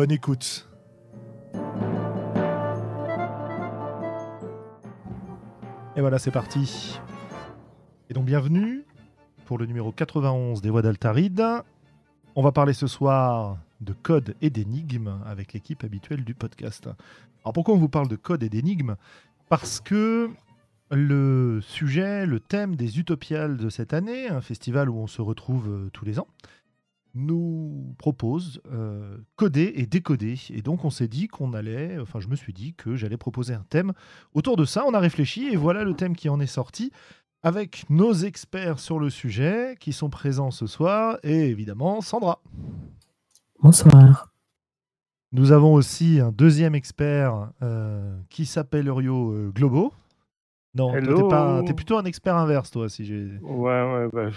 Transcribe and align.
Bonne 0.00 0.12
écoute. 0.12 0.66
Et 5.94 6.00
voilà, 6.00 6.18
c'est 6.18 6.30
parti. 6.30 6.98
Et 8.08 8.14
donc 8.14 8.24
bienvenue 8.24 8.86
pour 9.44 9.58
le 9.58 9.66
numéro 9.66 9.92
91 9.92 10.62
des 10.62 10.70
Voix 10.70 10.80
d'Altaride. 10.80 11.44
On 12.34 12.42
va 12.42 12.50
parler 12.50 12.72
ce 12.72 12.86
soir 12.86 13.58
de 13.82 13.92
code 13.92 14.36
et 14.40 14.48
d'énigmes 14.48 15.20
avec 15.26 15.52
l'équipe 15.52 15.84
habituelle 15.84 16.24
du 16.24 16.32
podcast. 16.32 16.88
Alors 17.44 17.52
pourquoi 17.52 17.74
on 17.74 17.78
vous 17.78 17.90
parle 17.90 18.08
de 18.08 18.16
code 18.16 18.42
et 18.42 18.48
d'énigmes? 18.48 18.96
Parce 19.50 19.80
que 19.80 20.30
le 20.90 21.60
sujet, 21.60 22.24
le 22.24 22.40
thème 22.40 22.74
des 22.74 22.98
Utopiales 22.98 23.58
de 23.58 23.68
cette 23.68 23.92
année, 23.92 24.28
un 24.28 24.40
festival 24.40 24.88
où 24.88 24.96
on 24.96 25.06
se 25.06 25.20
retrouve 25.20 25.68
euh, 25.68 25.90
tous 25.92 26.06
les 26.06 26.18
ans, 26.18 26.26
nous 27.14 27.94
propose 27.98 28.60
euh, 28.72 29.18
coder 29.36 29.72
et 29.76 29.86
décoder. 29.86 30.38
Et 30.50 30.62
donc 30.62 30.84
on 30.84 30.90
s'est 30.90 31.08
dit 31.08 31.28
qu'on 31.28 31.54
allait, 31.54 31.98
enfin 31.98 32.20
je 32.20 32.28
me 32.28 32.36
suis 32.36 32.52
dit 32.52 32.74
que 32.74 32.96
j'allais 32.96 33.16
proposer 33.16 33.54
un 33.54 33.64
thème. 33.68 33.92
Autour 34.34 34.56
de 34.56 34.64
ça, 34.64 34.84
on 34.86 34.94
a 34.94 34.98
réfléchi 35.00 35.48
et 35.48 35.56
voilà 35.56 35.84
le 35.84 35.94
thème 35.94 36.16
qui 36.16 36.28
en 36.28 36.40
est 36.40 36.46
sorti 36.46 36.92
avec 37.42 37.88
nos 37.88 38.12
experts 38.12 38.78
sur 38.78 38.98
le 38.98 39.10
sujet 39.10 39.76
qui 39.80 39.92
sont 39.92 40.10
présents 40.10 40.50
ce 40.50 40.66
soir 40.66 41.18
et 41.22 41.48
évidemment 41.48 42.00
Sandra. 42.00 42.42
Bonsoir. 43.62 44.30
Nous 45.32 45.52
avons 45.52 45.74
aussi 45.74 46.18
un 46.18 46.32
deuxième 46.32 46.74
expert 46.74 47.50
euh, 47.62 48.18
qui 48.30 48.46
s'appelle 48.46 48.88
Urio 48.88 49.32
euh, 49.32 49.50
Globo. 49.54 49.92
Non, 50.74 50.90
toi, 50.92 51.00
t'es 51.00 51.28
pas, 51.28 51.62
t'es 51.64 51.74
plutôt 51.74 51.98
un 51.98 52.04
expert 52.04 52.36
inverse, 52.36 52.70
toi, 52.70 52.88
si 52.88 53.04
j'ai. 53.04 53.38
Ouais, 53.42 53.92
ouais, 53.92 54.08
bah, 54.12 54.30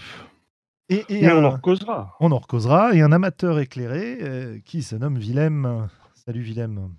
Et, 0.89 1.05
et 1.09 1.21
Mais 1.21 1.31
on 1.31 1.43
en 1.45 1.51
recausera. 1.51 2.15
on 2.19 2.31
en 2.31 2.37
recausera. 2.39 2.93
Et 2.93 3.01
un 3.01 3.11
amateur 3.11 3.59
éclairé 3.59 4.17
euh, 4.21 4.59
qui 4.65 4.83
se 4.83 4.95
nomme 4.95 5.17
Willem. 5.17 5.87
Salut 6.25 6.41
Willem. 6.41 6.93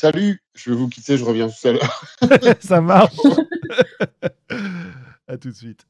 Salut, 0.00 0.42
je 0.54 0.70
vais 0.70 0.76
vous 0.76 0.88
quitter, 0.88 1.16
je 1.16 1.24
reviens 1.24 1.48
tout 1.48 1.68
à 1.68 1.72
l'heure. 1.72 2.04
Ça 2.60 2.80
marche. 2.80 3.16
à 5.28 5.36
tout 5.38 5.50
de 5.50 5.54
suite. 5.54 5.86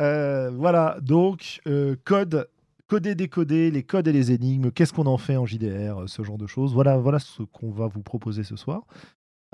Euh, 0.00 0.50
voilà, 0.50 0.96
donc 1.02 1.60
euh, 1.66 1.96
code, 2.04 2.48
coder, 2.86 3.14
décoder, 3.14 3.70
les 3.70 3.82
codes 3.82 4.08
et 4.08 4.12
les 4.12 4.32
énigmes. 4.32 4.70
Qu'est-ce 4.70 4.92
qu'on 4.92 5.06
en 5.06 5.18
fait 5.18 5.36
en 5.36 5.44
JDR, 5.44 6.04
ce 6.06 6.22
genre 6.22 6.38
de 6.38 6.46
choses. 6.46 6.72
Voilà, 6.72 6.96
voilà 6.96 7.18
ce 7.18 7.42
qu'on 7.42 7.70
va 7.70 7.88
vous 7.88 8.02
proposer 8.02 8.42
ce 8.42 8.56
soir. 8.56 8.82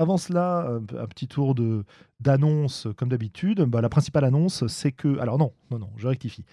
Avant 0.01 0.17
cela, 0.17 0.69
un, 0.69 0.77
un 0.77 1.06
petit 1.09 1.27
tour 1.27 1.56
de 1.56 1.84
d'annonce 2.20 2.86
comme 2.97 3.09
d'habitude. 3.09 3.62
Bah, 3.62 3.81
la 3.81 3.89
principale 3.89 4.25
annonce, 4.25 4.64
c'est 4.69 4.92
que, 4.92 5.18
alors 5.18 5.39
non, 5.39 5.52
non, 5.73 5.80
non, 5.80 5.91
je 5.97 6.07
rectifie. 6.07 6.45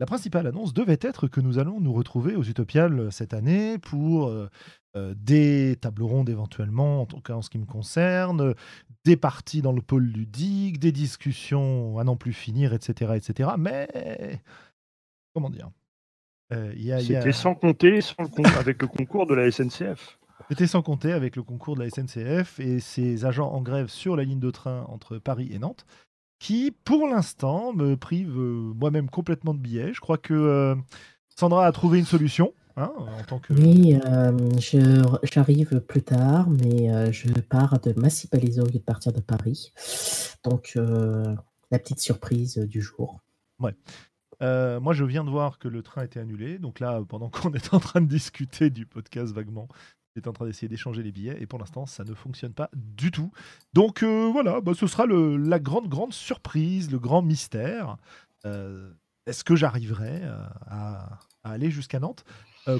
La 0.00 0.06
principale 0.06 0.46
annonce 0.46 0.72
devait 0.74 0.98
être 1.00 1.26
que 1.26 1.40
nous 1.40 1.58
allons 1.58 1.80
nous 1.80 1.92
retrouver 1.92 2.36
aux 2.36 2.44
Utopiales 2.44 3.10
cette 3.10 3.34
année 3.34 3.78
pour 3.78 4.28
euh, 4.28 4.48
euh, 4.96 5.12
des 5.16 5.76
tables 5.80 6.04
rondes 6.04 6.28
éventuellement, 6.30 7.02
en 7.02 7.06
tout 7.06 7.20
cas 7.20 7.34
en 7.34 7.42
ce 7.42 7.50
qui 7.50 7.58
me 7.58 7.66
concerne, 7.66 8.54
des 9.04 9.16
parties 9.16 9.60
dans 9.60 9.72
le 9.72 9.82
pôle 9.82 10.04
ludique, 10.04 10.78
des 10.78 10.92
discussions 10.92 11.98
à 11.98 12.04
n'en 12.04 12.16
plus 12.16 12.32
finir, 12.32 12.74
etc. 12.74 13.12
etc. 13.16 13.50
Mais, 13.58 14.40
comment 15.34 15.50
dire 15.50 15.70
Euh, 16.52 16.72
il 16.76 16.82
y 16.84 16.92
a- 16.92 17.00
il 17.02 17.10
y 17.10 17.16
a- 17.16 17.20
C'était 17.20 17.32
sans 17.32 17.54
compter 17.54 18.00
sans 18.00 18.22
le 18.22 18.28
con- 18.28 18.42
avec 18.58 18.80
le 18.80 18.88
concours 18.88 19.26
de 19.26 19.34
la 19.34 19.46
SNCF. 19.50 20.18
C'était 20.48 20.66
sans 20.68 20.80
compter 20.80 21.12
avec 21.12 21.36
le 21.36 21.42
concours 21.42 21.74
de 21.74 21.80
la 21.82 21.88
SNCF 21.90 22.58
et 22.60 22.80
ses 22.80 23.24
agents 23.26 23.50
en 23.52 23.60
grève 23.60 23.88
sur 23.88 24.16
la 24.16 24.22
ligne 24.24 24.38
de 24.40 24.50
train 24.50 24.84
entre 24.88 25.18
Paris 25.18 25.50
et 25.52 25.58
Nantes, 25.58 25.84
qui, 26.38 26.72
pour 26.84 27.06
l'instant, 27.08 27.72
me 27.72 27.96
privent 27.96 28.38
euh, 28.38 28.72
moi-même 28.74 29.10
complètement 29.10 29.54
de 29.54 29.58
billets. 29.58 29.92
Je 29.92 30.00
crois 30.00 30.18
que 30.18 30.34
euh, 30.34 30.74
Sandra 31.28 31.66
a 31.66 31.72
trouvé 31.72 31.98
une 31.98 32.04
solution. 32.04 32.52
hein, 32.76 32.92
en 32.96 33.22
tant 33.24 33.38
que... 33.38 33.52
Oui, 33.52 33.98
euh, 34.06 34.32
j'arrive 35.24 35.80
plus 35.80 36.02
tard, 36.02 36.48
mais 36.50 36.92
euh, 36.92 37.10
je 37.12 37.28
pars 37.40 37.80
de 37.80 37.92
Massy-Palaiseau 37.98 38.62
au 38.62 38.66
lieu 38.66 38.72
de 38.74 38.78
partir 38.78 39.12
de 39.12 39.20
Paris. 39.20 39.72
Donc, 40.44 40.72
euh, 40.76 41.34
la 41.70 41.78
petite 41.78 42.00
surprise 42.00 42.56
du 42.58 42.80
jour. 42.80 43.20
Euh, 44.40 44.78
moi, 44.78 44.92
je 44.92 45.04
viens 45.04 45.24
de 45.24 45.30
voir 45.30 45.58
que 45.58 45.66
le 45.66 45.82
train 45.82 46.04
était 46.04 46.20
annulé. 46.20 46.58
Donc 46.58 46.80
là, 46.80 47.02
pendant 47.08 47.28
qu'on 47.30 47.52
est 47.54 47.74
en 47.74 47.80
train 47.80 48.00
de 48.00 48.06
discuter 48.06 48.70
du 48.70 48.86
podcast 48.86 49.32
vaguement, 49.34 49.68
j'étais 50.18 50.28
en 50.28 50.32
train 50.32 50.46
d'essayer 50.46 50.68
d'échanger 50.68 51.02
les 51.02 51.12
billets. 51.12 51.36
Et 51.40 51.46
pour 51.46 51.58
l'instant, 51.58 51.86
ça 51.86 52.04
ne 52.04 52.12
fonctionne 52.14 52.52
pas 52.52 52.68
du 52.74 53.10
tout. 53.10 53.30
Donc 53.72 54.02
euh, 54.02 54.28
voilà, 54.32 54.60
bah, 54.60 54.72
ce 54.74 54.86
sera 54.86 55.06
le- 55.06 55.36
la 55.36 55.58
grande, 55.58 55.88
grande 55.88 56.12
surprise, 56.12 56.90
le 56.90 56.98
grand 56.98 57.22
mystère. 57.22 57.96
Euh, 58.46 58.92
Est-ce 59.26 59.44
que 59.44 59.56
j'arriverai 59.56 60.20
euh, 60.24 60.42
à, 60.66 61.18
à 61.44 61.50
aller 61.52 61.70
jusqu'à 61.70 62.00
Nantes? 62.00 62.24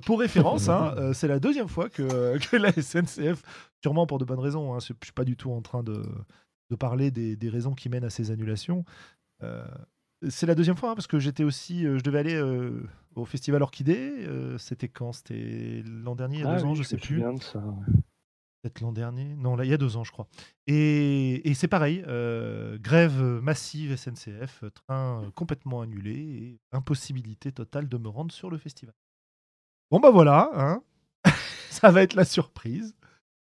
Pour 0.04 0.20
référence, 0.20 0.68
hein, 0.68 0.94
c'est 1.14 1.28
la 1.28 1.38
deuxième 1.40 1.68
fois 1.68 1.88
que, 1.88 2.36
que 2.50 2.56
la 2.56 2.72
SNCF, 2.72 3.42
sûrement 3.82 4.06
pour 4.06 4.18
de 4.18 4.24
bonnes 4.26 4.38
raisons, 4.40 4.74
hein, 4.74 4.80
je 4.80 4.92
ne 4.92 4.98
suis 5.02 5.12
pas 5.14 5.24
du 5.24 5.34
tout 5.36 5.50
en 5.50 5.62
train 5.62 5.82
de, 5.82 6.02
de 6.70 6.76
parler 6.76 7.10
des, 7.10 7.36
des 7.36 7.48
raisons 7.48 7.74
qui 7.74 7.88
mènent 7.88 8.04
à 8.04 8.10
ces 8.10 8.30
annulations. 8.30 8.84
C'est 10.28 10.46
la 10.46 10.54
deuxième 10.54 10.76
fois 10.76 10.90
hein, 10.90 10.94
parce 10.94 11.06
que 11.06 11.18
j'étais 11.20 11.44
aussi, 11.44 11.84
je 11.84 12.02
devais 12.02 12.18
aller 12.18 12.42
au 13.18 13.24
festival 13.24 13.62
Orchidée. 13.62 13.96
euh, 14.26 14.58
C'était 14.58 14.88
quand? 14.88 15.12
C'était 15.12 15.82
l'an 15.84 16.14
dernier, 16.14 16.38
il 16.38 16.40
y 16.40 16.44
a 16.44 16.50
Ah 16.50 16.56
deux 16.56 16.64
ans, 16.64 16.74
je 16.74 16.82
sais 16.82 16.96
plus. 16.96 17.20
ouais. 17.22 17.94
Peut-être 18.62 18.80
l'an 18.80 18.92
dernier? 18.92 19.36
Non, 19.36 19.54
là, 19.54 19.64
il 19.64 19.70
y 19.70 19.74
a 19.74 19.78
deux 19.78 19.96
ans, 19.96 20.02
je 20.04 20.10
crois. 20.10 20.26
Et, 20.66 21.48
et 21.48 21.54
c'est 21.54 21.68
pareil, 21.68 22.02
euh, 22.08 22.76
grève 22.78 23.22
massive 23.22 23.92
SNCF, 23.96 24.64
train 24.74 25.30
complètement 25.36 25.80
annulé 25.80 26.12
et 26.16 26.60
impossibilité 26.72 27.52
totale 27.52 27.88
de 27.88 27.96
me 27.98 28.08
rendre 28.08 28.32
sur 28.32 28.50
le 28.50 28.58
festival. 28.58 28.94
Bon, 29.90 30.00
bah 30.00 30.10
voilà, 30.10 30.50
hein. 30.54 30.82
ça 31.70 31.90
va 31.92 32.02
être 32.02 32.14
la 32.14 32.24
surprise. 32.24 32.94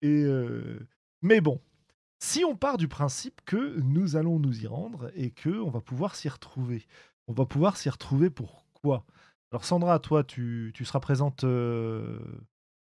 Et 0.04 0.24
euh, 0.24 0.88
Mais 1.24 1.42
bon, 1.42 1.60
si 2.20 2.46
on 2.46 2.56
part 2.56 2.78
du 2.78 2.88
principe 2.88 3.42
que 3.46 3.80
nous 3.80 4.16
allons 4.16 4.38
nous 4.40 4.62
y 4.64 4.68
rendre 4.68 5.12
et 5.16 5.32
que 5.32 5.50
on 5.50 5.70
va 5.72 5.82
pouvoir 5.82 6.16
s'y 6.16 6.30
retrouver, 6.30 6.86
on 7.28 7.34
va 7.34 7.46
pouvoir 7.48 7.76
s'y 7.76 7.90
retrouver 7.90 8.30
pour 8.30 8.66
quoi? 8.74 9.04
Alors 9.52 9.66
Sandra, 9.66 10.00
toi, 10.00 10.24
tu, 10.24 10.72
tu 10.74 10.86
seras 10.86 11.02
présente 11.02 11.44
euh, 11.44 12.20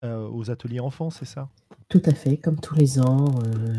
euh, 0.03 0.29
aux 0.29 0.51
ateliers 0.51 0.79
enfants, 0.79 1.09
c'est 1.09 1.25
ça? 1.25 1.49
Tout 1.89 2.01
à 2.05 2.13
fait, 2.13 2.37
comme 2.37 2.59
tous 2.59 2.75
les 2.75 2.99
ans, 2.99 3.33
euh, 3.43 3.73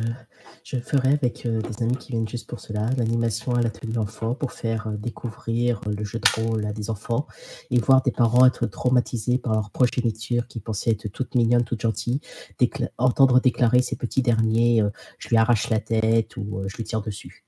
je 0.64 0.78
ferai 0.78 1.12
avec 1.12 1.46
euh, 1.46 1.62
des 1.62 1.82
amis 1.84 1.96
qui 1.96 2.10
viennent 2.10 2.28
juste 2.28 2.48
pour 2.48 2.58
cela, 2.58 2.90
l'animation 2.98 3.54
à 3.54 3.62
l'atelier 3.62 3.98
enfant 3.98 4.34
pour 4.34 4.50
faire 4.50 4.88
euh, 4.88 4.96
découvrir 4.96 5.80
le 5.86 6.04
jeu 6.04 6.18
de 6.18 6.28
rôle 6.28 6.66
à 6.66 6.72
des 6.72 6.90
enfants 6.90 7.28
et 7.70 7.78
voir 7.78 8.02
des 8.02 8.10
parents 8.10 8.44
être 8.46 8.66
traumatisés 8.66 9.38
par 9.38 9.52
leur 9.54 9.70
progéniture 9.70 10.48
qui 10.48 10.58
pensait 10.58 10.90
être 10.90 11.06
toute 11.06 11.36
mignonne, 11.36 11.64
toute 11.64 11.80
gentille, 11.80 12.20
décla- 12.58 12.90
entendre 12.98 13.40
déclarer 13.40 13.80
ces 13.80 13.94
petits 13.96 14.22
derniers, 14.22 14.82
euh, 14.82 14.90
je 15.18 15.28
lui 15.28 15.36
arrache 15.36 15.70
la 15.70 15.78
tête 15.78 16.36
ou 16.36 16.58
euh, 16.58 16.66
je 16.68 16.76
lui 16.76 16.84
tire 16.84 17.00
dessus. 17.00 17.44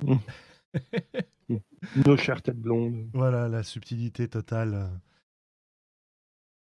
Nos 2.06 2.16
chères 2.16 2.42
têtes 2.42 2.58
blondes. 2.60 3.08
Voilà 3.14 3.48
la 3.48 3.62
subtilité 3.62 4.28
totale 4.28 4.74
euh, 4.74 4.86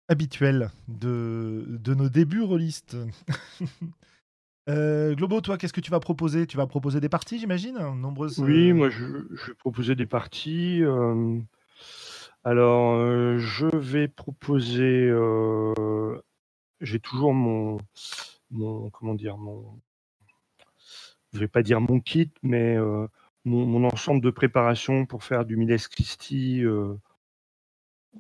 habituelle 0.09 0.71
de, 0.89 1.65
de 1.69 1.95
nos 1.95 2.09
débuts 2.09 2.43
rôlistes. 2.43 2.97
Euh, 4.69 5.15
Globo, 5.15 5.41
toi, 5.41 5.57
qu'est-ce 5.57 5.73
que 5.73 5.81
tu 5.81 5.91
vas 5.91 5.99
proposer? 5.99 6.47
Tu 6.47 6.59
vas 6.59 6.67
proposer 6.67 7.01
des 7.01 7.09
parties, 7.09 7.39
j'imagine 7.39 7.79
Nombreuses. 7.79 8.39
Oui, 8.39 8.69
euh, 8.69 8.75
moi 8.75 8.91
je, 8.91 8.99
je 9.31 9.47
vais 9.47 9.55
proposer 9.55 9.95
des 9.95 10.05
parties. 10.05 10.83
euh, 10.83 11.41
alors, 12.45 12.97
euh, 12.97 13.39
je 13.39 13.75
vais 13.75 14.09
proposer. 14.09 15.11
J'ai 16.83 17.01
toujours 17.01 17.33
mon, 17.33 17.79
mon. 18.51 18.91
Comment 18.91 19.15
dire 19.15 19.39
mon, 19.39 19.81
Je 21.33 21.39
vais 21.39 21.49
pas 21.49 21.63
dire 21.63 21.81
mon 21.81 21.99
kit, 21.99 22.31
mais 22.43 22.77
mon, 23.45 23.85
ensemble 23.85 24.23
de 24.23 24.31
préparation 24.31 25.07
pour 25.07 25.25
faire 25.25 25.45
du 25.47 25.57
Miles 25.57 25.77
Christie 25.91 26.65
euh, 26.65 26.95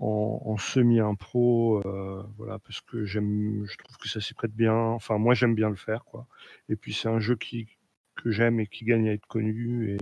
en, 0.00 0.42
en 0.46 0.56
semi-impro. 0.58 1.82
euh, 1.86 2.22
voilà, 2.38 2.58
parce 2.60 2.80
que 2.82 3.04
j'aime, 3.04 3.64
je 3.66 3.76
trouve 3.78 3.96
que 3.98 4.08
ça 4.08 4.20
s'y 4.20 4.34
prête 4.34 4.54
bien. 4.54 4.74
Enfin, 4.76 5.18
moi 5.18 5.34
j'aime 5.34 5.54
bien 5.54 5.70
le 5.70 5.76
faire, 5.76 6.04
quoi. 6.04 6.26
Et 6.68 6.76
puis 6.76 6.92
c'est 6.94 7.08
un 7.08 7.20
jeu 7.20 7.36
qui, 7.36 7.68
que 8.16 8.30
j'aime 8.30 8.60
et 8.60 8.66
qui 8.66 8.84
gagne 8.84 9.08
à 9.08 9.12
être 9.14 9.26
connu. 9.26 9.92
Et, 9.94 9.98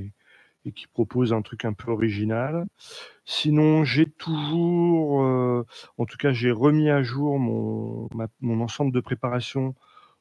et 0.67 0.73
qui 0.73 0.87
propose 0.89 1.33
un 1.35 1.43
truc 1.43 1.65
un 1.67 1.75
peu 1.75 1.91
original. 1.93 2.67
Sinon, 3.27 3.85
j'ai 3.85 4.07
toujours, 4.07 5.25
euh, 5.25 5.67
en 5.99 6.07
tout 6.07 6.19
cas, 6.19 6.33
j'ai 6.33 6.53
remis 6.53 6.91
à 6.91 7.03
jour 7.03 7.39
mon, 7.39 8.09
mon 8.41 8.61
ensemble 8.63 8.93
de 8.93 9.01
préparation 9.01 9.75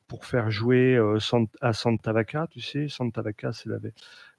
pour 0.08 0.26
faire 0.26 0.52
jouer 0.52 0.96
euh, 0.96 1.18
à 1.62 1.74
Santa 1.74 2.14
Vaca, 2.14 2.48
tu 2.50 2.62
sais, 2.62 2.88
Santa 2.88 3.22
Vaca, 3.22 3.54
c'est 3.54 3.70
la, 3.70 3.78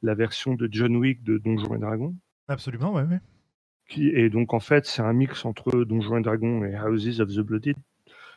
la, 0.02 0.14
version 0.14 0.54
de 0.54 0.68
John 0.70 0.96
Wick 0.96 1.22
de 1.24 1.38
Donjons 1.38 1.74
et 1.74 1.78
Dragons. 1.78 2.14
Absolument, 2.48 2.92
ouais, 2.92 3.02
ouais. 3.02 3.20
Et 3.96 4.30
donc, 4.30 4.52
en 4.52 4.60
fait, 4.60 4.86
c'est 4.86 5.02
un 5.02 5.12
mix 5.12 5.44
entre 5.44 5.84
Donjons 5.84 6.18
et 6.18 6.22
Dragons 6.22 6.64
et 6.64 6.76
Houses 6.78 7.20
of 7.20 7.28
the 7.28 7.40
Blooded. 7.40 7.76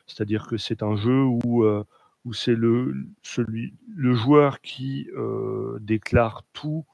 C'est-à-dire 0.05 0.47
que 0.47 0.57
c'est 0.57 0.83
un 0.83 0.95
jeu 0.95 1.23
où, 1.23 1.63
euh, 1.63 1.83
où 2.25 2.33
c'est 2.33 2.55
le, 2.55 2.93
celui, 3.21 3.73
le 3.95 4.13
joueur 4.13 4.61
qui 4.61 5.09
euh, 5.15 5.77
déclare 5.81 6.43
tout 6.53 6.85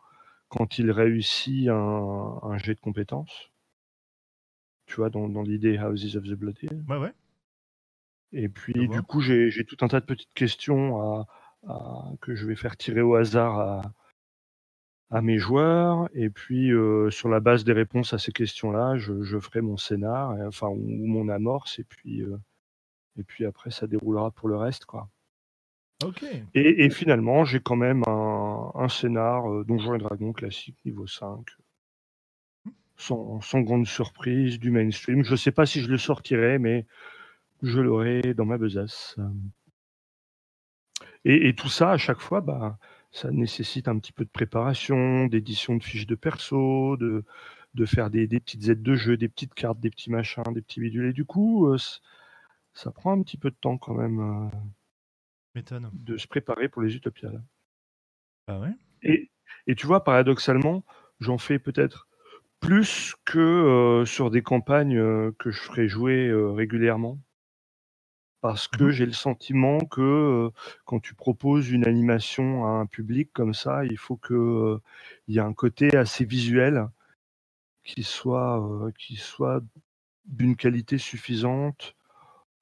quand 0.49 0.79
il 0.79 0.91
réussit 0.91 1.67
un, 1.69 2.39
un, 2.41 2.57
jet 2.57 2.75
de 2.75 2.79
compétences. 2.79 3.51
Tu 4.85 4.95
vois, 4.95 5.09
dans, 5.09 5.27
dans 5.27 5.41
l'idée 5.41 5.77
Houses 5.77 6.15
of 6.15 6.23
the 6.23 6.33
Blooded. 6.33 6.83
Ouais, 6.87 6.97
ouais. 6.97 7.13
Et 8.35 8.49
puis, 8.49 8.89
du 8.89 9.01
coup, 9.01 9.21
j'ai 9.21 9.65
tout 9.65 9.77
un 9.79 9.87
tas 9.87 10.01
de 10.01 10.05
petites 10.05 10.33
questions 10.33 11.25
à, 11.65 12.11
que 12.21 12.35
je 12.35 12.45
vais 12.45 12.57
faire 12.57 12.75
tirer 12.75 13.01
au 13.01 13.15
hasard 13.15 13.57
à, 13.59 13.81
à 15.09 15.21
mes 15.21 15.37
joueurs. 15.37 16.09
Et 16.13 16.29
puis, 16.29 16.71
euh, 16.71 17.09
sur 17.09 17.29
la 17.29 17.39
base 17.39 17.63
des 17.63 17.71
réponses 17.71 18.13
à 18.13 18.17
ces 18.17 18.33
questions-là, 18.33 18.97
je, 18.97 19.23
je, 19.23 19.39
ferai 19.39 19.61
mon 19.61 19.77
scénar, 19.77 20.35
enfin, 20.45 20.67
ou, 20.67 21.07
mon 21.07 21.29
amorce. 21.29 21.79
Et 21.79 21.85
puis, 21.85 22.23
euh, 22.23 22.37
et 23.17 23.23
puis 23.23 23.45
après, 23.45 23.71
ça 23.71 23.87
déroulera 23.87 24.31
pour 24.31 24.49
le 24.49 24.57
reste, 24.57 24.83
quoi. 24.83 25.07
Ok. 26.03 26.25
Et, 26.53 26.83
et 26.83 26.89
finalement, 26.89 27.45
j'ai 27.45 27.61
quand 27.61 27.77
même 27.77 28.03
un, 28.05 28.69
un 28.75 28.89
scénar 28.89 29.49
euh, 29.49 29.63
Donjons 29.63 29.95
et 29.95 29.97
Dragons 29.97 30.33
classique 30.33 30.75
niveau 30.83 31.07
5. 31.07 31.39
Mmh. 32.65 32.69
Sans, 32.97 33.39
sans, 33.39 33.61
grande 33.61 33.87
surprise, 33.87 34.59
du 34.59 34.71
mainstream. 34.71 35.23
Je 35.23 35.31
ne 35.31 35.37
sais 35.37 35.53
pas 35.53 35.65
si 35.65 35.79
je 35.79 35.87
le 35.87 35.97
sortirai, 35.97 36.59
mais 36.59 36.85
je 37.61 37.79
l'aurai 37.79 38.33
dans 38.33 38.45
ma 38.45 38.57
besace. 38.57 39.17
Et, 41.23 41.49
et, 41.49 41.55
tout 41.55 41.69
ça, 41.69 41.91
à 41.91 41.97
chaque 41.97 42.19
fois, 42.19 42.41
bah, 42.41 42.77
ça 43.11 43.31
nécessite 43.31 43.87
un 43.87 43.97
petit 43.97 44.11
peu 44.11 44.25
de 44.25 44.29
préparation, 44.29 45.25
d'édition 45.25 45.75
de 45.75 45.83
fiches 45.83 46.05
de 46.05 46.15
perso, 46.15 46.97
de, 46.97 47.23
de 47.73 47.85
faire 47.85 48.09
des, 48.09 48.27
des, 48.27 48.39
petites 48.39 48.67
aides 48.69 48.83
de 48.83 48.95
jeu, 48.95 49.17
des 49.17 49.29
petites 49.29 49.53
cartes, 49.53 49.79
des 49.79 49.89
petits 49.89 50.11
machins, 50.11 50.43
des 50.53 50.61
petits 50.61 50.79
bidules. 50.79 51.07
Et 51.07 51.13
du 51.13 51.25
coup, 51.25 51.67
euh, 51.67 51.77
ça 52.73 52.91
prend 52.91 53.11
un 53.11 53.21
petit 53.21 53.37
peu 53.37 53.49
de 53.49 53.55
temps 53.55 53.77
quand 53.77 53.95
même 53.95 54.51
euh, 55.55 55.61
de 55.93 56.17
se 56.17 56.27
préparer 56.27 56.69
pour 56.69 56.81
les 56.81 56.95
utopiales. 56.95 57.41
Ah 58.47 58.59
ouais 58.59 58.73
et, 59.01 59.31
et 59.67 59.75
tu 59.75 59.87
vois, 59.87 60.03
paradoxalement, 60.03 60.85
j'en 61.19 61.37
fais 61.37 61.57
peut-être 61.57 62.07
plus 62.59 63.15
que 63.25 63.39
euh, 63.39 64.05
sur 64.05 64.29
des 64.29 64.41
campagnes 64.41 65.31
que 65.33 65.51
je 65.51 65.61
ferais 65.61 65.87
jouer 65.87 66.31
régulièrement 66.53 67.19
parce 68.45 68.67
que 68.67 68.91
Mmh 68.91 68.91
j'ai 68.91 69.07
le 69.07 69.11
sentiment 69.11 69.79
que 69.79 70.01
euh, 70.01 70.51
quand 70.85 70.99
tu 70.99 71.15
proposes 71.15 71.71
une 71.71 71.87
animation 71.87 72.67
à 72.67 72.69
un 72.69 72.85
public 72.85 73.31
comme 73.33 73.55
ça, 73.55 73.85
il 73.85 73.97
faut 73.97 74.17
que 74.17 74.79
il 75.27 75.33
y 75.33 75.39
ait 75.39 75.41
un 75.41 75.53
côté 75.53 75.97
assez 75.97 76.25
visuel 76.25 76.87
qui 77.83 78.03
soit 78.03 78.91
qui 78.99 79.15
soit 79.15 79.63
d'une 80.25 80.55
qualité 80.55 80.99
suffisante 80.99 81.95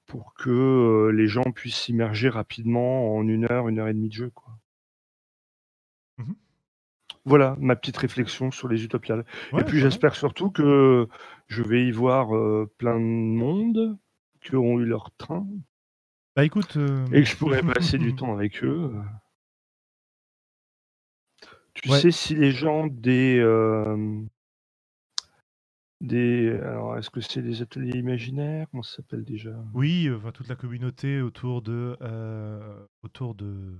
pour 0.07 0.33
que 0.35 1.12
les 1.13 1.27
gens 1.27 1.51
puissent 1.53 1.81
s'immerger 1.81 2.29
rapidement 2.29 3.15
en 3.18 3.27
une 3.27 3.51
heure, 3.51 3.68
une 3.69 3.79
heure 3.79 3.89
et 3.89 3.94
demie 3.94 4.09
de 4.09 4.13
jeu, 4.13 4.29
quoi. 4.29 4.57
Mmh 6.18 6.33
Voilà 7.25 7.57
ma 7.59 7.75
petite 7.75 7.97
réflexion 7.97 8.51
sur 8.51 8.69
les 8.69 8.86
utopiales. 8.86 9.25
Ouais, 9.51 9.62
et 9.62 9.65
puis 9.65 9.79
j'espère 9.79 10.15
surtout 10.15 10.51
que 10.51 11.09
je 11.47 11.63
vais 11.63 11.86
y 11.88 11.91
voir 11.91 12.36
euh, 12.36 12.71
plein 12.77 12.95
de 13.00 13.06
monde 13.06 13.97
qui 14.41 14.56
auront 14.56 14.79
eu 14.79 14.86
leur 14.86 15.12
train 15.18 15.45
Bah 16.35 16.44
écoute. 16.45 16.77
euh, 16.77 17.06
et 17.13 17.21
que 17.24 17.30
je 17.30 17.35
pourrai 17.35 17.62
passer 17.74 17.97
du 17.97 18.15
temps 18.15 18.33
avec 18.33 18.63
eux. 18.63 18.91
Tu 21.75 21.89
Ouais. 21.89 22.00
sais 22.00 22.12
si 22.12 22.35
les 22.35 22.51
gens 22.51 22.88
des 22.88 23.39
euh, 23.39 24.21
des 26.01 26.51
alors 26.63 26.97
est-ce 26.97 27.09
que 27.09 27.21
c'est 27.21 27.41
des 27.41 27.62
ateliers 27.62 27.97
imaginaires? 27.97 28.68
Comment 28.71 28.83
ça 28.83 28.97
s'appelle 28.97 29.24
déjà? 29.24 29.51
Oui, 29.74 30.07
euh, 30.07 30.18
enfin, 30.18 30.31
toute 30.31 30.47
la 30.47 30.56
communauté 30.56 31.21
autour 31.21 31.62
de. 31.62 31.97
euh, 32.01 32.86
autour 33.03 33.36
de. 33.36 33.79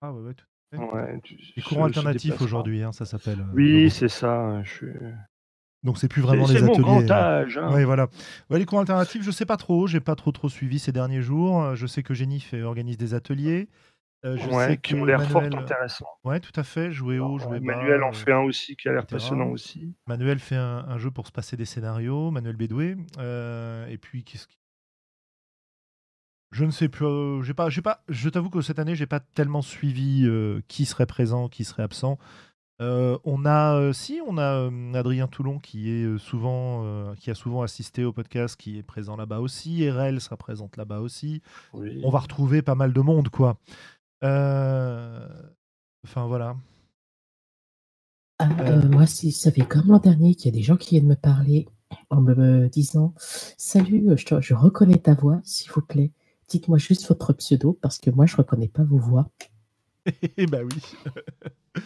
Ah 0.00 0.12
ouais, 0.12 0.20
ouais, 0.22 0.34
tout 0.34 0.44
à 0.72 0.78
fait. 0.78 0.94
Ouais, 0.94 1.20
tu- 1.22 1.38
Les 1.56 1.62
courants 1.62 1.84
alternatifs 1.86 2.40
aujourd'hui, 2.40 2.82
hein, 2.82 2.92
ça 2.92 3.04
s'appelle. 3.04 3.40
euh, 3.40 3.44
le 3.54 3.54
Oui, 3.56 3.90
c'est 3.90 4.08
ça. 4.08 4.62
Je 4.62 4.70
suis... 4.70 4.86
Donc 5.84 5.98
c'est 5.98 6.08
plus 6.08 6.22
vraiment 6.22 6.46
c'est 6.46 6.54
les 6.54 6.62
mon 6.62 6.72
ateliers. 6.72 6.82
grand 6.82 7.10
euh, 7.10 7.12
âge. 7.42 7.58
hein. 7.58 7.70
Oui, 7.72 7.84
voilà. 7.84 8.08
Ouais, 8.50 8.58
les 8.58 8.64
cours 8.66 8.80
alternatifs, 8.80 9.22
je 9.22 9.30
sais 9.30 9.46
pas 9.46 9.56
trop. 9.56 9.86
J'ai 9.86 10.00
pas 10.00 10.16
trop 10.16 10.32
trop 10.32 10.48
suivi 10.48 10.78
ces 10.78 10.90
derniers 10.92 11.22
jours. 11.22 11.62
Euh, 11.62 11.74
Je 11.76 11.86
sais 11.86 12.02
que 12.02 12.14
Jennifer 12.14 12.66
organise 12.66 12.98
des 12.98 13.14
ateliers. 13.14 13.68
Euh, 14.24 14.36
je 14.36 14.48
Ouais, 14.48 14.66
sais 14.66 14.76
qui 14.78 14.94
ont 14.96 15.04
l'air 15.04 15.22
fort 15.30 15.42
intéressants. 15.44 16.08
Ouais, 16.24 16.40
tout 16.40 16.50
à 16.56 16.64
fait. 16.64 16.90
Jouer 16.90 17.20
haut, 17.20 17.38
jouer 17.38 17.60
bas. 17.60 17.76
Manuel 17.76 18.02
en 18.02 18.12
fait 18.12 18.32
un 18.32 18.40
aussi 18.40 18.74
qui 18.74 18.88
a 18.88 18.92
l'air 18.92 19.06
passionnant 19.06 19.46
aussi. 19.50 19.94
Manuel 20.08 20.40
fait 20.40 20.56
un, 20.56 20.84
un 20.88 20.98
jeu 20.98 21.12
pour 21.12 21.28
se 21.28 21.32
passer 21.32 21.56
des 21.56 21.64
scénarios. 21.64 22.32
Manuel 22.32 22.56
Bédoué. 22.56 22.96
Euh, 23.18 23.86
et 23.86 23.96
puis 23.98 24.24
qu'est-ce 24.24 24.48
qui- 24.48 24.58
Je 26.50 26.64
ne 26.64 26.70
sais 26.70 26.88
plus. 26.88 27.04
euh, 27.06 27.42
j'ai 27.42 27.54
pas. 27.54 27.68
J'ai 27.70 27.82
pas. 27.82 28.02
Je 28.08 28.28
t'avoue 28.28 28.50
que 28.50 28.60
cette 28.62 28.78
année, 28.80 28.96
j'ai 28.96 29.06
pas 29.06 29.20
tellement 29.20 29.62
suivi 29.62 30.24
euh, 30.26 30.60
qui 30.66 30.86
serait 30.86 31.06
présent, 31.06 31.48
qui 31.48 31.62
serait 31.64 31.82
absent. 31.84 32.18
Euh, 32.80 33.18
on 33.24 33.44
a, 33.44 33.74
euh, 33.74 33.92
si, 33.92 34.20
on 34.26 34.38
a 34.38 34.68
euh, 34.70 34.94
Adrien 34.94 35.26
Toulon 35.26 35.58
qui 35.58 35.90
est 35.90 36.18
souvent, 36.18 36.84
euh, 36.84 37.14
qui 37.16 37.30
a 37.30 37.34
souvent 37.34 37.62
assisté 37.62 38.04
au 38.04 38.12
podcast, 38.12 38.54
qui 38.56 38.78
est 38.78 38.82
présent 38.84 39.16
là-bas 39.16 39.40
aussi. 39.40 39.88
RL 39.90 40.20
sera 40.20 40.36
présente 40.36 40.76
là-bas 40.76 41.00
aussi. 41.00 41.42
Oui. 41.72 42.00
On 42.04 42.10
va 42.10 42.20
retrouver 42.20 42.62
pas 42.62 42.76
mal 42.76 42.92
de 42.92 43.00
monde, 43.00 43.28
quoi. 43.30 43.58
Euh, 44.24 45.26
Enfin 46.04 46.26
voilà. 46.26 46.56
Ah, 48.38 48.48
Euh. 48.60 48.80
euh, 48.82 48.88
moi, 48.88 49.06
si 49.06 49.32
ça 49.32 49.50
fait 49.50 49.66
comme 49.66 49.88
l'an 49.88 49.98
dernier 49.98 50.34
qu'il 50.36 50.46
y 50.46 50.54
a 50.54 50.56
des 50.56 50.62
gens 50.62 50.76
qui 50.76 50.90
viennent 50.90 51.08
me 51.08 51.16
parler 51.16 51.66
en 52.10 52.20
me, 52.20 52.34
me 52.36 52.68
disant 52.68 53.12
Salut, 53.18 54.16
je, 54.16 54.24
te- 54.24 54.40
je 54.40 54.54
reconnais 54.54 54.98
ta 54.98 55.14
voix, 55.14 55.40
s'il 55.42 55.72
vous 55.72 55.82
plaît. 55.82 56.12
Dites-moi 56.48 56.78
juste 56.78 57.06
votre 57.08 57.32
pseudo 57.32 57.76
parce 57.82 57.98
que 57.98 58.10
moi, 58.10 58.26
je 58.26 58.36
reconnais 58.36 58.68
pas 58.68 58.84
vos 58.84 58.98
voix. 58.98 59.28
Eh 60.36 60.46
bah 60.46 60.60
oui. 60.62 60.80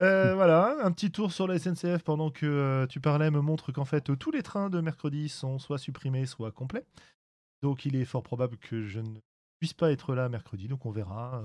Euh, 0.00 0.34
voilà, 0.34 0.76
un 0.84 0.92
petit 0.92 1.10
tour 1.10 1.32
sur 1.32 1.48
la 1.48 1.58
SNCF 1.58 2.04
pendant 2.04 2.30
que 2.30 2.46
euh, 2.46 2.86
tu 2.86 3.00
parlais 3.00 3.30
me 3.32 3.40
montre 3.40 3.72
qu'en 3.72 3.84
fait 3.84 4.16
tous 4.16 4.30
les 4.30 4.44
trains 4.44 4.70
de 4.70 4.80
mercredi 4.80 5.28
sont 5.28 5.58
soit 5.58 5.78
supprimés, 5.78 6.24
soit 6.26 6.52
complets. 6.52 6.86
Donc 7.62 7.84
il 7.84 7.96
est 7.96 8.04
fort 8.04 8.22
probable 8.22 8.58
que 8.58 8.84
je 8.84 9.00
ne 9.00 9.18
puisse 9.58 9.74
pas 9.74 9.90
être 9.92 10.14
là 10.14 10.28
mercredi, 10.28 10.68
donc 10.68 10.86
on 10.86 10.92
verra. 10.92 11.42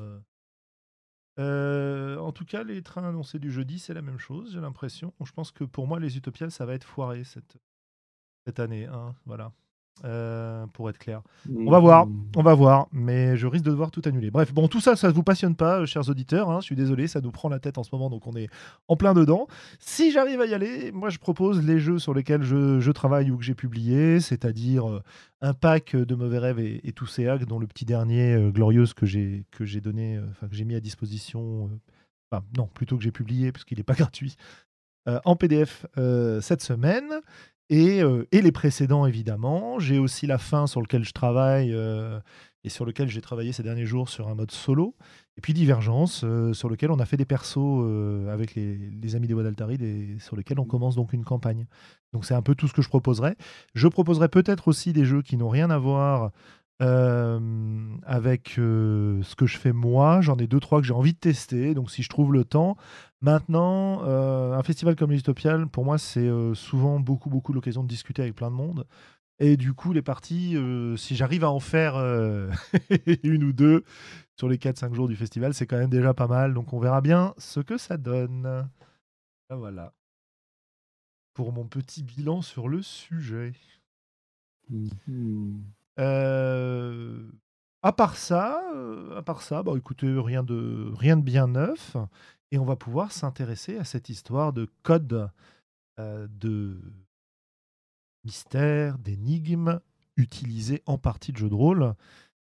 euh. 1.39 2.17
En 2.17 2.31
tout 2.31 2.45
cas, 2.45 2.63
les 2.63 2.81
trains 2.83 3.07
annoncés 3.07 3.39
du 3.39 3.51
jeudi, 3.51 3.79
c'est 3.79 3.93
la 3.93 4.01
même 4.01 4.19
chose, 4.19 4.51
j'ai 4.53 4.62
l'impression. 4.62 5.13
Je 5.24 5.31
pense 5.31 5.51
que 5.51 5.63
pour 5.63 5.88
moi, 5.88 6.00
les 6.00 6.17
Utopiales, 6.17 6.51
ça 6.51 6.65
va 6.65 6.74
être 6.74 6.83
foiré 6.88 7.24
cette, 7.24 7.57
cette 8.45 8.60
année. 8.60 8.86
hein, 8.88 9.15
voilà. 9.25 9.53
Euh, 10.05 10.65
pour 10.73 10.89
être 10.89 10.97
clair. 10.97 11.21
On 11.55 11.69
va 11.71 11.79
voir, 11.79 12.07
Mm. 12.07 12.25
on 12.35 12.41
va 12.43 12.53
voir, 12.55 12.88
mais 12.91 13.38
je 13.38 13.47
risque 13.47 13.63
de 13.63 13.69
devoir 13.69 13.89
tout 13.89 14.01
annuler. 14.05 14.31
Bref, 14.31 14.53
bon, 14.53 14.67
tout 14.67 14.81
ça, 14.81 14.97
ça 14.97 15.07
ne 15.07 15.13
vous 15.13 15.23
passionne 15.23 15.55
pas, 15.55 15.79
euh, 15.81 15.85
chers 15.85 16.09
auditeurs. 16.09 16.50
hein, 16.50 16.59
je 16.59 16.65
suis 16.65 16.75
désolé, 16.75 17.07
ça 17.07 17.21
nous 17.21 17.31
prend 17.31 17.47
la 17.47 17.59
tête 17.59 17.77
en 17.77 17.83
ce 17.83 17.89
moment, 17.93 18.09
donc 18.09 18.27
on 18.27 18.33
est 18.35 18.50
en 18.89 18.97
plein 18.97 19.13
dedans. 19.13 19.47
Si 19.79 20.12
j'arrive 20.12 20.41
à 20.41 20.45
y 20.45 20.53
aller, 20.53 20.91
moi 20.91 21.09
je 21.09 21.19
propose 21.19 21.65
les 21.65 21.79
jeux 21.79 22.00
sur 22.00 22.13
lesquels 22.13 22.41
je, 22.43 22.81
je 22.81 22.91
travaille 22.91 23.31
ou 23.31 23.38
que 23.38 23.43
j'ai 23.45 23.53
publié, 23.55 24.19
c'est-à-dire 24.19 24.89
euh, 24.89 25.01
un 25.41 25.53
pack 25.53 25.95
de 25.95 26.15
mauvais 26.15 26.39
rêves 26.39 26.59
et, 26.59 26.81
et 26.85 26.91
tous 26.91 27.05
ces 27.07 27.27
hacks, 27.27 27.45
dont 27.45 27.59
le 27.59 27.67
petit 27.67 27.85
dernier 27.85 28.33
euh, 28.33 28.50
glorieuse 28.51 28.93
que 28.93 29.05
j'ai 29.05 29.45
que 29.51 29.63
j'ai 29.63 29.79
donné, 29.79 30.19
enfin 30.31 30.50
que 30.50 30.55
j'ai 30.55 30.65
mis 30.65 30.75
à 30.75 30.81
disposition. 30.81 31.69
enfin, 32.31 32.43
non, 32.57 32.67
plutôt 32.67 32.97
que 32.97 33.03
j'ai 33.03 33.12
publié, 33.12 33.51
parce 33.53 33.63
qu'il 33.63 33.77
n'est 33.77 33.83
pas 33.83 33.93
gratuit, 34.12 34.35
en 35.25 35.35
PDF 35.35 35.85
cette 36.41 36.62
semaine. 36.63 37.09
Et, 37.74 38.03
euh, 38.03 38.27
et 38.32 38.44
les 38.44 38.51
précédents, 38.51 39.08
évidemment. 39.08 39.80
J'ai 39.80 39.98
aussi 39.98 40.27
la 40.27 40.38
fin 40.38 40.68
sur 40.68 40.80
lequel 40.80 41.03
je 41.03 41.12
travaille 41.12 41.74
euh, 41.74 42.20
et 42.63 42.70
sur 42.70 42.86
lequel 42.86 43.10
j'ai 43.10 43.20
travaillé 43.20 43.51
ces 43.51 43.63
derniers 43.63 43.88
jours 43.88 44.10
sur 44.10 44.27
un 44.27 44.36
mode 44.36 44.51
solo. 44.51 44.96
Et 45.38 45.42
puis 45.42 45.56
Divergence, 45.56 46.22
euh, 46.24 46.53
sur 46.53 46.70
lequel 46.70 46.92
on 46.92 47.00
a 47.00 47.06
fait 47.06 47.18
des 47.18 47.25
persos 47.25 48.30
avec 48.30 48.53
les, 48.53 49.15
amis 49.15 49.27
des 49.27 49.34
Voix 49.34 49.42
d'Altaride 49.42 49.82
et 49.82 50.20
sur 50.20 50.36
lequel 50.36 50.60
on 50.60 50.65
commence 50.65 50.96
donc 50.96 51.13
une 51.13 51.24
campagne. 51.24 51.65
Donc 52.13 52.25
c'est 52.25 52.36
un 52.36 52.44
peu 52.44 52.53
tout 52.53 52.68
ce 52.68 52.74
que 52.74 52.84
je 52.84 52.89
proposerai. 52.89 53.36
Je 53.74 53.88
proposerai 53.88 54.27
peut-être 54.27 54.68
aussi 54.68 54.94
des 54.94 55.06
jeux 55.06 55.24
qui 55.24 55.36
n'ont 55.36 55.50
rien 55.50 55.72
à 55.72 55.80
voir 55.80 56.30
euh, 56.84 57.40
avec 58.04 58.56
euh, 58.58 59.24
ce 59.24 59.36
que 59.36 59.46
je 59.46 59.58
fais 59.58 59.72
moi. 59.72 60.22
J'en 60.22 60.38
ai 60.38 60.48
deux, 60.48 60.60
trois 60.60 60.82
que 60.82 60.88
j'ai 60.88 60.94
envie 60.94 61.13
de 61.13 61.18
tester. 61.18 61.74
Donc 61.74 61.90
si 61.90 62.04
je 62.04 62.10
trouve 62.10 62.34
le 62.34 62.44
temps. 62.44 62.75
Maintenant, 63.22 64.04
euh, 64.04 64.54
un 64.54 64.63
festival 64.63 64.96
comme 64.96 65.12
l'Utopial, 65.12 65.68
pour 65.68 65.86
moi, 65.86 65.98
c'est 65.98 66.30
souvent 66.54 67.00
beaucoup, 67.00 67.30
beaucoup 67.30 67.54
l'occasion 67.54 67.84
de 67.84 67.88
discuter 67.88 68.22
avec 68.22 68.36
plein 68.36 68.52
de 68.52 68.56
monde. 68.56 68.86
Et 69.40 69.56
du 69.58 69.74
coup, 69.74 69.94
les 69.94 70.02
parties, 70.02 70.58
si 70.98 71.16
j'arrive 71.16 71.44
à 71.44 71.50
en 71.50 71.60
faire 71.60 71.96
une 73.24 73.44
ou 73.46 73.54
deux 73.54 73.84
sur 74.38 74.50
les 74.50 74.58
4-5 74.58 74.94
jours 74.94 75.08
du 75.08 75.16
festival, 75.16 75.54
c'est 75.54 75.66
quand 75.66 75.78
même 75.78 75.90
déjà 75.90 76.13
pas 76.13 76.28
mal. 76.28 76.54
Donc 76.54 76.74
on 76.74 76.80
verra 76.80 77.02
bien 77.02 77.34
ce 77.38 77.62
que 77.62 77.78
ça 77.78 77.98
donne. 77.98 78.68
Ah, 79.50 79.56
voilà. 79.56 79.94
Pour 81.34 81.54
mon 81.54 81.66
petit 81.66 82.04
bilan 82.04 82.42
sur 82.42 82.68
le 82.68 82.82
sujet. 82.82 83.54
Mhm. 84.70 85.63
À 85.97 87.91
part 87.91 88.15
ça, 88.15 88.62
à 89.15 89.21
part 89.21 89.41
ça, 89.41 89.63
bah, 89.63 89.73
écoutez, 89.77 90.07
rien 90.17 90.43
de, 90.43 90.91
rien 90.95 91.17
de 91.17 91.23
bien 91.23 91.47
neuf. 91.47 91.97
Et 92.51 92.57
on 92.57 92.65
va 92.65 92.75
pouvoir 92.75 93.12
s'intéresser 93.12 93.77
à 93.77 93.83
cette 93.83 94.09
histoire 94.09 94.53
de 94.53 94.67
code, 94.83 95.29
de 95.97 96.77
mystère, 98.23 98.97
d'énigmes, 99.00 99.79
utilisés 100.17 100.81
en 100.85 100.97
partie 100.97 101.31
de 101.31 101.38
jeu 101.38 101.50
de 101.50 101.55
rôle. 101.55 101.95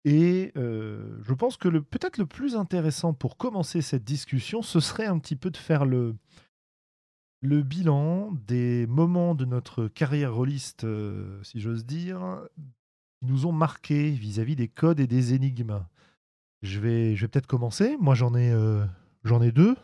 Et 0.05 0.53
je 0.55 1.33
pense 1.33 1.57
que 1.57 1.69
peut-être 1.69 2.19
le 2.19 2.27
plus 2.27 2.55
intéressant 2.57 3.13
pour 3.15 3.37
commencer 3.37 3.83
cette 3.83 4.05
discussion, 4.05 4.63
ce 4.63 4.81
serait 4.81 5.07
un 5.07 5.19
petit 5.19 5.37
peu 5.37 5.51
de 5.51 5.57
faire 5.57 5.85
le, 5.85 6.15
le 7.41 7.63
bilan 7.63 8.33
des 8.47 8.87
moments 8.87 9.35
de 9.35 9.45
notre 9.45 9.89
carrière 9.89 10.35
rôliste, 10.35 10.87
si 11.43 11.61
j'ose 11.61 11.85
dire, 11.85 12.41
qui 13.19 13.27
nous 13.27 13.47
ont 13.47 13.53
marqués 13.53 14.11
vis-à-vis 14.11 14.57
des 14.57 14.69
codes 14.69 15.01
et 15.01 15.07
des 15.07 15.35
énigmes. 15.35 15.85
Je 16.63 16.81
vais, 16.81 17.17
je 17.17 17.23
vais 17.23 17.29
peut-être 17.29 17.47
commencer. 17.47 17.97
Moi, 17.99 18.15
j'en 18.15 18.35
ai, 18.35 18.51
euh, 18.51 18.85
j'en 19.25 19.43
ai 19.43 19.53
deux 19.53 19.77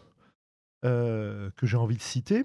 euh, 0.84 1.50
que 1.56 1.66
j'ai 1.66 1.76
envie 1.76 1.96
de 1.96 2.02
citer. 2.02 2.44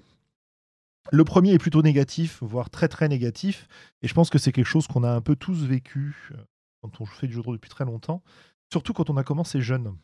Le 1.10 1.24
premier 1.24 1.52
est 1.52 1.58
plutôt 1.58 1.82
négatif, 1.82 2.42
voire 2.42 2.68
très 2.68 2.88
très 2.88 3.08
négatif, 3.08 3.66
et 4.02 4.08
je 4.08 4.14
pense 4.14 4.28
que 4.28 4.38
c'est 4.38 4.52
quelque 4.52 4.66
chose 4.66 4.86
qu'on 4.86 5.04
a 5.04 5.10
un 5.10 5.22
peu 5.22 5.36
tous 5.36 5.64
vécu 5.64 6.30
euh, 6.32 6.36
quand 6.82 7.00
on 7.00 7.06
fait 7.06 7.26
du 7.26 7.32
jeu 7.32 7.40
de 7.40 7.46
rôle 7.46 7.56
depuis 7.56 7.70
très 7.70 7.86
longtemps, 7.86 8.22
surtout 8.70 8.92
quand 8.92 9.08
on 9.08 9.16
a 9.16 9.24
commencé 9.24 9.62
jeune. 9.62 9.96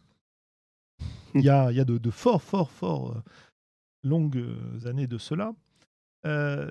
Il 1.34 1.42
y 1.42 1.50
a, 1.50 1.70
il 1.70 1.76
y 1.76 1.80
a 1.80 1.84
de, 1.84 1.98
de 1.98 2.10
fort, 2.10 2.42
fort, 2.42 2.70
fort 2.70 3.22
longues 4.02 4.46
années 4.86 5.06
de 5.06 5.18
cela. 5.18 5.52
Euh, 6.26 6.70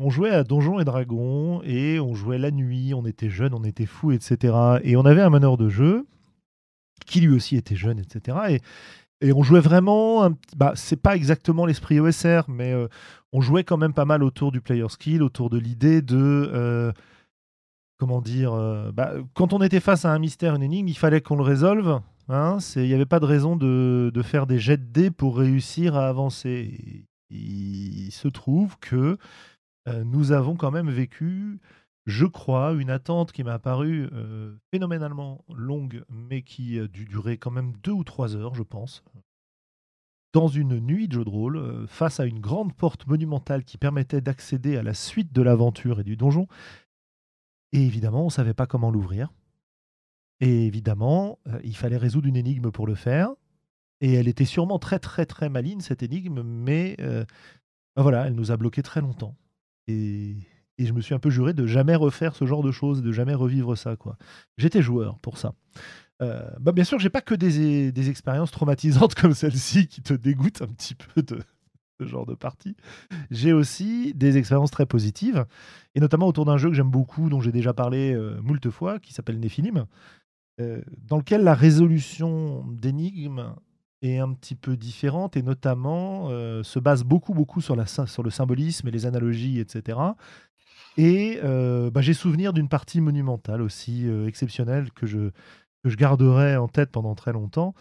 on 0.00 0.08
jouait 0.08 0.30
à 0.30 0.44
Donjons 0.44 0.80
et 0.80 0.84
Dragons 0.84 1.60
et 1.62 2.00
on 2.00 2.14
jouait 2.14 2.38
la 2.38 2.50
nuit, 2.50 2.94
on 2.94 3.04
était 3.04 3.28
jeunes, 3.28 3.54
on 3.54 3.64
était 3.64 3.86
fous, 3.86 4.12
etc. 4.12 4.54
Et 4.82 4.96
on 4.96 5.04
avait 5.04 5.20
un 5.20 5.30
meneur 5.30 5.56
de 5.56 5.68
jeu 5.68 6.06
qui 7.04 7.20
lui 7.20 7.34
aussi 7.34 7.56
était 7.56 7.76
jeune, 7.76 7.98
etc. 7.98 8.38
Et, 8.48 8.60
on 9.32 9.42
jouait 9.42 9.60
vraiment, 9.60 10.28
bah, 10.54 10.72
c'est 10.74 11.00
pas 11.00 11.16
exactement 11.16 11.64
l'esprit 11.64 11.98
OSR, 11.98 12.42
mais 12.48 12.72
euh, 12.72 12.88
on 13.32 13.40
jouait 13.40 13.64
quand 13.64 13.78
même 13.78 13.94
pas 13.94 14.04
mal 14.04 14.22
autour 14.22 14.52
du 14.52 14.60
player 14.60 14.86
skill, 14.90 15.22
autour 15.22 15.48
de 15.48 15.56
l'idée 15.56 16.02
de, 16.02 16.50
euh, 16.52 16.92
comment 17.98 18.20
dire, 18.20 18.52
bah, 18.92 19.14
quand 19.32 19.54
on 19.54 19.62
était 19.62 19.80
face 19.80 20.04
à 20.04 20.12
un 20.12 20.18
mystère, 20.18 20.54
une 20.54 20.62
énigme, 20.62 20.88
il 20.88 20.98
fallait 20.98 21.22
qu'on 21.22 21.36
le 21.36 21.42
résolve. 21.42 22.00
hein, 22.28 22.58
Il 22.76 22.82
n'y 22.82 22.92
avait 22.92 23.06
pas 23.06 23.20
de 23.20 23.24
raison 23.24 23.56
de, 23.56 24.10
de 24.12 24.22
faire 24.22 24.46
des 24.46 24.58
jets 24.58 24.76
de 24.76 24.84
dés 24.92 25.10
pour 25.10 25.38
réussir 25.38 25.96
à 25.96 26.06
avancer. 26.06 27.06
Il 27.34 28.12
se 28.12 28.28
trouve 28.28 28.78
que 28.78 29.18
euh, 29.88 30.04
nous 30.04 30.32
avons 30.32 30.56
quand 30.56 30.70
même 30.70 30.90
vécu, 30.90 31.60
je 32.06 32.26
crois, 32.26 32.72
une 32.72 32.90
attente 32.90 33.32
qui 33.32 33.44
m'a 33.44 33.58
paru 33.58 34.08
euh, 34.12 34.54
phénoménalement 34.70 35.44
longue, 35.52 36.04
mais 36.08 36.42
qui 36.42 36.78
a 36.78 36.86
dû 36.86 37.04
durer 37.04 37.38
quand 37.38 37.50
même 37.50 37.72
deux 37.82 37.92
ou 37.92 38.04
trois 38.04 38.36
heures, 38.36 38.54
je 38.54 38.62
pense. 38.62 39.02
Dans 40.32 40.48
une 40.48 40.80
nuit 40.80 41.06
de 41.06 41.12
jeu 41.12 41.24
de 41.24 41.30
rôle, 41.30 41.56
euh, 41.56 41.86
face 41.86 42.18
à 42.20 42.26
une 42.26 42.40
grande 42.40 42.74
porte 42.74 43.06
monumentale 43.06 43.64
qui 43.64 43.78
permettait 43.78 44.20
d'accéder 44.20 44.76
à 44.76 44.82
la 44.82 44.94
suite 44.94 45.32
de 45.32 45.42
l'aventure 45.42 46.00
et 46.00 46.04
du 46.04 46.16
donjon. 46.16 46.48
Et 47.72 47.84
évidemment, 47.84 48.22
on 48.22 48.26
ne 48.26 48.30
savait 48.30 48.54
pas 48.54 48.66
comment 48.66 48.90
l'ouvrir. 48.90 49.32
Et 50.40 50.66
évidemment, 50.66 51.38
euh, 51.46 51.60
il 51.64 51.76
fallait 51.76 51.96
résoudre 51.96 52.26
une 52.26 52.36
énigme 52.36 52.70
pour 52.70 52.86
le 52.86 52.94
faire. 52.94 53.30
Et 54.04 54.12
elle 54.12 54.28
était 54.28 54.44
sûrement 54.44 54.78
très 54.78 54.98
très 54.98 55.24
très 55.24 55.48
maligne, 55.48 55.80
cette 55.80 56.02
énigme, 56.02 56.42
mais 56.42 56.94
euh, 57.00 57.24
ben 57.96 58.02
voilà, 58.02 58.26
elle 58.26 58.34
nous 58.34 58.52
a 58.52 58.58
bloqué 58.58 58.82
très 58.82 59.00
longtemps. 59.00 59.34
Et, 59.86 60.36
et 60.76 60.84
je 60.84 60.92
me 60.92 61.00
suis 61.00 61.14
un 61.14 61.18
peu 61.18 61.30
juré 61.30 61.54
de 61.54 61.64
jamais 61.64 61.94
refaire 61.94 62.36
ce 62.36 62.44
genre 62.44 62.62
de 62.62 62.70
choses, 62.70 63.00
de 63.00 63.12
jamais 63.12 63.32
revivre 63.32 63.78
ça. 63.78 63.96
quoi. 63.96 64.18
J'étais 64.58 64.82
joueur 64.82 65.18
pour 65.20 65.38
ça. 65.38 65.54
Euh, 66.20 66.46
bah 66.60 66.72
bien 66.72 66.84
sûr, 66.84 66.98
j'ai 66.98 67.08
pas 67.08 67.22
que 67.22 67.34
des, 67.34 67.92
des 67.92 68.10
expériences 68.10 68.50
traumatisantes 68.50 69.14
comme 69.20 69.32
celle-ci 69.32 69.88
qui 69.88 70.02
te 70.02 70.12
dégoûtent 70.12 70.60
un 70.60 70.66
petit 70.66 70.94
peu 70.94 71.22
de 71.22 71.38
ce 71.98 72.06
genre 72.06 72.26
de 72.26 72.34
partie. 72.34 72.76
J'ai 73.30 73.54
aussi 73.54 74.12
des 74.12 74.36
expériences 74.36 74.70
très 74.70 74.84
positives, 74.84 75.46
et 75.94 76.00
notamment 76.00 76.26
autour 76.26 76.44
d'un 76.44 76.58
jeu 76.58 76.68
que 76.68 76.74
j'aime 76.74 76.90
beaucoup, 76.90 77.30
dont 77.30 77.40
j'ai 77.40 77.52
déjà 77.52 77.72
parlé 77.72 78.12
euh, 78.12 78.38
moult 78.42 78.68
fois, 78.68 78.98
qui 78.98 79.14
s'appelle 79.14 79.40
Nephilim, 79.40 79.86
euh, 80.60 80.82
dans 80.98 81.16
lequel 81.16 81.42
la 81.42 81.54
résolution 81.54 82.64
d'énigmes 82.68 83.54
est 84.04 84.18
un 84.18 84.32
petit 84.32 84.54
peu 84.54 84.76
différente 84.76 85.36
et 85.36 85.42
notamment 85.42 86.28
euh, 86.30 86.62
se 86.62 86.78
base 86.78 87.04
beaucoup 87.04 87.34
beaucoup 87.34 87.60
sur, 87.60 87.76
la, 87.76 87.86
sur 87.86 88.22
le 88.22 88.30
symbolisme 88.30 88.88
et 88.88 88.90
les 88.90 89.06
analogies, 89.06 89.58
etc. 89.60 89.98
Et 90.96 91.40
euh, 91.42 91.90
bah, 91.90 92.00
j'ai 92.02 92.14
souvenir 92.14 92.52
d'une 92.52 92.68
partie 92.68 93.00
monumentale 93.00 93.62
aussi 93.62 94.06
euh, 94.06 94.26
exceptionnelle 94.26 94.92
que 94.92 95.06
je, 95.06 95.30
que 95.82 95.88
je 95.88 95.96
garderai 95.96 96.56
en 96.56 96.68
tête 96.68 96.90
pendant 96.90 97.14
très 97.14 97.32
longtemps, 97.32 97.74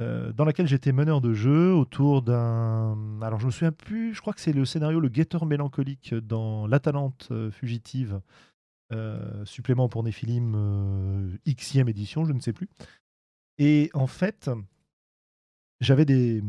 dans 0.00 0.44
laquelle 0.44 0.66
j'étais 0.66 0.90
meneur 0.90 1.20
de 1.20 1.32
jeu 1.34 1.72
autour 1.72 2.20
d'un... 2.20 2.98
Alors 3.22 3.38
je 3.38 3.46
me 3.46 3.52
souviens 3.52 3.70
plus, 3.70 4.12
je 4.12 4.20
crois 4.20 4.32
que 4.32 4.40
c'est 4.40 4.52
le 4.52 4.64
scénario 4.64 4.98
Le 4.98 5.08
Guetteur 5.08 5.46
mélancolique 5.46 6.14
dans 6.14 6.66
L'Atalante 6.66 7.30
fugitive, 7.52 8.20
supplément 9.44 9.88
pour 9.88 10.02
Néphilim, 10.02 11.38
Xème 11.46 11.88
édition, 11.88 12.24
je 12.24 12.32
ne 12.32 12.40
sais 12.40 12.52
plus. 12.52 12.68
Et 13.58 13.88
en 13.94 14.08
fait, 14.08 14.50
j'avais 15.84 16.04
des, 16.04 16.42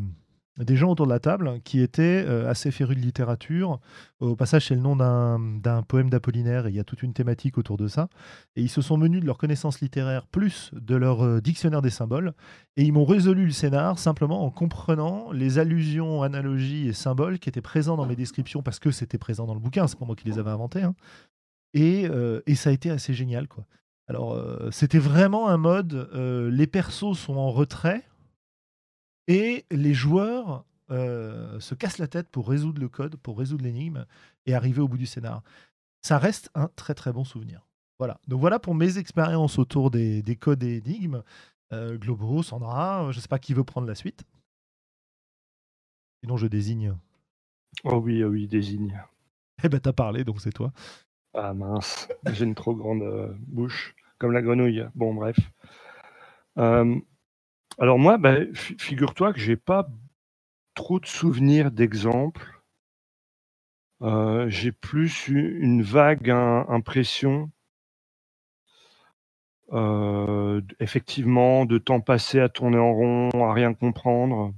gens 0.69 0.91
autour 0.91 1.05
de 1.05 1.11
la 1.11 1.19
table 1.19 1.59
qui 1.63 1.81
étaient 1.81 2.23
euh, 2.25 2.49
assez 2.49 2.71
férus 2.71 2.97
de 2.97 3.01
littérature. 3.01 3.79
Au 4.19 4.35
passage, 4.35 4.67
c'est 4.67 4.75
le 4.75 4.81
nom 4.81 4.95
d'un 4.95 5.83
poème 5.83 6.09
d'Apollinaire 6.09 6.67
et 6.67 6.69
il 6.69 6.75
y 6.75 6.79
a 6.79 6.83
toute 6.83 7.03
une 7.03 7.13
thématique 7.13 7.57
autour 7.57 7.77
de 7.77 7.87
ça. 7.87 8.07
Et 8.55 8.61
ils 8.61 8.69
se 8.69 8.81
sont 8.81 8.97
menus 8.97 9.21
de 9.21 9.25
leur 9.25 9.37
connaissance 9.37 9.81
littéraire 9.81 10.25
plus 10.25 10.71
de 10.73 10.95
leur 10.95 11.23
euh, 11.23 11.41
dictionnaire 11.41 11.81
des 11.81 11.89
symboles. 11.89 12.33
Et 12.77 12.83
ils 12.83 12.93
m'ont 12.93 13.05
résolu 13.05 13.45
le 13.45 13.51
scénar 13.51 13.99
simplement 13.99 14.43
en 14.43 14.49
comprenant 14.49 15.31
les 15.31 15.59
allusions, 15.59 16.23
analogies 16.23 16.87
et 16.87 16.93
symboles 16.93 17.39
qui 17.39 17.49
étaient 17.49 17.61
présents 17.61 17.97
dans 17.97 18.05
mes 18.05 18.15
descriptions 18.15 18.63
parce 18.63 18.79
que 18.79 18.91
c'était 18.91 19.17
présent 19.17 19.45
dans 19.45 19.53
le 19.53 19.59
bouquin. 19.59 19.87
C'est 19.87 19.99
pas 19.99 20.05
moi 20.05 20.15
qui 20.15 20.27
les 20.27 20.39
avais 20.39 20.51
inventés. 20.51 20.83
hein. 20.83 20.95
Et, 21.73 22.07
euh, 22.09 22.41
et 22.47 22.55
ça 22.55 22.69
a 22.69 22.73
été 22.73 22.89
assez 22.89 23.13
génial. 23.13 23.47
Alors, 24.07 24.39
c'était 24.71 24.99
vraiment 24.99 25.49
un 25.49 25.57
mode, 25.57 26.09
les 26.13 26.67
persos 26.67 27.17
sont 27.17 27.37
en 27.37 27.49
retrait 27.49 28.03
et 29.27 29.65
les 29.71 29.93
joueurs 29.93 30.65
euh, 30.91 31.59
se 31.59 31.75
cassent 31.75 31.97
la 31.97 32.07
tête 32.07 32.29
pour 32.29 32.47
résoudre 32.47 32.79
le 32.79 32.89
code, 32.89 33.15
pour 33.17 33.37
résoudre 33.37 33.63
l'énigme 33.63 34.05
et 34.45 34.53
arriver 34.53 34.81
au 34.81 34.87
bout 34.87 34.97
du 34.97 35.05
scénar. 35.05 35.41
Ça 36.01 36.17
reste 36.17 36.49
un 36.53 36.69
très 36.75 36.93
très 36.93 37.11
bon 37.11 37.23
souvenir. 37.23 37.67
Voilà. 37.97 38.19
Donc 38.27 38.39
voilà 38.39 38.59
pour 38.59 38.75
mes 38.75 38.97
expériences 38.97 39.57
autour 39.57 39.89
des, 39.89 40.21
des 40.21 40.35
codes 40.35 40.63
et 40.63 40.77
énigmes. 40.77 41.23
Euh, 41.73 41.97
Globo, 41.97 42.43
Sandra, 42.43 43.11
je 43.11 43.17
ne 43.17 43.21
sais 43.21 43.27
pas 43.27 43.39
qui 43.39 43.53
veut 43.53 43.63
prendre 43.63 43.87
la 43.87 43.95
suite. 43.95 44.23
Sinon, 46.21 46.37
je 46.37 46.47
désigne. 46.47 46.95
Oh 47.83 47.97
oui, 47.97 48.23
oh 48.23 48.29
oui, 48.29 48.47
désigne. 48.47 49.01
Eh 49.63 49.69
ben, 49.69 49.79
t'as 49.79 49.93
parlé, 49.93 50.23
donc 50.23 50.41
c'est 50.41 50.51
toi. 50.51 50.71
Ah 51.33 51.53
mince, 51.53 52.07
j'ai 52.31 52.45
une 52.45 52.55
trop 52.55 52.75
grande 52.75 53.01
euh, 53.01 53.33
bouche, 53.39 53.95
comme 54.17 54.31
la 54.31 54.41
grenouille. 54.41 54.85
Bon, 54.95 55.13
bref. 55.13 55.37
Euh, 56.57 56.99
alors 57.79 57.99
moi, 57.99 58.17
bah, 58.17 58.37
fi- 58.53 58.75
figure-toi 58.79 59.33
que 59.33 59.39
j'ai 59.39 59.55
pas 59.57 59.87
trop 60.75 60.99
de 60.99 61.05
souvenirs 61.07 61.71
d'exemples. 61.71 62.61
Euh, 64.03 64.49
j'ai 64.49 64.71
plus 64.71 65.27
une 65.29 65.81
vague 65.83 66.29
im- 66.31 66.65
impression, 66.69 67.51
euh, 69.73 70.61
effectivement, 70.79 71.65
de 71.65 71.77
temps 71.79 72.01
passé 72.01 72.39
à 72.39 72.49
tourner 72.49 72.77
en 72.79 72.93
rond, 72.93 73.29
à 73.45 73.53
rien 73.53 73.73
comprendre. 73.73 74.53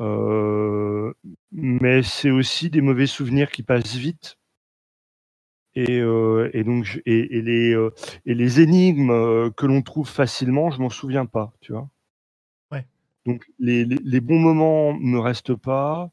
Euh, 0.00 1.12
mais 1.52 2.02
c'est 2.02 2.30
aussi 2.30 2.70
des 2.70 2.80
mauvais 2.82 3.06
souvenirs 3.06 3.50
qui 3.50 3.62
passent 3.62 3.96
vite. 3.96 4.38
Et, 5.76 6.00
euh, 6.00 6.50
donc, 6.64 7.00
et, 7.06 7.28
les, 7.42 7.76
et 8.26 8.34
les 8.34 8.60
énigmes 8.60 9.52
que 9.52 9.66
l'on 9.66 9.82
trouve 9.82 10.08
facilement, 10.08 10.70
je 10.70 10.80
m'en 10.80 10.90
souviens 10.90 11.26
pas, 11.26 11.52
tu 11.60 11.72
vois. 11.72 11.88
Donc, 13.26 13.44
les, 13.58 13.84
les, 13.84 13.98
les 14.02 14.20
bons 14.20 14.38
moments 14.38 14.94
me 14.94 15.18
restent 15.18 15.54
pas. 15.54 16.10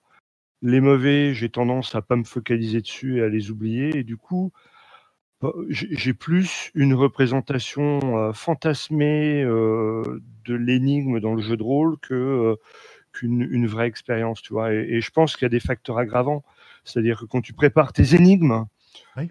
Les 0.61 0.79
mauvais, 0.79 1.33
j'ai 1.33 1.49
tendance 1.49 1.95
à 1.95 2.01
pas 2.01 2.15
me 2.15 2.23
focaliser 2.23 2.81
dessus 2.81 3.19
et 3.19 3.23
à 3.23 3.29
les 3.29 3.51
oublier. 3.51 3.97
Et 3.97 4.03
du 4.03 4.17
coup, 4.17 4.51
bah, 5.41 5.51
j'ai 5.69 6.13
plus 6.13 6.71
une 6.75 6.93
représentation 6.93 7.99
euh, 8.17 8.31
fantasmée 8.31 9.41
euh, 9.43 10.21
de 10.45 10.53
l'énigme 10.53 11.19
dans 11.19 11.33
le 11.33 11.41
jeu 11.41 11.57
de 11.57 11.63
rôle 11.63 11.97
que 11.97 12.13
euh, 12.13 12.55
qu'une 13.11 13.41
une 13.49 13.65
vraie 13.65 13.87
expérience, 13.87 14.41
tu 14.43 14.53
vois. 14.53 14.71
Et, 14.71 14.85
et 14.89 15.01
je 15.01 15.09
pense 15.09 15.35
qu'il 15.35 15.45
y 15.45 15.47
a 15.47 15.49
des 15.49 15.59
facteurs 15.59 15.97
aggravants. 15.97 16.43
C'est-à-dire 16.83 17.19
que 17.19 17.25
quand 17.25 17.41
tu 17.41 17.53
prépares 17.53 17.91
tes 17.91 18.15
énigmes, 18.15 18.65
Oui. 19.17 19.29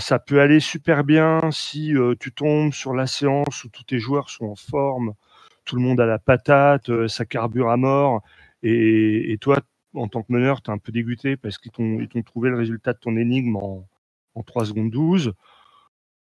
ça 0.00 0.18
peut 0.18 0.40
aller 0.40 0.60
super 0.60 1.04
bien 1.04 1.50
si 1.52 1.94
tu 2.20 2.32
tombes 2.32 2.72
sur 2.72 2.94
la 2.94 3.06
séance 3.06 3.64
où 3.64 3.68
tous 3.68 3.84
tes 3.84 3.98
joueurs 3.98 4.30
sont 4.30 4.46
en 4.46 4.56
forme, 4.56 5.14
tout 5.68 5.76
le 5.76 5.82
monde 5.82 6.00
a 6.00 6.06
la 6.06 6.18
patate, 6.18 6.88
euh, 6.90 7.08
ça 7.08 7.26
carbure 7.26 7.70
à 7.70 7.76
mort, 7.76 8.22
et, 8.62 9.36
toi, 9.40 9.58
en 9.94 10.08
tant 10.08 10.22
que 10.22 10.32
meneur, 10.32 10.62
tu 10.62 10.70
es 10.70 10.74
un 10.74 10.78
peu 10.78 10.92
dégoûté 10.92 11.36
parce 11.36 11.58
qu'ils 11.58 11.70
t'ont 11.72 12.22
trouvé 12.24 12.50
le 12.50 12.56
résultat 12.56 12.94
de 12.94 12.98
ton 12.98 13.16
énigme 13.16 13.56
en, 13.56 13.86
en 14.34 14.42
3 14.42 14.66
secondes 14.66 14.90
12. 14.90 15.34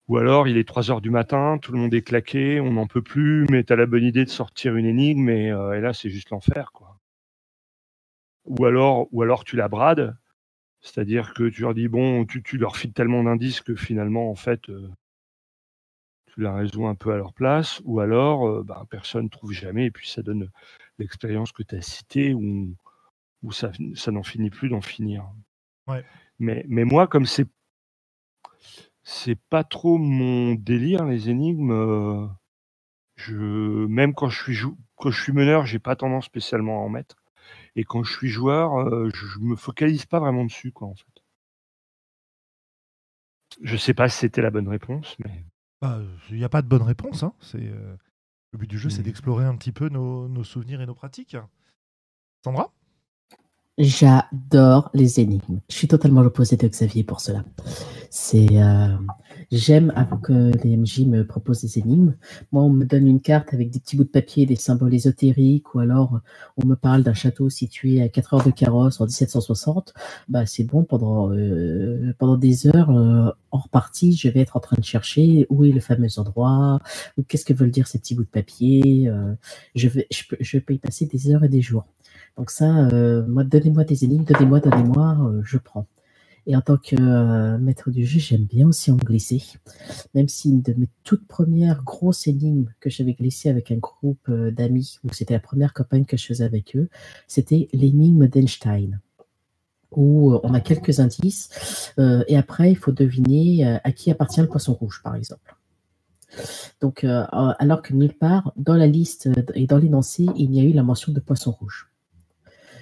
Ou 0.07 0.17
alors, 0.17 0.47
il 0.47 0.57
est 0.57 0.67
3 0.67 0.91
heures 0.91 1.01
du 1.01 1.09
matin, 1.11 1.57
tout 1.61 1.71
le 1.71 1.79
monde 1.79 1.93
est 1.93 2.01
claqué, 2.01 2.59
on 2.59 2.73
n'en 2.73 2.87
peut 2.87 3.01
plus, 3.01 3.45
mais 3.49 3.63
tu 3.63 3.73
as 3.73 3.75
la 3.75 3.85
bonne 3.85 4.03
idée 4.03 4.25
de 4.25 4.29
sortir 4.29 4.75
une 4.75 4.85
énigme 4.85 5.29
et, 5.29 5.51
euh, 5.51 5.79
là, 5.79 5.93
c'est 5.93 6.09
juste 6.09 6.31
l'enfer. 6.31 6.71
Ou 8.45 8.65
alors, 8.65 9.07
ou 9.11 9.21
alors 9.21 9.43
tu 9.43 9.55
la 9.55 9.67
brades, 9.67 10.15
c'est-à-dire 10.81 11.33
que 11.33 11.49
tu 11.49 11.61
leur 11.61 11.73
dis, 11.73 11.87
bon, 11.87 12.25
tu, 12.25 12.43
tu 12.43 12.57
leur 12.57 12.77
files 12.77 12.93
tellement 12.93 13.23
d'indices 13.23 13.61
que 13.61 13.75
finalement, 13.75 14.29
en 14.29 14.35
fait, 14.35 14.69
euh, 14.69 14.89
tu 16.35 16.41
la 16.41 16.53
résous 16.53 16.85
un 16.85 16.95
peu 16.95 17.13
à 17.13 17.17
leur 17.17 17.33
place, 17.33 17.81
ou 17.85 17.99
alors 17.99 18.47
euh, 18.47 18.63
bah, 18.63 18.85
personne 18.89 19.25
ne 19.25 19.29
trouve 19.29 19.53
jamais, 19.53 19.85
et 19.85 19.91
puis 19.91 20.09
ça 20.09 20.21
donne 20.21 20.49
l'expérience 20.99 21.51
que 21.51 21.63
tu 21.63 21.75
as 21.75 21.81
citée, 21.81 22.33
où, 22.33 22.75
où 23.43 23.51
ça, 23.51 23.71
ça 23.95 24.11
n'en 24.11 24.23
finit 24.23 24.49
plus 24.49 24.69
d'en 24.69 24.81
finir. 24.81 25.25
Ouais. 25.87 26.03
Mais, 26.39 26.65
mais 26.67 26.83
moi, 26.83 27.07
comme 27.07 27.25
c'est 27.25 27.47
c'est 29.03 29.39
pas 29.49 29.63
trop 29.63 29.97
mon 29.97 30.55
délire, 30.55 31.05
les 31.05 31.29
énigmes, 31.29 31.71
euh, 31.71 32.27
je, 33.15 33.85
même 33.85 34.13
quand 34.15 34.29
je 34.29 34.43
suis, 34.43 34.57
quand 34.95 35.11
je 35.11 35.21
suis 35.21 35.31
meneur, 35.31 35.65
j'ai 35.65 35.79
pas 35.79 35.95
tendance 35.95 36.25
spécialement 36.25 36.81
à 36.81 36.85
en 36.85 36.89
mettre. 36.89 37.15
Et 37.75 37.83
quand 37.83 38.03
je 38.03 38.11
suis 38.11 38.29
joueur, 38.29 38.79
euh, 38.79 39.09
je 39.13 39.39
me 39.39 39.55
focalise 39.55 40.05
pas 40.05 40.19
vraiment 40.19 40.45
dessus, 40.45 40.71
quoi, 40.71 40.87
en 40.87 40.95
fait. 40.95 41.23
Je 43.61 43.77
sais 43.77 43.93
pas 43.93 44.09
si 44.09 44.17
c'était 44.19 44.41
la 44.41 44.49
bonne 44.51 44.67
réponse, 44.67 45.15
mais. 45.19 45.45
Bah, 45.85 45.99
Il 46.31 46.37
n'y 46.37 46.43
a 46.43 46.49
pas 46.49 46.61
de 46.61 46.67
bonne 46.67 46.81
réponse. 46.81 47.23
hein. 47.23 47.33
C'est, 47.41 47.57
euh, 47.61 47.95
Le 48.53 48.59
but 48.59 48.69
du 48.69 48.77
jeu, 48.79 48.89
c'est 48.89 48.99
Mhm. 48.99 49.03
d'explorer 49.05 49.45
un 49.45 49.55
petit 49.57 49.71
peu 49.73 49.89
nos, 49.89 50.27
nos 50.29 50.43
souvenirs 50.45 50.79
et 50.81 50.85
nos 50.85 50.95
pratiques. 50.95 51.35
Sandra? 52.43 52.71
J'adore 53.77 54.89
les 54.93 55.19
énigmes. 55.19 55.59
Je 55.69 55.75
suis 55.75 55.87
totalement 55.89 56.21
l'opposé 56.21 56.55
de 56.55 56.65
Xavier 56.67 57.03
pour 57.03 57.19
cela. 57.19 57.43
C'est, 58.09 58.47
euh, 58.61 58.95
j'aime 59.51 59.93
que 60.23 60.51
les 60.63 60.77
MJ 60.77 61.05
me 61.05 61.25
proposent 61.25 61.61
des 61.61 61.79
énigmes. 61.79 62.15
Moi, 62.51 62.63
on 62.63 62.69
me 62.69 62.85
donne 62.85 63.07
une 63.07 63.19
carte 63.21 63.53
avec 63.53 63.69
des 63.71 63.79
petits 63.79 63.97
bouts 63.97 64.03
de 64.03 64.09
papier, 64.09 64.45
des 64.45 64.55
symboles 64.55 64.93
ésotériques, 64.93 65.73
ou 65.75 65.79
alors 65.79 66.19
on 66.57 66.65
me 66.65 66.75
parle 66.75 67.03
d'un 67.03 67.13
château 67.13 67.49
situé 67.49 68.01
à 68.01 68.09
4 68.09 68.33
heures 68.35 68.45
de 68.45 68.51
carrosse 68.51 68.99
en 69.01 69.05
1760. 69.05 69.93
Bah, 70.29 70.45
c'est 70.45 70.63
bon 70.63 70.83
pendant 70.83 71.31
euh, 71.31 72.13
pendant 72.17 72.37
des 72.37 72.67
heures 72.67 72.89
euh, 72.91 73.31
en 73.51 73.57
repartie, 73.59 74.13
je 74.13 74.29
vais 74.29 74.41
être 74.41 74.57
en 74.57 74.59
train 74.59 74.77
de 74.77 74.83
chercher 74.85 75.45
où 75.49 75.63
est 75.65 75.71
le 75.71 75.79
fameux 75.79 76.07
endroit, 76.17 76.79
qu'est-ce 77.27 77.45
que 77.45 77.53
veulent 77.53 77.71
dire 77.71 77.87
ces 77.87 77.99
petits 77.99 78.15
bouts 78.15 78.23
de 78.23 78.27
papier. 78.29 79.07
euh, 79.07 79.33
je 79.75 79.87
vais, 79.87 80.07
je 80.11 80.23
peux, 80.29 80.37
je 80.39 80.57
peux 80.59 80.73
y 80.73 80.79
passer 80.79 81.05
des 81.05 81.31
heures 81.31 81.43
et 81.43 81.49
des 81.49 81.61
jours. 81.61 81.85
Donc 82.37 82.51
ça, 82.51 82.87
euh, 82.93 83.25
moi, 83.27 83.43
donnez-moi 83.43 83.83
des 83.85 84.03
énigmes, 84.05 84.23
donnez-moi, 84.25 84.59
donnez-moi, 84.59 85.17
je 85.43 85.57
prends. 85.57 85.87
Et 86.47 86.55
en 86.55 86.61
tant 86.61 86.77
que 86.77 86.95
euh, 86.99 87.57
maître 87.57 87.89
du 87.89 88.05
jeu, 88.05 88.19
j'aime 88.19 88.45
bien 88.45 88.67
aussi 88.67 88.91
en 88.91 88.97
glisser. 88.97 89.43
Même 90.13 90.27
si 90.27 90.49
une 90.49 90.61
de 90.61 90.73
mes 90.73 90.89
toutes 91.03 91.27
premières 91.27 91.83
grosses 91.83 92.27
énigmes 92.27 92.71
que 92.79 92.89
j'avais 92.89 93.13
glissées 93.13 93.49
avec 93.49 93.71
un 93.71 93.77
groupe 93.77 94.29
euh, 94.29 94.51
d'amis, 94.51 94.99
où 95.03 95.11
c'était 95.11 95.33
la 95.33 95.39
première 95.39 95.73
campagne 95.73 96.05
que 96.05 96.17
je 96.17 96.25
faisais 96.25 96.43
avec 96.43 96.75
eux, 96.75 96.89
c'était 97.27 97.67
l'énigme 97.73 98.27
d'Einstein 98.27 98.99
où 99.91 100.33
euh, 100.33 100.39
on 100.43 100.53
a 100.53 100.59
quelques 100.59 100.99
indices 100.99 101.93
et 102.27 102.35
après 102.35 102.71
il 102.71 102.75
faut 102.75 102.91
deviner 102.91 103.79
à 103.83 103.91
qui 103.93 104.11
appartient 104.11 104.41
le 104.41 104.47
poisson 104.47 104.73
rouge 104.73 105.01
par 105.03 105.15
exemple. 105.15 105.55
Donc 106.81 107.05
alors 107.05 107.81
que 107.81 107.93
nulle 107.93 108.17
part 108.17 108.51
dans 108.57 108.75
la 108.75 108.87
liste 108.87 109.29
et 109.53 109.67
dans 109.67 109.77
l'énoncé 109.77 110.25
il 110.35 110.49
n'y 110.49 110.59
a 110.59 110.63
eu 110.63 110.73
la 110.73 110.83
mention 110.83 111.13
de 111.13 111.19
poisson 111.21 111.51
rouge. 111.51 111.87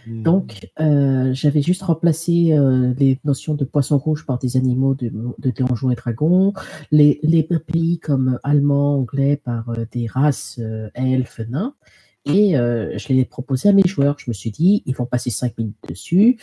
Donc, 0.07 0.69
euh, 0.79 1.33
j'avais 1.33 1.61
juste 1.61 1.83
remplacé 1.83 2.51
euh, 2.51 2.93
les 2.97 3.19
notions 3.23 3.53
de 3.53 3.63
poisson 3.63 3.97
rouge 3.97 4.25
par 4.25 4.37
des 4.37 4.57
animaux 4.57 4.95
de, 4.95 5.11
de 5.39 5.49
et 5.91 5.95
Dragons, 5.95 6.53
les, 6.91 7.19
les 7.23 7.43
pays 7.43 7.99
comme 7.99 8.39
allemand, 8.43 8.97
anglais 8.97 9.37
par 9.37 9.69
euh, 9.69 9.85
des 9.91 10.07
races 10.07 10.59
elfes, 10.93 11.41
nains. 11.49 11.75
Et 12.25 12.53
je 12.53 13.09
l'ai 13.09 13.25
proposé 13.25 13.67
à 13.67 13.73
mes 13.73 13.85
joueurs. 13.85 14.15
Je 14.17 14.29
me 14.29 14.33
suis 14.33 14.49
dit, 14.49 14.81
ils 14.85 14.95
vont 14.95 15.05
passer 15.05 15.29
5 15.29 15.57
minutes 15.57 15.75
dessus. 15.89 16.39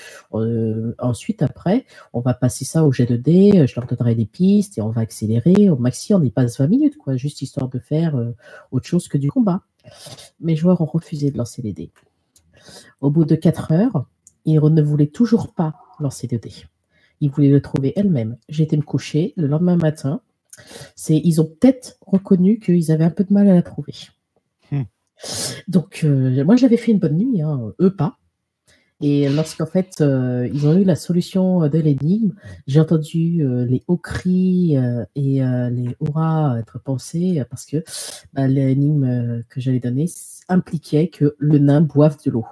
Ensuite, 0.99 1.41
après, 1.41 1.87
on 2.13 2.21
va 2.21 2.35
passer 2.35 2.67
ça 2.67 2.85
au 2.85 2.93
jet 2.93 3.07
de 3.07 3.17
dés. 3.17 3.67
Je 3.67 3.75
leur 3.77 3.87
donnerai 3.87 4.15
des 4.15 4.27
pistes 4.27 4.77
et 4.77 4.83
on 4.83 4.91
va 4.91 5.01
accélérer. 5.01 5.71
Au 5.71 5.77
maxi, 5.77 6.13
on 6.13 6.23
y 6.23 6.31
passe 6.31 6.59
20 6.59 6.67
minutes, 6.67 6.99
quoi, 6.99 7.17
juste 7.17 7.41
histoire 7.41 7.71
de 7.71 7.79
faire 7.79 8.15
autre 8.73 8.87
chose 8.87 9.09
que 9.09 9.17
du 9.17 9.31
combat. 9.31 9.63
Mes 10.39 10.55
joueurs 10.55 10.83
ont 10.83 10.87
refusé 10.87 11.31
de 11.31 11.39
lancer 11.39 11.63
les 11.63 11.73
dés. 11.73 11.91
Au 13.01 13.11
bout 13.11 13.25
de 13.25 13.35
4 13.35 13.73
heures, 13.73 14.07
ils 14.45 14.61
ne 14.61 14.83
voulaient 14.83 15.07
toujours 15.07 15.55
pas 15.55 15.75
lancer 15.99 16.27
de 16.27 16.37
dés. 16.37 16.67
Ils 17.21 17.31
voulaient 17.31 17.51
le 17.51 17.61
trouver 17.61 17.93
elles-mêmes. 17.97 18.37
J'ai 18.49 18.65
été 18.65 18.77
me 18.77 18.83
coucher 18.83 19.35
le 19.37 19.47
lendemain 19.47 19.77
matin. 19.77 20.23
C'est, 20.95 21.17
ils 21.17 21.41
ont 21.41 21.47
peut-être 21.47 21.97
reconnu 22.07 22.59
qu'ils 22.59 22.93
avaient 22.93 23.05
un 23.05 23.11
peu 23.11 23.25
de 23.25 23.33
mal 23.33 23.49
à 23.49 23.55
la 23.55 23.63
trouver. 23.63 23.95
Hmm. 24.71 24.83
Donc, 25.69 26.01
euh, 26.05 26.45
moi, 26.45 26.57
j'avais 26.57 26.77
fait 26.77 26.93
une 26.93 26.99
bonne 26.99 27.17
nuit, 27.17 27.43
hein, 27.43 27.73
eux 27.81 27.95
pas. 27.95 28.19
Et 29.03 29.29
lorsqu'en 29.31 29.67
fait, 29.67 30.01
euh, 30.01 30.49
ils 30.53 30.67
ont 30.67 30.77
eu 30.77 30.85
la 30.85 30.95
solution 30.95 31.67
de 31.69 31.79
l'énigme, 31.79 32.33
j'ai 32.67 32.81
entendu 32.81 33.43
euh, 33.43 33.65
les 33.65 33.83
hauts 33.89 33.97
cris 33.97 34.77
euh, 34.77 35.05
et 35.15 35.43
euh, 35.43 35.71
les 35.71 35.97
hurrahs 36.01 36.59
être 36.59 36.79
pensés 36.79 37.43
parce 37.49 37.65
que 37.65 37.83
bah, 38.35 38.47
l'énigme 38.47 39.05
euh, 39.05 39.43
que 39.49 39.61
j'avais 39.61 39.81
donnée 39.81 40.07
impliquait 40.49 41.09
que 41.09 41.35
le 41.39 41.59
nain 41.59 41.81
boive 41.81 42.19
de 42.25 42.31
l'eau. 42.31 42.45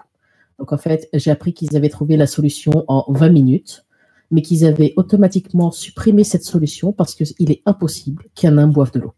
Donc 0.59 0.73
en 0.73 0.79
fait, 0.79 1.09
j'ai 1.13 1.31
appris 1.31 1.53
qu'ils 1.53 1.77
avaient 1.77 1.89
trouvé 1.91 2.17
la 2.17 2.27
solution 2.27 2.85
en 2.89 3.13
20 3.13 3.29
minutes, 3.29 3.85
mais 4.31 4.43
qu'ils 4.43 4.65
avaient 4.65 4.95
automatiquement 4.97 5.71
supprimé 5.71 6.25
cette 6.25 6.45
solution 6.45 6.93
parce 6.93 7.15
qu'il 7.15 7.51
est 7.51 7.63
impossible 7.67 8.25
qu'un 8.35 8.53
nain 8.53 8.69
boive 8.69 8.93
de 8.93 9.01
l'eau. 9.01 9.15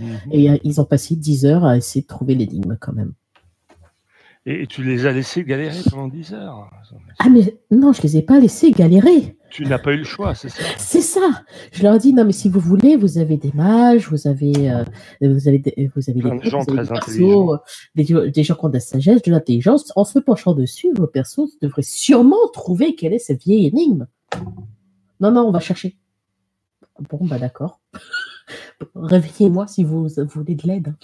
Mhm. 0.00 0.18
Et 0.30 0.50
euh, 0.50 0.58
ils 0.64 0.80
ont 0.80 0.84
passé 0.84 1.16
10 1.16 1.46
heures 1.46 1.64
à 1.64 1.76
essayer 1.76 2.02
de 2.02 2.06
trouver 2.06 2.34
l'énigme 2.34 2.76
quand 2.80 2.92
même. 2.92 3.12
Et, 4.44 4.62
et 4.62 4.66
tu 4.66 4.82
les 4.82 5.06
as 5.06 5.12
laissés 5.12 5.44
galérer 5.44 5.78
pendant 5.88 6.08
10 6.08 6.34
heures. 6.34 6.68
Ah 7.20 7.28
mais 7.28 7.56
non, 7.70 7.92
je 7.92 8.02
les 8.02 8.16
ai 8.16 8.22
pas 8.22 8.40
laissés 8.40 8.72
galérer. 8.72 9.36
Tu 9.50 9.64
n'as 9.66 9.78
pas 9.78 9.92
eu 9.92 9.98
le 9.98 10.04
choix, 10.04 10.34
c'est 10.34 10.48
ça 10.48 10.62
C'est 10.78 11.00
ça. 11.02 11.44
Je 11.72 11.82
leur 11.82 11.98
dis 11.98 12.12
non 12.14 12.24
mais 12.24 12.32
si 12.32 12.48
vous 12.48 12.58
voulez, 12.58 12.96
vous 12.96 13.18
avez 13.18 13.36
des 13.36 13.52
mages, 13.52 14.08
vous 14.08 14.26
avez, 14.26 14.70
euh, 14.70 14.82
vous 15.20 15.46
avez, 15.46 15.58
des, 15.58 15.90
vous 15.94 16.08
avez 16.10 16.20
des, 16.22 16.30
de 16.30 16.42
gens 16.50 16.64
très 16.64 16.90
intelligents. 16.90 17.52
euh, 17.52 17.56
des, 17.94 18.30
des 18.30 18.42
gens 18.42 18.54
qui 18.54 18.64
ont 18.64 18.68
de 18.68 18.74
la 18.74 18.80
sagesse, 18.80 19.22
de 19.22 19.30
l'intelligence. 19.30 19.92
En 19.94 20.04
se 20.04 20.18
penchant 20.18 20.54
dessus, 20.54 20.88
vos 20.96 21.06
persos 21.06 21.58
devraient 21.60 21.82
sûrement 21.82 22.48
trouver 22.52 22.94
quelle 22.94 23.12
est 23.12 23.18
cette 23.18 23.42
vieille 23.42 23.66
énigme. 23.66 24.06
Non 25.20 25.30
non, 25.30 25.42
on 25.42 25.52
va 25.52 25.60
chercher. 25.60 25.96
Bon 27.10 27.18
bah 27.26 27.38
d'accord. 27.38 27.78
Réveillez-moi 28.94 29.66
si 29.66 29.84
vous, 29.84 30.08
vous 30.08 30.26
voulez 30.26 30.54
de 30.54 30.66
l'aide. 30.66 30.94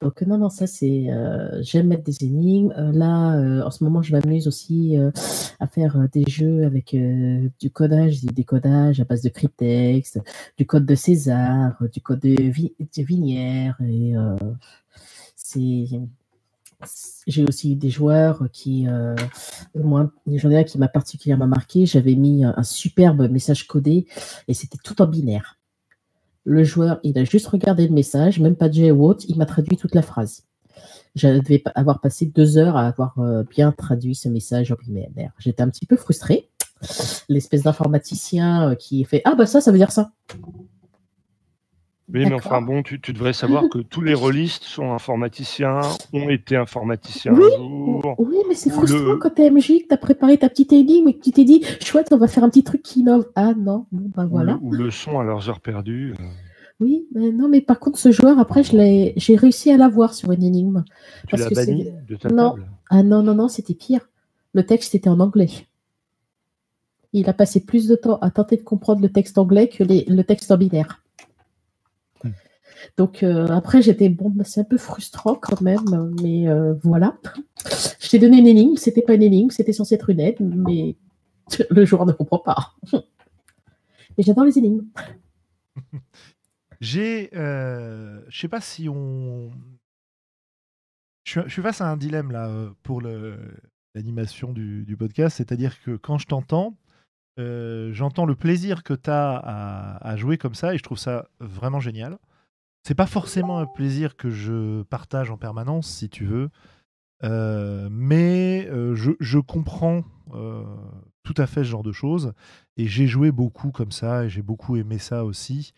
Donc 0.00 0.22
non, 0.22 0.38
non, 0.38 0.48
ça 0.48 0.66
c'est... 0.66 1.10
euh, 1.10 1.62
J'aime 1.62 1.88
mettre 1.88 2.04
des 2.04 2.24
énigmes. 2.24 2.72
Euh, 2.78 2.90
là, 2.90 3.36
euh, 3.36 3.62
en 3.62 3.70
ce 3.70 3.84
moment, 3.84 4.00
je 4.00 4.12
m'amuse 4.12 4.48
aussi 4.48 4.96
à 5.58 5.66
faire 5.66 6.08
des 6.10 6.24
jeux 6.26 6.64
avec 6.64 6.96
du 7.60 7.70
codage, 7.70 8.20
du 8.20 8.28
décodage 8.28 9.00
à 9.00 9.04
base 9.04 9.20
de 9.22 9.28
cryptexte, 9.28 10.20
du 10.56 10.64
code 10.66 10.86
de 10.86 10.94
César, 10.94 11.76
du 11.92 12.00
code 12.00 12.20
de, 12.20 12.34
de 12.34 13.02
Vinière. 13.02 13.76
Et 13.82 14.14
c'est... 15.36 15.84
J'ai 17.26 17.44
aussi 17.44 17.76
des 17.76 17.90
joueurs 17.90 18.48
qui, 18.52 18.86
moi, 19.74 20.10
j'en 20.26 20.50
ai 20.50 20.56
un 20.56 20.64
qui 20.64 20.78
m'a 20.78 20.88
particulièrement 20.88 21.46
marqué. 21.46 21.84
J'avais 21.84 22.14
mis 22.14 22.42
un 22.42 22.62
superbe 22.62 23.30
message 23.30 23.66
codé 23.66 24.06
et 24.48 24.54
c'était 24.54 24.78
tout 24.82 25.02
en 25.02 25.06
binaire. 25.06 25.59
Le 26.44 26.64
joueur, 26.64 27.00
il 27.02 27.18
a 27.18 27.24
juste 27.24 27.46
regardé 27.48 27.86
le 27.86 27.94
message, 27.94 28.40
même 28.40 28.56
pas 28.56 28.70
jet 28.70 28.90
ou 28.90 29.04
autre, 29.04 29.24
il 29.28 29.36
m'a 29.36 29.46
traduit 29.46 29.76
toute 29.76 29.94
la 29.94 30.02
phrase. 30.02 30.44
Pa- 31.20 31.70
avoir 31.74 32.00
passé 32.00 32.26
deux 32.26 32.56
heures 32.56 32.76
à 32.76 32.86
avoir 32.86 33.18
euh, 33.18 33.42
bien 33.42 33.72
traduit 33.72 34.14
ce 34.14 34.28
message 34.28 34.72
en 34.72 34.76
binaire. 34.76 35.32
J'étais 35.38 35.62
un 35.62 35.68
petit 35.68 35.86
peu 35.86 35.96
frustré. 35.96 36.48
L'espèce 37.28 37.64
d'informaticien 37.64 38.70
euh, 38.70 38.74
qui 38.74 39.04
fait 39.04 39.20
Ah, 39.24 39.34
bah 39.34 39.46
ça, 39.46 39.60
ça 39.60 39.70
veut 39.72 39.78
dire 39.78 39.90
ça. 39.92 40.12
Oui, 42.12 42.26
mais 42.26 42.34
enfin 42.34 42.60
bon, 42.60 42.82
tu, 42.82 43.00
tu 43.00 43.12
devrais 43.12 43.32
savoir 43.32 43.68
que 43.68 43.78
tous 43.78 44.00
les 44.00 44.14
rôlistes 44.14 44.64
sont 44.64 44.92
informaticiens, 44.92 45.80
ont 46.12 46.28
été 46.28 46.56
informaticiens 46.56 47.32
Oui, 47.34 47.44
un 47.44 47.56
jour. 47.56 48.14
Oui, 48.18 48.36
mais 48.48 48.54
c'est 48.54 48.70
frustrant 48.70 48.98
le- 49.12 49.16
quand 49.16 49.30
t'es 49.30 49.48
MJ, 49.50 49.82
que 49.82 49.88
t'as 49.88 49.96
préparé 49.96 50.36
ta 50.38 50.48
petite 50.48 50.72
énigme 50.72 51.08
et 51.08 51.14
que 51.14 51.22
tu 51.22 51.30
t'es 51.30 51.44
dit 51.44 51.64
Chouette, 51.80 52.08
on 52.12 52.16
va 52.16 52.26
faire 52.26 52.42
un 52.44 52.48
petit 52.50 52.64
truc 52.64 52.82
qui 52.82 53.00
innove. 53.00 53.26
Ah 53.36 53.54
non, 53.54 53.86
bon, 53.92 54.24
ou 54.24 54.28
voilà. 54.28 54.52
le- 54.54 54.58
Ou 54.66 54.72
le 54.72 54.90
son 54.90 55.18
à 55.20 55.24
leurs 55.24 55.48
heures 55.48 55.60
perdues. 55.60 56.14
euh, 56.18 56.24
Oui, 56.80 57.06
mais 57.14 57.30
non, 57.30 57.48
mais 57.48 57.60
par 57.60 57.78
contre, 57.78 57.98
ce 57.98 58.10
joueur, 58.10 58.38
après, 58.38 58.62
je 58.64 59.12
j'ai 59.16 59.36
réussi 59.36 59.70
à 59.70 59.76
l'avoir 59.76 60.14
sur 60.14 60.32
une 60.32 60.42
énigme. 60.42 60.82
Tu 61.28 61.36
Parce 61.36 61.42
l'as 61.42 61.48
que 61.50 61.54
banni 61.54 61.88
de 62.08 62.16
ta 62.16 62.28
Non. 62.30 62.50
table? 62.52 62.66
Ah 62.88 63.02
non, 63.02 63.22
non, 63.22 63.34
non, 63.34 63.48
c'était 63.48 63.74
pire. 63.74 64.08
Le 64.54 64.64
texte 64.64 64.94
était 64.94 65.10
en 65.10 65.20
anglais. 65.20 65.50
Il 67.12 67.28
a 67.28 67.32
passé 67.32 67.60
plus 67.60 67.86
de 67.88 67.96
temps 67.96 68.18
à 68.20 68.30
tenter 68.30 68.56
de 68.56 68.62
comprendre 68.62 69.00
le 69.02 69.08
texte 69.10 69.36
anglais 69.38 69.68
que 69.68 69.82
les- 69.84 70.04
le 70.08 70.22
texte 70.24 70.50
en 70.52 70.56
binaire. 70.56 70.99
Donc 72.96 73.22
euh, 73.22 73.46
après, 73.48 73.82
j'étais 73.82 74.08
bon, 74.08 74.30
bah, 74.30 74.44
c'est 74.44 74.60
un 74.60 74.64
peu 74.64 74.78
frustrant 74.78 75.34
quand 75.34 75.60
même, 75.60 76.14
mais 76.22 76.48
euh, 76.48 76.74
voilà. 76.82 77.16
Je 77.98 78.08
t'ai 78.08 78.18
donné 78.18 78.38
une 78.38 78.46
énigme, 78.46 78.76
c'était 78.76 79.02
pas 79.02 79.14
une 79.14 79.22
énigme, 79.22 79.50
c'était 79.50 79.72
censé 79.72 79.94
être 79.94 80.10
une 80.10 80.20
aide, 80.20 80.36
mais 80.40 80.96
le 81.70 81.84
joueur 81.84 82.06
ne 82.06 82.12
comprend 82.12 82.38
pas. 82.38 82.74
Mais 84.18 84.24
j'adore 84.24 84.44
les 84.44 84.58
énigmes. 84.58 84.84
J'ai, 86.80 87.30
euh, 87.36 88.20
je 88.28 88.40
sais 88.40 88.48
pas 88.48 88.60
si 88.60 88.88
on, 88.88 89.50
je 91.22 91.48
suis, 91.48 91.62
face 91.62 91.80
à 91.80 91.88
un 91.88 91.96
dilemme 91.96 92.32
là 92.32 92.50
pour 92.82 93.00
l'animation 93.00 94.52
du, 94.52 94.96
podcast, 94.98 95.36
c'est-à-dire 95.36 95.80
que 95.80 95.96
quand 95.96 96.18
je 96.18 96.26
t'entends, 96.26 96.76
j'entends 97.38 98.26
le 98.26 98.34
plaisir 98.34 98.82
que 98.82 98.94
tu 98.94 99.08
as 99.08 99.36
à, 99.36 100.16
jouer 100.16 100.38
comme 100.38 100.54
ça 100.54 100.74
et 100.74 100.78
je 100.78 100.82
trouve 100.82 100.98
ça 100.98 101.28
vraiment 101.38 101.80
génial. 101.80 102.18
C'est 102.82 102.94
pas 102.94 103.06
forcément 103.06 103.58
un 103.58 103.66
plaisir 103.66 104.16
que 104.16 104.30
je 104.30 104.82
partage 104.84 105.30
en 105.30 105.36
permanence, 105.36 105.88
si 105.88 106.08
tu 106.08 106.24
veux, 106.24 106.50
mais 107.22 108.68
je, 108.94 109.12
je, 109.20 109.38
comprends 109.38 110.02
tout 111.22 111.34
à 111.36 111.46
fait 111.46 111.64
ce 111.64 111.68
genre 111.68 111.82
de 111.82 111.92
choses 111.92 112.32
et 112.76 112.86
j'ai 112.86 113.06
joué 113.06 113.30
beaucoup 113.30 113.70
comme 113.70 113.92
ça 113.92 114.24
et 114.24 114.30
j'ai 114.30 114.42
beaucoup 114.42 114.76
aimé 114.76 114.98
ça 114.98 115.24
aussi. 115.24 115.74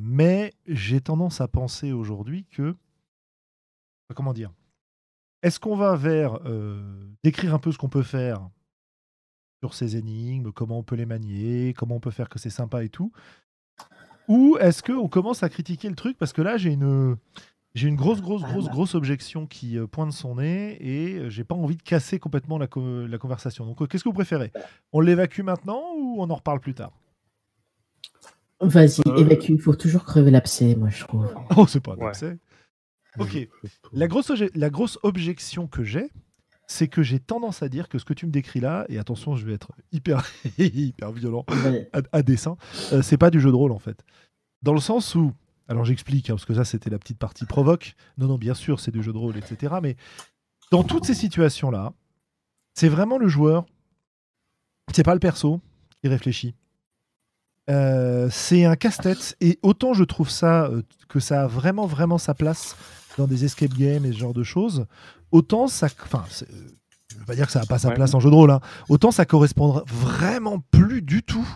mais 0.00 0.52
j'ai 0.66 1.00
tendance 1.00 1.40
à 1.40 1.48
penser 1.48 1.92
aujourd'hui 1.92 2.44
que 2.50 2.74
comment 4.14 4.32
dire 4.32 4.52
Est-ce 5.42 5.60
qu'on 5.60 5.76
va 5.76 5.94
vers 5.94 6.40
décrire 7.22 7.54
un 7.54 7.60
peu 7.60 7.70
ce 7.70 7.78
qu'on 7.78 7.88
peut 7.88 8.02
faire 8.02 8.50
sur 9.62 9.74
ces 9.74 9.96
énigmes, 9.96 10.52
comment 10.52 10.78
on 10.78 10.82
peut 10.82 10.96
les 10.96 11.06
manier, 11.06 11.74
comment 11.74 11.96
on 11.96 12.00
peut 12.00 12.10
faire 12.10 12.28
que 12.28 12.38
c'est 12.38 12.50
sympa 12.50 12.82
et 12.82 12.88
tout 12.88 13.12
Ou 14.30 14.56
est-ce 14.60 14.80
qu'on 14.84 15.08
commence 15.08 15.42
à 15.42 15.48
critiquer 15.48 15.88
le 15.88 15.96
truc 15.96 16.16
Parce 16.16 16.32
que 16.32 16.40
là, 16.40 16.56
j'ai 16.56 16.70
une, 16.70 17.16
j'ai 17.74 17.88
une 17.88 17.96
grosse, 17.96 18.20
grosse, 18.20 18.42
grosse, 18.42 18.68
grosse 18.70 18.94
objection 18.94 19.44
qui 19.44 19.76
euh, 19.76 19.88
pointe 19.88 20.12
son 20.12 20.36
nez 20.36 20.78
et 20.80 21.14
euh, 21.14 21.28
j'ai 21.30 21.42
pas 21.42 21.56
envie 21.56 21.76
de 21.76 21.82
casser 21.82 22.20
complètement 22.20 22.56
la, 22.56 22.68
la 23.08 23.18
conversation. 23.18 23.66
Donc, 23.66 23.82
euh, 23.82 23.86
qu'est-ce 23.86 24.04
que 24.04 24.08
vous 24.08 24.14
préférez? 24.14 24.52
On 24.92 25.00
l'évacue 25.00 25.42
maintenant 25.42 25.82
ou 25.96 26.22
on 26.22 26.30
en 26.30 26.36
reparle 26.36 26.60
plus 26.60 26.74
tard? 26.74 26.92
Vas-y, 28.60 29.02
évacue. 29.18 29.50
Il 29.50 29.60
faut 29.60 29.74
toujours 29.74 30.04
crever 30.04 30.30
l'abcès, 30.30 30.76
moi, 30.76 30.90
je 30.90 31.04
trouve. 31.04 31.34
Oh, 31.56 31.66
c'est 31.66 31.80
pas 31.80 31.96
un 32.00 32.06
abcès. 32.06 32.38
Ok. 33.18 33.48
La 33.92 34.06
grosse, 34.06 34.30
la 34.54 34.70
grosse 34.70 35.00
objection 35.02 35.66
que 35.66 35.82
j'ai, 35.82 36.08
c'est 36.70 36.86
que 36.86 37.02
j'ai 37.02 37.18
tendance 37.18 37.64
à 37.64 37.68
dire 37.68 37.88
que 37.88 37.98
ce 37.98 38.04
que 38.04 38.14
tu 38.14 38.26
me 38.26 38.30
décris 38.30 38.60
là, 38.60 38.84
et 38.88 38.98
attention, 38.98 39.34
je 39.34 39.44
vais 39.44 39.54
être 39.54 39.72
hyper, 39.90 40.24
hyper 40.58 41.10
violent 41.10 41.44
à, 42.12 42.22
dessin, 42.22 42.56
c'est 43.02 43.18
pas 43.18 43.30
du 43.30 43.40
jeu 43.40 43.50
de 43.50 43.56
rôle 43.56 43.72
en 43.72 43.80
fait. 43.80 44.04
Dans 44.62 44.72
le 44.72 44.80
sens 44.80 45.16
où, 45.16 45.32
alors 45.66 45.84
j'explique, 45.84 46.30
hein, 46.30 46.34
parce 46.34 46.44
que 46.44 46.54
ça 46.54 46.64
c'était 46.64 46.88
la 46.88 47.00
petite 47.00 47.18
partie 47.18 47.44
provoque. 47.44 47.94
Non, 48.18 48.28
non, 48.28 48.38
bien 48.38 48.54
sûr, 48.54 48.78
c'est 48.78 48.92
du 48.92 49.02
jeu 49.02 49.12
de 49.12 49.18
rôle, 49.18 49.36
etc. 49.36 49.74
Mais 49.82 49.96
dans 50.70 50.84
toutes 50.84 51.04
ces 51.04 51.14
situations-là, 51.14 51.92
c'est 52.74 52.88
vraiment 52.88 53.18
le 53.18 53.26
joueur, 53.26 53.66
c'est 54.92 55.02
pas 55.02 55.14
le 55.14 55.20
perso 55.20 55.60
qui 56.00 56.08
réfléchit. 56.08 56.54
Euh, 57.68 58.28
c'est 58.30 58.64
un 58.64 58.76
casse-tête 58.76 59.36
et 59.40 59.58
autant 59.62 59.92
je 59.92 60.04
trouve 60.04 60.30
ça 60.30 60.66
euh, 60.66 60.82
que 61.08 61.18
ça 61.18 61.42
a 61.42 61.46
vraiment 61.46 61.86
vraiment 61.86 62.18
sa 62.18 62.34
place 62.34 62.76
dans 63.18 63.26
des 63.26 63.44
escape 63.44 63.74
games 63.74 64.04
et 64.04 64.12
ce 64.12 64.18
genre 64.18 64.34
de 64.34 64.42
choses, 64.42 64.86
autant 65.32 65.66
ça. 65.66 65.86
Enfin, 66.04 66.24
je 67.08 67.18
veux 67.18 67.24
pas 67.24 67.34
dire 67.34 67.46
que 67.46 67.52
ça 67.52 67.60
n'a 67.60 67.66
pas 67.66 67.78
sa 67.78 67.90
place 67.90 68.14
en 68.14 68.20
jeu 68.20 68.30
de 68.30 68.34
rôle, 68.34 68.50
hein. 68.50 68.60
autant 68.88 69.10
ça 69.10 69.26
correspondra 69.26 69.84
vraiment 69.86 70.60
plus 70.70 71.02
du 71.02 71.22
tout 71.22 71.46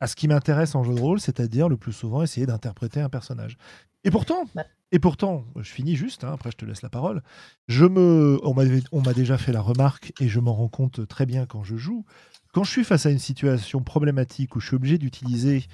à 0.00 0.06
ce 0.06 0.16
qui 0.16 0.28
m'intéresse 0.28 0.74
en 0.74 0.84
jeu 0.84 0.94
de 0.94 1.00
rôle, 1.00 1.20
c'est-à-dire 1.20 1.68
le 1.68 1.76
plus 1.76 1.92
souvent 1.92 2.22
essayer 2.22 2.46
d'interpréter 2.46 3.00
un 3.00 3.08
personnage. 3.08 3.56
Et 4.04 4.10
pourtant, 4.10 4.44
et 4.92 4.98
pourtant, 4.98 5.46
je 5.56 5.70
finis 5.70 5.96
juste, 5.96 6.24
hein, 6.24 6.32
après 6.34 6.50
je 6.50 6.56
te 6.56 6.64
laisse 6.64 6.82
la 6.82 6.90
parole. 6.90 7.22
Je 7.68 7.86
me, 7.86 8.38
on 8.44 9.00
m'a 9.00 9.12
déjà 9.14 9.38
fait 9.38 9.52
la 9.52 9.62
remarque 9.62 10.12
et 10.20 10.28
je 10.28 10.40
m'en 10.40 10.52
rends 10.52 10.68
compte 10.68 11.08
très 11.08 11.26
bien 11.26 11.46
quand 11.46 11.64
je 11.64 11.76
joue. 11.76 12.04
Quand 12.52 12.64
je 12.64 12.70
suis 12.70 12.84
face 12.84 13.06
à 13.06 13.10
une 13.10 13.18
situation 13.18 13.80
problématique 13.82 14.54
où 14.54 14.60
je 14.60 14.66
suis 14.68 14.76
obligé 14.76 14.98
d'utiliser 14.98 15.64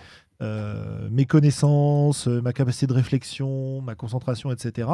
mes 0.40 1.26
connaissances, 1.26 2.26
ma 2.26 2.53
capacité 2.53 2.87
de 2.87 2.92
réflexion, 2.94 3.81
ma 3.83 3.94
concentration, 3.94 4.50
etc., 4.50 4.88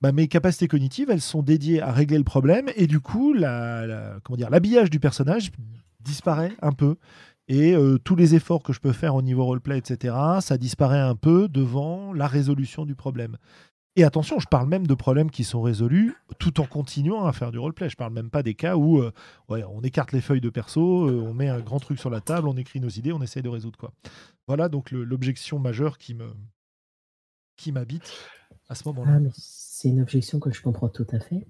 bah, 0.00 0.12
mes 0.12 0.28
capacités 0.28 0.68
cognitives, 0.68 1.10
elles 1.10 1.20
sont 1.20 1.42
dédiées 1.42 1.82
à 1.82 1.90
régler 1.90 2.18
le 2.18 2.24
problème 2.24 2.70
et 2.76 2.86
du 2.86 3.00
coup, 3.00 3.34
comment 3.34 4.36
dire, 4.36 4.50
l'habillage 4.50 4.90
du 4.90 5.00
personnage 5.00 5.50
disparaît 6.00 6.52
un 6.62 6.72
peu. 6.72 6.96
Et 7.48 7.74
euh, 7.74 7.98
tous 7.98 8.14
les 8.14 8.34
efforts 8.34 8.62
que 8.62 8.74
je 8.74 8.80
peux 8.80 8.92
faire 8.92 9.14
au 9.14 9.22
niveau 9.22 9.44
roleplay, 9.44 9.78
etc., 9.78 10.14
ça 10.40 10.58
disparaît 10.58 11.00
un 11.00 11.14
peu 11.14 11.48
devant 11.48 12.12
la 12.12 12.26
résolution 12.26 12.84
du 12.84 12.94
problème. 12.94 13.38
Et 13.98 14.04
attention, 14.04 14.38
je 14.38 14.46
parle 14.46 14.68
même 14.68 14.86
de 14.86 14.94
problèmes 14.94 15.28
qui 15.28 15.42
sont 15.42 15.60
résolus 15.60 16.14
tout 16.38 16.60
en 16.60 16.66
continuant 16.66 17.26
à 17.26 17.32
faire 17.32 17.50
du 17.50 17.58
roleplay. 17.58 17.90
Je 17.90 17.96
parle 17.96 18.12
même 18.12 18.30
pas 18.30 18.44
des 18.44 18.54
cas 18.54 18.76
où 18.76 19.02
euh, 19.02 19.10
on 19.48 19.82
écarte 19.82 20.12
les 20.12 20.20
feuilles 20.20 20.40
de 20.40 20.50
perso, 20.50 21.08
euh, 21.08 21.20
on 21.20 21.34
met 21.34 21.48
un 21.48 21.58
grand 21.58 21.80
truc 21.80 21.98
sur 21.98 22.08
la 22.08 22.20
table, 22.20 22.46
on 22.46 22.56
écrit 22.56 22.78
nos 22.78 22.88
idées, 22.88 23.12
on 23.12 23.20
essaye 23.22 23.42
de 23.42 23.48
résoudre 23.48 23.76
quoi. 23.76 23.92
Voilà 24.46 24.68
donc 24.68 24.92
l'objection 24.92 25.58
majeure 25.58 25.98
qui 25.98 26.14
me 26.14 26.28
m'habite 27.72 28.14
à 28.68 28.76
ce 28.76 28.86
moment-là. 28.86 29.18
Ah, 29.20 29.30
c'est 29.36 29.88
une 29.88 30.00
objection 30.00 30.38
que 30.38 30.52
je 30.52 30.62
comprends 30.62 30.88
tout 30.88 31.06
à 31.10 31.18
fait. 31.18 31.48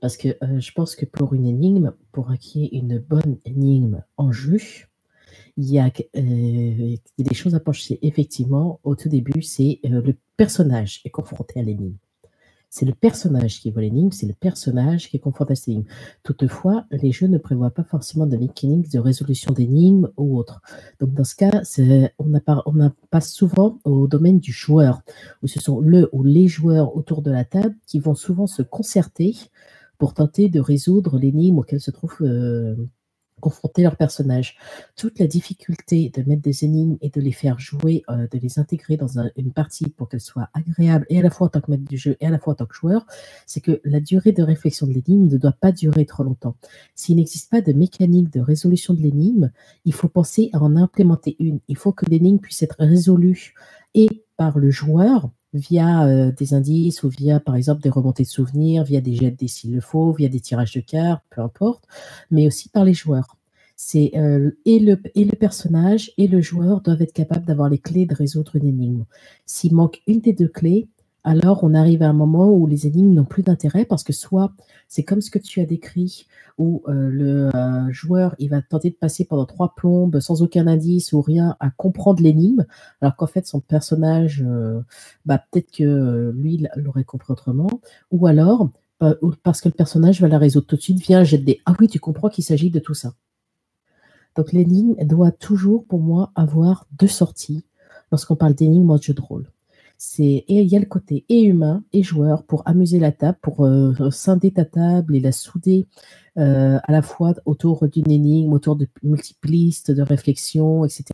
Parce 0.00 0.16
que 0.16 0.28
euh, 0.28 0.60
je 0.60 0.70
pense 0.70 0.94
que 0.94 1.04
pour 1.04 1.34
une 1.34 1.46
énigme, 1.46 1.94
pour 2.12 2.30
acquérir 2.30 2.68
une 2.72 3.00
bonne 3.00 3.38
énigme 3.44 4.04
en 4.16 4.30
jeu, 4.30 4.58
il 5.58 5.72
y 5.72 5.78
a 5.80 5.90
euh, 6.16 6.96
des 7.18 7.34
choses 7.34 7.56
à 7.56 7.60
pencher. 7.60 7.98
Effectivement, 8.02 8.78
au 8.84 8.94
tout 8.94 9.08
début, 9.08 9.42
c'est 9.42 9.80
euh, 9.84 10.00
le 10.00 10.16
personnage 10.36 11.00
est 11.04 11.10
confronté 11.10 11.58
à 11.58 11.64
l'énigme. 11.64 11.96
C'est 12.70 12.86
le 12.86 12.92
personnage 12.92 13.60
qui 13.60 13.70
voit 13.70 13.82
l'énigme, 13.82 14.12
c'est 14.12 14.26
le 14.26 14.34
personnage 14.34 15.08
qui 15.08 15.16
est 15.16 15.20
confronté 15.20 15.52
à 15.52 15.56
cette 15.56 15.68
énigme. 15.68 15.88
Toutefois, 16.22 16.84
les 16.92 17.10
jeux 17.10 17.26
ne 17.26 17.38
prévoient 17.38 17.72
pas 17.72 17.82
forcément 17.82 18.26
de 18.26 18.36
mécanique 18.36 18.88
de 18.92 19.00
résolution 19.00 19.52
d'énigmes 19.52 20.10
ou 20.16 20.38
autre. 20.38 20.60
Donc, 21.00 21.12
dans 21.12 21.24
ce 21.24 21.34
cas, 21.34 21.62
on, 22.18 22.32
on 22.66 22.92
passe 23.10 23.32
souvent 23.32 23.80
au 23.84 24.06
domaine 24.06 24.38
du 24.38 24.52
joueur, 24.52 25.00
où 25.42 25.48
ce 25.48 25.60
sont 25.60 25.80
le 25.80 26.08
ou 26.12 26.22
les 26.22 26.46
joueurs 26.46 26.94
autour 26.94 27.22
de 27.22 27.32
la 27.32 27.44
table 27.44 27.74
qui 27.86 27.98
vont 27.98 28.14
souvent 28.14 28.46
se 28.46 28.62
concerter 28.62 29.34
pour 29.96 30.14
tenter 30.14 30.48
de 30.48 30.60
résoudre 30.60 31.18
l'énigme 31.18 31.58
auquel 31.58 31.80
se 31.80 31.90
trouve 31.90 32.14
euh, 32.20 32.76
confronter 33.38 33.82
leurs 33.82 33.96
personnages. 33.96 34.56
Toute 34.96 35.18
la 35.18 35.26
difficulté 35.26 36.10
de 36.14 36.22
mettre 36.28 36.42
des 36.42 36.64
énigmes 36.64 36.96
et 37.00 37.10
de 37.10 37.20
les 37.20 37.32
faire 37.32 37.58
jouer, 37.58 38.02
euh, 38.10 38.26
de 38.30 38.38
les 38.38 38.58
intégrer 38.58 38.96
dans 38.96 39.18
une 39.36 39.52
partie 39.52 39.88
pour 39.90 40.08
qu'elles 40.08 40.20
soient 40.20 40.48
agréables 40.54 41.06
et 41.08 41.18
à 41.18 41.22
la 41.22 41.30
fois 41.30 41.46
en 41.46 41.50
tant 41.50 41.60
que 41.60 41.70
maître 41.70 41.84
du 41.84 41.96
jeu 41.96 42.16
et 42.20 42.26
à 42.26 42.30
la 42.30 42.38
fois 42.38 42.52
en 42.52 42.56
tant 42.56 42.66
que 42.66 42.74
joueur, 42.74 43.06
c'est 43.46 43.60
que 43.60 43.80
la 43.84 44.00
durée 44.00 44.32
de 44.32 44.42
réflexion 44.42 44.86
de 44.86 44.92
l'énigme 44.92 45.26
ne 45.28 45.36
doit 45.36 45.52
pas 45.52 45.72
durer 45.72 46.06
trop 46.06 46.24
longtemps. 46.24 46.56
S'il 46.94 47.16
n'existe 47.16 47.50
pas 47.50 47.60
de 47.60 47.72
mécanique 47.72 48.32
de 48.32 48.40
résolution 48.40 48.94
de 48.94 49.00
l'énigme, 49.00 49.50
il 49.84 49.92
faut 49.92 50.08
penser 50.08 50.50
à 50.52 50.62
en 50.62 50.76
implémenter 50.76 51.36
une. 51.38 51.60
Il 51.68 51.76
faut 51.76 51.92
que 51.92 52.06
l'énigme 52.06 52.38
puisse 52.38 52.62
être 52.62 52.76
résolue 52.78 53.54
et 53.94 54.24
par 54.38 54.58
le 54.58 54.70
joueur 54.70 55.30
via 55.52 56.06
euh, 56.06 56.32
des 56.32 56.54
indices 56.54 57.02
ou 57.02 57.10
via, 57.10 57.40
par 57.40 57.56
exemple, 57.56 57.82
des 57.82 57.90
remontées 57.90 58.22
de 58.22 58.28
souvenirs, 58.28 58.84
via 58.84 59.02
des 59.02 59.14
jets 59.14 59.32
de 59.32 59.46
s'il 59.46 59.74
le 59.74 59.80
faut, 59.82 60.12
via 60.12 60.28
des 60.28 60.40
tirages 60.40 60.72
de 60.72 60.80
cartes, 60.80 61.22
peu 61.28 61.42
importe, 61.42 61.84
mais 62.30 62.46
aussi 62.46 62.70
par 62.70 62.84
les 62.84 62.94
joueurs. 62.94 63.36
C'est 63.76 64.12
euh, 64.16 64.50
et, 64.64 64.78
le, 64.78 65.00
et 65.14 65.24
le 65.24 65.36
personnage 65.36 66.12
et 66.18 66.26
le 66.26 66.40
joueur 66.40 66.80
doivent 66.80 67.02
être 67.02 67.12
capables 67.12 67.44
d'avoir 67.44 67.68
les 67.68 67.78
clés 67.78 68.06
de 68.06 68.14
résoudre 68.14 68.56
une 68.56 68.66
énigme. 68.66 69.04
S'il 69.44 69.74
manque 69.74 70.00
une 70.06 70.20
des 70.20 70.32
deux 70.32 70.48
clés, 70.48 70.88
alors 71.28 71.62
on 71.62 71.74
arrive 71.74 72.02
à 72.02 72.08
un 72.08 72.14
moment 72.14 72.50
où 72.50 72.66
les 72.66 72.86
énigmes 72.86 73.12
n'ont 73.12 73.26
plus 73.26 73.42
d'intérêt 73.42 73.84
parce 73.84 74.02
que 74.02 74.14
soit 74.14 74.50
c'est 74.88 75.02
comme 75.02 75.20
ce 75.20 75.30
que 75.30 75.38
tu 75.38 75.60
as 75.60 75.66
décrit, 75.66 76.26
où 76.56 76.82
euh, 76.88 77.10
le 77.10 77.54
euh, 77.54 77.92
joueur 77.92 78.34
il 78.38 78.48
va 78.48 78.62
tenter 78.62 78.88
de 78.88 78.94
passer 78.94 79.26
pendant 79.26 79.44
trois 79.44 79.74
plombes 79.74 80.20
sans 80.20 80.40
aucun 80.40 80.66
indice 80.66 81.12
ou 81.12 81.20
rien 81.20 81.54
à 81.60 81.68
comprendre 81.68 82.22
l'énigme, 82.22 82.64
alors 83.02 83.14
qu'en 83.14 83.26
fait 83.26 83.46
son 83.46 83.60
personnage, 83.60 84.42
euh, 84.46 84.80
bah, 85.26 85.38
peut-être 85.50 85.70
que 85.70 86.32
lui 86.34 86.66
l'aurait 86.76 87.04
compris 87.04 87.30
autrement, 87.30 87.68
ou 88.10 88.26
alors 88.26 88.70
parce 89.42 89.60
que 89.60 89.68
le 89.68 89.74
personnage 89.74 90.22
va 90.22 90.28
la 90.28 90.38
résoudre 90.38 90.66
tout 90.66 90.76
de 90.76 90.80
suite 90.80 90.98
via 90.98 91.18
un 91.18 91.24
jet 91.24 91.38
de 91.38 91.56
Ah 91.66 91.74
oui, 91.78 91.88
tu 91.88 92.00
comprends 92.00 92.30
qu'il 92.30 92.42
s'agit 92.42 92.70
de 92.70 92.80
tout 92.80 92.94
ça. 92.94 93.12
Donc 94.34 94.52
l'énigme 94.52 94.94
doit 95.04 95.30
toujours, 95.30 95.84
pour 95.84 96.00
moi, 96.00 96.32
avoir 96.34 96.86
deux 96.98 97.06
sorties 97.06 97.64
lorsqu'on 98.10 98.34
parle 98.34 98.54
d'énigme 98.54 98.90
en 98.90 98.96
jeu 98.96 99.14
de 99.14 99.20
rôle. 99.20 99.50
C'est 100.00 100.22
et 100.22 100.62
il 100.62 100.68
y 100.68 100.76
a 100.76 100.78
le 100.78 100.86
côté 100.86 101.24
et 101.28 101.42
humain 101.42 101.82
et 101.92 102.04
joueur 102.04 102.44
pour 102.44 102.62
amuser 102.68 103.00
la 103.00 103.10
table, 103.10 103.36
pour 103.42 103.66
euh, 103.66 104.10
scinder 104.10 104.52
ta 104.52 104.64
table 104.64 105.16
et 105.16 105.20
la 105.20 105.32
souder 105.32 105.88
euh, 106.38 106.78
à 106.84 106.92
la 106.92 107.02
fois 107.02 107.34
autour 107.46 107.88
d'une 107.88 108.08
énigme, 108.08 108.52
autour 108.52 108.76
de 108.76 108.86
multiples 109.02 109.48
listes 109.48 109.90
de 109.90 110.02
réflexion, 110.02 110.84
etc. 110.84 111.04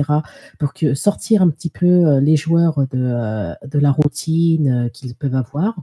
Pour 0.59 0.75
que 0.75 0.93
sortir 0.93 1.41
un 1.41 1.49
petit 1.49 1.71
peu 1.71 1.87
euh, 1.87 2.21
les 2.21 2.37
joueurs 2.37 2.87
de, 2.89 3.55
de 3.67 3.79
la 3.79 3.91
routine 3.91 4.91
qu'ils 4.93 5.15
peuvent 5.15 5.35
avoir, 5.35 5.77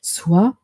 soit 0.00 0.54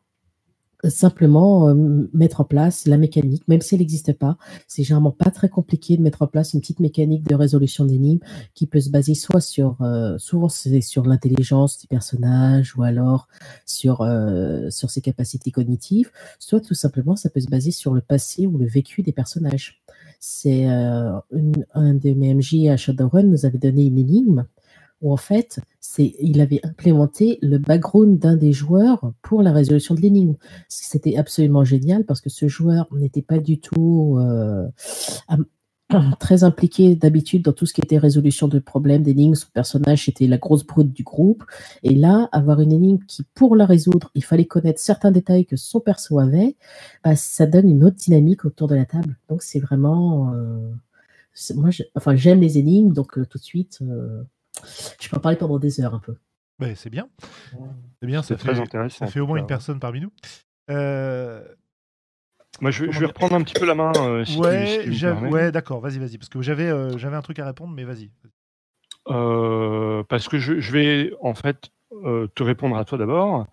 simplement 0.89 1.69
euh, 1.69 2.09
mettre 2.13 2.41
en 2.41 2.43
place 2.43 2.87
la 2.87 2.97
mécanique, 2.97 3.47
même 3.47 3.61
si 3.61 3.75
elle 3.75 3.81
n'existe 3.81 4.13
pas. 4.13 4.37
C'est 4.67 4.83
généralement 4.83 5.11
pas 5.11 5.31
très 5.31 5.49
compliqué 5.49 5.97
de 5.97 6.01
mettre 6.01 6.21
en 6.21 6.27
place 6.27 6.53
une 6.53 6.61
petite 6.61 6.79
mécanique 6.79 7.23
de 7.23 7.35
résolution 7.35 7.85
d'énigmes 7.85 8.23
qui 8.53 8.67
peut 8.67 8.79
se 8.79 8.89
baser 8.89 9.15
soit 9.15 9.41
sur, 9.41 9.77
euh, 9.81 10.17
souvent 10.17 10.49
c'est 10.49 10.81
sur 10.81 11.05
l'intelligence 11.05 11.79
du 11.79 11.87
personnage 11.87 12.75
ou 12.77 12.83
alors 12.83 13.27
sur, 13.65 14.01
euh, 14.01 14.69
sur 14.69 14.89
ses 14.89 15.01
capacités 15.01 15.51
cognitives, 15.51 16.11
soit 16.39 16.61
tout 16.61 16.73
simplement 16.73 17.15
ça 17.15 17.29
peut 17.29 17.41
se 17.41 17.49
baser 17.49 17.71
sur 17.71 17.93
le 17.93 18.01
passé 18.01 18.47
ou 18.47 18.57
le 18.57 18.65
vécu 18.65 19.03
des 19.03 19.11
personnages. 19.11 19.81
C'est 20.19 20.69
euh, 20.69 21.19
un 21.73 21.93
des 21.95 22.13
MJ 22.13 22.67
à 22.69 22.77
Shadowrun 22.77 23.23
nous 23.23 23.45
avait 23.45 23.57
donné 23.57 23.85
une 23.85 23.97
énigme 23.97 24.45
où 25.01 25.11
en 25.11 25.17
fait, 25.17 25.59
c'est, 25.79 26.13
il 26.19 26.41
avait 26.41 26.59
implémenté 26.63 27.39
le 27.41 27.57
background 27.57 28.19
d'un 28.19 28.35
des 28.35 28.53
joueurs 28.53 29.11
pour 29.21 29.41
la 29.41 29.51
résolution 29.51 29.95
de 29.95 30.01
l'énigme. 30.01 30.35
C'était 30.69 31.17
absolument 31.17 31.63
génial 31.63 32.05
parce 32.05 32.21
que 32.21 32.29
ce 32.29 32.47
joueur 32.47 32.87
n'était 32.91 33.21
pas 33.21 33.39
du 33.39 33.59
tout 33.59 34.17
euh, 34.19 34.67
très 36.19 36.43
impliqué 36.43 36.95
d'habitude 36.95 37.43
dans 37.43 37.53
tout 37.53 37.65
ce 37.65 37.73
qui 37.73 37.81
était 37.81 37.97
résolution 37.97 38.47
de 38.47 38.59
problèmes, 38.59 39.03
d'énigmes. 39.03 39.35
Son 39.35 39.49
personnage 39.53 40.07
était 40.07 40.27
la 40.27 40.37
grosse 40.37 40.65
brute 40.65 40.93
du 40.93 41.03
groupe. 41.03 41.43
Et 41.83 41.95
là, 41.95 42.29
avoir 42.31 42.61
une 42.61 42.71
énigme 42.71 43.03
qui, 43.07 43.23
pour 43.33 43.55
la 43.55 43.65
résoudre, 43.65 44.11
il 44.15 44.23
fallait 44.23 44.45
connaître 44.45 44.79
certains 44.79 45.11
détails 45.11 45.45
que 45.45 45.57
son 45.57 45.79
perso 45.79 46.19
avait, 46.19 46.55
bah, 47.03 47.15
ça 47.15 47.45
donne 47.45 47.69
une 47.69 47.83
autre 47.83 47.97
dynamique 47.97 48.45
autour 48.45 48.67
de 48.67 48.75
la 48.75 48.85
table. 48.85 49.17
Donc 49.29 49.41
c'est 49.41 49.59
vraiment... 49.59 50.33
Euh, 50.33 50.69
moi, 51.55 51.69
enfin, 51.95 52.15
j'aime 52.15 52.41
les 52.41 52.57
énigmes, 52.57 52.93
donc 52.93 53.17
euh, 53.17 53.25
tout 53.25 53.37
de 53.37 53.43
suite... 53.43 53.79
Euh, 54.59 54.67
je 54.99 55.09
peux 55.09 55.17
en 55.17 55.19
parler 55.19 55.37
pendant 55.37 55.59
des 55.59 55.81
heures 55.81 55.93
un 55.93 55.99
peu. 55.99 56.15
c'est 56.75 56.89
bien. 56.89 57.09
C'est 57.99 58.07
bien, 58.07 58.21
c'est 58.21 58.35
très 58.35 58.59
intéressant. 58.59 59.05
Ça 59.05 59.11
fait 59.11 59.19
au 59.19 59.27
moins 59.27 59.37
une 59.37 59.47
personne 59.47 59.79
parmi 59.79 60.01
nous. 60.01 60.11
Euh, 60.69 61.43
Moi, 62.59 62.71
je, 62.71 62.85
vais 62.85 63.05
reprendre 63.05 63.35
un 63.35 63.41
petit 63.43 63.53
peu 63.53 63.65
la 63.65 63.75
main. 63.75 63.91
Euh, 63.97 64.25
ouais, 65.29 65.51
d'accord, 65.51 65.79
vas-y, 65.79 65.99
vas-y. 65.99 66.17
Parce 66.17 66.29
que 66.29 66.41
j'avais 66.41 66.69
euh, 66.69 66.97
j'avais 66.97 67.15
un 67.15 67.21
truc 67.21 67.39
à 67.39 67.45
répondre, 67.45 67.73
mais 67.73 67.83
vas-y. 67.83 68.11
parce 69.05 70.27
que 70.27 70.37
je, 70.37 70.71
vais 70.71 71.13
en 71.21 71.33
fait 71.33 71.71
te 71.91 72.43
répondre 72.43 72.77
à 72.77 72.85
toi 72.85 72.97
d'abord. 72.97 73.47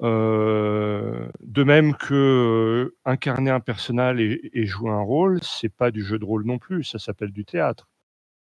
de 0.00 1.64
même 1.64 1.94
que 1.94 2.94
incarner 3.04 3.50
un 3.50 3.60
personnage 3.60 4.20
et, 4.20 4.50
et, 4.52 4.66
jouer 4.66 4.90
un 4.90 5.02
rôle, 5.02 5.42
c'est 5.42 5.68
pas 5.74 5.90
du 5.90 6.02
jeu 6.04 6.18
de 6.18 6.24
rôle 6.24 6.44
non 6.44 6.58
plus, 6.58 6.84
ça 6.84 6.98
s'appelle 6.98 7.32
du 7.32 7.44
théâtre 7.44 7.88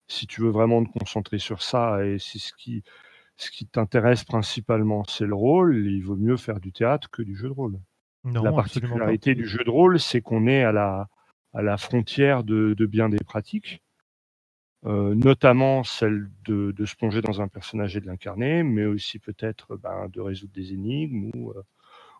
si 0.07 0.27
tu 0.27 0.41
veux 0.41 0.49
vraiment 0.49 0.83
te 0.83 0.89
concentrer 0.97 1.39
sur 1.39 1.61
ça 1.61 2.05
et 2.05 2.17
c'est 2.19 2.39
ce 2.39 2.53
qui, 2.53 2.83
ce 3.35 3.51
qui 3.51 3.67
t'intéresse 3.67 4.23
principalement, 4.23 5.03
c'est 5.05 5.25
le 5.25 5.35
rôle, 5.35 5.85
il 5.85 6.01
vaut 6.01 6.15
mieux 6.15 6.37
faire 6.37 6.59
du 6.59 6.71
théâtre 6.71 7.09
que 7.09 7.21
du 7.21 7.35
jeu 7.35 7.47
de 7.49 7.53
rôle. 7.53 7.79
la 8.23 8.51
particularité 8.51 9.35
du 9.35 9.45
jeu 9.45 9.63
de 9.63 9.69
rôle, 9.69 9.99
c'est 9.99 10.21
qu'on 10.21 10.47
est 10.47 10.63
à 10.63 10.71
la, 10.71 11.07
à 11.53 11.61
la 11.61 11.77
frontière 11.77 12.43
de, 12.43 12.73
bien 12.85 13.09
des 13.09 13.23
pratiques, 13.23 13.83
euh, 14.85 15.13
notamment 15.13 15.83
celle 15.83 16.29
de, 16.45 16.73
se 16.85 16.95
plonger 16.95 17.21
dans 17.21 17.41
un 17.41 17.47
personnage 17.47 17.97
et 17.97 18.01
de 18.01 18.07
l'incarner, 18.07 18.63
mais 18.63 18.85
aussi 18.85 19.19
peut-être 19.19 19.75
ben, 19.77 20.07
de 20.09 20.21
résoudre 20.21 20.53
des 20.53 20.73
énigmes 20.73 21.29
ou, 21.35 21.51
euh, 21.51 21.63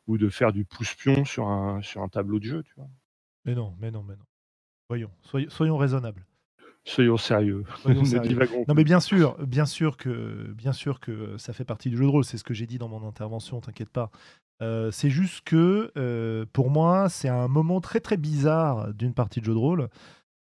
ou 0.08 0.18
de 0.18 0.30
faire 0.30 0.52
du 0.52 0.66
pouce-pion 0.66 1.24
sur 1.24 1.48
un, 1.48 1.82
sur 1.82 2.02
un 2.02 2.10
tableau 2.10 2.40
de 2.40 2.46
jeu. 2.46 2.64
Tu 2.64 2.74
vois. 2.76 2.90
Mais 3.46 3.56
non, 3.56 3.76
mais 3.80 3.92
non, 3.92 4.04
mais 4.04 4.16
non. 4.16 4.26
Voyons, 4.90 5.12
soyons 5.50 5.78
raisonnables. 5.78 6.26
Soyons 6.88 7.18
sérieux. 7.18 7.66
non 8.68 8.74
mais 8.74 8.86
bien 8.86 9.02
sûr, 9.02 9.38
bien 9.46 9.66
sûr 9.66 9.98
que, 9.98 10.54
bien 10.54 10.72
sûr 10.72 11.02
que 11.02 11.38
ça 11.38 11.52
fait 11.52 11.66
partie 11.66 11.90
du 11.90 11.98
jeu 11.98 12.06
de 12.06 12.10
rôle. 12.10 12.24
C'est 12.24 12.38
ce 12.38 12.46
que 12.46 12.54
j'ai 12.54 12.66
dit 12.66 12.78
dans 12.78 12.88
mon 12.88 13.06
intervention. 13.06 13.60
T'inquiète 13.60 13.90
pas. 13.90 14.10
Euh, 14.62 14.90
c'est 14.90 15.10
juste 15.10 15.42
que 15.44 15.92
euh, 15.98 16.46
pour 16.54 16.70
moi, 16.70 17.10
c'est 17.10 17.28
un 17.28 17.50
moment 17.50 17.82
très 17.82 18.00
très 18.00 18.16
bizarre 18.16 18.94
d'une 18.94 19.14
partie 19.14 19.42
de 19.42 19.46
jeu 19.46 19.54
de 19.54 19.58
rôle 19.58 19.90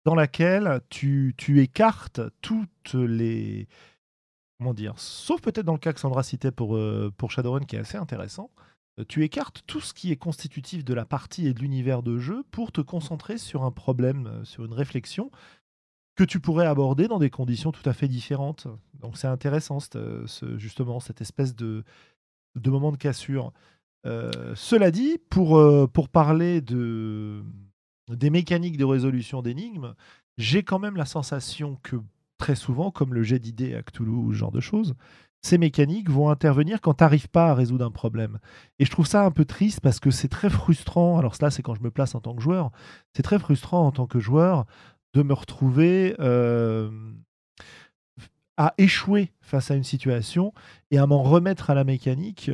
dans 0.06 0.14
laquelle 0.14 0.82
tu, 0.90 1.34
tu 1.36 1.62
écartes 1.62 2.22
toutes 2.42 2.94
les 2.94 3.68
comment 4.60 4.76
dire, 4.76 4.94
sauf 4.98 5.42
peut-être 5.42 5.66
dans 5.66 5.74
le 5.74 5.80
cas 5.80 5.94
que 5.94 6.00
Sandra 6.00 6.22
citait 6.22 6.52
pour, 6.52 6.78
euh, 6.78 7.12
pour 7.18 7.32
Shadowrun 7.32 7.66
qui 7.66 7.76
est 7.76 7.80
assez 7.80 7.98
intéressant, 7.98 8.52
tu 9.10 9.26
écartes 9.26 9.64
tout 9.68 9.82
ce 9.82 9.94
qui 9.94 10.14
est 10.14 10.16
constitutif 10.16 10.86
de 10.86 10.94
la 10.94 11.04
partie 11.04 11.48
et 11.48 11.54
de 11.54 11.60
l'univers 11.60 12.04
de 12.04 12.18
jeu 12.18 12.46
pour 12.52 12.72
te 12.72 12.80
concentrer 12.80 13.38
sur 13.38 13.64
un 13.64 13.72
problème, 13.72 14.46
sur 14.46 14.64
une 14.64 14.72
réflexion 14.72 15.30
que 16.16 16.24
tu 16.24 16.40
pourrais 16.40 16.66
aborder 16.66 17.08
dans 17.08 17.20
des 17.20 17.30
conditions 17.30 17.72
tout 17.72 17.88
à 17.88 17.94
fait 17.94 18.08
différentes. 18.08 18.68
Donc 19.02 19.18
c'est 19.18 19.28
intéressant, 19.28 19.80
ce, 19.80 20.26
justement, 20.58 21.00
cette 21.00 21.22
espèce 21.22 21.56
de, 21.56 21.84
de 22.56 22.70
moment 22.70 22.92
de 22.92 22.98
cassure. 22.98 23.52
Euh, 24.06 24.32
cela 24.56 24.92
dit, 24.92 25.18
pour, 25.30 25.58
euh, 25.58 25.88
pour 25.88 26.10
parler 26.10 26.62
de, 26.62 27.44
des 28.08 28.30
mécaniques 28.30 28.78
de 28.78 28.86
résolution 28.86 29.42
d'énigmes, 29.42 29.94
j'ai 30.38 30.64
quand 30.64 30.80
même 30.80 30.96
la 30.96 31.06
sensation 31.06 31.78
que 31.84 31.98
très 32.38 32.56
souvent, 32.56 32.92
comme 32.92 33.14
le 33.14 33.24
jet 33.24 33.40
d'idées 33.40 33.76
à 33.76 33.82
Cthulhu 33.82 34.12
ou 34.12 34.34
ce 34.34 34.38
genre 34.38 34.52
de 34.52 34.60
choses, 34.60 34.96
ces 35.42 35.58
mécaniques 35.58 36.10
vont 36.10 36.30
intervenir 36.30 36.82
quand 36.82 36.96
tu 36.96 37.04
n'arrives 37.04 37.30
pas 37.30 37.52
à 37.52 37.54
résoudre 37.54 37.86
un 37.86 37.92
problème. 37.92 38.40
Et 38.80 38.86
je 38.86 38.90
trouve 38.90 39.06
ça 39.06 39.24
un 39.24 39.32
peu 39.32 39.46
triste 39.46 39.80
parce 39.80 40.00
que 40.00 40.10
c'est 40.10 40.28
très 40.28 40.50
frustrant. 40.50 41.20
Alors 41.20 41.36
cela, 41.36 41.52
c'est 41.52 41.62
quand 41.62 41.76
je 41.76 41.84
me 41.84 41.92
place 41.92 42.16
en 42.16 42.20
tant 42.20 42.34
que 42.36 42.42
joueur. 42.42 42.72
C'est 43.14 43.22
très 43.22 43.38
frustrant 43.38 43.86
en 43.86 43.92
tant 43.92 44.08
que 44.08 44.20
joueur 44.20 44.66
de 45.16 45.24
me 45.24 45.34
retrouver 45.34 46.14
euh, 46.20 46.92
à 48.58 48.74
échouer 48.78 49.32
face 49.42 49.72
à 49.72 49.76
une 49.76 49.84
situation 49.84 50.54
et 50.92 50.98
à 50.98 51.08
m'en 51.08 51.24
remettre 51.24 51.70
à 51.70 51.74
la 51.74 51.86
mécanique 51.86 52.52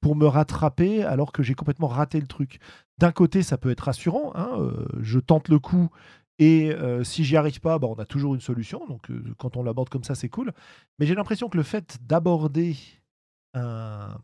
pour 0.00 0.14
me 0.14 0.26
rattraper 0.26 1.02
alors 1.02 1.32
que 1.32 1.42
j'ai 1.42 1.54
complètement 1.54 1.88
raté 1.88 2.20
le 2.20 2.28
truc. 2.28 2.60
D'un 2.98 3.10
côté, 3.10 3.42
ça 3.42 3.58
peut 3.58 3.70
être 3.70 3.80
rassurant, 3.80 4.32
hein, 4.36 4.50
euh, 4.58 4.86
je 5.00 5.18
tente 5.18 5.48
le 5.48 5.58
coup 5.58 5.90
et 6.38 6.70
euh, 6.72 7.02
si 7.02 7.24
j'y 7.24 7.36
arrive 7.36 7.60
pas, 7.60 7.80
bah, 7.80 7.88
on 7.88 7.96
a 7.96 8.04
toujours 8.04 8.34
une 8.34 8.40
solution. 8.40 8.86
Donc 8.86 9.08
quand 9.38 9.56
on 9.56 9.64
l'aborde 9.64 9.88
comme 9.88 10.04
ça, 10.04 10.14
c'est 10.14 10.28
cool. 10.28 10.52
Mais 10.98 11.06
j'ai 11.06 11.16
l'impression 11.16 11.48
que 11.48 11.56
le 11.56 11.64
fait 11.64 11.98
d'aborder 12.02 12.76
un 13.54 14.18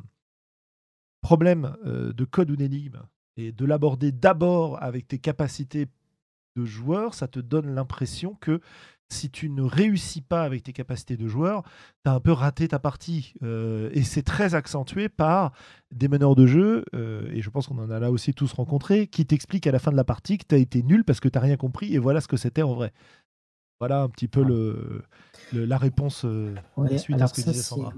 problème 1.22 1.76
de 1.84 2.24
code 2.24 2.50
ou 2.50 2.56
d'énigme 2.56 3.02
et 3.36 3.52
de 3.52 3.64
l'aborder 3.64 4.12
d'abord 4.12 4.80
avec 4.82 5.08
tes 5.08 5.18
capacités 5.18 5.88
de 6.60 6.64
joueur, 6.64 7.14
ça 7.14 7.28
te 7.28 7.40
donne 7.40 7.74
l'impression 7.74 8.36
que 8.40 8.60
si 9.12 9.28
tu 9.28 9.50
ne 9.50 9.62
réussis 9.62 10.20
pas 10.20 10.44
avec 10.44 10.62
tes 10.62 10.72
capacités 10.72 11.16
de 11.16 11.26
joueur, 11.26 11.64
tu 12.04 12.10
as 12.10 12.14
un 12.14 12.20
peu 12.20 12.30
raté 12.32 12.68
ta 12.68 12.78
partie. 12.78 13.34
Euh, 13.42 13.90
et 13.92 14.02
c'est 14.02 14.22
très 14.22 14.54
accentué 14.54 15.08
par 15.08 15.52
des 15.90 16.06
meneurs 16.08 16.36
de 16.36 16.46
jeu, 16.46 16.84
euh, 16.94 17.28
et 17.32 17.42
je 17.42 17.50
pense 17.50 17.66
qu'on 17.66 17.78
en 17.78 17.90
a 17.90 17.98
là 17.98 18.10
aussi 18.10 18.32
tous 18.32 18.52
rencontré, 18.52 19.08
qui 19.08 19.26
t'expliquent 19.26 19.66
à 19.66 19.72
la 19.72 19.80
fin 19.80 19.90
de 19.90 19.96
la 19.96 20.04
partie 20.04 20.38
que 20.38 20.44
tu 20.48 20.54
as 20.54 20.58
été 20.58 20.82
nul 20.82 21.04
parce 21.04 21.18
que 21.18 21.28
tu 21.28 21.36
n'as 21.36 21.42
rien 21.42 21.56
compris, 21.56 21.92
et 21.94 21.98
voilà 21.98 22.20
ce 22.20 22.28
que 22.28 22.36
c'était 22.36 22.62
en 22.62 22.74
vrai. 22.74 22.92
Voilà 23.80 24.02
un 24.02 24.08
petit 24.08 24.28
peu 24.28 24.44
le, 24.44 25.02
la 25.52 25.78
réponse 25.78 26.24
euh, 26.24 26.54
suite 26.98 27.20
à 27.20 27.26
ce 27.26 27.34
que 27.34 27.40
disait 27.40 27.62
Sandra. 27.62 27.92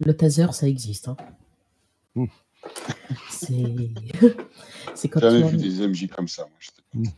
Le 0.00 0.16
taser, 0.16 0.52
ça 0.52 0.68
existe. 0.68 1.08
Hein. 1.08 1.16
Mmh. 2.14 2.26
C'est 4.94 5.08
quand 5.08 5.20
J'avais 5.20 5.42
vu 5.42 5.56
des 5.56 5.86
MJ 5.86 6.06
comme 6.08 6.28
ça. 6.28 6.46
Moi, 6.94 7.08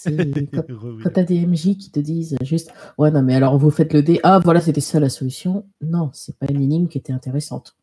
quand, 0.52 0.64
quand 1.02 1.10
tu 1.10 1.20
as 1.20 1.24
des 1.24 1.46
MJ 1.46 1.76
qui 1.76 1.90
te 1.90 2.00
disent 2.00 2.36
juste 2.42 2.72
Ouais, 2.98 3.10
non, 3.10 3.22
mais 3.22 3.34
alors 3.34 3.58
vous 3.58 3.70
faites 3.70 3.92
le 3.92 4.02
dé, 4.02 4.20
ah 4.22 4.38
voilà, 4.38 4.60
c'était 4.60 4.80
ça 4.80 5.00
la 5.00 5.08
solution. 5.08 5.66
Non, 5.80 6.10
c'est 6.12 6.36
pas 6.36 6.46
une 6.50 6.62
énigme 6.62 6.88
qui 6.88 6.98
était 6.98 7.12
intéressante. 7.12 7.76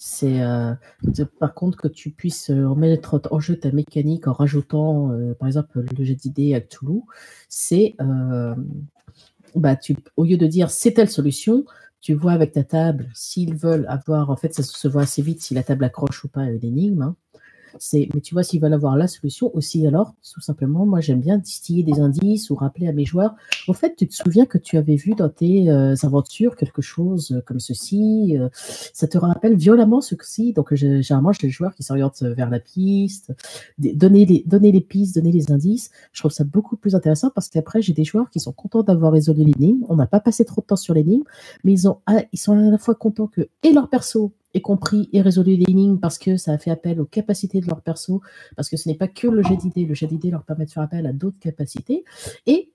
C'est 0.00 0.42
euh, 0.42 0.74
par 1.40 1.54
contre 1.54 1.76
que 1.76 1.88
tu 1.88 2.10
puisses 2.10 2.50
euh, 2.50 2.68
remettre 2.68 3.20
en 3.32 3.40
jeu 3.40 3.58
ta 3.58 3.72
mécanique 3.72 4.28
en 4.28 4.32
rajoutant, 4.32 5.10
euh, 5.10 5.34
par 5.34 5.48
exemple, 5.48 5.84
le 5.96 6.04
jet 6.04 6.14
d'idées 6.14 6.54
à 6.54 6.60
Toulouse, 6.60 7.02
c'est 7.48 7.96
bah, 9.56 9.76
tu, 9.76 9.96
au 10.16 10.24
lieu 10.24 10.36
de 10.36 10.46
dire 10.46 10.70
c'est 10.70 10.92
telle 10.92 11.08
solution, 11.08 11.64
tu 12.00 12.14
vois 12.14 12.32
avec 12.32 12.52
ta 12.52 12.62
table 12.62 13.08
s'ils 13.12 13.56
veulent 13.56 13.86
avoir, 13.88 14.30
en 14.30 14.36
fait, 14.36 14.54
ça 14.54 14.62
se 14.62 14.88
voit 14.88 15.02
assez 15.02 15.22
vite 15.22 15.42
si 15.42 15.54
la 15.54 15.64
table 15.64 15.84
accroche 15.84 16.22
ou 16.24 16.28
pas 16.28 16.42
à 16.42 16.50
une 16.50 16.64
énigme. 16.64 17.02
Hein 17.02 17.16
mais 17.94 18.20
tu 18.20 18.34
vois, 18.34 18.42
s'ils 18.42 18.60
veulent 18.60 18.72
avoir 18.72 18.96
la 18.96 19.06
solution 19.06 19.54
aussi, 19.54 19.86
alors, 19.86 20.14
tout 20.32 20.40
simplement, 20.40 20.86
moi, 20.86 21.00
j'aime 21.00 21.20
bien 21.20 21.38
distiller 21.38 21.82
des 21.82 22.00
indices 22.00 22.50
ou 22.50 22.54
rappeler 22.54 22.88
à 22.88 22.92
mes 22.92 23.04
joueurs. 23.04 23.34
En 23.68 23.72
fait, 23.72 23.94
tu 23.96 24.06
te 24.06 24.14
souviens 24.14 24.46
que 24.46 24.58
tu 24.58 24.76
avais 24.76 24.96
vu 24.96 25.14
dans 25.14 25.28
tes 25.28 25.70
euh, 25.70 25.94
aventures 26.02 26.56
quelque 26.56 26.82
chose 26.82 27.42
comme 27.46 27.60
ceci. 27.60 28.36
Euh, 28.38 28.48
ça 28.52 29.06
te 29.06 29.18
rappelle 29.18 29.56
violemment 29.56 30.00
ceci. 30.00 30.52
Donc, 30.52 30.74
généralement, 30.74 31.32
j'ai 31.32 31.46
des 31.46 31.52
joueurs 31.52 31.74
qui 31.74 31.82
s'orientent 31.82 32.22
vers 32.22 32.50
la 32.50 32.60
piste, 32.60 33.32
donner 33.78 34.24
les, 34.24 34.42
donner 34.46 34.72
les 34.72 34.80
pistes, 34.80 35.14
donner 35.14 35.32
les 35.32 35.50
indices. 35.52 35.90
Je 36.12 36.20
trouve 36.20 36.32
ça 36.32 36.44
beaucoup 36.44 36.76
plus 36.76 36.94
intéressant 36.94 37.30
parce 37.34 37.48
qu'après, 37.48 37.82
j'ai 37.82 37.92
des 37.92 38.04
joueurs 38.04 38.30
qui 38.30 38.40
sont 38.40 38.52
contents 38.52 38.82
d'avoir 38.82 39.12
résolu 39.12 39.44
l'énigme. 39.44 39.84
On 39.88 39.96
n'a 39.96 40.06
pas 40.06 40.20
passé 40.20 40.44
trop 40.44 40.60
de 40.60 40.66
temps 40.66 40.76
sur 40.76 40.94
l'énigme, 40.94 41.24
mais 41.64 41.72
ils, 41.72 41.88
ont, 41.88 41.98
ah, 42.06 42.22
ils 42.32 42.38
sont 42.38 42.56
à 42.56 42.70
la 42.70 42.78
fois 42.78 42.94
contents 42.94 43.26
que 43.26 43.48
et 43.62 43.72
leur 43.72 43.88
perso 43.88 44.32
compris 44.60 45.08
et 45.12 45.20
résolu 45.20 45.56
l'énigme 45.56 45.98
parce 45.98 46.18
que 46.18 46.36
ça 46.36 46.52
a 46.52 46.58
fait 46.58 46.70
appel 46.70 47.00
aux 47.00 47.06
capacités 47.06 47.60
de 47.60 47.66
leur 47.66 47.80
perso, 47.82 48.20
parce 48.56 48.68
que 48.68 48.76
ce 48.76 48.88
n'est 48.88 48.94
pas 48.94 49.08
que 49.08 49.26
le 49.26 49.42
jet 49.42 49.56
d'idées, 49.56 49.84
le 49.84 49.94
jet 49.94 50.06
d'idées 50.06 50.30
leur 50.30 50.44
permet 50.44 50.66
de 50.66 50.70
faire 50.70 50.82
appel 50.82 51.06
à 51.06 51.12
d'autres 51.12 51.38
capacités, 51.38 52.04
et 52.46 52.72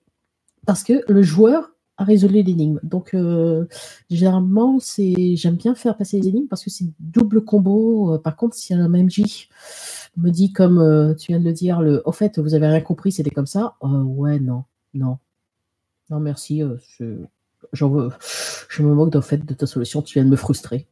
parce 0.66 0.82
que 0.82 1.04
le 1.08 1.22
joueur 1.22 1.74
a 1.96 2.04
résolu 2.04 2.42
l'énigme. 2.42 2.80
Donc, 2.82 3.14
euh, 3.14 3.66
généralement, 4.10 4.78
c'est, 4.80 5.36
j'aime 5.36 5.56
bien 5.56 5.74
faire 5.74 5.96
passer 5.96 6.20
les 6.20 6.28
énigmes 6.28 6.48
parce 6.48 6.64
que 6.64 6.70
c'est 6.70 6.86
double 6.98 7.44
combo. 7.44 8.14
Euh, 8.14 8.18
par 8.18 8.36
contre, 8.36 8.56
a 8.70 8.74
un 8.74 8.88
MJ 8.88 9.48
me 10.16 10.30
dis, 10.30 10.52
comme 10.52 10.78
euh, 10.78 11.14
tu 11.14 11.32
viens 11.32 11.40
de 11.40 11.44
le 11.44 11.52
dire, 11.52 11.80
le, 11.80 12.02
au 12.04 12.12
fait, 12.12 12.38
vous 12.38 12.54
avez 12.54 12.66
rien 12.66 12.80
compris, 12.80 13.12
c'était 13.12 13.30
comme 13.30 13.46
ça. 13.46 13.76
Ouais, 13.82 14.38
non, 14.38 14.64
non. 14.94 15.18
Non, 16.10 16.20
merci. 16.20 16.62
je, 17.72 17.84
me 17.84 18.94
moque 18.94 19.14
au 19.14 19.22
fait 19.22 19.38
de 19.38 19.54
ta 19.54 19.66
solution, 19.66 20.02
tu 20.02 20.14
viens 20.14 20.24
de 20.24 20.30
me 20.30 20.36
frustrer. 20.36 20.86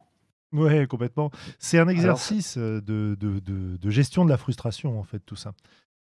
Ouais, 0.53 0.85
complètement. 0.87 1.31
C'est 1.59 1.79
un 1.79 1.87
exercice 1.87 2.57
euh, 2.57 2.79
de, 2.81 3.17
de- 3.19 3.39
de- 3.39 3.77
de 3.77 3.89
gestion 3.89 4.23
de 4.23 4.29
la 4.29 4.37
frustration, 4.37 4.99
en 4.99 5.03
fait, 5.03 5.19
tout 5.19 5.35
ça. 5.35 5.53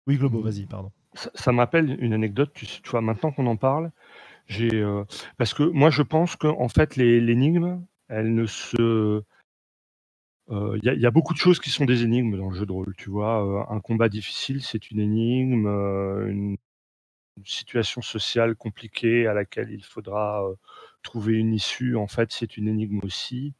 Oui, 0.06 0.16
Globo, 0.16 0.38
Mhm. 0.38 0.44
vas-y, 0.44 0.66
pardon. 0.66 0.90
Ça, 1.14 1.30
ça 1.34 1.52
m'appelle 1.52 1.96
une 2.00 2.12
anecdote, 2.12 2.50
tu, 2.54 2.66
tu 2.66 2.90
vois, 2.90 3.00
maintenant 3.00 3.32
qu'on 3.32 3.46
en 3.46 3.56
parle, 3.56 3.90
j'ai 4.48 4.70
euh, 4.74 5.04
parce 5.38 5.54
que 5.54 5.62
moi 5.64 5.90
je 5.90 6.02
pense 6.02 6.36
que 6.36 6.46
en 6.48 6.68
fait 6.68 6.96
les- 6.96 7.20
l'énigme, 7.20 7.84
elle 8.08 8.34
ne 8.34 8.46
se 8.46 9.22
euh, 10.50 10.76
il 10.82 10.84
y, 10.84 10.88
a- 10.88 10.94
il 10.94 11.00
y 11.00 11.06
a 11.06 11.10
beaucoup 11.10 11.32
de 11.34 11.38
choses 11.38 11.60
qui 11.60 11.70
sont 11.70 11.84
des 11.84 12.02
énigmes 12.02 12.36
dans 12.36 12.50
le 12.50 12.56
jeu 12.56 12.66
de 12.66 12.72
rôle, 12.72 12.94
tu 12.96 13.10
vois. 13.10 13.44
euh, 13.70 13.74
un 13.74 13.80
combat 13.80 14.08
difficile, 14.08 14.62
c'est 14.62 14.90
une 14.90 15.00
énigme, 15.00 15.66
euh, 15.66 16.26
une, 16.28 16.56
une 17.38 17.46
situation 17.46 18.02
sociale 18.02 18.56
compliquée 18.56 19.26
à 19.26 19.34
laquelle 19.34 19.70
il 19.70 19.84
faudra 19.84 20.44
euh, 20.44 20.54
trouver 21.02 21.34
une 21.34 21.54
issue, 21.54 21.96
en 21.96 22.06
fait, 22.08 22.32
c'est 22.32 22.56
une 22.56 22.68
énigme 22.68 23.00
aussi. 23.04 23.54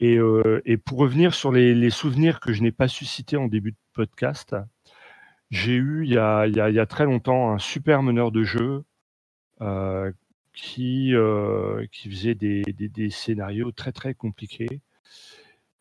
Et, 0.00 0.16
euh, 0.16 0.62
et 0.64 0.76
pour 0.76 0.98
revenir 0.98 1.34
sur 1.34 1.52
les, 1.52 1.90
souvenirs 1.90 2.40
que 2.40 2.52
je 2.52 2.62
n'ai 2.62 2.72
pas 2.72 2.88
suscités 2.88 3.36
en 3.36 3.48
début 3.48 3.72
de 3.72 3.76
podcast, 3.94 4.54
j'ai 5.50 5.74
eu 5.74 6.04
il 6.04 6.12
y, 6.12 6.18
a, 6.18 6.86
très 6.86 7.04
longtemps 7.04 7.52
un 7.52 7.58
super 7.58 8.02
meneur 8.02 8.30
de 8.30 8.44
jeu 8.44 8.84
euh, 9.60 10.12
qui, 10.52 11.14
euh, 11.14 11.86
qui 11.92 12.10
faisait 12.10 12.34
des, 12.34 13.10
scénarios 13.10 13.72
très 13.72 13.92
très 13.92 14.14
compliqués. 14.14 14.80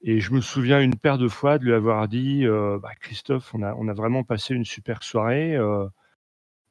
Et 0.01 0.19
je 0.19 0.31
me 0.33 0.41
souviens 0.41 0.81
une 0.81 0.95
paire 0.95 1.17
de 1.17 1.27
fois 1.27 1.57
de 1.59 1.65
lui 1.65 1.73
avoir 1.73 2.07
dit 2.07 2.45
Bah, 2.45 2.91
Christophe, 3.01 3.53
on 3.53 3.63
a, 3.63 3.73
on 3.75 3.87
a 3.87 3.93
vraiment 3.93 4.23
passé 4.23 4.55
une 4.55 4.65
super 4.65 5.03
soirée, 5.03 5.57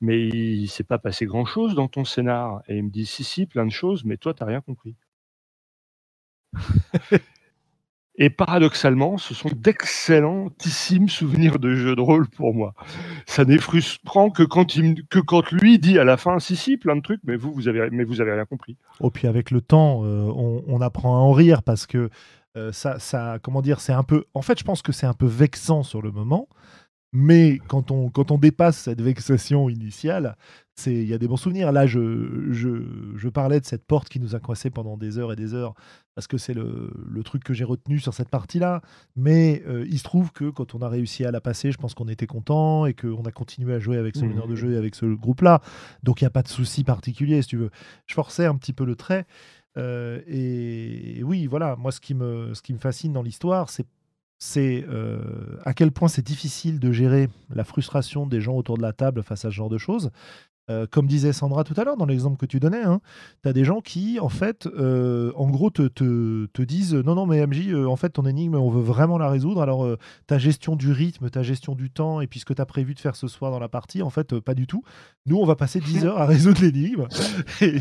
mais 0.00 0.28
il 0.28 0.62
ne 0.62 0.66
s'est 0.66 0.85
pas 0.85 0.98
passé 0.98 1.26
grand 1.26 1.44
chose 1.44 1.74
dans 1.74 1.88
ton 1.88 2.04
scénar. 2.04 2.62
Et 2.68 2.76
il 2.78 2.85
me 2.85 2.90
dit 2.90 3.06
Si, 3.06 3.24
si, 3.24 3.46
plein 3.46 3.66
de 3.66 3.72
choses, 3.72 4.04
mais 4.04 4.16
toi, 4.16 4.35
tu 4.35 4.42
n'as 4.42 4.48
rien 4.48 4.61
compris. 4.61 4.96
Et 8.18 8.31
paradoxalement, 8.31 9.18
ce 9.18 9.35
sont 9.35 9.50
d'excellentissimes 9.55 11.09
souvenirs 11.09 11.59
de 11.59 11.74
jeux 11.74 11.94
de 11.94 12.00
rôle 12.00 12.29
pour 12.29 12.55
moi. 12.55 12.72
Ça 13.26 13.44
n'est 13.44 13.59
frustrant 13.59 14.31
que 14.31 14.42
quand, 14.42 14.74
il, 14.76 15.05
que 15.11 15.18
quand 15.18 15.50
lui 15.52 15.79
dit 15.79 15.98
à 15.98 16.05
la 16.05 16.16
fin, 16.16 16.38
si, 16.38 16.57
si, 16.57 16.79
plein 16.79 16.96
de 16.96 17.02
trucs, 17.02 17.20
mais 17.24 17.37
vous, 17.37 17.52
vous 17.52 17.68
avez, 17.68 17.90
mais 17.90 18.05
vous 18.05 18.22
avez 18.22 18.33
rien 18.33 18.46
compris. 18.46 18.76
Oh, 19.00 19.11
puis 19.11 19.26
avec 19.26 19.50
le 19.50 19.61
temps, 19.61 20.02
euh, 20.05 20.31
on, 20.35 20.64
on 20.66 20.81
apprend 20.81 21.16
à 21.16 21.20
en 21.20 21.33
rire 21.33 21.62
parce 21.62 21.87
que 21.87 22.09
euh, 22.57 22.72
ça, 22.72 22.98
ça, 22.98 23.38
comment 23.42 23.61
dire, 23.61 23.81
c'est 23.81 23.92
un 23.92 24.02
peu. 24.02 24.24
En 24.33 24.42
fait, 24.42 24.59
je 24.59 24.64
pense 24.64 24.81
que 24.81 24.92
c'est 24.92 25.07
un 25.07 25.12
peu 25.12 25.26
vexant 25.26 25.83
sur 25.83 26.00
le 26.00 26.11
moment, 26.11 26.48
mais 27.18 27.59
quand 27.66 27.90
on, 27.90 28.11
quand 28.11 28.31
on 28.31 28.37
dépasse 28.37 28.76
cette 28.76 29.00
vexation 29.00 29.70
initiale, 29.70 30.37
c'est, 30.74 30.92
il 30.92 31.09
y 31.09 31.14
a 31.14 31.18
des 31.18 31.26
bons 31.29 31.38
souvenirs. 31.38 31.72
Là, 31.72 31.87
je, 31.87 32.50
je, 32.50 33.14
je 33.16 33.29
parlais 33.31 33.59
de 33.59 33.64
cette 33.64 33.87
porte 33.87 34.11
qui 34.11 34.20
nous 34.20 34.35
a 34.35 34.40
coincés 34.40 34.68
pendant 34.68 34.98
des 34.98 35.16
heures 35.16 35.33
et 35.33 35.37
des 35.37 35.55
heures 35.55 35.72
parce 36.14 36.26
que 36.26 36.37
c'est 36.37 36.52
le, 36.52 36.92
le 37.09 37.22
truc 37.22 37.42
que 37.42 37.55
j'ai 37.55 37.64
retenu 37.64 37.98
sur 37.98 38.12
cette 38.12 38.29
partie-là. 38.29 38.83
Mais 39.16 39.62
euh, 39.66 39.87
il 39.88 39.98
se 39.98 40.05
trouve 40.05 40.31
que 40.33 40.50
quand 40.50 40.74
on 40.74 40.83
a 40.83 40.88
réussi 40.90 41.24
à 41.24 41.31
la 41.31 41.40
passer, 41.40 41.72
je 41.72 41.79
pense 41.79 41.94
qu'on 41.94 42.09
était 42.09 42.26
content 42.26 42.85
et 42.85 42.92
qu'on 42.92 43.22
a 43.22 43.33
continué 43.33 43.72
à 43.72 43.79
jouer 43.79 43.96
avec 43.96 44.14
ce 44.16 44.24
Mhm. 44.24 44.31
meneur 44.33 44.46
de 44.48 44.55
jeu 44.55 44.74
et 44.74 44.76
avec 44.76 44.94
ce 44.94 45.07
groupe-là. 45.07 45.62
Donc 46.02 46.20
il 46.20 46.24
n'y 46.24 46.29
a 46.29 46.31
pas 46.31 46.42
de 46.42 46.48
souci 46.48 46.85
particulier, 46.85 47.40
si 47.40 47.48
tu 47.48 47.57
veux. 47.57 47.70
Je 48.05 48.12
forçais 48.14 48.44
un 48.44 48.57
petit 48.57 48.74
peu 48.74 48.85
le 48.85 48.94
trait. 48.96 49.24
Euh, 49.79 50.20
et, 50.26 51.18
et 51.18 51.22
oui, 51.22 51.46
voilà, 51.46 51.76
moi, 51.76 51.92
ce 51.92 52.00
qui 52.00 52.14
me, 52.14 52.52
ce 52.55 52.62
qui 52.62 52.72
me 52.74 52.79
fascine 52.79 53.12
dans 53.12 53.22
l'histoire, 53.22 53.68
c'est 53.70 53.87
c'est 54.38 54.85
euh, 54.88 55.59
à 55.64 55.72
quel 55.72 55.92
point 55.92 56.09
c'est 56.09 56.27
difficile 56.27 56.79
de 56.79 56.92
gérer 56.92 57.29
la 57.51 57.64
frustration 57.64 58.27
des 58.27 58.40
gens 58.40 58.55
autour 58.55 58.77
de 58.77 58.83
la 58.83 58.92
table 58.92 59.22
face 59.22 59.44
à 59.44 59.51
ce 59.51 59.55
genre 59.55 59.70
de 59.70 59.79
choses. 59.79 60.11
Euh, 60.68 60.85
comme 60.90 61.07
disait 61.07 61.33
Sandra 61.33 61.62
tout 61.62 61.74
à 61.76 61.85
l'heure 61.85 61.96
dans 61.96 62.07
l'exemple 62.07 62.37
que 62.37 62.46
tu 62.46 62.59
donnais, 62.59 62.83
tu 63.44 63.48
as 63.48 63.52
des 63.52 63.64
gens 63.64 63.81
qui, 63.81 64.18
en 64.18 64.29
fait, 64.29 64.66
euh, 64.66 65.31
en 65.37 65.48
gros, 65.48 65.70
te, 65.70 65.87
te, 65.87 66.46
te 66.46 66.62
disent 66.62 66.94
Non, 66.94 67.14
non, 67.14 67.24
mais 67.24 67.46
MJ, 67.46 67.68
euh, 67.68 67.87
en 67.87 67.94
fait, 67.94 68.11
ton 68.11 68.26
énigme, 68.26 68.57
on 68.57 68.68
veut 68.68 68.83
vraiment 68.83 69.16
la 69.16 69.29
résoudre. 69.29 69.62
Alors, 69.62 69.87
ta 70.26 70.38
gestion 70.38 70.74
du 70.74 70.90
rythme, 70.90 71.31
ta 71.31 71.44
gestion 71.44 71.76
du 71.76 71.88
temps, 71.90 72.20
et 72.20 72.26
puis 72.26 72.40
ce 72.40 72.44
que 72.44 72.52
tu 72.52 72.61
as 72.61 72.66
prévu 72.66 72.94
de 72.94 72.98
faire 73.00 73.14
ce 73.14 73.29
soir 73.29 73.52
dans 73.52 73.61
la 73.61 73.68
partie, 73.68 74.02
en 74.02 74.11
fait, 74.11 74.40
pas 74.40 74.55
du 74.55 74.66
tout. 74.66 74.83
Nous, 75.26 75.37
on 75.37 75.46
va 75.46 75.55
passer 75.55 75.79
10 75.79 76.05
heures 76.05 76.18
à 76.18 76.26
résoudre 76.26 76.61
l'énigme. 76.61 77.07
Et, 77.61 77.76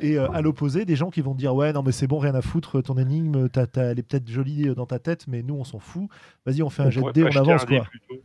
et, 0.00 0.18
à 0.18 0.40
l'opposé, 0.40 0.84
des 0.84 0.96
gens 0.96 1.10
qui 1.10 1.20
vont 1.20 1.34
te 1.34 1.38
dire 1.38 1.54
Ouais, 1.54 1.72
non, 1.72 1.84
mais 1.84 1.92
c'est 1.92 2.08
bon, 2.08 2.18
rien 2.18 2.34
à 2.34 2.42
foutre, 2.42 2.82
ton 2.82 2.98
énigme, 2.98 3.48
t'as- 3.48 3.68
t'as- 3.68 3.82
elle 3.92 4.00
est 4.00 4.02
peut-être 4.02 4.28
jolie 4.28 4.74
dans 4.74 4.86
ta 4.86 4.98
tête, 4.98 5.26
mais 5.28 5.42
nous, 5.44 5.54
on 5.54 5.62
s'en 5.64 5.78
fout. 5.78 6.08
Vas-y, 6.46 6.62
on 6.64 6.70
fait 6.70 6.82
un 6.82 6.90
jet 6.90 7.00
de 7.00 7.22
pas 7.22 7.28
on 7.38 7.42
avance, 7.42 7.66
dé 7.66 7.76
quoi. 7.76 7.84
plutôt. 7.84 8.22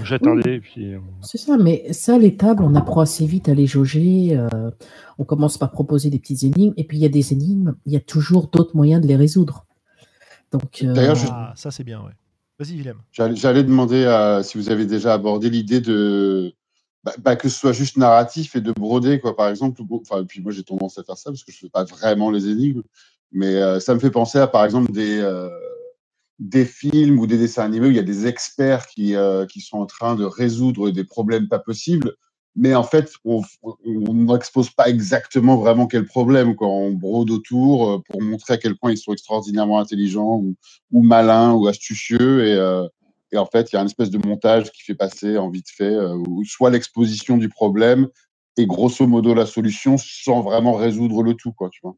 On 0.00 0.04
jette 0.04 0.26
un 0.26 0.36
Oui. 0.36 0.42
dé 0.42 0.54
et 0.54 0.60
puis 0.60 0.94
on- 0.96 1.22
C'est 1.22 1.38
ça, 1.38 1.56
mais 1.56 1.92
ça, 1.92 2.18
les 2.18 2.36
tables, 2.36 2.62
on 2.62 2.74
apprend 2.74 3.00
assez 3.00 3.26
vite 3.26 3.48
à 3.48 3.54
les 3.54 3.66
jauger. 3.66 4.36
euh, 4.36 4.70
on 5.18 5.24
commence 5.24 5.58
par 5.58 5.70
proposer 5.70 6.10
des 6.10 6.18
petites 6.18 6.42
énigmes, 6.44 6.74
et 6.76 6.84
puis 6.84 6.98
il 6.98 7.00
y 7.00 7.06
a 7.06 7.08
des 7.08 7.32
énigmes, 7.32 7.74
il 7.86 7.92
y 7.92 7.96
a 7.96 8.00
toujours 8.00 8.48
d'autres 8.48 8.76
moyens 8.76 9.00
de 9.02 9.06
les 9.08 9.16
résoudre. 9.16 9.66
Donc, 10.52 10.82
euh, 10.82 10.92
D'ailleurs, 10.92 11.16
je- 11.16 11.26
Ah, 11.30 11.52
ça, 11.56 11.70
c'est 11.70 11.84
bien, 11.84 12.00
ouais. 12.00 12.12
Vas-y, 12.58 12.76
Willem. 12.76 12.96
J'allais 13.12 13.62
demander 13.62 14.04
à- 14.04 14.42
si 14.42 14.58
vous 14.58 14.70
avez 14.70 14.84
déjà 14.86 15.14
abordé 15.14 15.48
l'idée 15.50 15.80
de 15.80 16.52
bah, 17.04 17.12
bah, 17.22 17.36
que 17.36 17.48
ce 17.48 17.56
soit 17.58 17.72
juste 17.72 17.96
narratif 17.96 18.56
et 18.56 18.60
de 18.60 18.72
broder, 18.72 19.20
quoi, 19.20 19.36
par 19.36 19.48
exemple. 19.48 19.80
Enfin, 19.88 20.24
puis 20.24 20.42
moi, 20.42 20.50
j'ai 20.50 20.64
tendance 20.64 20.98
à 20.98 21.04
faire 21.04 21.16
ça 21.16 21.30
parce 21.30 21.44
que 21.44 21.52
je 21.52 21.58
fais 21.58 21.68
pas 21.68 21.84
vraiment 21.84 22.30
les 22.30 22.48
énigmes, 22.48 22.82
mais 23.30 23.54
euh, 23.54 23.78
ça 23.78 23.94
me 23.94 24.00
fait 24.00 24.10
penser 24.10 24.38
à, 24.38 24.48
par 24.48 24.64
exemple, 24.64 24.90
des 24.90 25.18
euh, 25.20 25.48
des 26.38 26.64
films 26.64 27.18
ou 27.18 27.26
des 27.26 27.38
dessins 27.38 27.64
animés 27.64 27.88
où 27.88 27.90
il 27.90 27.96
y 27.96 28.00
a 28.00 28.04
des 28.04 28.26
experts 28.26 28.86
qui 28.86 29.16
euh, 29.16 29.46
qui 29.46 29.60
sont 29.60 29.78
en 29.78 29.86
train 29.86 30.14
de 30.14 30.24
résoudre 30.24 30.90
des 30.90 31.04
problèmes 31.04 31.48
pas 31.48 31.58
possibles. 31.58 32.14
Mais 32.56 32.74
en 32.74 32.82
fait, 32.82 33.12
on 33.24 33.42
n'expose 34.14 34.70
pas 34.70 34.88
exactement 34.88 35.56
vraiment 35.56 35.86
quel 35.86 36.06
problème. 36.06 36.56
Quoi. 36.56 36.68
On 36.68 36.92
brode 36.92 37.30
autour 37.30 37.90
euh, 37.90 37.98
pour 38.08 38.20
montrer 38.20 38.54
à 38.54 38.56
quel 38.56 38.76
point 38.76 38.90
ils 38.90 38.98
sont 38.98 39.12
extraordinairement 39.12 39.78
intelligents 39.78 40.42
ou, 40.90 41.02
malins 41.02 41.52
ou 41.52 41.68
astucieux. 41.68 42.46
Et, 42.46 42.54
euh, 42.54 42.88
et 43.30 43.38
en 43.38 43.46
fait, 43.46 43.70
il 43.70 43.76
y 43.76 43.78
a 43.78 43.80
une 43.80 43.86
espèce 43.86 44.10
de 44.10 44.18
montage 44.18 44.72
qui 44.72 44.82
fait 44.82 44.96
passer 44.96 45.38
en 45.38 45.50
vite 45.50 45.68
fait, 45.68 45.94
soit 46.46 46.70
l'exposition 46.70 47.36
du 47.36 47.48
problème 47.48 48.08
et 48.56 48.66
grosso 48.66 49.06
modo 49.06 49.34
la 49.34 49.46
solution 49.46 49.96
sans 49.96 50.40
vraiment 50.40 50.72
résoudre 50.72 51.22
le 51.22 51.34
tout. 51.34 51.52
Quoi, 51.52 51.70
tu 51.70 51.80
vois. 51.82 51.96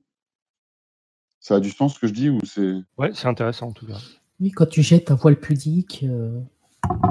Ça 1.40 1.54
a 1.54 1.60
du 1.60 1.70
sens 1.70 1.94
ce 1.94 1.98
que 1.98 2.06
je 2.06 2.12
dis 2.12 2.28
ou 2.28 2.38
c'est? 2.44 2.74
Ouais, 2.98 3.12
c'est 3.14 3.28
intéressant 3.28 3.68
en 3.68 3.72
tout 3.72 3.86
cas. 3.86 3.98
Oui, 4.40 4.50
quand 4.50 4.66
tu 4.66 4.82
jettes 4.82 5.10
un 5.10 5.14
voile 5.16 5.38
pudique, 5.38 6.04
euh, 6.08 6.40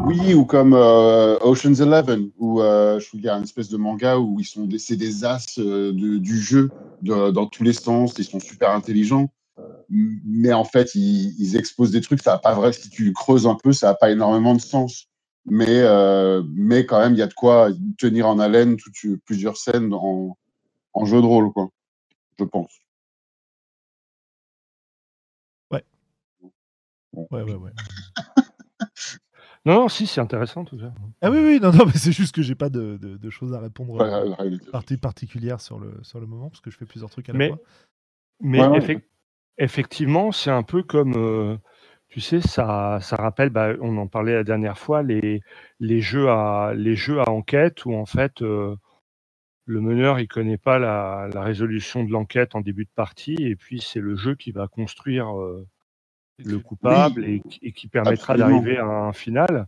Oui, 0.05 0.33
ou 0.33 0.45
comme 0.45 0.73
euh, 0.73 1.37
Ocean's 1.41 1.79
Eleven, 1.79 2.31
où 2.39 2.61
euh, 2.61 2.99
je 2.99 3.07
trouve 3.07 3.19
qu'il 3.19 3.27
y 3.27 3.29
a 3.29 3.37
une 3.37 3.43
espèce 3.43 3.69
de 3.69 3.77
manga 3.77 4.17
où 4.17 4.39
ils 4.39 4.45
sont 4.45 4.67
c'est 4.77 4.95
des 4.95 5.23
as 5.25 5.59
euh, 5.59 5.91
du 5.93 6.39
jeu 6.39 6.71
dans 7.01 7.45
tous 7.45 7.63
les 7.63 7.73
sens, 7.73 8.15
ils 8.17 8.25
sont 8.25 8.39
super 8.39 8.71
intelligents, 8.71 9.31
mais 9.89 10.51
en 10.51 10.65
fait 10.65 10.95
ils, 10.95 11.55
exposent 11.55 11.91
des 11.91 12.01
trucs, 12.01 12.21
ça 12.21 12.33
a 12.33 12.37
pas 12.39 12.53
vrai. 12.55 12.73
Si 12.73 12.89
tu 12.89 13.13
creuses 13.13 13.47
un 13.47 13.55
peu, 13.55 13.71
ça 13.71 13.89
a 13.89 13.93
pas 13.93 14.11
énormément 14.11 14.55
de 14.55 14.61
sens, 14.61 15.07
mais 15.45 15.83
mais 16.53 16.85
quand 16.85 16.99
même 16.99 17.13
il 17.13 17.19
y 17.19 17.21
a 17.23 17.27
de 17.27 17.33
quoi 17.33 17.69
tenir 17.97 18.27
en 18.27 18.39
haleine 18.39 18.75
plusieurs 19.25 19.55
scènes 19.55 19.93
en, 19.93 20.35
en 20.93 21.05
jeu 21.05 21.21
de 21.21 21.25
rôle, 21.25 21.53
quoi. 21.53 21.69
Je 22.37 22.43
pense. 22.43 22.71
Ouais, 27.31 27.43
ouais, 27.43 27.55
ouais. 27.55 27.71
Non, 29.65 29.73
non, 29.81 29.89
si, 29.89 30.07
c'est 30.07 30.21
intéressant 30.21 30.63
tout 30.63 30.77
cas. 30.77 30.91
Ah 31.21 31.29
oui, 31.29 31.39
oui, 31.39 31.59
non, 31.61 31.71
non, 31.73 31.85
mais 31.85 31.91
c'est 31.93 32.13
juste 32.13 32.33
que 32.33 32.41
j'ai 32.41 32.55
pas 32.55 32.69
de, 32.69 32.97
de- 32.97 33.17
de 33.17 33.29
choses 33.29 33.53
à 33.53 33.59
répondre 33.59 33.93
Ouais, 33.95 34.03
euh, 34.07 34.29
ouais, 34.29 34.57
partie 34.71 34.95
particulière 34.97 35.59
sur 35.59 35.79
le, 35.79 35.99
sur 36.01 36.19
le 36.21 36.27
moment, 36.27 36.49
parce 36.49 36.61
que 36.61 36.71
je 36.71 36.77
fais 36.77 36.85
plusieurs 36.85 37.09
trucs 37.09 37.27
à 37.29 37.33
la 37.33 37.37
Mais- 37.39 37.47
fois. 37.49 37.57
Mais 38.41 38.61
Ouais, 38.61 38.67
ouais. 38.69 38.79
effec- 38.79 39.03
effectivement, 39.57 40.31
c'est 40.31 40.49
un 40.49 40.63
peu 40.63 40.81
comme, 40.81 41.13
euh, 41.17 41.57
tu 42.07 42.21
sais, 42.21 42.39
ça, 42.39 42.99
ça 43.01 43.17
rappelle, 43.17 43.49
bah, 43.49 43.73
on 43.81 43.97
en 43.97 44.07
parlait 44.07 44.33
la 44.33 44.45
dernière 44.45 44.77
fois, 44.77 45.03
les, 45.03 45.41
les, 45.81 45.99
jeux, 45.99 46.29
à, 46.29 46.71
les 46.73 46.95
jeux 46.95 47.19
à 47.19 47.29
enquête 47.29 47.83
où 47.85 47.93
en 47.93 48.05
fait 48.05 48.41
euh, 48.41 48.77
le 49.65 49.81
meneur 49.81 50.19
il 50.21 50.27
connaît 50.29 50.57
pas 50.57 50.79
la, 50.79 51.27
la 51.33 51.41
résolution 51.43 52.05
de 52.05 52.11
l'enquête 52.11 52.55
en 52.55 52.61
début 52.61 52.85
de 52.85 52.89
partie 52.95 53.35
et 53.39 53.57
puis 53.57 53.81
c'est 53.81 53.99
le 53.99 54.15
jeu 54.15 54.35
qui 54.35 54.51
va 54.51 54.67
construire 54.69 55.37
euh, 55.37 55.67
le 56.45 56.59
coupable 56.59 57.25
et, 57.25 57.41
qui- 57.41 57.59
et 57.63 57.71
qui 57.71 57.87
permettra 57.87 58.35
d'arriver 58.37 58.77
à 58.77 58.85
un 58.85 59.13
final. 59.13 59.67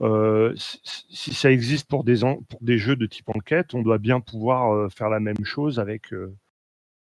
Euh, 0.00 0.54
si, 0.56 0.80
si 1.10 1.34
ça 1.34 1.50
existe 1.50 1.88
pour 1.88 2.04
des, 2.04 2.22
en- 2.24 2.36
pour 2.42 2.60
des 2.62 2.78
jeux 2.78 2.96
de 2.96 3.06
type 3.06 3.28
enquête, 3.30 3.74
on 3.74 3.82
doit 3.82 3.98
bien 3.98 4.20
pouvoir 4.20 4.72
euh, 4.72 4.88
faire 4.88 5.08
la 5.08 5.20
même 5.20 5.44
chose 5.44 5.80
avec. 5.80 6.12
euh, 6.12 6.34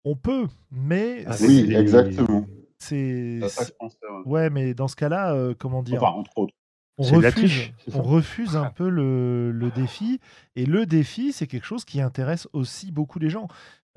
On 0.05 0.17
peut, 0.17 0.47
mais 0.71 1.27
avec 1.27 1.41
Oui, 1.43 1.75
exactement. 1.75 2.47
c'est. 2.79 3.41
Ouais. 3.43 4.21
Ouais, 4.25 4.51
mais 4.51 4.73
dans 4.75 4.89
ce 4.89 4.97
cas-là, 4.97 5.35
euh, 5.35 5.55
comment 5.59 5.83
dire? 5.83 6.03
Enfin, 6.03 6.13
entre 6.19 6.39
autres. 6.39 6.55
on 6.97 7.03
refuse, 7.05 7.71
on 7.93 8.03
refuse 8.03 8.57
un 8.57 8.71
peu 8.75 8.89
le, 8.89 9.51
le 9.53 9.71
défi. 9.71 10.19
Et 10.57 10.65
le 10.65 10.87
défi, 10.87 11.33
c'est 11.35 11.47
quelque 11.47 11.67
chose 11.67 11.85
qui 11.85 12.01
intéresse 12.01 12.49
aussi 12.55 12.93
beaucoup 12.93 13.19
les 13.19 13.29
gens. 13.29 13.49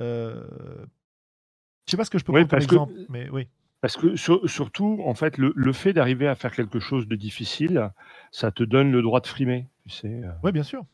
Euh, 0.01 0.43
Je 1.87 1.91
sais 1.91 1.97
pas 1.97 2.03
ce 2.03 2.09
que 2.09 2.17
je 2.19 2.25
peux 2.25 2.33
Oui, 2.33 2.45
prendre 2.45 2.49
comme 2.49 2.57
parce 2.59 2.67
que- 2.67 2.75
exemple, 2.75 2.93
mais 3.09 3.29
oui. 3.29 3.47
Parce 3.83 3.97
que 3.97 4.15
surtout, 4.15 5.01
en 5.05 5.13
fait, 5.13 5.37
le, 5.37 5.73
fait 5.73 5.91
d'arriver 5.91 6.25
à 6.29 6.35
faire 6.35 6.55
quelque 6.55 6.79
chose 6.79 7.05
de 7.05 7.17
difficile, 7.17 7.91
ça 8.31 8.49
te 8.49 8.63
donne 8.63 8.93
le 8.93 9.01
droit 9.01 9.19
de 9.19 9.27
frimer. 9.27 9.67
Tu 9.83 9.89
sais. 9.89 10.21
Oui, 10.41 10.53
bien 10.53 10.63
sûr. 10.63 10.85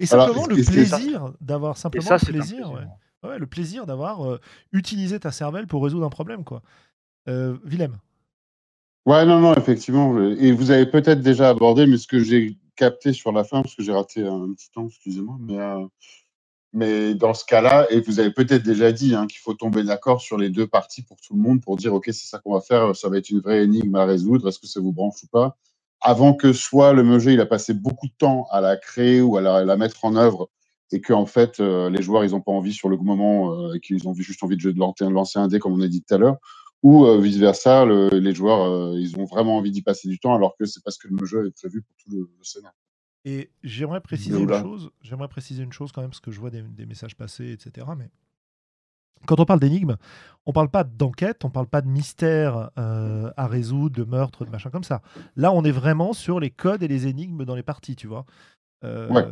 Et 0.00 0.06
simplement 0.06 0.46
le 0.46 0.54
plaisir 0.54 1.34
d'avoir 1.42 1.76
simplement 1.76 2.12
le 2.12 2.32
plaisir, 2.32 2.72
ouais. 3.22 3.38
le 3.38 3.46
plaisir 3.46 3.84
d'avoir 3.84 4.38
utilisé 4.72 5.20
ta 5.20 5.32
cervelle 5.32 5.66
pour 5.66 5.84
résoudre 5.84 6.06
un 6.06 6.10
problème, 6.10 6.44
quoi. 6.44 6.62
Euh, 7.28 7.58
Willem. 7.62 7.98
Ouais, 9.04 9.26
non, 9.26 9.38
non, 9.38 9.54
effectivement. 9.54 10.18
Et 10.22 10.50
vous 10.50 10.70
avez 10.70 10.86
peut-être 10.86 11.20
déjà 11.20 11.50
abordé, 11.50 11.86
mais 11.86 11.98
ce 11.98 12.06
que 12.06 12.20
j'ai 12.20 12.56
capté 12.74 13.12
sur 13.12 13.32
la 13.32 13.44
fin, 13.44 13.60
parce 13.60 13.74
que 13.74 13.82
j'ai 13.82 13.92
raté 13.92 14.26
un 14.26 14.50
petit 14.54 14.70
temps, 14.70 14.86
excusez-moi, 14.86 15.36
mais, 15.40 15.58
euh, 15.58 15.84
mais 16.74 17.14
dans 17.14 17.34
ce 17.34 17.44
cas-là, 17.44 17.86
et 17.90 18.00
vous 18.00 18.18
avez 18.18 18.32
peut-être 18.32 18.64
déjà 18.64 18.90
dit 18.90 19.14
hein, 19.14 19.28
qu'il 19.28 19.38
faut 19.38 19.54
tomber 19.54 19.84
d'accord 19.84 20.20
sur 20.20 20.36
les 20.36 20.50
deux 20.50 20.66
parties 20.66 21.02
pour 21.02 21.20
tout 21.20 21.34
le 21.34 21.40
monde 21.40 21.62
pour 21.62 21.76
dire, 21.76 21.94
OK, 21.94 22.06
c'est 22.06 22.26
ça 22.26 22.40
qu'on 22.40 22.52
va 22.52 22.60
faire, 22.60 22.96
ça 22.96 23.08
va 23.08 23.16
être 23.16 23.30
une 23.30 23.40
vraie 23.40 23.62
énigme 23.62 23.94
à 23.94 24.04
résoudre, 24.04 24.48
est-ce 24.48 24.58
que 24.58 24.66
ça 24.66 24.80
vous 24.80 24.92
branche 24.92 25.22
ou 25.22 25.28
pas? 25.28 25.56
Avant 26.00 26.34
que 26.34 26.52
soit 26.52 26.92
le 26.92 27.18
jeu, 27.20 27.32
il 27.32 27.40
a 27.40 27.46
passé 27.46 27.74
beaucoup 27.74 28.08
de 28.08 28.12
temps 28.18 28.46
à 28.50 28.60
la 28.60 28.76
créer 28.76 29.20
ou 29.20 29.36
à 29.36 29.40
la, 29.40 29.76
mettre 29.76 30.04
en 30.04 30.16
œuvre 30.16 30.50
et 30.90 31.00
que 31.00 31.12
en 31.12 31.26
fait, 31.26 31.60
euh, 31.60 31.88
les 31.88 32.02
joueurs, 32.02 32.24
ils 32.24 32.32
n'ont 32.32 32.40
pas 32.40 32.52
envie 32.52 32.74
sur 32.74 32.88
le 32.88 32.96
moment 32.96 33.54
euh, 33.54 33.74
et 33.74 33.80
qu'ils 33.80 34.06
ont 34.08 34.14
juste 34.14 34.42
envie 34.42 34.56
de, 34.56 35.08
lancer 35.08 35.38
un 35.38 35.46
dé, 35.46 35.60
comme 35.60 35.74
on 35.74 35.80
a 35.80 35.88
dit 35.88 36.02
tout 36.02 36.14
à 36.14 36.18
l'heure 36.18 36.36
ou 36.82 37.06
euh, 37.06 37.18
vice-versa, 37.18 37.86
les 37.86 38.34
joueurs, 38.34 38.94
ils 38.98 39.16
ont 39.16 39.24
vraiment 39.24 39.56
envie 39.56 39.70
d'y 39.70 39.80
passer 39.80 40.08
du 40.08 40.18
temps 40.18 40.34
alors 40.34 40.54
que 40.58 40.66
c'est 40.66 40.82
parce 40.84 40.98
que 40.98 41.08
le 41.08 41.24
jeu 41.24 41.46
est 41.46 41.50
prévu 41.52 41.80
pour 41.80 41.96
tout 41.96 42.10
le, 42.10 42.28
scénario. 42.42 42.76
Et 43.24 43.50
j'aimerais 43.62 44.00
préciser 44.00 44.38
une 44.38 44.52
chose, 44.52 44.90
j'aimerais 45.02 45.28
préciser 45.28 45.62
une 45.62 45.72
chose 45.72 45.92
quand 45.92 46.02
même, 46.02 46.10
parce 46.10 46.20
que 46.20 46.30
je 46.30 46.40
vois 46.40 46.50
des, 46.50 46.86
messages 46.86 47.16
passer, 47.16 47.52
etc. 47.52 47.86
Mais 47.96 48.10
quand 49.26 49.40
on 49.40 49.46
parle 49.46 49.60
d'énigmes, 49.60 49.96
on 50.44 50.52
parle 50.52 50.68
pas 50.68 50.84
d'enquête, 50.84 51.44
on 51.44 51.50
parle 51.50 51.66
pas 51.66 51.80
de 51.80 51.88
mystère 51.88 52.70
euh, 52.78 53.30
à 53.36 53.46
résoudre, 53.46 53.96
de 53.96 54.04
meurtre, 54.04 54.44
de 54.44 54.50
machin 54.50 54.68
comme 54.68 54.84
ça. 54.84 55.00
Là, 55.36 55.52
on 55.52 55.64
est 55.64 55.70
vraiment 55.72 56.12
sur 56.12 56.38
les 56.38 56.50
codes 56.50 56.82
et 56.82 56.88
les 56.88 57.06
énigmes 57.06 57.44
dans 57.44 57.54
les 57.54 57.62
parties, 57.62 57.96
tu 57.96 58.06
vois. 58.06 58.26
ouais. 58.82 59.26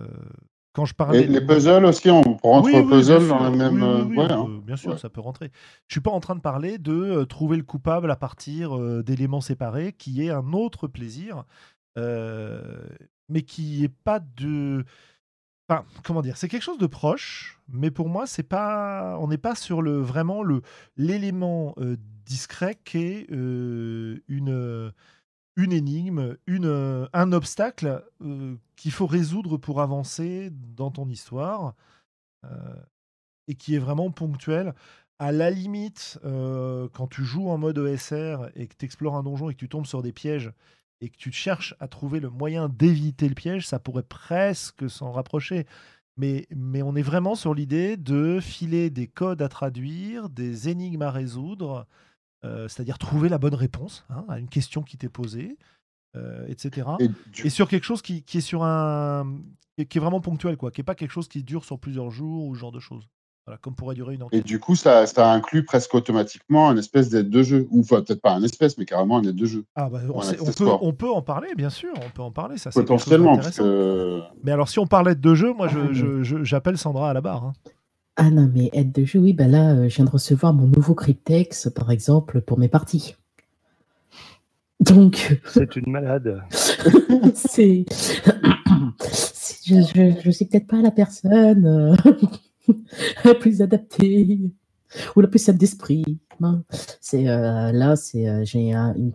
Quand 0.75 0.87
je 0.87 0.95
parlais. 0.95 1.25
Et 1.25 1.27
les 1.27 1.43
puzzles 1.43 1.85
aussi, 1.85 2.09
on 2.09 2.23
rentre 2.23 2.65
oui, 2.73 2.83
puzzle 2.89 3.29
dans 3.29 3.43
la 3.43 3.51
même. 3.51 3.83
Oui, 4.09 4.19
hein. 4.19 4.47
euh, 4.49 4.61
bien 4.63 4.77
sûr, 4.77 4.99
ça 4.99 5.11
peut 5.11 5.21
rentrer. 5.21 5.51
Je 5.87 5.95
suis 5.95 6.01
pas 6.01 6.11
en 6.11 6.21
train 6.21 6.35
de 6.35 6.41
parler 6.41 6.79
de 6.79 6.93
euh, 6.93 7.25
trouver 7.27 7.59
le 7.59 7.63
coupable 7.63 8.11
à 8.11 8.17
partir 8.17 8.77
euh, 8.77 9.03
d'éléments 9.03 9.43
séparés, 9.43 9.93
qui 9.93 10.25
est 10.25 10.31
un 10.31 10.53
autre 10.55 10.87
plaisir, 10.87 11.45
mais 13.33 13.43
qui 13.43 13.85
est 13.85 13.95
pas 14.05 14.21
de. 14.21 14.85
Comment 16.05 16.21
dire, 16.21 16.37
c'est 16.37 16.49
quelque 16.49 16.63
chose 16.63 16.79
de 16.79 16.87
proche, 16.87 17.59
mais 17.69 17.91
pour 17.91 18.11
moi, 18.11 18.27
c'est 18.27 18.43
pas, 18.43 19.17
on 19.21 19.29
n'est 19.29 19.39
pas 19.39 19.55
sur 19.55 19.81
le 19.81 20.01
vraiment 20.01 20.43
le 20.43 20.61
l'élément 20.99 21.75
discret 22.27 22.79
qu'est 22.85 23.27
une 23.31 24.93
une 25.57 25.73
énigme, 25.73 26.37
une, 26.47 26.67
euh, 26.67 27.07
un 27.13 27.33
obstacle 27.33 28.05
euh, 28.23 28.57
qu'il 28.77 28.91
faut 28.91 29.07
résoudre 29.07 29.59
pour 29.59 29.81
avancer 29.81 30.51
dans 30.51 30.91
ton 30.91 31.09
histoire 31.09 31.75
euh, 32.45 32.77
et 33.49 33.55
qui 33.55 33.75
est 33.75 33.79
vraiment 33.79 34.11
ponctuel. 34.11 34.75
À 35.19 35.31
la 35.31 35.51
limite, 35.51 36.19
quand 36.25 37.07
tu 37.09 37.23
joues 37.23 37.49
en 37.49 37.57
mode 37.57 37.79
ESR 37.79 38.51
et 38.57 38.67
que 38.67 38.75
tu 38.77 38.85
explores 38.85 39.15
un 39.15 39.23
donjon 39.23 39.51
et 39.51 39.55
que 39.55 39.59
tu 39.59 39.69
tombes 39.69 39.87
sur 39.87 40.03
des 40.03 40.13
pièges 40.13 40.51
et 41.03 41.09
que 41.09 41.17
tu 41.17 41.33
cherches 41.33 41.75
à 41.81 41.89
trouver 41.89 42.21
le 42.21 42.31
moyen 42.31 42.69
d'éviter 42.69 43.29
le 43.29 43.35
piège, 43.35 43.67
ça 43.67 43.81
pourrait 43.81 44.05
presque 44.05 44.89
s'en 44.89 45.11
rapprocher. 45.11 45.67
Mais, 46.17 46.47
mais 46.55 46.81
on 46.83 46.95
est 46.95 47.03
vraiment 47.03 47.35
sur 47.35 47.55
l'idée 47.55 47.97
de 47.97 48.39
filer 48.41 48.89
des 48.89 49.09
codes 49.09 49.43
à 49.43 49.49
traduire, 49.49 50.29
des 50.29 50.69
énigmes 50.69 51.03
à 51.03 51.11
résoudre, 51.11 51.87
euh, 52.45 52.69
c'est-à-dire 52.69 52.99
trouver 52.99 53.29
la 53.29 53.39
bonne 53.39 53.55
réponse 53.55 54.05
hein, 54.11 54.25
à 54.29 54.39
une 54.39 54.49
question 54.49 54.83
qui 54.83 54.97
t'est 54.97 55.09
posée, 55.09 55.59
euh, 56.15 56.47
etc. 56.47 56.89
Et, 57.43 57.51
sur 57.51 57.69
quelque 57.69 57.85
chose 57.85 58.03
qui, 58.03 58.25
est 58.33 58.41
sur 58.41 58.63
un 58.63 59.41
qui 59.77 59.99
est 59.99 60.01
vraiment 60.01 60.21
ponctuel, 60.21 60.57
quoi, 60.57 60.71
qui 60.71 60.81
n'est 60.81 60.85
pas 60.85 60.95
quelque 60.95 61.11
chose 61.11 61.27
qui 61.27 61.43
dure 61.43 61.65
sur 61.65 61.81
plusieurs 61.81 62.11
jours 62.11 62.47
ou 62.47 62.55
ce 62.55 62.61
genre 62.61 62.73
de 62.73 62.79
choses. 62.79 63.09
Voilà, 63.47 63.59
comme 63.59 63.75
pourrait 63.75 63.97
durer 63.97 64.15
une 64.15 64.23
enquête. 64.23 64.41
Et 64.41 64.43
du 64.45 64.61
coup, 64.61 64.77
ça, 64.77 65.05
ça 65.07 65.33
inclut 65.33 65.65
presque 65.65 65.93
automatiquement 65.95 66.69
un 66.69 66.77
espèce 66.77 67.09
d'aide 67.09 67.29
de 67.29 67.43
jeu, 67.43 67.67
ou 67.71 67.81
enfin, 67.81 68.01
peut-être 68.03 68.23
pas 68.23 68.33
un 68.33 68.43
espèce, 68.45 68.79
mais 68.79 68.85
carrément 68.85 69.19
un 69.19 69.23
aide 69.25 69.35
de 69.35 69.47
jeu. 69.47 69.65
Ah 69.75 69.89
bah, 69.91 69.99
on, 70.09 70.21
peut, 70.21 70.69
on, 70.81 70.93
peut, 70.93 71.11
en 71.11 71.23
parler, 71.23 71.49
bien 71.57 71.71
sûr, 71.71 71.93
on 71.97 72.11
peut 72.11 72.23
en 72.23 72.31
parler. 72.31 72.57
Ça, 72.57 72.71
Potentiellement. 72.71 73.41
Mais 74.45 74.53
alors, 74.53 74.69
si 74.69 74.79
on 74.79 74.87
parlait 74.87 75.17
de 75.17 75.35
jeu, 75.35 75.53
moi, 75.53 75.69
j'appelle 76.23 76.79
Sandra 76.79 77.11
à 77.11 77.13
la 77.15 77.21
barre. 77.21 77.45
Hein. 77.45 77.53
Ah 78.17 78.31
non, 78.31 78.49
mais 78.53 78.69
aide 78.75 78.93
de 78.93 79.05
jeu, 79.05 79.19
oui, 79.19 79.33
ben 79.33 79.51
là, 79.51 79.73
euh, 79.73 79.89
je 79.89 79.97
viens 79.97 80.05
de 80.05 80.11
recevoir 80.11 80.53
mon 80.53 80.67
nouveau 80.67 80.95
Cryptex, 80.95 81.71
par 81.75 81.91
exemple, 81.91 82.43
pour 82.43 82.59
mes 82.59 82.69
parties. 82.69 83.17
Donc. 84.81 85.41
C'est 85.47 85.77
une 85.77 85.91
malade. 85.91 86.43
c'est. 87.35 87.87
je 89.67 90.27
ne 90.27 90.31
suis 90.31 90.45
peut-être 90.45 90.67
pas 90.67 90.83
la 90.83 90.91
personne 90.91 91.67
euh, 91.67 91.97
la 93.25 93.35
plus 93.35 93.63
adaptée 93.63 94.39
ou 95.17 95.21
la 95.21 95.29
plus 95.29 95.39
simple 95.39 95.59
d'esprit. 95.59 96.05
C'est 97.01 97.29
euh, 97.29 97.73
là, 97.73 97.97
c'est 97.97 98.45
j'ai 98.45 98.73
une, 98.73 99.13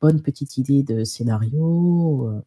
bonne 0.00 0.22
petite 0.22 0.58
idée 0.58 0.82
de 0.82 1.04
scénario. 1.04 2.42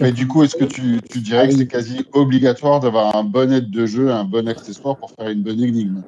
Mais 0.00 0.12
du 0.12 0.28
coup, 0.28 0.42
est-ce 0.42 0.56
que 0.56 0.64
tu, 0.64 1.00
dirais 1.20 1.48
que 1.48 1.56
c'est 1.56 1.66
quasi 1.66 2.06
obligatoire 2.12 2.80
d'avoir 2.80 3.16
un 3.16 3.24
bon 3.24 3.50
aide 3.50 3.70
de 3.70 3.86
jeu, 3.86 4.12
un 4.12 4.24
bon 4.24 4.46
accessoire 4.46 4.98
pour 4.98 5.10
faire 5.12 5.28
une 5.28 5.42
bonne 5.42 5.62
énigme? 5.62 6.02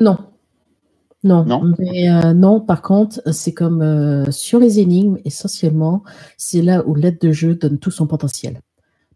Non. 0.00 0.16
Non, 1.22 1.44
non, 1.44 1.74
mais 1.78 2.08
euh, 2.08 2.32
non, 2.32 2.60
par 2.60 2.80
contre, 2.80 3.20
c'est 3.30 3.52
comme 3.52 3.82
euh, 3.82 4.30
sur 4.30 4.58
les 4.58 4.80
énigmes, 4.80 5.18
essentiellement, 5.26 6.02
c'est 6.38 6.62
là 6.62 6.82
où 6.86 6.94
l'aide 6.94 7.18
de 7.20 7.30
jeu 7.30 7.54
donne 7.54 7.78
tout 7.78 7.90
son 7.90 8.06
potentiel 8.06 8.62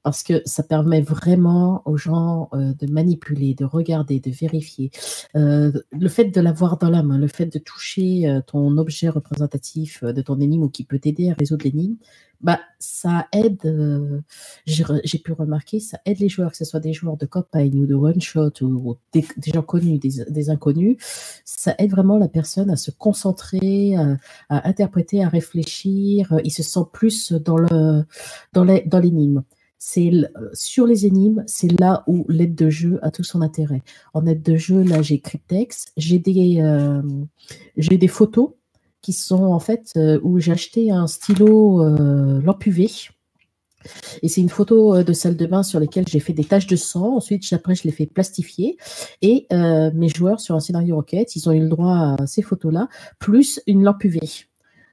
parce 0.04 0.22
que 0.22 0.42
ça 0.44 0.62
permet 0.62 1.00
vraiment 1.00 1.82
aux 1.86 1.96
gens 1.96 2.50
euh, 2.52 2.74
de 2.74 2.86
manipuler, 2.86 3.54
de 3.54 3.64
regarder, 3.64 4.20
de 4.20 4.30
vérifier. 4.30 4.90
Euh, 5.34 5.72
le 5.90 6.08
fait 6.08 6.26
de 6.26 6.40
l'avoir 6.42 6.76
dans 6.76 6.90
la 6.90 7.02
main, 7.02 7.18
le 7.18 7.26
fait 7.26 7.46
de 7.46 7.58
toucher 7.58 8.28
euh, 8.28 8.42
ton 8.46 8.76
objet 8.76 9.08
représentatif 9.08 10.04
de 10.04 10.20
ton 10.20 10.38
énigme 10.40 10.64
ou 10.64 10.68
qui 10.68 10.84
peut 10.84 10.98
t'aider 10.98 11.30
à 11.30 11.34
résoudre 11.34 11.64
l'énigme, 11.64 11.96
bah, 12.42 12.60
ça 12.78 13.26
aide, 13.32 14.14
j'ai 14.66 15.18
pu 15.18 15.32
remarquer, 15.32 15.80
ça 15.80 15.98
aide 16.04 16.18
les 16.18 16.28
joueurs, 16.28 16.50
que 16.50 16.58
ce 16.58 16.66
soit 16.66 16.80
des 16.80 16.92
joueurs 16.92 17.16
de 17.16 17.24
campagne 17.24 17.74
ou 17.80 17.86
de 17.86 17.94
one-shot 17.94 18.60
ou, 18.60 18.98
des, 19.14 19.24
gens 19.54 19.62
connus, 19.62 19.98
des, 19.98 20.50
inconnus, 20.50 20.98
ça 21.46 21.74
aide 21.78 21.92
vraiment 21.92 22.18
la 22.18 22.28
personne 22.28 22.68
à 22.68 22.76
se 22.76 22.90
concentrer, 22.90 23.96
à, 23.96 24.68
interpréter, 24.68 25.24
à 25.24 25.28
réfléchir, 25.30 26.38
il 26.44 26.50
se 26.50 26.62
sent 26.62 26.84
plus 26.92 27.32
dans 27.32 27.56
l'énigme. 28.64 28.84
Dans 29.32 29.44
c'est 29.86 30.10
sur 30.54 30.86
les 30.86 31.04
énigmes, 31.04 31.44
c'est 31.46 31.78
là 31.78 32.04
où 32.06 32.24
l'aide 32.30 32.54
de 32.54 32.70
jeu 32.70 32.98
a 33.02 33.10
tout 33.10 33.22
son 33.22 33.42
intérêt. 33.42 33.82
En 34.14 34.24
aide 34.24 34.42
de 34.42 34.56
jeu, 34.56 34.82
là, 34.82 35.02
j'ai 35.02 35.18
Cryptex, 35.18 35.92
j'ai 35.98 36.18
des, 36.18 36.62
euh, 36.62 37.02
photos 38.08 38.52
qui 39.02 39.12
sont 39.12 39.44
en 39.44 39.60
fait 39.60 39.92
euh, 39.98 40.18
où 40.22 40.38
j'ai 40.38 40.52
acheté 40.52 40.90
un 40.90 41.06
stylo 41.06 41.84
euh, 41.84 42.40
lampe 42.40 42.64
UV. 42.64 42.88
Et 44.22 44.28
c'est 44.28 44.40
une 44.40 44.48
photo 44.48 45.02
de 45.02 45.12
salle 45.12 45.36
de 45.36 45.44
bain 45.44 45.62
sur 45.62 45.78
lesquelles 45.80 46.08
j'ai 46.08 46.20
fait 46.20 46.32
des 46.32 46.44
taches 46.44 46.66
de 46.66 46.76
sang. 46.76 47.16
Ensuite, 47.16 47.44
après, 47.52 47.74
je 47.74 47.82
l'ai 47.84 47.92
fait 47.92 48.06
plastifier. 48.06 48.78
Et 49.20 49.46
mes 49.50 50.08
joueurs 50.08 50.40
sur 50.40 50.54
un 50.54 50.60
scénario 50.60 50.96
roquette, 50.96 51.36
ils 51.36 51.46
ont 51.46 51.52
eu 51.52 51.60
le 51.60 51.68
droit 51.68 52.16
à 52.18 52.26
ces 52.26 52.40
photos-là, 52.40 52.88
plus 53.18 53.60
une 53.66 53.82
lampe 53.82 54.02
UV. 54.02 54.46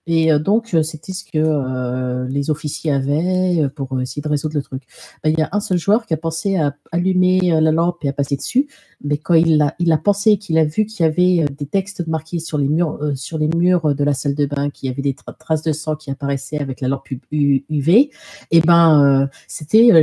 Et 0.08 0.32
donc, 0.39 0.76
c'était 0.84 1.14
ce 1.14 1.24
que 1.24 2.28
les 2.28 2.49
officiers 2.49 2.91
avaient 2.91 3.70
pour 3.76 3.99
essayer 4.02 4.22
de 4.22 4.30
résoudre 4.30 4.56
le 4.56 4.64
truc. 4.64 4.84
Ben, 5.24 5.32
il 5.32 5.39
y 5.39 5.43
a 5.43 5.49
un 5.52 5.60
seul 5.60 5.78
joueur 5.78 6.06
qui 6.06 6.14
a 6.14 6.18
pensé 6.18 6.58
à 6.58 6.76
allumer 6.91 7.39
la 7.62 7.72
lampe 7.72 7.97
et 8.04 8.10
à 8.10 8.14
passer 8.14 8.36
dessus, 8.36 8.68
mais 9.04 9.18
quand 9.18 9.36
il 9.36 9.62
a, 9.62 9.76
il 9.80 9.91
a 9.91 9.97
pensé 9.97 10.38
qu'il 10.38 10.58
a 10.58 10.66
vu 10.66 10.86
qu'il 10.86 11.06
y 11.06 11.08
avait 11.08 11.45
des 11.52 11.66
textes 11.66 12.08
marqués 12.08 12.39
sur 12.39 12.58
les 12.58 12.68
murs, 12.68 12.99
sur 13.16 13.38
les 13.38 13.47
murs 13.47 13.93
de 13.93 14.04
la 14.04 14.14
salle 14.14 14.36
de 14.36 14.45
bain, 14.45 14.70
qu'il 14.70 14.89
y 14.89 14.91
avait 14.91 15.02
des 15.02 15.16
traces 15.39 15.62
de 15.64 15.72
sang 15.72 15.95
qui 15.95 16.10
apparaissaient 16.10 16.60
avec 16.60 16.82
la 16.82 16.88
lampe 16.88 17.08
UV, 17.32 17.91
et 17.91 18.12
eh 18.52 18.62
ben, 18.62 19.30
c'était, 19.47 20.02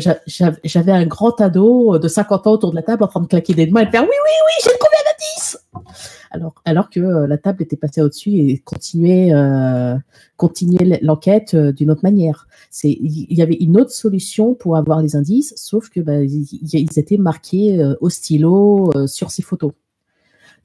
j'avais 0.64 0.92
un 0.92 1.06
grand 1.06 1.40
ado 1.40 1.98
de 1.98 2.08
50 2.08 2.46
ans 2.46 2.52
autour 2.52 2.70
de 2.70 2.76
la 2.76 2.82
table 2.82 3.04
en 3.04 3.08
train 3.08 3.20
de 3.20 3.26
claquer 3.26 3.54
des 3.54 3.66
mains 3.66 3.82
et 3.82 3.86
de 3.86 3.90
faire 3.90 4.02
oui, 4.02 4.08
oui, 4.08 4.14
oui, 4.46 4.52
j'ai 4.64 4.78
combien 4.78 5.12
de 5.12 5.18
10 5.42 5.58
alors, 6.64 6.90
que 6.90 7.00
euh, 7.00 7.26
la 7.26 7.38
table 7.38 7.62
était 7.62 7.76
passée 7.76 8.02
au-dessus 8.02 8.30
et 8.30 8.58
continuait, 8.58 9.32
euh, 9.32 9.96
l'enquête 11.02 11.54
euh, 11.54 11.72
d'une 11.72 11.90
autre 11.90 12.02
manière. 12.02 12.46
Il 12.84 13.26
y 13.30 13.42
avait 13.42 13.54
une 13.54 13.80
autre 13.80 13.90
solution 13.90 14.54
pour 14.54 14.76
avoir 14.76 15.02
les 15.02 15.16
indices, 15.16 15.54
sauf 15.56 15.88
que 15.88 16.00
bah, 16.00 16.22
ils, 16.22 16.98
étaient 16.98 17.16
marqués 17.16 17.82
au 18.00 18.10
stylo 18.10 18.92
sur 19.06 19.30
ces 19.30 19.42
photos. 19.42 19.72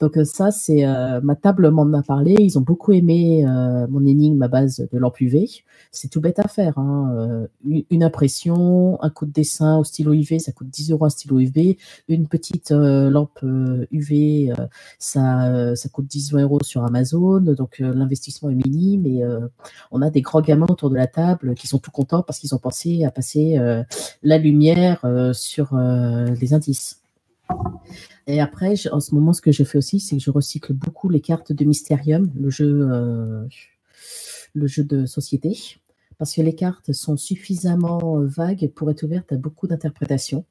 Donc 0.00 0.16
euh, 0.16 0.24
ça, 0.24 0.50
c'est 0.50 0.84
euh, 0.84 1.20
ma 1.22 1.36
table 1.36 1.70
m'en 1.70 1.92
a 1.92 2.02
parlé. 2.02 2.34
Ils 2.38 2.58
ont 2.58 2.62
beaucoup 2.62 2.92
aimé 2.92 3.44
euh, 3.46 3.86
mon 3.88 4.04
énigme 4.04 4.42
à 4.42 4.48
base 4.48 4.86
de 4.90 4.98
lampe 4.98 5.20
UV. 5.20 5.48
C'est 5.92 6.08
tout 6.08 6.20
bête 6.20 6.38
à 6.38 6.48
faire. 6.48 6.78
Hein. 6.78 7.46
Une, 7.64 8.02
impression, 8.02 8.98
un 9.02 9.10
coup 9.10 9.26
de 9.26 9.32
dessin 9.32 9.78
au 9.78 9.84
stylo 9.84 10.12
UV, 10.12 10.38
ça 10.38 10.52
coûte 10.52 10.68
10 10.68 10.90
euros 10.90 11.04
un 11.04 11.10
stylo 11.10 11.38
UV. 11.38 11.78
Une 12.08 12.26
petite 12.26 12.70
lampe 12.70 13.40
UV, 13.92 14.52
ça, 14.98 15.76
ça 15.76 15.88
coûte 15.88 16.06
10 16.06 16.34
euros 16.34 16.58
sur 16.62 16.84
Amazon. 16.84 17.40
Donc 17.40 17.78
l'investissement 17.78 18.50
est 18.50 18.54
minime 18.54 19.06
et 19.06 19.22
on 19.92 20.02
a 20.02 20.10
des 20.10 20.20
grands 20.20 20.42
gamins 20.42 20.66
autour 20.68 20.90
de 20.90 20.96
la 20.96 21.06
table 21.06 21.54
qui 21.54 21.68
sont 21.68 21.78
tout 21.78 21.92
contents 21.92 22.22
parce 22.22 22.38
qu'ils 22.38 22.54
ont 22.54 22.58
pensé 22.58 23.04
à 23.04 23.10
passer 23.10 23.56
la 24.22 24.38
lumière 24.38 25.04
sur 25.32 25.76
les 25.76 26.54
indices. 26.54 27.03
Et 28.26 28.40
après, 28.40 28.74
en 28.90 29.00
ce 29.00 29.14
moment, 29.14 29.32
ce 29.32 29.40
que 29.40 29.52
je 29.52 29.64
fais 29.64 29.78
aussi, 29.78 30.00
c'est 30.00 30.16
que 30.16 30.22
je 30.22 30.30
recycle 30.30 30.72
beaucoup 30.72 31.08
les 31.08 31.20
cartes 31.20 31.52
de 31.52 31.64
Mysterium, 31.64 32.30
le 32.34 32.50
jeu, 32.50 32.88
euh, 32.90 33.46
le 34.54 34.66
jeu 34.66 34.84
de 34.84 35.06
société, 35.06 35.78
parce 36.18 36.34
que 36.34 36.42
les 36.42 36.54
cartes 36.54 36.92
sont 36.92 37.16
suffisamment 37.16 38.18
euh, 38.18 38.26
vagues 38.26 38.70
pour 38.74 38.90
être 38.90 39.02
ouvertes 39.02 39.32
à 39.32 39.36
beaucoup 39.36 39.66
d'interprétations. 39.66 40.44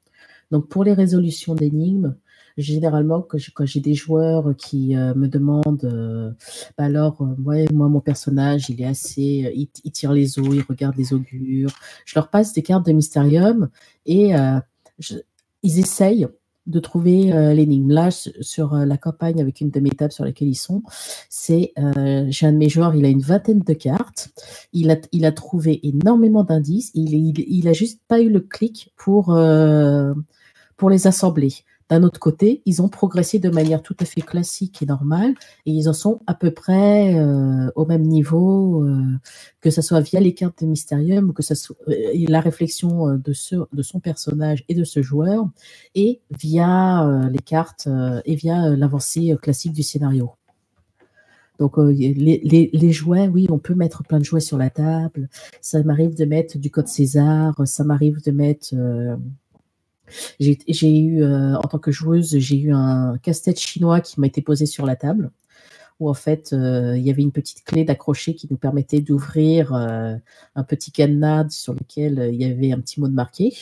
Donc, 0.50 0.68
pour 0.68 0.84
les 0.84 0.92
résolutions 0.92 1.54
d'énigmes, 1.54 2.14
généralement, 2.56 3.22
quand 3.22 3.64
j'ai 3.64 3.80
des 3.80 3.94
joueurs 3.94 4.54
qui 4.56 4.96
euh, 4.96 5.14
me 5.14 5.26
demandent, 5.26 6.36
bah 6.78 6.84
alors, 6.84 7.26
ouais, 7.44 7.66
moi, 7.72 7.88
mon 7.88 8.00
personnage, 8.00 8.70
il 8.70 8.80
est 8.80 8.86
assez, 8.86 9.52
il, 9.56 9.90
tire 9.90 10.12
les 10.12 10.38
os, 10.38 10.46
il 10.52 10.62
regarde 10.62 10.96
les 10.96 11.12
augures. 11.12 11.70
Je 12.04 12.14
leur 12.14 12.30
passe 12.30 12.52
des 12.52 12.62
cartes 12.62 12.86
de 12.86 12.92
Mysterium 12.92 13.68
et 14.06 14.32
ils 15.62 15.78
essayent 15.80 16.28
de 16.66 16.80
trouver 16.80 17.32
euh, 17.32 17.52
l'énigme. 17.52 17.90
Là, 17.90 18.10
sur 18.10 18.74
euh, 18.74 18.84
la 18.84 18.96
campagne, 18.96 19.40
avec 19.40 19.60
une 19.60 19.70
de 19.70 19.80
mes 19.80 19.90
tables 19.90 20.12
sur 20.12 20.24
laquelle 20.24 20.48
ils 20.48 20.54
sont, 20.54 20.82
c'est 21.28 21.72
euh, 21.78 22.26
j'ai 22.28 22.46
un 22.46 22.52
de 22.52 22.58
mes 22.58 22.68
joueurs, 22.68 22.94
il 22.94 23.04
a 23.04 23.08
une 23.08 23.20
vingtaine 23.20 23.60
de 23.60 23.74
cartes, 23.74 24.30
il 24.72 24.90
a, 24.90 25.32
trouvé 25.32 25.80
énormément 25.86 26.44
d'indices, 26.44 26.90
il, 26.94 27.68
a 27.68 27.72
juste 27.72 28.00
pas 28.08 28.20
eu 28.20 28.30
le 28.30 28.40
clic 28.40 28.92
pour, 28.96 29.36
pour 30.76 30.90
les 30.90 31.06
assembler. 31.06 31.52
D'un 31.90 32.02
autre 32.02 32.18
côté, 32.18 32.62
ils 32.64 32.80
ont 32.80 32.88
progressé 32.88 33.38
de 33.38 33.50
manière 33.50 33.82
tout 33.82 33.96
à 34.00 34.06
fait 34.06 34.22
classique 34.22 34.82
et 34.82 34.86
normale, 34.86 35.34
et 35.66 35.70
ils 35.70 35.88
en 35.88 35.92
sont 35.92 36.20
à 36.26 36.32
peu 36.34 36.50
près 36.50 37.14
euh, 37.14 37.70
au 37.74 37.84
même 37.84 38.02
niveau, 38.02 38.84
euh, 38.84 39.02
que 39.60 39.70
ce 39.70 39.82
soit 39.82 40.00
via 40.00 40.18
les 40.18 40.32
cartes 40.32 40.62
de 40.62 40.66
Mysterium 40.66 41.28
ou 41.28 41.32
que 41.34 41.42
ce 41.42 41.54
soit 41.54 41.76
euh, 41.88 41.92
la 42.26 42.40
réflexion 42.40 43.18
de, 43.18 43.32
son 43.34 44.00
personnage 44.00 44.64
et 44.68 44.74
de 44.74 44.84
ce 44.84 45.02
joueur, 45.02 45.46
et 45.94 46.22
via 46.30 47.28
les 47.30 47.38
cartes 47.38 47.88
et 48.24 48.34
via 48.34 48.70
l'avancée 48.70 49.36
classique 49.40 49.72
du 49.72 49.82
scénario. 49.82 50.32
Donc 51.58 51.76
les, 51.76 52.92
jouets, 52.92 53.28
oui, 53.28 53.46
on 53.50 53.58
peut 53.58 53.74
mettre 53.74 54.02
plein 54.02 54.18
de 54.18 54.24
jouets 54.24 54.40
sur 54.40 54.58
la 54.58 54.70
table. 54.70 55.28
Ça 55.60 55.82
m'arrive 55.82 56.16
de 56.16 56.24
mettre 56.24 56.58
du 56.58 56.70
code 56.70 56.88
César, 56.88 57.54
ça 57.66 57.84
m'arrive 57.84 58.22
de 58.24 58.30
mettre 58.32 58.74
j'ai 60.38 60.98
eu, 60.98 61.22
euh, 61.22 61.54
en 61.56 61.62
tant 61.62 61.78
que 61.78 61.90
joueuse, 61.90 62.36
j'ai 62.38 62.58
eu 62.58 62.72
un 62.72 63.18
casse-tête 63.18 63.58
chinois 63.58 64.00
qui 64.00 64.20
m'a 64.20 64.26
été 64.26 64.42
posé 64.42 64.66
sur 64.66 64.86
la 64.86 64.96
table, 64.96 65.30
où 66.00 66.08
en 66.08 66.14
fait, 66.14 66.52
euh, 66.52 66.96
il 66.96 67.04
y 67.04 67.10
avait 67.10 67.22
une 67.22 67.32
petite 67.32 67.64
clé 67.64 67.84
d'accrocher 67.84 68.34
qui 68.34 68.48
nous 68.50 68.56
permettait 68.56 69.00
d'ouvrir 69.00 69.74
euh, 69.74 70.16
un 70.54 70.64
petit 70.64 70.92
cadenas 70.92 71.50
sur 71.50 71.74
lequel 71.74 72.30
il 72.32 72.40
y 72.40 72.44
avait 72.44 72.72
un 72.72 72.80
petit 72.80 73.00
mot 73.00 73.08
de 73.08 73.14
marqué 73.14 73.54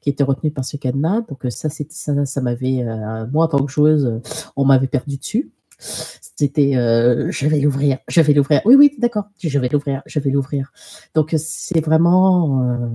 qui 0.00 0.10
était 0.10 0.24
retenu 0.24 0.50
par 0.50 0.64
ce 0.64 0.76
cadenas. 0.76 1.22
Donc 1.28 1.46
ça, 1.50 1.68
ça, 1.70 2.40
m'avait, 2.40 2.84
moi 3.32 3.44
en 3.44 3.48
tant 3.48 3.64
que 3.64 3.70
joueuse, 3.70 4.20
on 4.56 4.64
m'avait 4.64 4.88
perdu 4.88 5.16
dessus. 5.16 5.50
C'était, 5.78 6.72
je 6.72 7.46
vais 7.46 7.60
l'ouvrir, 7.60 7.98
je 8.08 8.20
vais 8.20 8.32
l'ouvrir. 8.32 8.62
Oui, 8.64 8.74
oui, 8.74 8.94
d'accord, 8.98 9.24
je 9.38 9.58
vais 9.58 9.68
l'ouvrir, 9.68 10.02
je 10.06 10.18
vais 10.18 10.30
l'ouvrir. 10.30 10.72
Donc 11.14 11.34
c'est 11.38 11.80
vraiment, 11.84 12.90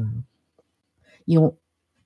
ils 1.27 1.37
ont, 1.37 1.55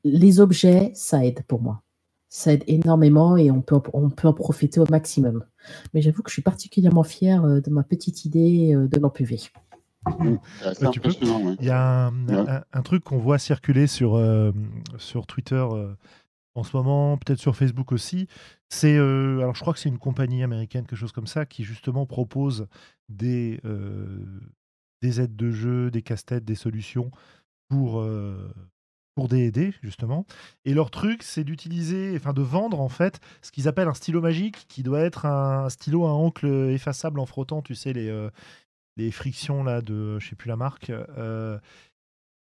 les 0.04 0.40
objets, 0.40 0.92
ça 0.94 1.26
aide 1.26 1.44
pour 1.48 1.62
moi. 1.62 1.84
Ça 2.30 2.54
aide 2.54 2.64
énormément 2.68 3.36
et 3.36 3.52
on 3.52 3.62
peut, 3.62 3.80
on 3.94 4.10
peut 4.10 4.28
en 4.28 4.34
profiter 4.34 4.80
au 4.80 4.86
maximum. 4.90 5.44
Mais 5.94 6.02
j'avoue 6.02 6.24
que 6.24 6.30
je 6.30 6.36
suis 6.36 6.42
particulièrement 6.42 7.04
fière 7.04 7.44
euh, 7.44 7.60
de 7.60 7.70
ma 7.70 7.84
petite 7.84 8.26
idée 8.26 8.74
euh, 8.74 8.88
de 8.88 9.00
l'empuvée. 9.00 9.42
Mmh. 10.20 10.38
Il 11.60 11.66
y 11.66 11.70
a 11.70 12.08
un, 12.08 12.82
truc 12.82 13.04
qu'on 13.04 13.20
voit 13.20 13.38
circuler 13.38 13.86
sur, 13.86 14.16
euh, 14.16 14.52
sur 14.98 15.28
Twitter 15.28 15.64
en 16.56 16.64
ce 16.64 16.76
moment, 16.76 17.18
peut-être 17.18 17.40
sur 17.40 17.56
Facebook 17.56 17.92
aussi. 17.92 18.28
C'est, 18.70 18.96
alors 18.96 19.54
je 19.54 19.62
crois 19.62 19.74
que 19.74 19.80
c'est 19.80 19.90
une 19.90 20.00
compagnie 20.00 20.42
américaine, 20.42 20.86
quelque 20.88 20.98
chose 20.98 21.12
comme 21.12 21.28
ça, 21.28 21.46
qui 21.46 21.64
justement 21.64 22.08
propose 22.08 22.66
des, 23.10 23.62
des 25.04 25.22
aides 25.22 25.36
de 25.36 25.52
jeu, 25.52 25.92
des 25.92 26.02
casse-têtes, 26.02 26.46
des 26.46 26.56
solutions 26.56 27.12
pour, 27.70 28.04
pour 29.16 29.28
D&D 29.28 29.74
justement. 29.82 30.26
Et 30.66 30.74
leur 30.74 30.92
truc, 30.92 31.24
c'est 31.24 31.44
d'utiliser, 31.44 32.14
enfin 32.16 32.34
de 32.34 32.42
vendre 32.42 32.80
en 32.80 32.90
fait, 32.90 33.20
ce 33.42 33.52
qu'ils 33.52 33.68
appellent 33.68 33.88
un 33.88 33.94
stylo 33.94 34.22
magique, 34.22 34.66
qui 34.68 34.84
doit 34.84 35.02
être 35.02 35.26
un 35.26 35.70
stylo 35.70 36.06
à 36.06 36.12
encre 36.12 36.46
effaçable 36.46 37.20
en 37.20 37.26
frottant, 37.26 37.62
tu 37.62 37.76
sais 37.76 37.94
les 37.94 38.10
euh, 38.10 38.30
les 38.98 39.12
frictions 39.12 39.64
là 39.64 39.82
de, 39.82 40.20
je 40.20 40.30
sais 40.30 40.36
plus 40.36 40.50
la 40.50 40.58
marque, 40.58 40.90
euh, 40.90 41.58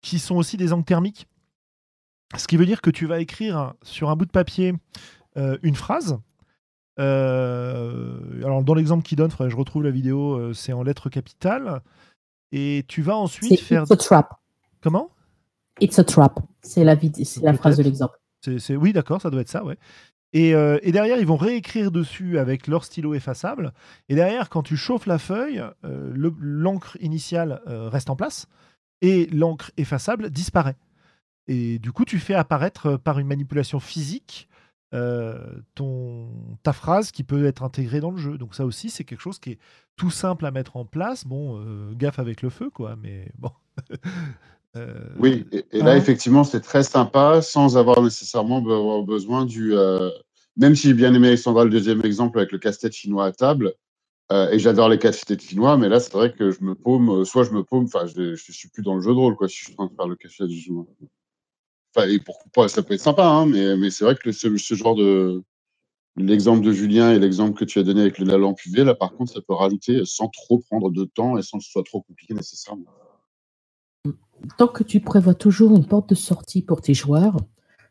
qui 0.01 0.19
sont 0.19 0.35
aussi 0.35 0.57
des 0.57 0.73
encres 0.73 0.85
thermiques. 0.85 1.27
Ce 2.37 2.47
qui 2.47 2.57
veut 2.57 2.65
dire 2.65 2.81
que 2.81 2.89
tu 2.89 3.05
vas 3.05 3.19
écrire 3.19 3.73
sur 3.81 4.09
un 4.09 4.15
bout 4.15 4.25
de 4.25 4.31
papier 4.31 4.73
euh, 5.37 5.57
une 5.63 5.75
phrase. 5.75 6.19
alors 6.97 8.63
dans 8.63 8.73
l'exemple 8.73 9.03
qu'il 9.03 9.17
donne, 9.17 9.31
je 9.31 9.55
retrouve 9.55 9.83
la 9.83 9.91
vidéo, 9.91 10.53
c'est 10.53 10.73
en 10.73 10.83
lettres 10.83 11.09
capitales. 11.09 11.81
Et 12.51 12.85
tu 12.87 13.01
vas 13.01 13.17
ensuite 13.17 13.59
faire. 13.59 13.85
trap. 13.85 14.39
Comment? 14.81 15.09
It's 15.81 15.99
a 15.99 16.03
trap. 16.03 16.39
C'est 16.65 16.83
la, 16.83 16.97
la 17.41 17.53
phrase 17.53 17.77
de 17.77 17.83
l'exemple. 17.83 18.17
C'est, 18.59 18.75
oui, 18.75 18.93
d'accord, 18.93 19.21
ça 19.21 19.29
doit 19.29 19.41
être 19.41 19.49
ça, 19.49 19.63
ouais. 19.63 19.77
Et, 20.33 20.53
euh, 20.53 20.79
et, 20.81 20.91
derrière, 20.91 21.17
ils 21.17 21.25
vont 21.25 21.37
réécrire 21.37 21.91
dessus 21.91 22.39
avec 22.39 22.67
leur 22.67 22.83
stylo 22.83 23.13
effaçable. 23.13 23.73
Et 24.09 24.15
derrière, 24.15 24.49
quand 24.49 24.63
tu 24.63 24.75
chauffes 24.75 25.05
la 25.05 25.17
feuille, 25.17 25.63
euh, 25.85 26.11
l'encre 26.39 26.97
initiale 26.99 27.61
euh, 27.67 27.87
reste 27.87 28.09
en 28.09 28.17
place 28.17 28.47
et 29.01 29.27
l'encre 29.27 29.71
effaçable 29.77 30.29
disparaît. 30.29 30.75
Et 31.47 31.79
du 31.79 31.93
coup, 31.93 32.03
tu 32.03 32.19
fais 32.19 32.33
apparaître 32.33 32.97
par 32.97 33.19
une 33.19 33.27
manipulation 33.27 33.79
physique 33.79 34.49
ton, 35.73 36.29
ta 36.63 36.71
phrase 36.71 37.11
qui 37.11 37.25
peut 37.25 37.45
être 37.47 37.63
intégrée 37.63 37.99
dans 37.99 38.11
le 38.11 38.17
jeu. 38.17 38.37
Donc 38.37 38.55
ça 38.55 38.65
aussi, 38.65 38.89
c'est 38.89 39.03
quelque 39.03 39.19
chose 39.19 39.39
qui 39.39 39.51
est 39.51 39.59
tout 39.97 40.09
simple 40.09 40.45
à 40.45 40.51
mettre 40.51 40.77
en 40.77 40.85
place. 40.85 41.25
Bon, 41.25 41.61
gaffe 41.91 42.17
avec 42.17 42.41
le 42.41 42.49
feu, 42.49 42.69
quoi, 42.69 42.95
mais 42.95 43.29
bon. 43.37 43.51
Euh, 44.75 44.93
oui, 45.19 45.45
et, 45.51 45.79
là, 45.79 45.95
effectivement, 45.95 46.43
c'est 46.43 46.61
très 46.61 46.83
sympa 46.83 47.41
sans 47.41 47.77
avoir 47.77 48.01
nécessairement 48.01 48.61
besoin 49.03 49.45
du. 49.45 49.73
Euh, 49.73 50.09
même 50.57 50.75
si 50.75 50.87
j'ai 50.87 50.93
bien 50.93 51.13
aimé 51.13 51.29
Alexandra 51.29 51.63
le 51.63 51.69
deuxième 51.69 52.03
exemple 52.05 52.39
avec 52.39 52.51
le 52.51 52.59
casse-tête 52.59 52.93
chinois 52.93 53.25
à 53.25 53.31
table, 53.31 53.73
euh, 54.31 54.49
et 54.51 54.59
j'adore 54.59 54.89
les 54.89 54.99
casse-têtes 54.99 55.41
chinois, 55.41 55.77
mais 55.77 55.89
là, 55.89 55.99
c'est 55.99 56.13
vrai 56.13 56.33
que 56.33 56.51
je 56.51 56.61
me 56.63 56.75
paume, 56.75 57.25
soit 57.25 57.43
je 57.43 57.51
me 57.51 57.63
paume, 57.63 57.85
enfin, 57.85 58.05
je, 58.07 58.31
ne 58.31 58.35
suis 58.35 58.69
plus 58.69 58.83
dans 58.83 58.95
le 58.95 59.01
jeu 59.01 59.11
de 59.11 59.17
rôle, 59.17 59.35
quoi, 59.35 59.47
si 59.47 59.57
je 59.59 59.65
suis 59.65 59.73
en 59.73 59.87
train 59.87 59.87
de 59.87 59.95
faire 59.95 60.07
le 60.07 60.15
casse-tête 60.15 60.49
chinois. 60.49 60.85
Enfin, 61.95 62.07
et 62.07 62.19
pourquoi 62.19 62.51
pas, 62.53 62.67
ça 62.67 62.83
peut 62.83 62.93
être 62.93 63.01
sympa, 63.01 63.25
hein, 63.25 63.45
mais, 63.45 63.77
mais 63.77 63.89
c'est 63.89 64.03
vrai 64.03 64.15
que 64.15 64.31
ce, 64.31 64.55
ce 64.57 64.75
genre 64.75 64.95
de. 64.95 65.43
L'exemple 66.17 66.63
de 66.63 66.71
Julien 66.71 67.11
et 67.11 67.19
l'exemple 67.19 67.59
que 67.59 67.65
tu 67.65 67.77
as 67.77 67.83
donné 67.83 67.99
avec 67.99 68.19
la 68.19 68.37
lampe 68.37 68.65
UV, 68.65 68.85
là, 68.85 68.95
par 68.95 69.11
contre, 69.11 69.33
ça 69.33 69.41
peut 69.45 69.53
rajouter 69.53 70.05
sans 70.05 70.29
trop 70.29 70.59
prendre 70.59 70.89
de 70.89 71.03
temps 71.03 71.37
et 71.37 71.41
sans 71.41 71.57
que 71.57 71.65
ce 71.65 71.71
soit 71.71 71.83
trop 71.83 72.01
compliqué 72.03 72.33
nécessairement 72.33 72.85
tant 74.57 74.67
que 74.67 74.83
tu 74.83 74.99
prévois 74.99 75.33
toujours 75.33 75.75
une 75.75 75.85
porte 75.85 76.09
de 76.09 76.15
sortie 76.15 76.61
pour 76.61 76.81
tes 76.81 76.93
joueurs, 76.93 77.37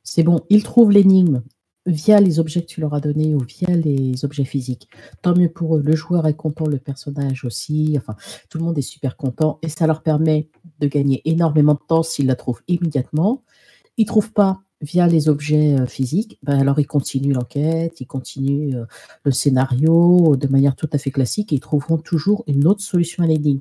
c'est 0.03 0.23
bon, 0.23 0.41
ils 0.51 0.63
trouvent 0.63 0.91
l'énigme 0.91 1.43
via 1.87 2.21
les 2.21 2.39
objets 2.39 2.63
que 2.63 2.67
tu 2.67 2.81
leur 2.81 2.95
as 2.95 3.01
donnés 3.01 3.35
ou 3.35 3.41
via 3.41 3.75
les 3.75 4.25
objets 4.25 4.45
physiques. 4.45 4.89
Tant 5.23 5.35
mieux 5.35 5.51
pour 5.51 5.77
eux. 5.77 5.83
Le 5.83 5.95
joueur 5.95 6.27
est 6.27 6.35
content, 6.35 6.67
le 6.67 6.79
personnage 6.79 7.45
aussi. 7.45 7.95
Enfin, 7.97 8.17
tout 8.49 8.59
le 8.59 8.65
monde 8.65 8.79
est 8.79 8.83
super 8.83 9.17
content 9.17 9.59
et 9.63 9.69
ça 9.69 9.87
leur 9.87 10.03
permet 10.03 10.49
de 10.81 10.87
gagner 10.87 11.21
énormément 11.25 11.75
de 11.75 11.81
temps 11.87 12.03
s'ils 12.03 12.27
la 12.27 12.37
trouvent 12.37 12.63
immédiatement. 12.69 13.43
Ils 13.97 14.07
trouvent 14.07 14.33
pas 14.33 14.64
via 14.81 15.07
les 15.07 15.29
objets 15.29 15.79
euh, 15.79 15.87
physiques, 15.87 16.39
ben 16.43 16.59
alors 16.59 16.79
ils 16.79 16.87
continuent 16.87 17.35
l'enquête, 17.35 18.01
ils 18.01 18.07
continuent 18.07 18.77
euh, 18.77 18.85
le 19.25 19.33
scénario 19.33 20.37
de 20.37 20.47
manière 20.49 20.77
tout 20.77 20.89
à 20.93 20.99
fait 20.99 21.11
classique 21.11 21.53
et 21.53 21.57
ils 21.57 21.61
trouveront 21.61 21.99
toujours 21.99 22.45
une 22.47 22.67
autre 22.67 22.83
solution 22.83 23.25
à 23.25 23.27
l'énigme. 23.27 23.61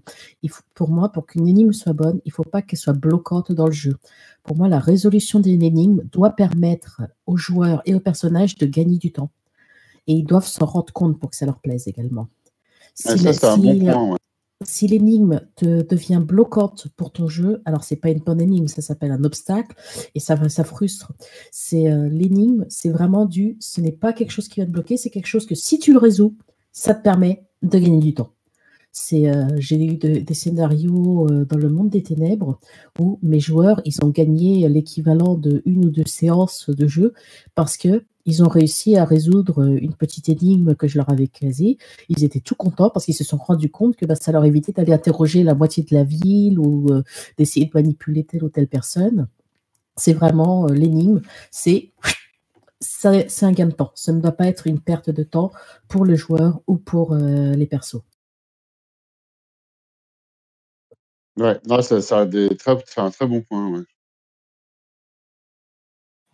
Pour 0.74 0.90
moi, 0.90 1.10
pour 1.10 1.26
qu'une 1.26 1.48
énigme 1.48 1.72
soit 1.72 1.94
bonne, 1.94 2.20
il 2.26 2.30
ne 2.30 2.34
faut 2.34 2.44
pas 2.44 2.62
qu'elle 2.62 2.80
soit 2.80 2.94
bloquante 2.94 3.52
dans 3.52 3.68
le 3.68 3.72
jeu. 3.72 3.96
Pour 4.44 4.58
moi, 4.58 4.68
la 4.68 4.80
résolution 4.80 5.40
d'une 5.40 5.64
énigme 5.64 6.04
doit 6.12 6.32
permettre 6.32 7.02
aux 7.26 7.38
joueurs 7.38 7.82
et 7.86 7.96
aux 7.96 8.00
personnages 8.00 8.56
de 8.56 8.66
gagner 8.66 8.98
du 8.98 9.12
temps. 9.12 9.32
Et 10.08 10.14
ils 10.14 10.26
doivent 10.26 10.48
s'en 10.48 10.66
rendre 10.66 10.92
compte 10.92 11.20
pour 11.20 11.30
que 11.30 11.36
ça 11.36 11.46
leur 11.46 11.60
plaise 11.60 11.88
également. 11.88 12.28
ça, 12.94 13.56
bon 13.56 13.80
point, 13.80 14.18
si 14.66 14.88
l'énigme 14.88 15.42
te 15.56 15.82
devient 15.84 16.22
bloquante 16.26 16.88
pour 16.96 17.12
ton 17.12 17.28
jeu, 17.28 17.62
alors 17.66 17.84
c'est 17.84 17.96
pas 17.96 18.10
une 18.10 18.20
bonne 18.20 18.42
énigme, 18.42 18.68
ça 18.68 18.82
s'appelle 18.82 19.12
un 19.12 19.24
obstacle 19.24 19.76
et 20.16 20.20
ça, 20.20 20.50
ça 20.50 20.64
frustre. 20.64 21.12
C'est 21.52 21.92
euh, 21.92 22.10
l'énigme, 22.10 22.66
c'est 22.70 22.90
vraiment 22.90 23.26
du, 23.26 23.58
ce 23.60 23.82
n'est 23.82 23.92
pas 23.92 24.14
quelque 24.14 24.32
chose 24.32 24.48
qui 24.48 24.60
va 24.60 24.66
te 24.66 24.72
bloquer, 24.72 24.98
c'est 24.98 25.10
quelque 25.10 25.28
chose 25.28 25.46
que 25.46 25.56
si 25.56 25.80
tu 25.80 25.94
le 25.94 26.00
résous, 26.00 26.36
ça 26.72 26.94
te 26.94 27.04
permet 27.04 27.44
de 27.62 27.78
gagner 27.80 28.00
du 28.00 28.14
temps. 28.14 28.32
C'est, 28.92 29.28
euh, 29.28 29.48
j'ai 29.58 29.84
eu 29.84 29.96
des 29.96 30.34
scénarios 30.36 31.28
euh, 31.28 31.46
dans 31.46 31.58
le 31.58 31.70
monde 31.70 31.90
des 31.90 32.04
ténèbres 32.04 32.60
où 33.00 33.18
mes 33.24 33.40
joueurs, 33.40 33.82
ils 33.86 34.04
ont 34.04 34.10
gagné 34.10 34.70
l'équivalent 34.70 35.36
de 35.36 35.64
une 35.66 35.86
ou 35.86 35.90
deux 35.90 36.06
séances 36.06 36.70
de 36.70 36.86
jeu 36.86 37.14
parce 37.56 37.76
que 37.76 38.06
ils 38.26 38.44
ont 38.44 38.48
réussi 38.48 38.96
à 38.98 39.06
résoudre 39.06 39.64
une 39.64 39.94
petite 39.94 40.30
énigme 40.30 40.76
que 40.76 40.88
je 40.88 40.98
leur 40.98 41.10
avais 41.12 41.28
casée. 41.28 41.78
Ils 42.10 42.24
étaient 42.24 42.40
tout 42.40 42.56
contents 42.56 42.90
parce 42.90 43.06
qu'ils 43.06 43.16
se 43.16 43.24
sont 43.24 43.38
rendus 43.38 43.70
compte 43.70 43.96
que 43.96 44.06
bah, 44.06 44.16
ça 44.16 44.32
leur 44.32 44.46
évitait 44.46 44.72
d'aller 44.72 44.94
interroger 44.94 45.44
la 45.44 45.56
moitié 45.56 45.84
de 45.84 45.94
la 45.94 46.04
ville 46.04 46.60
ou 46.60 46.88
euh, 46.92 47.04
d'essayer 47.38 47.66
de 47.66 47.72
manipuler 47.74 48.24
telle 48.24 48.44
ou 48.44 48.50
telle 48.50 48.68
personne. 48.68 49.28
C'est 49.98 50.14
vraiment 50.14 50.68
l'énigme, 50.68 51.22
c'est 51.52 51.92
c'est 52.82 53.44
un 53.46 53.52
gain 53.54 53.68
de 53.68 53.74
temps. 53.74 53.92
Ça 53.96 54.12
ne 54.14 54.22
doit 54.22 54.32
pas 54.34 54.48
être 54.48 54.68
une 54.68 54.80
perte 54.82 55.10
de 55.10 55.24
temps 55.24 55.52
pour 55.88 56.06
le 56.06 56.16
joueur 56.16 56.62
ou 56.68 56.78
pour 56.78 57.16
les 57.16 57.66
persos. 57.68 58.02
Ouais, 61.38 61.60
non, 61.68 61.82
ça, 61.82 62.02
ça 62.02 62.20
a 62.22 62.26
des 62.26 62.56
très, 62.58 62.76
un 62.98 63.12
très 63.12 63.28
bon 63.28 63.42
point. 63.42 63.70
Ouais. 63.72 63.84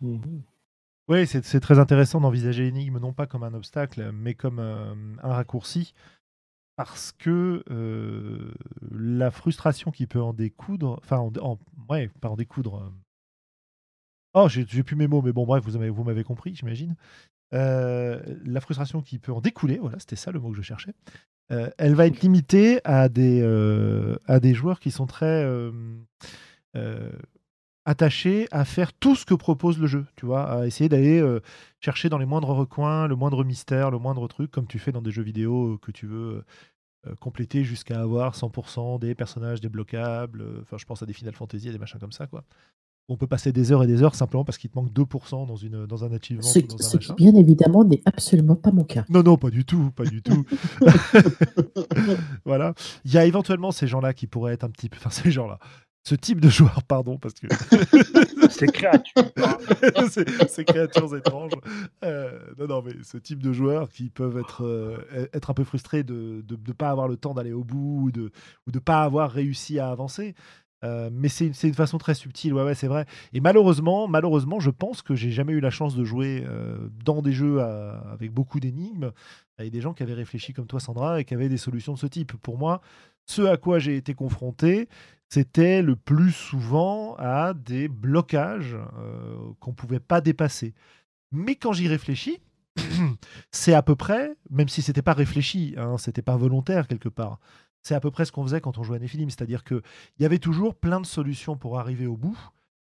Mmh 0.00 0.49
oui, 1.10 1.26
c'est 1.26 1.60
très 1.60 1.78
intéressant 1.78 2.20
d'envisager 2.20 2.62
l'énigme 2.62 2.98
non 2.98 3.12
pas 3.12 3.26
comme 3.26 3.42
un 3.42 3.52
obstacle, 3.52 4.12
mais 4.12 4.34
comme 4.34 4.60
un 4.60 5.28
raccourci, 5.28 5.92
parce 6.76 7.12
que 7.12 7.64
la 8.90 9.30
frustration 9.30 9.90
qui 9.90 10.06
peut 10.06 10.22
en 10.22 10.32
découdre, 10.32 10.98
enfin, 11.02 11.18
en, 11.18 11.58
ouais, 11.88 12.08
pas 12.20 12.28
en 12.28 12.36
découdre. 12.36 12.92
Oh, 14.34 14.48
j'ai 14.48 14.82
plus 14.84 14.96
mes 14.96 15.08
mots, 15.08 15.20
mais 15.20 15.32
bon, 15.32 15.44
bref, 15.44 15.64
vous 15.64 16.04
m'avez 16.04 16.24
compris, 16.24 16.54
j'imagine. 16.54 16.94
la 17.50 18.60
frustration 18.60 19.02
qui 19.02 19.18
peut 19.18 19.32
en 19.32 19.40
découler, 19.40 19.78
voilà, 19.78 19.98
c'était 19.98 20.16
ça 20.16 20.30
le 20.30 20.38
mot 20.38 20.50
que 20.52 20.56
je 20.56 20.62
cherchais, 20.62 20.94
euh, 21.52 21.68
elle 21.78 21.94
va 21.94 22.06
être 22.06 22.20
limitée 22.20 22.80
à 22.84 23.08
des, 23.08 23.40
euh, 23.42 24.16
à 24.26 24.38
des 24.38 24.54
joueurs 24.54 24.78
qui 24.78 24.90
sont 24.90 25.06
très 25.06 25.44
euh, 27.90 27.92
attachés 27.92 28.48
à 28.50 28.64
faire 28.64 28.92
tout 28.92 29.14
ce 29.14 29.24
que 29.26 29.34
propose 29.34 29.78
le 29.78 29.86
jeu, 29.86 30.06
tu 30.16 30.26
vois, 30.26 30.50
à 30.50 30.66
essayer 30.66 30.88
d'aller 30.88 31.22
chercher 31.80 32.08
dans 32.08 32.18
les 32.18 32.26
moindres 32.26 32.50
recoins, 32.50 33.08
le 33.08 33.16
moindre 33.16 33.44
mystère, 33.44 33.90
le 33.90 33.98
moindre 33.98 34.26
truc, 34.28 34.50
comme 34.50 34.66
tu 34.66 34.78
fais 34.78 34.92
dans 34.92 35.02
des 35.02 35.10
jeux 35.10 35.22
vidéo 35.22 35.78
que 35.82 35.90
tu 35.90 36.06
veux 36.06 36.44
compléter 37.18 37.64
jusqu'à 37.64 38.00
avoir 38.00 38.34
100% 38.34 38.98
des 38.98 39.14
personnages 39.14 39.60
débloquables. 39.60 40.44
Enfin, 40.62 40.76
je 40.78 40.84
pense 40.84 41.02
à 41.02 41.06
des 41.06 41.14
Final 41.14 41.34
Fantasy 41.34 41.68
et 41.68 41.72
des 41.72 41.78
machins 41.78 42.00
comme 42.00 42.12
ça, 42.12 42.26
quoi 42.26 42.44
on 43.10 43.16
peut 43.16 43.26
passer 43.26 43.52
des 43.52 43.72
heures 43.72 43.82
et 43.82 43.88
des 43.88 44.02
heures 44.02 44.14
simplement 44.14 44.44
parce 44.44 44.56
qu'il 44.56 44.70
te 44.70 44.78
manque 44.78 44.92
2% 44.92 45.46
dans, 45.46 45.56
une, 45.56 45.84
dans 45.84 46.04
un 46.04 46.12
achievement. 46.12 46.42
Ce, 46.42 46.60
qui, 46.96 47.12
bien 47.14 47.34
évidemment, 47.34 47.84
n'est 47.84 48.02
absolument 48.04 48.54
pas 48.54 48.70
mon 48.70 48.84
cas. 48.84 49.04
Non, 49.08 49.24
non, 49.24 49.36
pas 49.36 49.50
du 49.50 49.64
tout, 49.64 49.90
pas 49.90 50.04
du 50.04 50.22
tout. 50.22 50.44
voilà. 52.44 52.72
Il 53.04 53.12
y 53.12 53.18
a 53.18 53.26
éventuellement 53.26 53.72
ces 53.72 53.88
gens-là 53.88 54.14
qui 54.14 54.28
pourraient 54.28 54.52
être 54.52 54.62
un 54.62 54.70
petit 54.70 54.88
peu. 54.88 54.96
Enfin, 54.96 55.10
ces 55.10 55.32
gens-là. 55.32 55.58
Ce 56.02 56.14
type 56.14 56.40
de 56.40 56.48
joueur, 56.48 56.82
pardon, 56.84 57.18
parce 57.18 57.34
que. 57.34 57.46
ces 58.50 58.66
créatures. 58.66 59.32
ces 60.48 60.64
créatures 60.64 61.16
étranges. 61.16 61.52
Euh, 62.04 62.38
non, 62.58 62.66
non, 62.66 62.82
mais 62.82 62.94
ce 63.02 63.18
type 63.18 63.42
de 63.42 63.52
joueurs 63.52 63.90
qui 63.90 64.08
peuvent 64.08 64.38
être, 64.38 64.64
euh, 64.64 65.28
être 65.34 65.50
un 65.50 65.54
peu 65.54 65.64
frustrés 65.64 66.02
de 66.02 66.42
ne 66.48 66.72
pas 66.72 66.90
avoir 66.90 67.06
le 67.06 67.16
temps 67.16 67.34
d'aller 67.34 67.52
au 67.52 67.64
bout 67.64 68.06
ou 68.06 68.10
de 68.10 68.30
ne 68.72 68.78
pas 68.78 69.02
avoir 69.02 69.30
réussi 69.30 69.78
à 69.78 69.90
avancer. 69.90 70.34
Euh, 70.82 71.10
mais 71.12 71.28
c'est 71.28 71.46
une, 71.46 71.74
façon 71.74 71.98
très 71.98 72.14
subtile, 72.14 72.54
ouais, 72.54 72.62
ouais 72.62 72.74
c'est 72.74 72.86
vrai. 72.86 73.04
Et 73.32 73.40
malheureusement, 73.40 74.08
malheureusement, 74.08 74.60
je 74.60 74.70
pense 74.70 75.02
que 75.02 75.14
j'ai 75.14 75.30
jamais 75.30 75.52
eu 75.52 75.60
la 75.60 75.70
chance 75.70 75.94
de 75.94 76.04
jouer 76.04 76.44
euh, 76.46 76.88
dans 77.04 77.20
des 77.20 77.32
jeux 77.32 77.60
avec 77.60 78.32
beaucoup 78.32 78.60
d'énigmes, 78.60 79.12
avec 79.58 79.72
des 79.72 79.80
gens 79.80 79.92
qui 79.92 80.02
avaient 80.02 80.14
réfléchi 80.14 80.52
comme 80.52 80.66
toi, 80.66 80.80
Sandra, 80.80 81.20
et 81.20 81.24
qui 81.24 81.34
avaient 81.34 81.48
des 81.48 81.58
solutions 81.58 81.92
de 81.92 81.98
ce 81.98 82.06
type. 82.06 82.32
Pour 82.38 82.56
moi, 82.56 82.80
ce 83.26 83.42
à 83.42 83.56
quoi 83.56 83.78
j'ai 83.78 83.96
été 83.96 84.14
confronté, 84.14 84.88
c'était 85.30 85.80
le 85.80 85.94
plus 85.94 86.32
souvent 86.32 87.14
à 87.16 87.54
des 87.54 87.86
blocages 87.88 88.76
euh, 88.98 89.52
qu'on 89.60 89.70
ne 89.70 89.76
pouvait 89.76 90.00
pas 90.00 90.20
dépasser. 90.20 90.74
Mais 91.30 91.54
quand 91.54 91.72
j'y 91.72 91.86
réfléchis, 91.86 92.40
c'est 93.52 93.74
à 93.74 93.82
peu 93.82 93.94
près, 93.94 94.36
même 94.50 94.68
si 94.68 94.82
c'était 94.82 95.02
pas 95.02 95.12
réfléchi, 95.12 95.74
hein, 95.76 95.98
c'était 95.98 96.22
pas 96.22 96.36
volontaire 96.36 96.88
quelque 96.88 97.08
part, 97.08 97.38
c'est 97.82 97.94
à 97.94 98.00
peu 98.00 98.10
près 98.10 98.24
ce 98.24 98.32
qu'on 98.32 98.42
faisait 98.42 98.60
quand 98.60 98.76
on 98.78 98.82
jouait 98.82 98.96
à 98.96 98.98
Nephilim, 98.98 99.30
c'est-à-dire 99.30 99.62
qu'il 99.62 99.80
y 100.18 100.24
avait 100.24 100.38
toujours 100.38 100.74
plein 100.74 101.00
de 101.00 101.06
solutions 101.06 101.56
pour 101.56 101.78
arriver 101.78 102.06
au 102.06 102.16
bout 102.16 102.38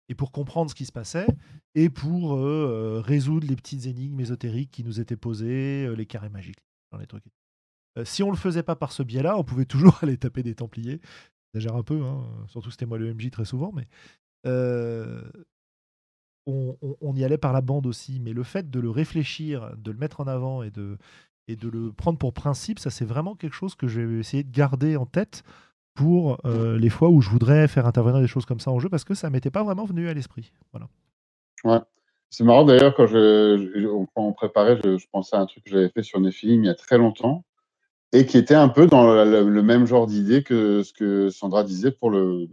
et 0.10 0.16
pour 0.16 0.32
comprendre 0.32 0.72
ce 0.72 0.76
qui 0.76 0.86
se 0.86 0.92
passait 0.92 1.28
et 1.76 1.89
pour 1.89 2.36
euh, 2.36 2.39
euh, 2.39 3.02
résoudre 3.02 3.48
les 3.48 3.56
petites 3.56 3.86
énigmes 3.86 4.20
ésotériques 4.20 4.72
qui 4.72 4.84
nous 4.84 5.00
étaient 5.00 5.16
posées, 5.16 5.96
les 5.96 6.06
carrés 6.08 6.30
magiques, 6.30 6.60
si 8.04 8.24
on 8.24 8.32
le 8.32 8.38
faisait 8.38 8.64
pas 8.64 8.76
par 8.76 8.92
ce 8.92 9.04
biais-là, 9.04 9.38
on 9.38 9.44
pouvait 9.44 9.66
toujours 9.66 10.00
aller 10.02 10.18
taper 10.18 10.44
des 10.44 10.56
Templiers. 10.56 11.02
J'exagère 11.54 11.78
un 11.78 11.84
peu, 11.84 12.02
hein, 12.02 12.24
surtout 12.47 12.72
c'était 12.72 12.86
moi 12.86 12.97
le 12.97 13.14
MJ 13.14 13.30
très 13.30 13.45
souvent, 13.45 13.74
mais 13.74 13.88
on, 16.47 16.76
on, 17.02 17.16
y 17.16 17.24
allait 17.24 17.38
par 17.38 17.54
la 17.54 17.62
bande 17.62 17.86
aussi. 17.86 18.20
Mais 18.20 18.34
le 18.34 18.43
fait 18.43 18.70
de 18.70 18.80
le 18.80 18.89
réfléchir, 18.89 19.72
de 19.78 19.91
le 19.91 19.97
mettre 19.97 20.22
en 20.22 20.28
avant 20.28 20.64
et 20.64 20.72
de, 20.72 20.97
et 21.47 21.56
de 21.56 21.70
le 21.70 21.91
prendre 21.91 22.18
pour 22.18 22.34
principe, 22.34 22.80
ça 22.80 22.89
c'est 22.89 23.06
vraiment 23.06 23.36
quelque 23.36 23.54
chose 23.54 23.76
que 23.76 23.88
je 23.88 24.02
vais 24.02 24.20
essayer 24.20 24.43
de 24.43 24.52
garder 24.52 24.95
en 24.97 25.06
tête 25.06 25.43
pour 25.93 26.38
euh, 26.45 26.78
les 26.78 26.89
fois 26.89 27.10
où 27.10 27.22
je 27.22 27.30
voudrais 27.30 27.68
faire 27.68 27.86
intervenir 27.86 28.22
des 28.22 28.28
choses 28.28 28.45
comme 28.45 28.60
ça 28.60 28.72
en 28.72 28.80
jeu 28.80 28.89
parce 28.89 29.04
que 29.04 29.14
ça 29.14 29.30
m'était 29.30 29.52
pas 29.52 29.64
vraiment 29.64 29.86
venu 29.86 30.08
à 30.08 30.14
l'esprit. 30.14 30.52
Voilà. 30.72 30.88
Ouais. 31.64 31.80
C'est 32.30 32.45
marrant 32.45 32.64
d'ailleurs 32.64 32.95
quand 32.95 33.08
je, 33.08 34.08
on, 34.16 34.34
préparait, 34.34 34.80
je, 34.84 35.06
pensais 35.12 35.36
à 35.36 35.39
un 35.39 35.45
truc 35.45 35.66
que 35.66 35.72
j'avais 35.72 35.89
fait 35.89 36.04
sur 36.04 36.20
Nephilim 36.22 36.64
il 36.64 36.68
y 36.68 36.70
a 36.70 36.76
très 36.76 36.97
longtemps 36.97 37.43
et 38.14 38.26
qui 38.26 38.38
était 38.38 38.55
un 38.55 38.70
peu 38.70 38.88
dans 38.88 39.14
le 39.24 39.64
même 39.64 39.86
genre 39.88 40.07
d'idée 40.07 40.43
que 40.43 40.84
ce 40.84 40.93
que 40.93 41.30
Sandra 41.30 41.64
disait 41.64 41.91
pour 41.91 42.09
le, 42.09 42.47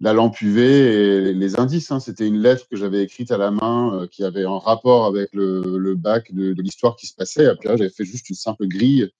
la 0.00 0.12
lampe 0.12 0.40
UV 0.40 0.60
et 0.60 1.32
les 1.32 1.58
indices. 1.58 1.90
Hein. 1.90 2.00
C'était 2.00 2.26
une 2.26 2.38
lettre 2.38 2.68
que 2.68 2.76
j'avais 2.76 3.02
écrite 3.02 3.30
à 3.30 3.38
la 3.38 3.50
main 3.50 3.94
euh, 3.94 4.06
qui 4.06 4.24
avait 4.24 4.44
un 4.44 4.58
rapport 4.58 5.06
avec 5.06 5.30
le, 5.34 5.94
bac 5.94 6.32
de, 6.32 6.54
l'histoire 6.60 6.96
qui 6.96 7.06
se 7.06 7.14
passait. 7.14 7.44
Là, 7.44 7.76
j'avais 7.76 7.90
fait 7.90 8.04
juste 8.04 8.28
une 8.28 8.36
simple 8.36 8.66
grille 8.66 9.10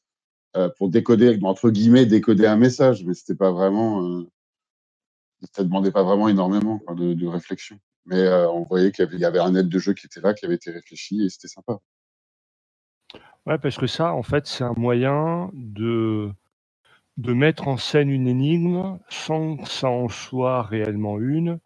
euh, 0.56 0.68
pour 0.78 0.88
décoder, 0.88 1.38
entre 1.42 1.70
guillemets, 1.70 2.06
décoder 2.06 2.46
un 2.46 2.56
message. 2.56 3.04
Mais 3.04 3.14
c'était 3.14 3.34
pas 3.34 3.52
vraiment. 3.52 4.06
Euh, 4.06 4.26
ça 5.52 5.64
demandait 5.64 5.92
pas 5.92 6.02
vraiment 6.02 6.28
énormément 6.28 6.80
de, 6.96 7.26
réflexion. 7.26 7.78
Mais 8.06 8.26
on 8.28 8.62
voyait 8.62 8.90
qu'il 8.92 9.18
y, 9.18 9.24
avait 9.24 9.38
un 9.38 9.54
aide 9.54 9.68
de 9.68 9.78
jeu 9.78 9.92
qui 9.92 10.06
était 10.06 10.20
là, 10.20 10.32
qui 10.32 10.46
avait 10.46 10.54
été 10.54 10.70
réfléchi 10.70 11.24
et 11.24 11.28
c'était 11.28 11.48
sympa. 11.48 11.78
Ouais, 13.46 13.58
parce 13.58 13.76
que 13.76 13.86
ça, 13.86 14.12
en 14.12 14.22
fait, 14.22 14.46
c'est 14.46 14.64
un 14.64 14.74
moyen 14.76 15.50
de 15.54 16.30
de 17.16 17.32
mettre 17.32 17.68
en 17.68 17.76
scène 17.78 18.10
une 18.10 18.28
énigme 18.28 18.98
sans 19.08 19.56
que 19.56 19.68
ça 19.68 19.88
en 19.88 20.08
soit 20.08 20.62
réellement 20.62 21.18
une, 21.18 21.60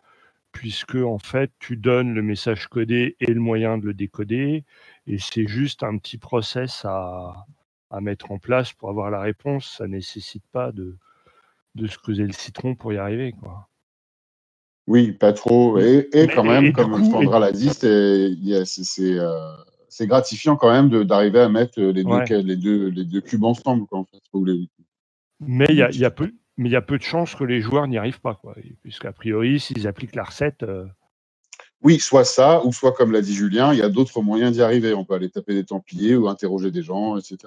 puisque 0.52 0.96
en 0.96 1.18
fait 1.18 1.50
tu 1.58 1.76
donnes 1.76 2.14
le 2.14 2.22
message 2.22 2.68
codé 2.68 3.16
et 3.20 3.32
le 3.32 3.40
moyen 3.40 3.78
de 3.78 3.86
le 3.86 3.94
décoder, 3.94 4.64
et 5.06 5.18
c'est 5.18 5.48
juste 5.48 5.82
un 5.82 5.98
petit 5.98 6.18
process 6.18 6.84
à, 6.84 7.46
mettre 8.00 8.30
en 8.30 8.38
place 8.38 8.72
pour 8.72 8.88
avoir 8.90 9.10
la 9.10 9.20
réponse. 9.20 9.76
Ça 9.78 9.88
nécessite 9.88 10.44
pas 10.52 10.70
de, 10.72 10.96
de 11.74 11.86
se 11.88 11.98
creuser 11.98 12.24
le 12.24 12.32
citron 12.32 12.76
pour 12.76 12.92
y 12.92 12.98
arriver. 12.98 13.32
Quoi. 13.32 13.68
Oui, 14.86 15.12
pas 15.12 15.32
trop. 15.32 15.78
Et, 15.78 16.08
quand 16.34 16.44
même, 16.44 16.72
comme 16.72 17.04
Sandra 17.10 17.40
l'a 17.40 17.52
dit, 17.52 17.70
euh, 17.84 18.34
c'est 19.91 20.07
gratifiant 20.07 20.57
quand 20.57 20.70
même 20.70 21.05
d'arriver 21.05 21.41
à 21.41 21.49
mettre 21.49 21.80
les, 21.80 22.05
deux, 22.05 22.43
les, 22.43 22.57
deux, 22.57 22.88
les 22.88 23.05
deux 23.05 23.20
cubes 23.20 23.45
ensemble. 23.45 23.86
Quoi, 23.86 23.99
en 23.99 24.05
fait. 24.05 24.20
Mais 25.41 25.66
il 25.68 25.76
y 25.76 25.82
a, 25.82 25.91
y 25.91 26.05
a 26.05 26.11
peu, 26.11 26.32
mais 26.57 26.68
il 26.68 26.72
y 26.72 26.76
a 26.76 26.82
peu 26.82 26.97
de 26.97 27.03
chances 27.03 27.34
que 27.34 27.45
les 27.45 27.61
joueurs 27.61 27.88
n'y 27.88 27.99
arrivent 27.99 28.20
pas, 28.20 28.34
quoi. 28.34 28.55
Puisqu'a 28.82 29.12
priori, 29.12 29.61
s'ils 29.61 29.86
appliquent 29.88 30.14
la 30.14 30.24
recette. 30.24 30.62
Euh, 30.62 30.86
oui, 31.82 31.99
soit 31.99 32.24
ça, 32.24 32.64
ou 32.64 32.72
soit 32.72 32.93
comme 32.93 33.11
l'a 33.11 33.22
dit 33.22 33.34
Julien, 33.34 33.72
il 33.72 33.78
y 33.78 33.82
a 33.82 33.88
d'autres 33.88 34.22
moyens 34.22 34.53
d'y 34.53 34.62
arriver. 34.62 34.95
On 34.95 35.05
peut 35.05 35.14
aller 35.14 35.30
taper 35.30 35.55
des 35.55 35.64
Templiers 35.64 36.16
ou 36.16 36.28
interroger 36.28 36.70
des 36.70 36.82
gens, 36.82 37.16
etc. 37.16 37.38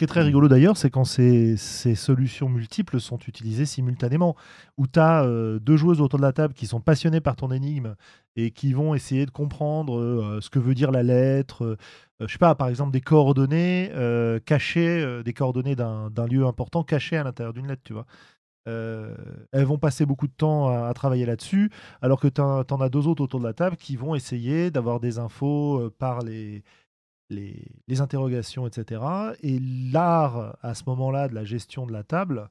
Qui 0.00 0.04
est 0.04 0.06
très 0.06 0.22
rigolo 0.22 0.48
d'ailleurs, 0.48 0.78
c'est 0.78 0.88
quand 0.88 1.04
ces, 1.04 1.58
solutions 1.58 2.48
multiples 2.48 2.98
sont 3.00 3.18
utilisées 3.18 3.66
simultanément, 3.66 4.34
où 4.78 4.86
tu 4.86 4.98
as 4.98 5.24
euh, 5.24 5.58
deux 5.58 5.76
joueuses 5.76 6.00
autour 6.00 6.18
de 6.18 6.24
la 6.24 6.32
table 6.32 6.54
qui 6.54 6.66
sont 6.66 6.80
passionnées 6.80 7.20
par 7.20 7.36
ton 7.36 7.50
énigme 7.52 7.96
et 8.34 8.50
qui 8.50 8.72
vont 8.72 8.94
essayer 8.94 9.26
de 9.26 9.30
comprendre 9.30 9.98
euh, 9.98 10.38
ce 10.40 10.48
que 10.48 10.58
veut 10.58 10.72
dire 10.72 10.90
la 10.90 11.02
lettre, 11.02 11.64
euh, 11.66 11.76
je 12.18 12.32
sais 12.32 12.38
pas, 12.38 12.54
par 12.54 12.68
exemple, 12.68 12.92
des 12.92 13.02
coordonnées 13.02 13.90
cachées, 14.46 15.20
des 15.22 15.34
coordonnées 15.34 15.76
d'un 15.76 16.26
lieu 16.26 16.46
important 16.46 16.82
cachées 16.82 17.18
à 17.18 17.24
l'intérieur 17.24 17.52
d'une 17.52 17.66
lettre, 17.66 17.82
tu 17.84 17.92
vois. 17.92 18.06
elles 18.64 19.66
vont 19.66 19.76
passer 19.76 20.06
beaucoup 20.06 20.28
de 20.28 20.32
temps 20.32 20.68
à, 20.68 20.94
travailler 20.94 21.26
là-dessus, 21.26 21.70
alors 22.00 22.20
que 22.20 22.28
tu 22.28 22.40
en, 22.40 22.62
as 22.62 22.88
deux 22.88 23.06
autres 23.06 23.22
autour 23.22 23.40
de 23.40 23.44
la 23.44 23.52
table 23.52 23.76
qui 23.76 23.96
vont 23.96 24.14
essayer 24.14 24.70
d'avoir 24.70 24.98
des 24.98 25.18
infos 25.18 25.90
par 25.98 26.22
les, 26.22 26.62
les, 27.30 28.00
interrogations, 28.00 28.66
etc. 28.66 29.02
Et 29.42 29.58
l'art, 29.92 30.56
à 30.62 30.74
ce 30.74 30.84
moment-là, 30.86 31.28
de 31.28 31.34
la 31.34 31.44
gestion 31.44 31.86
de 31.86 31.92
la 31.92 32.02
table, 32.02 32.50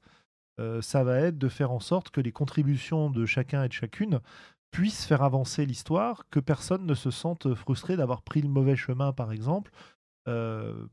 euh, 0.59 0.81
ça 0.81 1.03
va 1.03 1.19
être 1.19 1.37
de 1.37 1.49
faire 1.49 1.71
en 1.71 1.79
sorte 1.79 2.09
que 2.09 2.21
les 2.21 2.31
contributions 2.31 3.09
de 3.09 3.25
chacun 3.25 3.63
et 3.63 3.67
de 3.67 3.73
chacune 3.73 4.19
puissent 4.71 5.05
faire 5.05 5.23
avancer 5.23 5.65
l'histoire, 5.65 6.23
que 6.29 6.39
personne 6.39 6.85
ne 6.85 6.93
se 6.93 7.11
sente 7.11 7.53
frustré 7.55 7.97
d'avoir 7.97 8.21
pris 8.21 8.41
le 8.41 8.49
mauvais 8.49 8.75
chemin, 8.75 9.13
par 9.13 9.31
exemple. 9.31 9.71
Euh, 10.27 10.85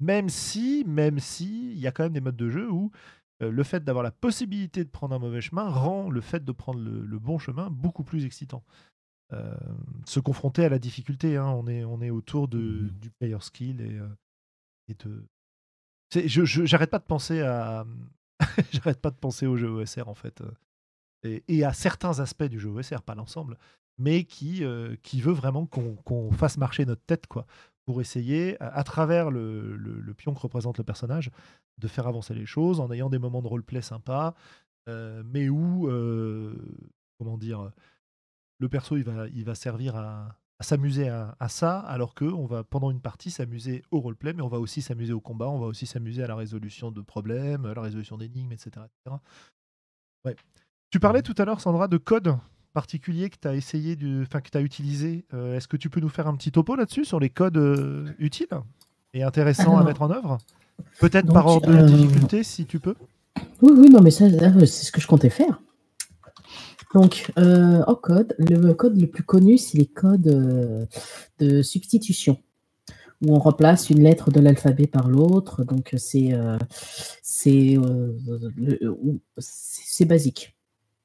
même 0.00 0.28
si, 0.28 0.84
même 0.86 1.18
si, 1.18 1.72
il 1.72 1.78
y 1.78 1.86
a 1.86 1.92
quand 1.92 2.04
même 2.04 2.12
des 2.12 2.20
modes 2.20 2.36
de 2.36 2.50
jeu 2.50 2.70
où 2.70 2.90
euh, 3.42 3.50
le 3.50 3.62
fait 3.62 3.84
d'avoir 3.84 4.02
la 4.02 4.10
possibilité 4.10 4.84
de 4.84 4.90
prendre 4.90 5.14
un 5.14 5.18
mauvais 5.18 5.40
chemin 5.40 5.68
rend 5.68 6.10
le 6.10 6.20
fait 6.20 6.44
de 6.44 6.52
prendre 6.52 6.80
le 6.80 7.18
bon 7.18 7.38
chemin 7.38 7.68
beaucoup 7.70 8.02
plus 8.02 8.24
excitant. 8.24 8.64
Euh, 9.32 9.54
se 10.06 10.18
confronter 10.18 10.64
à 10.64 10.68
la 10.68 10.80
difficulté. 10.80 11.36
Hein. 11.36 11.46
On, 11.46 11.68
est, 11.68 11.84
on 11.84 12.00
est 12.00 12.10
autour 12.10 12.48
de, 12.48 12.58
mmh 12.58 12.90
du 13.00 13.10
player 13.10 13.38
skill 13.40 13.80
et, 13.80 13.96
euh, 13.96 14.08
et 14.88 14.94
de. 14.94 15.24
Je, 16.26 16.44
j'arrête 16.44 16.90
pas 16.90 16.98
de 16.98 17.04
penser 17.04 17.40
à. 17.40 17.86
j'arrête 18.72 19.00
pas 19.00 19.10
de 19.10 19.16
penser 19.16 19.46
au 19.46 19.56
jeu 19.56 19.68
OSR 19.68 20.08
en 20.08 20.14
fait. 20.14 20.42
Et, 21.22 21.44
et, 21.46 21.64
à 21.64 21.72
certains 21.72 22.18
aspects 22.18 22.44
du 22.44 22.58
jeu 22.58 22.70
OSR, 22.70 23.02
pas 23.02 23.14
l'ensemble, 23.14 23.56
mais 23.98 24.24
qui, 24.24 24.64
euh, 24.64 24.96
qui 25.02 25.20
veut 25.20 25.32
vraiment 25.32 25.66
qu'on, 25.66 26.32
fasse 26.32 26.56
marcher 26.56 26.84
notre 26.84 27.04
tête 27.04 27.26
quoi, 27.26 27.46
pour 27.84 28.00
essayer, 28.00 28.60
à, 28.60 28.82
travers 28.82 29.30
le, 29.30 29.76
le, 29.76 30.14
pion 30.14 30.34
que 30.34 30.40
représente 30.40 30.78
le 30.78 30.84
personnage, 30.84 31.30
de 31.78 31.86
faire 31.86 32.08
avancer 32.08 32.34
les 32.34 32.46
choses 32.46 32.80
en 32.80 32.90
ayant 32.90 33.10
des 33.10 33.18
moments 33.18 33.42
de 33.42 33.48
roleplay 33.48 33.82
sympas, 33.82 34.34
mais 34.86 35.50
où, 35.50 35.90
comment 37.18 37.36
dire, 37.36 37.70
le 38.60 38.68
perso, 38.68 38.96
il 38.96 39.04
va, 39.04 39.26
il 39.34 39.44
va 39.44 39.54
servir 39.54 39.96
à, 39.96 40.36
s'amuser 40.60 41.08
à, 41.08 41.48
ça, 41.48 41.78
alors 41.80 42.14
que 42.14 42.26
on 42.26 42.46
va 42.46 42.62
pendant 42.62 42.90
une 42.90 43.00
partie 43.00 43.30
s'amuser 43.30 43.82
au 43.90 44.00
roleplay, 44.00 44.34
mais 44.34 44.42
on 44.42 44.48
va 44.48 44.58
aussi 44.58 44.82
s'amuser 44.82 45.12
au 45.12 45.20
combat, 45.20 45.48
on 45.48 45.58
va 45.58 45.66
aussi 45.66 45.86
s'amuser 45.86 46.22
à 46.22 46.26
la 46.26 46.36
résolution 46.36 46.90
de 46.90 47.00
problèmes, 47.00 47.64
à 47.64 47.74
la 47.74 47.82
résolution 47.82 48.16
d'énigmes, 48.16 48.52
etc., 48.52 48.86
Ouais. 50.26 50.36
Tu 50.90 51.00
parlais 51.00 51.22
tout 51.22 51.34
à 51.38 51.46
l'heure, 51.46 51.62
Sandra, 51.62 51.88
de 51.88 51.96
code 51.96 52.36
particulier 52.74 53.30
que 53.30 53.36
tu 53.40 53.48
as 53.48 53.54
essayé, 53.54 53.96
enfin 54.22 54.40
que 54.40 54.50
tu 54.50 54.58
as 54.58 54.60
utilisé. 54.60 55.24
Euh, 55.32 55.56
est-ce 55.56 55.66
que 55.66 55.78
tu 55.78 55.88
peux 55.88 56.00
nous 56.00 56.10
faire 56.10 56.26
un 56.26 56.36
petit 56.36 56.52
topo 56.52 56.76
là-dessus 56.76 57.06
sur 57.06 57.20
les 57.20 57.30
codes 57.30 57.56
euh, 57.56 58.12
utiles 58.18 58.48
et 59.14 59.22
intéressants 59.22 59.78
à 59.78 59.84
mettre 59.84 60.02
en 60.02 60.10
œuvre? 60.10 60.38
Peut-être 61.00 61.32
par 61.32 61.46
ordre 61.46 61.68
de 61.68 61.76
euh, 61.76 61.86
difficulté, 61.86 62.42
si 62.42 62.66
tu 62.66 62.80
peux. 62.80 62.94
Oui, 63.62 63.72
oui, 63.76 63.90
non, 63.90 64.00
mais 64.02 64.10
ça, 64.10 64.28
c'est 64.28 64.66
ce 64.66 64.92
que 64.92 65.00
je 65.00 65.06
comptais 65.06 65.30
faire. 65.30 65.60
Donc, 66.94 67.32
euh, 67.38 67.82
en 67.86 67.94
code, 67.94 68.34
le 68.38 68.72
code 68.72 69.00
le 69.00 69.06
plus 69.06 69.22
connu, 69.22 69.58
c'est 69.58 69.78
les 69.78 69.86
codes 69.86 70.26
euh, 70.26 70.86
de 71.38 71.62
substitution, 71.62 72.38
où 73.22 73.34
on 73.34 73.38
remplace 73.38 73.90
une 73.90 74.02
lettre 74.02 74.30
de 74.32 74.40
l'alphabet 74.40 74.88
par 74.88 75.08
l'autre. 75.08 75.64
Donc, 75.64 75.94
c'est 75.96 76.32
euh, 76.34 76.58
c'est 79.38 80.04
basique. 80.04 80.56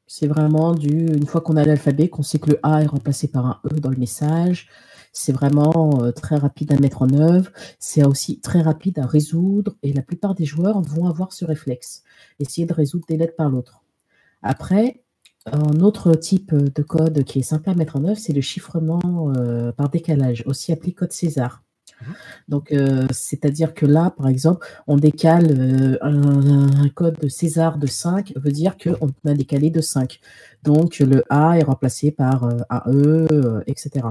C'est 0.07 0.27
vraiment 0.27 0.73
du, 0.73 1.07
une 1.07 1.25
fois 1.27 1.41
qu'on 1.41 1.57
a 1.57 1.65
l'alphabet, 1.65 2.09
qu'on 2.09 2.23
sait 2.23 2.39
que 2.39 2.51
le 2.51 2.59
A 2.63 2.81
est 2.81 2.87
remplacé 2.87 3.27
par 3.27 3.45
un 3.45 3.59
E 3.65 3.79
dans 3.79 3.89
le 3.89 3.97
message. 3.97 4.69
C'est 5.13 5.31
vraiment 5.31 6.11
très 6.11 6.35
rapide 6.35 6.73
à 6.73 6.77
mettre 6.77 7.01
en 7.01 7.11
œuvre. 7.13 7.51
C'est 7.79 8.03
aussi 8.05 8.39
très 8.41 8.61
rapide 8.61 8.99
à 8.99 9.05
résoudre. 9.05 9.75
Et 9.81 9.93
la 9.93 10.01
plupart 10.01 10.35
des 10.35 10.45
joueurs 10.45 10.81
vont 10.81 11.07
avoir 11.07 11.33
ce 11.33 11.45
réflexe, 11.45 12.03
essayer 12.39 12.67
de 12.67 12.73
résoudre 12.73 13.05
des 13.07 13.17
lettres 13.17 13.35
par 13.35 13.49
l'autre. 13.49 13.81
Après, 14.43 15.04
un 15.45 15.79
autre 15.81 16.13
type 16.15 16.53
de 16.53 16.81
code 16.81 17.23
qui 17.23 17.39
est 17.39 17.43
sympa 17.43 17.71
à 17.71 17.75
mettre 17.75 17.95
en 17.95 18.05
œuvre, 18.05 18.17
c'est 18.17 18.33
le 18.33 18.41
chiffrement 18.41 19.31
euh, 19.37 19.71
par 19.71 19.89
décalage, 19.89 20.43
aussi 20.47 20.71
appelé 20.71 20.93
code 20.93 21.11
César. 21.11 21.61
Mmh. 22.01 22.11
Donc, 22.47 22.71
euh, 22.71 23.07
c'est-à-dire 23.11 23.73
que 23.73 23.85
là, 23.85 24.11
par 24.17 24.27
exemple, 24.27 24.67
on 24.87 24.97
décale 24.97 25.47
euh, 25.51 25.97
un, 26.01 26.89
code 26.89 27.19
de 27.19 27.27
César 27.27 27.77
de 27.77 27.87
5, 27.87 28.33
veut 28.35 28.51
dire 28.51 28.75
qu'on 28.77 29.09
a 29.25 29.33
décalé 29.33 29.69
de 29.69 29.81
5. 29.81 30.19
Donc, 30.63 30.99
le 30.99 31.23
A 31.29 31.57
est 31.59 31.63
remplacé 31.63 32.11
par 32.11 32.49
un 32.69 32.81
E, 32.87 33.63
etc. 33.67 34.07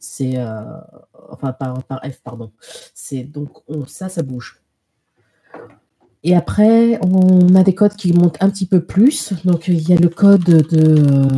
C'est, 0.00 0.42
enfin, 1.28 1.52
par, 1.52 1.82
par, 1.84 2.00
F, 2.02 2.20
pardon. 2.22 2.50
C'est 2.94 3.24
donc 3.24 3.62
ça, 3.86 4.08
ça 4.08 4.22
bouge. 4.22 4.61
Et 6.24 6.36
après, 6.36 7.00
on 7.02 7.54
a 7.56 7.64
des 7.64 7.74
codes 7.74 7.94
qui 7.94 8.12
montent 8.12 8.40
un 8.40 8.48
petit 8.48 8.66
peu 8.66 8.80
plus. 8.80 9.32
Donc, 9.44 9.66
il 9.68 9.88
y 9.88 9.92
a 9.92 9.96
le 9.96 10.08
code 10.08 10.44
de, 10.44 10.62
euh, 10.76 11.28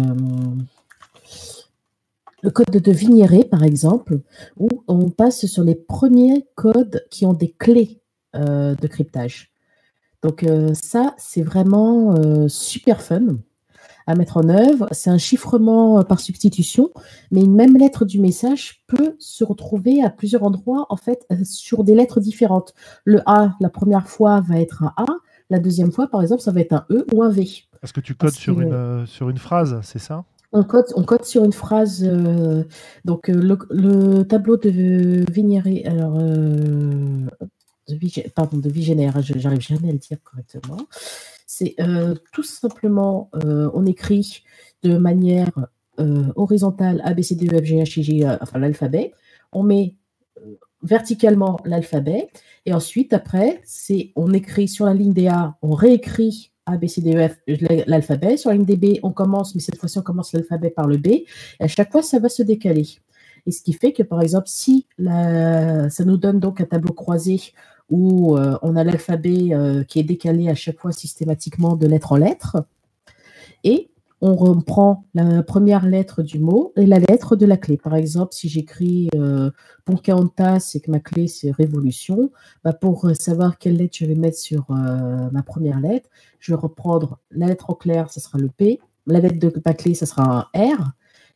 le 2.42 2.50
code 2.50 2.70
de 2.70 2.92
Vignéré, 2.92 3.44
par 3.44 3.62
exemple, 3.62 4.20
où 4.58 4.68
on 4.86 5.08
passe 5.08 5.46
sur 5.46 5.64
les 5.64 5.74
premiers 5.74 6.46
codes 6.54 7.06
qui 7.10 7.24
ont 7.24 7.32
des 7.32 7.50
clés 7.50 8.02
euh, 8.36 8.74
de 8.74 8.86
cryptage. 8.86 9.52
Donc, 10.22 10.42
euh, 10.42 10.74
ça, 10.74 11.14
c'est 11.16 11.42
vraiment 11.42 12.14
super 12.48 13.00
fun 13.00 13.38
à 14.06 14.14
mettre 14.14 14.36
en 14.36 14.48
œuvre. 14.48 14.88
C'est 14.92 15.10
un 15.10 15.18
chiffrement 15.18 15.98
euh, 15.98 16.02
par 16.02 16.20
substitution, 16.20 16.90
mais 17.30 17.40
une 17.40 17.54
même 17.54 17.76
lettre 17.76 18.04
du 18.04 18.20
message 18.20 18.84
peut 18.86 19.16
se 19.18 19.44
retrouver 19.44 20.02
à 20.02 20.10
plusieurs 20.10 20.42
endroits, 20.42 20.86
en 20.90 20.96
fait, 20.96 21.26
euh, 21.32 21.36
sur 21.44 21.84
des 21.84 21.94
lettres 21.94 22.20
différentes. 22.20 22.74
Le 23.04 23.20
A, 23.26 23.54
la 23.60 23.70
première 23.70 24.08
fois, 24.08 24.40
va 24.40 24.60
être 24.60 24.82
un 24.82 24.92
A. 24.96 25.06
La 25.50 25.58
deuxième 25.58 25.92
fois, 25.92 26.08
par 26.08 26.22
exemple, 26.22 26.42
ça 26.42 26.52
va 26.52 26.60
être 26.60 26.72
un 26.72 26.86
E 26.90 27.06
ou 27.12 27.22
un 27.22 27.30
V. 27.30 27.48
Parce 27.80 27.92
que 27.92 28.00
tu 28.00 28.14
codes 28.14 28.30
sur, 28.30 28.60
une, 28.60 28.72
euh, 28.72 29.06
sur 29.06 29.28
une 29.28 29.38
phrase, 29.38 29.78
c'est 29.82 29.98
ça? 29.98 30.24
On 30.52 30.62
code, 30.62 30.86
on 30.94 31.02
code 31.02 31.24
sur 31.24 31.44
une 31.44 31.52
phrase. 31.52 32.08
donc, 33.04 33.26
le, 33.26 34.22
tableau 34.22 34.56
de 34.56 35.24
Vignéré, 35.30 35.82
alors, 35.84 36.16
de, 37.88 38.28
pardon, 38.34 38.58
de 38.58 38.70
Vigénaire, 38.70 39.20
j'arrive 39.20 39.60
jamais 39.60 39.88
à 39.88 39.92
le 39.92 39.98
dire 39.98 40.18
correctement. 40.22 40.76
C'est 41.56 41.76
euh, 41.78 42.16
tout 42.32 42.42
simplement, 42.42 43.30
euh, 43.36 43.70
on 43.74 43.86
écrit 43.86 44.42
de 44.82 44.98
manière 44.98 45.52
euh, 46.00 46.24
horizontale 46.34 47.00
A, 47.04 47.14
B, 47.14 47.22
C, 47.22 47.36
D, 47.36 47.46
E, 47.46 47.60
F, 47.60 47.64
G, 47.64 47.76
H, 47.76 48.00
I, 48.00 48.02
J, 48.02 48.24
enfin 48.40 48.58
l'alphabet. 48.58 49.12
On 49.52 49.62
met 49.62 49.94
verticalement 50.82 51.60
l'alphabet. 51.64 52.28
Et 52.66 52.74
ensuite, 52.74 53.12
après, 53.12 53.60
c'est 53.62 54.10
on 54.16 54.32
écrit 54.32 54.66
sur 54.66 54.84
la 54.86 54.94
ligne 54.94 55.12
des 55.12 55.28
A, 55.28 55.56
on 55.62 55.74
réécrit 55.74 56.50
A, 56.66 56.76
B, 56.76 56.88
C, 56.88 57.02
D, 57.02 57.14
E, 57.14 57.28
F, 57.28 57.38
l'alphabet. 57.86 58.36
Sur 58.36 58.50
la 58.50 58.56
ligne 58.56 58.66
des 58.66 58.76
B, 58.76 58.98
on 59.04 59.12
commence, 59.12 59.54
mais 59.54 59.60
cette 59.60 59.76
fois-ci, 59.76 59.96
on 59.96 60.02
commence 60.02 60.32
l'alphabet 60.32 60.70
par 60.70 60.88
le 60.88 60.96
B. 60.96 61.06
Et 61.06 61.26
à 61.60 61.68
chaque 61.68 61.92
fois, 61.92 62.02
ça 62.02 62.18
va 62.18 62.28
se 62.28 62.42
décaler. 62.42 62.88
Et 63.46 63.52
ce 63.52 63.62
qui 63.62 63.74
fait 63.74 63.92
que, 63.92 64.02
par 64.02 64.22
exemple, 64.22 64.48
si 64.48 64.88
ça 64.98 66.04
nous 66.04 66.16
donne 66.16 66.40
donc 66.40 66.60
un 66.60 66.64
tableau 66.64 66.94
croisé 66.94 67.52
où 67.90 68.36
euh, 68.36 68.58
on 68.62 68.76
a 68.76 68.84
l'alphabet 68.84 69.52
euh, 69.52 69.84
qui 69.84 69.98
est 69.98 70.04
décalé 70.04 70.48
à 70.48 70.54
chaque 70.54 70.78
fois 70.78 70.92
systématiquement 70.92 71.76
de 71.76 71.86
lettre 71.86 72.12
en 72.12 72.16
lettre. 72.16 72.64
Et 73.62 73.90
on 74.20 74.36
reprend 74.36 75.04
la 75.12 75.42
première 75.42 75.84
lettre 75.84 76.22
du 76.22 76.38
mot 76.38 76.72
et 76.76 76.86
la 76.86 76.98
lettre 76.98 77.36
de 77.36 77.44
la 77.44 77.58
clé. 77.58 77.76
Par 77.76 77.94
exemple, 77.94 78.32
si 78.32 78.48
j'écris 78.48 79.10
euh, 79.14 79.50
Pocahontas 79.84 80.72
et 80.74 80.80
que 80.80 80.90
ma 80.90 81.00
clé 81.00 81.28
c'est 81.28 81.50
Révolution, 81.50 82.30
bah 82.62 82.72
pour 82.72 83.10
savoir 83.14 83.58
quelle 83.58 83.76
lettre 83.76 83.96
je 83.98 84.06
vais 84.06 84.14
mettre 84.14 84.38
sur 84.38 84.70
ma 84.70 85.42
première 85.42 85.78
lettre, 85.78 86.08
je 86.38 86.52
vais 86.52 86.58
reprendre 86.58 87.18
la 87.30 87.48
lettre 87.48 87.68
en 87.68 87.74
clair, 87.74 88.10
ce 88.10 88.20
sera 88.20 88.38
le 88.38 88.48
P. 88.48 88.80
La 89.06 89.20
lettre 89.20 89.38
de 89.38 89.52
ma 89.64 89.74
clé, 89.74 89.92
ce 89.94 90.06
sera 90.06 90.48
un 90.54 90.58
R. 90.58 90.92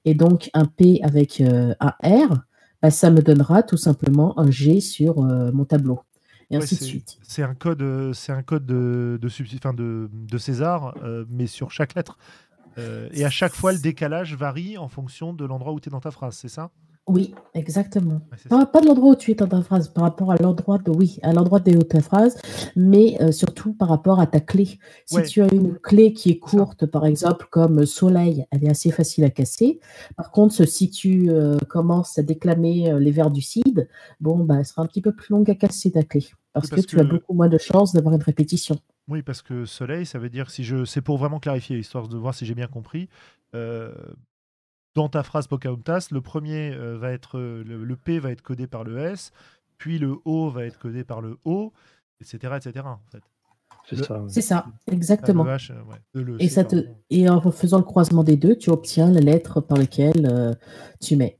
Et 0.07 0.15
donc 0.15 0.49
un 0.55 0.65
P 0.65 1.01
avec 1.03 1.43
un 1.43 1.95
R, 2.03 2.43
bah, 2.81 2.91
ça 2.91 3.11
me 3.11 3.21
donnera 3.21 3.63
tout 3.63 3.77
simplement 3.77 4.39
un 4.39 4.51
G 4.51 4.81
sur 4.81 5.21
mon 5.21 5.67
tableau 5.67 6.01
et 6.51 6.57
ainsi 6.57 6.77
de 6.77 6.85
suite. 6.85 7.19
C'est 7.23 7.43
un 7.43 7.55
code, 7.55 7.83
euh, 7.83 8.13
c'est 8.13 8.33
un 8.33 8.43
code 8.43 8.65
de, 8.65 9.19
de, 9.21 9.29
de, 9.73 10.11
de 10.13 10.39
César, 10.39 10.95
euh, 11.03 11.25
mais 11.29 11.47
sur 11.47 11.71
chaque 11.71 11.95
lettre. 11.95 12.19
Euh, 12.79 13.09
et 13.13 13.25
à 13.25 13.31
chaque 13.31 13.55
fois, 13.55 13.73
le 13.73 13.79
décalage 13.79 14.35
varie 14.35 14.79
en 14.79 14.89
fonction 14.89 15.33
de 15.33 15.45
l'endroit 15.45 15.73
où 15.73 15.81
tu 15.81 15.89
es 15.89 15.91
dans 15.91 16.01
ta 16.01 16.11
phrase, 16.11 16.37
c'est 16.37 16.49
ça? 16.49 16.71
Oui, 17.09 17.35
exactement. 17.55 18.21
pas, 18.49 18.81
de 18.81 18.87
l'endroit 18.87 19.13
où 19.13 19.17
tu 19.17 19.31
es 19.31 19.35
dans 19.35 19.49
ta 19.49 19.63
phrase, 19.63 19.89
par 19.89 20.05
rapport 20.05 20.31
à 20.31 20.37
l'endroit 20.37 20.79
de 20.79 20.91
oui, 20.91 21.19
à 21.23 21.33
l'endroit 21.33 21.59
de 21.61 21.81
ta 21.81 22.01
phrase, 22.01 22.39
mais 22.77 23.19
surtout 23.33 23.73
par 23.73 23.89
rapport 23.89 24.21
à 24.21 24.27
ta 24.27 24.41
clé. 24.41 24.79
Si 25.07 25.23
tu 25.23 25.43
as 25.43 25.53
une 25.53 25.75
clé 25.79 26.13
qui 26.13 26.31
est 26.31 26.39
courte, 26.39 26.87
par 26.87 27.07
exemple, 27.07 27.47
comme 27.51 27.87
soleil, 27.87 28.45
elle 28.51 28.65
est 28.65 28.71
assez 28.71 28.91
facile 28.91 29.25
à 29.25 29.31
casser. 29.31 29.81
Par 30.17 30.31
contre, 30.31 30.65
si 30.65 30.91
tu 30.91 31.31
commences 31.69 32.19
à 32.19 32.23
déclamer 32.23 32.95
les 32.99 33.11
vers 33.11 33.31
du 33.31 33.41
CID, 33.41 33.89
bon, 34.21 34.45
bah, 34.45 34.57
elle 34.59 34.67
sera 34.67 34.83
un 34.83 34.87
petit 34.87 35.03
peu 35.03 35.13
plus 35.13 35.33
longue 35.33 35.51
à 35.51 35.55
casser 35.55 35.93
ta 35.93 36.03
clé. 36.03 36.27
Parce, 36.53 36.69
que, 36.69 36.81
tu 36.81 36.99
as 36.99 37.05
beaucoup 37.05 37.35
moins 37.35 37.49
de 37.49 37.59
chances 37.59 37.93
d'avoir 37.93 38.15
une 38.15 38.23
répétition. 38.23 38.79
Oui, 39.07 39.23
parce 39.23 39.43
que 39.43 39.65
soleil, 39.65 40.05
ça 40.05 40.19
veut 40.19 40.29
dire 40.29 40.51
si 40.51 40.65
je. 40.65 40.85
C'est 40.85 41.01
pour 41.01 41.17
vraiment 41.17 41.41
clarifier, 41.41 41.79
histoire 41.79 42.09
de 42.09 42.17
voir 42.17 42.35
si 42.35 42.45
j'ai 42.45 42.55
bien 42.55 42.67
compris 42.67 43.09
dans 44.99 45.09
ta 45.09 45.23
phrase 45.23 45.47
Pocahontas, 45.47 46.09
le 46.11 46.21
premier 46.21 46.73
euh, 46.73 46.99
va 46.99 47.13
être 47.13 47.39
euh, 47.39 47.63
le, 47.63 47.97
P 47.97 48.19
va 48.19 48.33
être 48.33 48.43
codé 48.43 48.67
par 48.67 48.83
le 48.83 48.99
S, 48.99 49.31
puis 49.77 50.01
le 50.01 50.17
O 50.25 50.51
va 50.51 50.65
être 50.65 50.77
codé 50.77 51.05
par 51.05 51.21
le 51.21 51.39
O, 51.45 51.73
etc., 52.21 52.55
etc. 52.57 52.85
En 52.85 52.99
fait. 53.13 53.23
C'est 54.27 54.43
ça. 54.43 54.67
exactement. 54.91 55.47
Euh, 55.47 56.37
et, 56.41 56.51
et 57.11 57.29
en 57.29 57.41
faisant 57.53 57.79
le 57.79 57.85
croisement 57.85 58.25
des 58.25 58.37
deux, 58.37 58.57
tu 58.57 58.71
obtiens 58.71 59.11
la 59.11 59.21
lettre 59.21 59.61
par 59.61 59.79
laquelle 59.79 60.59
tu 61.01 61.17
mets. 61.17 61.39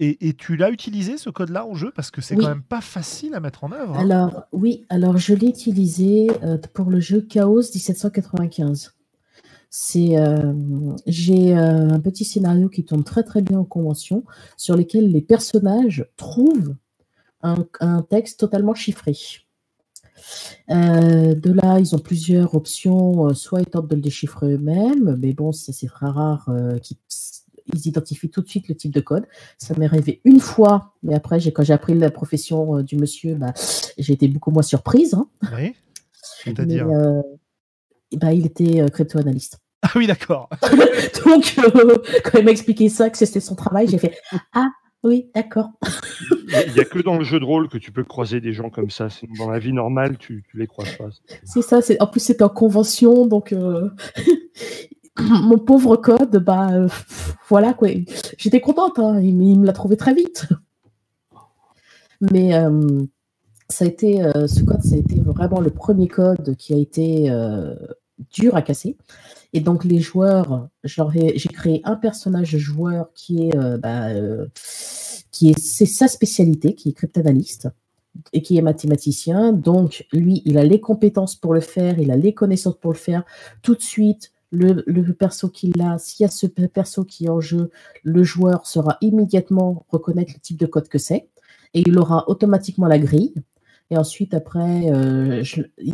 Et, 0.00 0.34
tu 0.34 0.56
l'as 0.56 0.70
utilisé 0.70 1.18
ce 1.18 1.30
code-là 1.30 1.66
en 1.66 1.74
jeu? 1.74 1.92
Parce 1.94 2.10
que 2.10 2.20
c'est 2.20 2.34
quand 2.34 2.48
même 2.48 2.62
pas 2.62 2.80
facile 2.80 3.34
à 3.34 3.40
mettre 3.40 3.62
en 3.62 3.70
œuvre. 3.70 3.96
Hein. 3.96 4.00
Alors 4.00 4.44
oui, 4.50 4.84
alors 4.88 5.18
je 5.18 5.34
l'ai 5.34 5.46
utilisé 5.46 6.30
euh, 6.42 6.58
pour 6.72 6.90
le 6.90 6.98
jeu 6.98 7.20
Chaos 7.20 7.60
1795. 7.60 8.96
C'est 9.76 10.16
euh, 10.18 10.52
j'ai 11.06 11.56
euh, 11.56 11.90
un 11.90 11.98
petit 11.98 12.24
scénario 12.24 12.68
qui 12.68 12.84
tourne 12.84 13.02
très 13.02 13.24
très 13.24 13.42
bien 13.42 13.58
en 13.58 13.64
convention 13.64 14.24
sur 14.56 14.76
lequel 14.76 15.10
les 15.10 15.20
personnages 15.20 16.06
trouvent 16.16 16.76
un, 17.42 18.02
texte 18.08 18.40
totalement 18.40 18.74
chiffré. 18.74 19.14
de 20.68 21.52
là, 21.52 21.78
ils 21.80 21.94
ont 21.94 21.98
plusieurs 21.98 22.54
options. 22.54 23.34
Soit 23.34 23.62
ils 23.62 23.66
tentent 23.66 23.88
de 23.88 23.96
le 23.96 24.00
déchiffrer 24.00 24.52
eux-mêmes, 24.52 25.16
mais 25.20 25.34
bon, 25.34 25.52
c'est 25.52 25.86
très 25.88 26.06
rare 26.06 26.48
qu'ils 26.80 26.96
ils 27.72 27.88
identifient 27.88 28.30
tout 28.30 28.42
de 28.42 28.48
suite 28.48 28.68
le 28.68 28.74
type 28.74 28.92
de 28.92 29.00
code. 29.00 29.26
Ça 29.58 29.74
m'est 29.76 29.86
arrivé 29.86 30.20
une 30.24 30.40
fois, 30.40 30.94
mais 31.02 31.14
après, 31.14 31.38
quand 31.50 31.62
j'ai 31.62 31.72
appris 31.72 31.94
la 31.94 32.10
profession 32.10 32.78
euh, 32.78 32.82
du 32.82 32.96
monsieur, 32.96 33.34
bah, 33.34 33.52
j'ai 33.98 34.12
été 34.12 34.28
beaucoup 34.28 34.50
moins 34.50 34.62
surprise. 34.62 35.14
Hein. 35.14 35.28
Oui. 35.56 35.74
C'est-à-dire 36.44 36.88
euh, 36.88 37.22
bah, 38.12 38.32
Il 38.32 38.46
était 38.46 38.80
euh, 38.80 38.88
crypto-analyste. 38.88 39.58
Ah 39.86 39.90
oui, 39.96 40.06
d'accord. 40.06 40.48
Donc, 41.26 41.56
quand 42.24 42.38
il 42.38 42.44
m'a 42.44 42.50
expliqué 42.50 42.88
ça, 42.88 43.10
que 43.10 43.18
c'était 43.18 43.40
son 43.40 43.54
travail, 43.54 43.86
j'ai 43.86 43.98
fait 43.98 44.16
Ah, 44.54 44.68
oui, 45.02 45.30
d'accord. 45.34 45.68
Il 46.48 46.72
n'y 46.72 46.80
a 46.80 46.84
que 46.84 47.00
dans 47.00 47.18
le 47.18 47.24
jeu 47.24 47.38
de 47.38 47.44
rôle 47.44 47.68
que 47.68 47.76
tu 47.76 47.92
peux 47.92 48.04
croiser 48.04 48.40
des 48.40 48.54
gens 48.54 48.70
comme 48.70 48.90
ça. 48.90 49.08
Dans 49.38 49.50
la 49.50 49.58
vie 49.58 49.74
normale, 49.74 50.16
tu 50.16 50.44
ne 50.54 50.60
les 50.60 50.66
croises 50.66 50.96
pas. 50.96 51.08
C'est 51.44 51.60
ça. 51.60 51.80
En 52.00 52.06
plus, 52.06 52.20
c'était 52.20 52.44
en 52.44 52.48
convention. 52.48 53.26
Donc, 53.26 53.54
mon 55.20 55.58
pauvre 55.58 55.96
code, 55.96 56.36
bah 56.38 56.70
euh, 56.72 56.88
voilà 57.48 57.72
quoi. 57.72 57.88
J'étais 58.36 58.60
contente, 58.60 58.98
hein, 58.98 59.20
il, 59.20 59.34
me 59.34 59.66
l'a 59.66 59.72
trouvé 59.72 59.96
très 59.96 60.14
vite. 60.14 60.46
Mais 62.32 62.54
euh, 62.54 63.02
ça 63.68 63.84
a 63.84 63.88
été, 63.88 64.22
euh, 64.22 64.46
ce 64.46 64.62
code, 64.62 64.82
ça 64.82 64.94
a 64.94 64.98
été 64.98 65.20
vraiment 65.20 65.60
le 65.60 65.70
premier 65.70 66.08
code 66.08 66.56
qui 66.56 66.74
a 66.74 66.78
été 66.78 67.30
dur 68.32 68.56
à 68.56 68.62
casser. 68.62 68.96
Et 69.54 69.60
donc 69.60 69.84
les 69.84 70.00
joueurs, 70.00 70.68
j'ai 70.82 71.48
créé 71.48 71.80
un 71.84 71.94
personnage 71.94 72.56
joueur 72.56 73.12
qui 73.14 73.48
est, 73.48 73.56
bah, 73.78 74.08
qui 75.30 75.50
est, 75.50 75.58
c'est 75.58 75.86
sa 75.86 76.08
spécialité, 76.08 76.74
qui 76.74 76.90
est 76.90 76.92
cryptanalyste 76.92 77.68
et 78.32 78.42
qui 78.42 78.56
est 78.56 78.62
mathématicien. 78.62 79.52
Donc 79.52 80.06
lui, 80.12 80.42
il 80.44 80.58
a 80.58 80.64
les 80.64 80.80
compétences 80.80 81.36
pour 81.36 81.54
le 81.54 81.60
faire, 81.60 81.98
il 81.98 82.10
a 82.10 82.16
les 82.16 82.34
connaissances 82.34 82.78
pour 82.78 82.92
le 82.92 82.98
faire. 82.98 83.24
Tout 83.62 83.74
de 83.76 83.82
suite, 83.82 84.32
le, 84.50 85.12
perso 85.12 85.48
qu'il 85.48 85.80
a, 85.80 85.98
s'il 85.98 86.24
y 86.24 86.26
a 86.26 86.30
ce 86.30 86.46
perso 86.46 87.04
qui 87.04 87.26
est 87.26 87.30
en 87.30 87.40
jeu, 87.40 87.70
le 88.02 88.22
joueur 88.22 88.66
saura 88.66 88.98
immédiatement 89.00 89.86
reconnaître 89.88 90.32
le 90.34 90.40
type 90.40 90.58
de 90.58 90.66
code 90.66 90.88
que 90.88 90.98
c'est 90.98 91.28
et 91.74 91.82
il 91.86 91.98
aura 91.98 92.28
automatiquement 92.28 92.86
la 92.86 92.98
grille. 92.98 93.34
Et 93.94 93.96
ensuite, 93.96 94.34
après, 94.34 94.90
euh, 94.92 95.44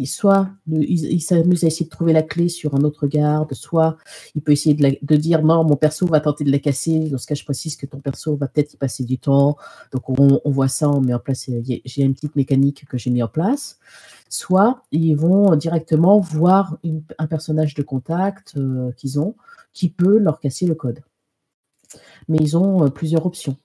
soit 0.06 0.48
il, 0.66 1.20
s'amuse 1.20 1.64
à 1.64 1.66
essayer 1.66 1.84
de 1.84 1.90
trouver 1.90 2.14
la 2.14 2.22
clé 2.22 2.48
sur 2.48 2.74
un 2.74 2.80
autre 2.80 3.06
garde, 3.06 3.52
soit 3.52 3.98
il 4.34 4.40
peut 4.40 4.52
essayer 4.52 4.74
de, 4.74 5.16
dire 5.16 5.42
non, 5.42 5.64
mon 5.64 5.76
perso 5.76 6.06
va 6.06 6.20
tenter 6.20 6.44
de 6.44 6.50
la 6.50 6.58
casser. 6.58 7.10
Dans 7.10 7.18
ce 7.18 7.26
cas, 7.26 7.34
je 7.34 7.44
précise 7.44 7.76
que 7.76 7.84
ton 7.84 8.00
perso 8.00 8.36
va 8.36 8.48
peut-être 8.48 8.72
y 8.72 8.78
passer 8.78 9.04
du 9.04 9.18
temps. 9.18 9.58
Donc, 9.92 10.08
on, 10.08 10.40
on 10.42 10.50
voit 10.50 10.68
ça, 10.68 10.88
on 10.88 11.02
met 11.02 11.12
en 11.12 11.18
place. 11.18 11.50
J'ai 11.84 12.02
une 12.02 12.14
petite 12.14 12.36
mécanique 12.36 12.86
que 12.88 12.96
j'ai 12.96 13.10
mis 13.10 13.22
en 13.22 13.28
place 13.28 13.78
soit 14.32 14.84
ils 14.92 15.16
vont 15.16 15.56
directement 15.56 16.20
voir 16.20 16.78
un 17.18 17.26
personnage 17.26 17.74
de 17.74 17.82
contact 17.82 18.54
euh, 18.56 18.92
qu'ils 18.92 19.18
ont 19.18 19.34
qui 19.72 19.88
peut 19.88 20.18
leur 20.18 20.38
casser 20.38 20.66
le 20.66 20.76
code. 20.76 21.00
Mais 22.28 22.38
ils 22.40 22.56
ont 22.56 22.84
euh, 22.84 22.90
plusieurs 22.90 23.26
options 23.26 23.56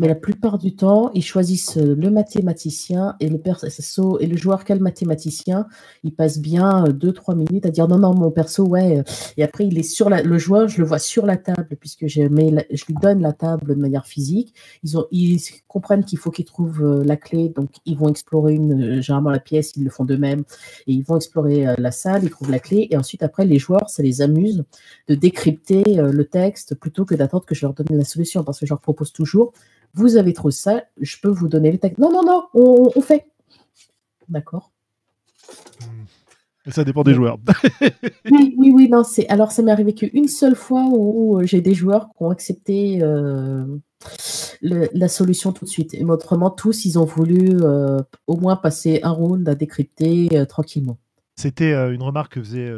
mais 0.00 0.08
la 0.08 0.14
plupart 0.14 0.56
du 0.56 0.74
temps, 0.74 1.10
ils 1.12 1.22
choisissent 1.22 1.76
euh, 1.76 1.94
le 1.94 2.10
mathématicien 2.10 3.16
et 3.20 3.28
le 3.28 3.36
perso 3.36 4.18
et 4.18 4.26
le 4.26 4.36
joueur 4.36 4.64
quel 4.64 4.80
mathématicien, 4.80 5.66
il 6.04 6.14
passe 6.14 6.38
bien 6.38 6.84
2-3 6.84 7.32
euh, 7.32 7.34
minutes 7.34 7.66
à 7.66 7.70
dire 7.70 7.86
non, 7.86 7.98
non, 7.98 8.14
mon 8.14 8.30
perso, 8.30 8.66
ouais. 8.66 8.98
Euh, 8.98 9.02
et 9.36 9.42
après, 9.42 9.66
il 9.66 9.78
est 9.78 9.82
sur 9.82 10.08
le 10.08 10.38
joueur, 10.38 10.68
je 10.68 10.78
le 10.78 10.86
vois 10.86 10.98
sur 10.98 11.26
la 11.26 11.36
table 11.36 11.76
puisque 11.78 12.06
je, 12.06 12.22
lui 12.22 12.94
donne 13.02 13.20
la 13.20 13.34
table 13.34 13.74
de 13.74 13.80
manière 13.80 14.06
physique. 14.06 14.54
Ils, 15.12 15.38
comprennent 15.68 16.04
qu'il 16.04 16.18
faut 16.18 16.30
qu'ils 16.30 16.46
trouvent 16.46 17.02
la 17.04 17.16
clé, 17.16 17.50
donc 17.50 17.70
ils 17.84 17.96
vont 17.96 18.08
explorer 18.08 18.56
généralement 19.00 19.30
la 19.30 19.38
pièce, 19.38 19.72
ils 19.76 19.84
le 19.84 19.90
font 19.90 20.04
d'eux-mêmes 20.04 20.42
et 20.86 20.92
ils 20.92 21.02
vont 21.02 21.16
explorer 21.16 21.66
la 21.78 21.92
salle, 21.92 22.24
ils 22.24 22.30
trouvent 22.30 22.50
la 22.50 22.58
clé 22.58 22.88
et 22.90 22.96
ensuite, 22.96 23.22
après, 23.22 23.44
les 23.44 23.58
joueurs, 23.58 23.88
ça 23.88 24.02
les 24.02 24.20
amuse 24.20 24.64
de 25.08 25.14
décrypter 25.14 25.84
le 25.84 26.24
texte 26.24 26.74
plutôt 26.74 27.04
que 27.04 27.14
d'attendre 27.14 27.44
que 27.44 27.54
je 27.54 27.66
leur 27.66 27.74
donne 27.74 27.86
la 27.96 28.04
solution 28.04 28.42
parce 28.42 28.58
que 28.58 28.66
je 28.66 28.72
leur 28.72 28.80
propose 28.80 29.12
toujours 29.12 29.52
vous 29.94 30.16
avez 30.16 30.32
trop 30.32 30.50
ça, 30.50 30.84
je 31.00 31.16
peux 31.20 31.28
vous 31.28 31.48
donner 31.48 31.72
les 31.72 31.78
textes. 31.78 31.98
Non, 31.98 32.12
non, 32.12 32.22
non, 32.22 32.46
on, 32.54 33.00
fait. 33.00 33.26
D'accord. 34.28 34.72
Ça 36.68 36.84
dépend 36.84 37.02
des 37.02 37.14
joueurs. 37.14 37.38
oui, 38.30 38.54
oui, 38.56 38.70
oui, 38.72 38.88
non, 38.88 39.02
c'est. 39.02 39.28
Alors, 39.28 39.50
ça 39.50 39.62
m'est 39.62 39.72
arrivé 39.72 39.94
qu'une 39.94 40.28
seule 40.28 40.54
fois 40.54 40.84
où, 40.92 41.40
j'ai 41.44 41.60
des 41.60 41.74
joueurs 41.74 42.10
qui 42.16 42.22
ont 42.22 42.30
accepté 42.30 43.02
euh, 43.02 43.78
la 44.60 45.08
solution 45.08 45.52
tout 45.52 45.64
de 45.64 45.70
suite. 45.70 45.94
Et 45.94 46.04
autrement, 46.04 46.50
tous, 46.50 46.84
ils 46.84 46.98
ont 46.98 47.04
voulu 47.04 47.56
euh, 47.62 47.98
au 48.26 48.36
moins 48.36 48.56
passer 48.56 49.00
un 49.02 49.10
round 49.10 49.48
à 49.48 49.54
décrypter 49.54 50.28
euh, 50.34 50.44
tranquillement. 50.44 50.98
C'était 51.36 51.72
une 51.72 52.02
remarque 52.02 52.34
que 52.34 52.42
faisait 52.42 52.70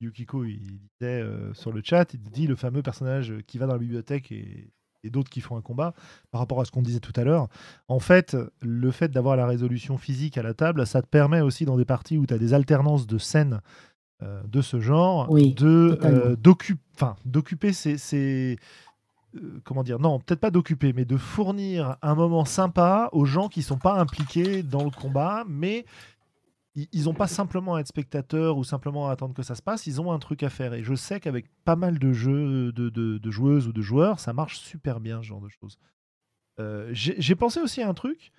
Yukiko. 0.00 0.44
Il 0.44 0.80
disait 0.98 1.22
sur 1.52 1.70
le 1.70 1.82
chat, 1.84 2.14
il 2.14 2.22
dit 2.22 2.46
le 2.46 2.56
fameux 2.56 2.82
personnage 2.82 3.34
qui 3.46 3.58
va 3.58 3.66
dans 3.66 3.74
la 3.74 3.78
bibliothèque 3.78 4.32
et 4.32 4.70
et 5.04 5.10
d'autres 5.10 5.30
qui 5.30 5.40
font 5.40 5.56
un 5.56 5.60
combat, 5.62 5.94
par 6.30 6.40
rapport 6.40 6.60
à 6.60 6.64
ce 6.64 6.70
qu'on 6.70 6.82
disait 6.82 7.00
tout 7.00 7.12
à 7.16 7.24
l'heure, 7.24 7.48
en 7.88 8.00
fait, 8.00 8.36
le 8.60 8.90
fait 8.90 9.08
d'avoir 9.08 9.36
la 9.36 9.46
résolution 9.46 9.98
physique 9.98 10.38
à 10.38 10.42
la 10.42 10.54
table, 10.54 10.86
ça 10.86 11.02
te 11.02 11.06
permet 11.06 11.40
aussi 11.40 11.64
dans 11.64 11.76
des 11.76 11.84
parties 11.84 12.18
où 12.18 12.26
tu 12.26 12.34
as 12.34 12.38
des 12.38 12.54
alternances 12.54 13.06
de 13.06 13.18
scènes 13.18 13.60
euh, 14.22 14.42
de 14.46 14.60
ce 14.60 14.80
genre, 14.80 15.34
de 15.34 15.98
euh, 16.04 16.36
d'occuper 17.24 17.72
ces, 17.72 18.58
euh, 19.36 19.60
comment 19.64 19.82
dire, 19.82 19.98
non, 19.98 20.18
peut-être 20.18 20.40
pas 20.40 20.50
d'occuper, 20.50 20.92
mais 20.92 21.06
de 21.06 21.16
fournir 21.16 21.96
un 22.02 22.14
moment 22.14 22.44
sympa 22.44 23.08
aux 23.12 23.24
gens 23.24 23.48
qui 23.48 23.62
sont 23.62 23.78
pas 23.78 23.98
impliqués 23.98 24.62
dans 24.62 24.84
le 24.84 24.90
combat, 24.90 25.44
mais 25.48 25.86
ils 26.92 27.04
n'ont 27.04 27.14
pas 27.14 27.26
simplement 27.26 27.74
à 27.74 27.80
être 27.80 27.88
spectateurs 27.88 28.56
ou 28.56 28.64
simplement 28.64 29.08
à 29.08 29.12
attendre 29.12 29.34
que 29.34 29.42
ça 29.42 29.54
se 29.54 29.62
passe, 29.62 29.86
ils 29.86 30.00
ont 30.00 30.12
un 30.12 30.18
truc 30.18 30.42
à 30.42 30.50
faire. 30.50 30.72
Et 30.74 30.82
je 30.82 30.94
sais 30.94 31.20
qu'avec 31.20 31.46
pas 31.64 31.76
mal 31.76 31.98
de 31.98 32.12
jeux, 32.12 32.72
de, 32.72 33.30
joueuses 33.30 33.66
ou 33.66 33.72
de 33.72 33.82
joueurs, 33.82 34.20
ça 34.20 34.32
marche 34.32 34.58
super 34.58 35.00
bien, 35.00 35.20
ce 35.22 35.26
genre 35.26 35.40
de 35.40 35.48
choses. 35.48 35.78
Euh, 36.60 36.88
j'ai 36.92 37.34
pensé 37.34 37.60
aussi 37.60 37.82
à 37.82 37.88
un 37.88 37.94
truc. 37.94 38.32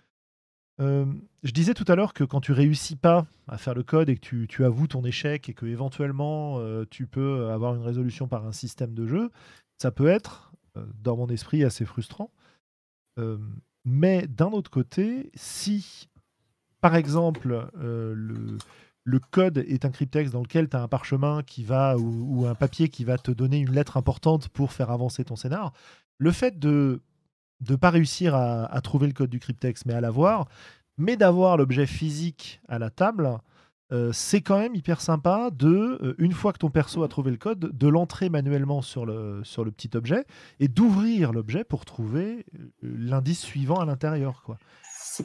Euh, 0.80 1.06
je 1.44 1.52
disais 1.52 1.74
tout 1.74 1.86
à 1.88 1.96
l'heure 1.96 2.14
que 2.14 2.24
quand 2.24 2.42
tu 2.42 2.54
réussis 2.54 2.96
pas 2.96 3.28
à 3.48 3.58
faire 3.58 3.74
le 3.74 3.84
code 3.84 4.10
et 4.10 4.16
que 4.16 4.46
tu, 4.46 4.64
avoues 4.64 4.88
ton 4.88 5.04
échec 5.04 5.50
et 5.50 5.54
que 5.54 5.66
éventuellement 5.66 6.60
euh, 6.60 6.86
tu 6.89 7.08
peux 7.08 7.50
avoir 7.50 7.76
une 7.76 7.84
résolution 7.84 8.28
par 8.28 8.46
un 8.46 8.54
système 8.54 8.94
de 8.94 9.06
jeu, 9.08 9.30
ça 9.78 9.92
peut 9.92 10.08
être, 10.08 10.54
dans 11.04 11.18
mon 11.18 11.28
esprit, 11.28 11.64
assez 11.64 11.86
frustrant. 11.86 12.32
mais 13.84 14.28
d'un 14.28 14.52
autre 14.52 14.70
côté, 14.70 15.32
si 15.34 16.11
par 16.82 16.96
exemple, 16.96 17.70
euh, 17.80 18.16
le, 19.04 19.20
code 19.20 19.60
est 19.60 19.86
un 19.86 19.92
cryptex 19.92 20.32
dans 20.32 20.42
lequel 20.42 20.68
tu 20.68 20.76
as 20.76 20.82
un 20.82 20.88
parchemin 20.88 21.44
qui 21.44 21.64
va 21.64 21.96
ou, 21.98 22.46
un 22.48 22.56
papier 22.56 22.90
qui 22.90 23.06
va 23.06 23.18
te 23.18 23.32
donner 23.32 23.60
une 23.60 23.72
lettre 23.72 23.98
importante 23.98 24.50
pour 24.50 24.74
faire 24.74 24.90
avancer 24.90 25.24
ton 25.24 25.36
scénar. 25.36 25.74
Le 26.18 26.32
fait 26.32 26.60
de 26.60 27.02
ne 27.70 27.76
pas 27.76 27.92
réussir 27.92 28.36
à, 28.36 28.82
trouver 28.82 29.08
le 29.08 29.14
code 29.14 29.30
du 29.30 29.40
cryptex, 29.40 29.86
mais 29.86 29.94
à 29.94 30.02
l'avoir, 30.02 30.48
mais 30.98 31.16
d'avoir 31.16 31.56
l'objet 31.56 31.86
physique 31.86 32.60
à 32.68 32.80
la 32.80 32.90
table, 32.90 33.38
euh, 33.92 34.12
c'est 34.12 34.42
quand 34.42 34.58
même 34.58 34.74
hyper 34.74 35.02
sympa 35.02 35.52
de, 35.52 36.00
euh, 36.02 36.16
une 36.18 36.32
fois 36.32 36.54
que 36.54 36.58
ton 36.58 36.70
perso 36.70 37.04
a 37.04 37.08
trouvé 37.08 37.30
le 37.30 37.38
code, 37.38 37.60
de 37.78 37.88
l'entrer 37.88 38.30
manuellement 38.30 38.82
sur 38.82 39.06
le, 39.06 39.42
sur 39.44 39.64
le 39.64 39.72
petit 39.72 39.96
objet 39.96 40.26
et 40.60 40.68
d'ouvrir 40.68 41.32
l'objet 41.34 41.64
pour 41.64 41.86
trouver 41.86 42.46
l'indice 42.82 43.42
suivant 43.42 43.80
à 43.80 43.86
l'intérieur. 43.86 44.42
quoi. 44.44 44.58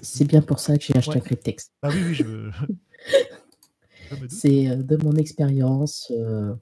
C'est 0.03 0.25
bien 0.25 0.43
pour 0.43 0.59
ça 0.59 0.77
que 0.77 0.85
j'ai 0.85 0.97
acheté 0.97 1.17
un 1.17 1.21
Cryptex. 1.21 1.71
Ah 1.83 1.89
oui, 1.93 2.03
oui, 2.07 2.15
je 2.15 2.25
veux. 2.25 2.51
C'est 4.29 4.69
euh, 4.69 4.77
de 4.77 4.97
mon 4.97 5.13
expérience. 5.13 6.13
Euh, 6.15 6.55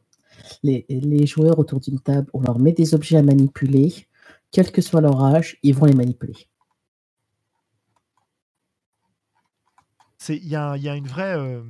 les, 0.62 1.26
joueurs 1.26 1.58
autour 1.58 1.80
d'une 1.80 2.00
table, 2.00 2.28
on 2.32 2.40
leur 2.40 2.58
met 2.58 2.72
des 2.72 2.94
objets 2.94 3.18
à 3.18 3.22
manipuler, 3.22 4.06
quel 4.50 4.70
que 4.72 4.82
soit 4.82 5.00
leur 5.00 5.22
âge, 5.22 5.58
ils 5.62 5.74
vont 5.74 5.86
les 5.86 5.94
manipuler. 5.94 6.34
Il 10.28 10.48
y, 10.48 10.56
a, 10.56 10.96
une 10.96 11.06
vraie, 11.06 11.36
euh, 11.36 11.62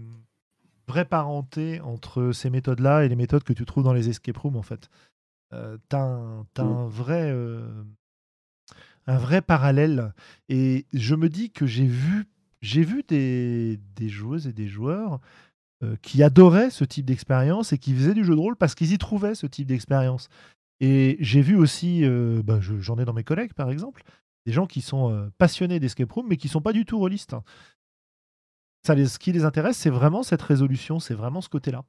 vraie 0.87 1.05
parenté 1.05 1.81
entre 1.81 2.31
ces 2.33 2.51
méthodes-là 2.51 3.05
et 3.05 3.09
les 3.09 3.17
méthodes 3.17 3.43
que 3.43 3.53
tu 3.53 3.65
trouves 3.65 3.83
dans 3.83 3.93
les 3.93 4.09
escape 4.09 4.39
rooms, 4.39 4.57
en 4.57 4.63
fait. 4.63 4.89
tu 5.51 5.57
as, 5.97 5.99
un, 5.99 6.43
mm. 6.43 6.61
un 6.61 6.87
vrai 6.87 7.33
un 9.07 9.19
vrai 9.19 9.43
parallèle. 9.43 10.13
Et 10.49 10.87
je 10.93 11.15
me 11.15 11.29
dis 11.29 11.51
que 11.51 11.67
j'ai 11.67 11.87
vu, 11.87 12.27
des, 13.09 13.79
joueuses 14.09 14.47
et 14.47 14.53
des 14.53 14.69
joueurs 14.69 15.21
euh, 15.83 15.97
qui 16.03 16.23
adoraient 16.23 16.71
ce 16.71 16.85
type 16.85 17.07
d'expérience 17.07 17.73
et 17.73 17.79
qui 17.79 17.95
faisaient 17.95 18.15
du 18.15 18.25
jeu 18.25 18.35
de 18.35 18.41
rôle 18.41 18.57
parce 18.57 18.75
qu'ils 18.75 18.93
y 18.93 18.99
trouvaient 18.99 19.35
ce 19.35 19.47
type 19.47 19.67
d'expérience. 19.67 20.29
Et 20.81 21.17
j'ai 21.21 21.43
vu 21.43 21.57
aussi, 21.57 22.05
euh, 22.05 22.43
bah, 22.43 22.61
j'en 22.61 22.99
ai 22.99 23.05
dans 23.05 23.13
mes 23.13 23.25
collègues 23.25 23.55
par 23.55 23.71
exemple, 23.71 24.03
des 24.47 24.53
gens 24.53 24.67
qui 24.67 24.81
sont 24.81 25.11
euh, 25.13 25.31
passionnés 25.39 25.81
d'escape 25.81 26.13
room, 26.13 26.27
mais 26.29 26.37
qui 26.37 26.49
sont 26.49 26.61
pas 26.61 26.73
du 26.73 26.85
tout 26.85 26.99
rôlistes. 26.99 27.37
Ça, 28.87 28.95
ce 29.07 29.19
qui 29.19 29.33
les 29.33 29.45
intéresse, 29.45 29.79
c'est 29.79 29.91
vraiment 29.91 30.23
cette 30.23 30.43
résolution, 30.43 31.01
c'est 31.01 31.15
vraiment 31.15 31.41
ce 31.41 31.49
côté-là. 31.49 31.85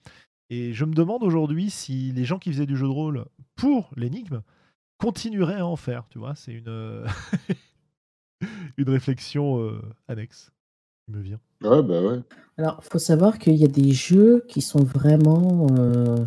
Et 0.50 0.74
je 0.74 0.86
me 0.86 0.94
demande 0.94 1.24
aujourd'hui 1.24 1.70
si 1.70 2.12
les 2.14 2.24
gens 2.24 2.40
qui 2.40 2.52
faisaient 2.52 2.66
du 2.66 2.78
jeu 2.78 2.86
de 2.86 2.92
rôle 2.92 3.26
pour 3.56 3.92
l'énigme 3.98 4.42
continueraient 5.06 5.60
à 5.60 5.68
en 5.68 5.76
faire. 5.76 6.08
Tu 6.10 6.18
vois, 6.18 6.34
c'est 6.34 6.52
une, 6.52 6.68
euh, 6.68 7.06
une 8.78 8.90
réflexion 8.90 9.62
euh, 9.62 9.80
annexe 10.08 10.52
qui 11.04 11.12
me 11.12 11.22
vient. 11.22 11.40
Ouais, 11.62 11.84
bah 11.84 12.02
ouais. 12.02 12.22
Alors, 12.58 12.82
il 12.84 12.90
faut 12.90 12.98
savoir 12.98 13.38
qu'il 13.38 13.56
y 13.56 13.66
a 13.66 13.68
des 13.68 13.92
jeux 13.92 14.44
qui 14.48 14.62
sont 14.62 14.84
vraiment 14.84 15.68
euh, 15.78 16.26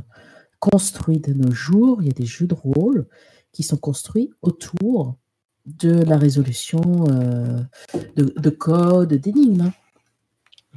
construits 0.60 1.18
de 1.18 1.32
nos 1.32 1.50
jours. 1.50 2.02
Il 2.02 2.06
y 2.06 2.10
a 2.10 2.14
des 2.14 2.24
jeux 2.24 2.46
de 2.46 2.54
rôle 2.54 3.08
qui 3.50 3.64
sont 3.64 3.76
construits 3.76 4.30
autour 4.42 5.16
de 5.66 5.90
la 6.04 6.16
résolution 6.16 6.80
euh, 7.10 7.58
de, 8.14 8.32
de 8.40 8.50
codes, 8.50 9.12
d'énigmes. 9.12 9.72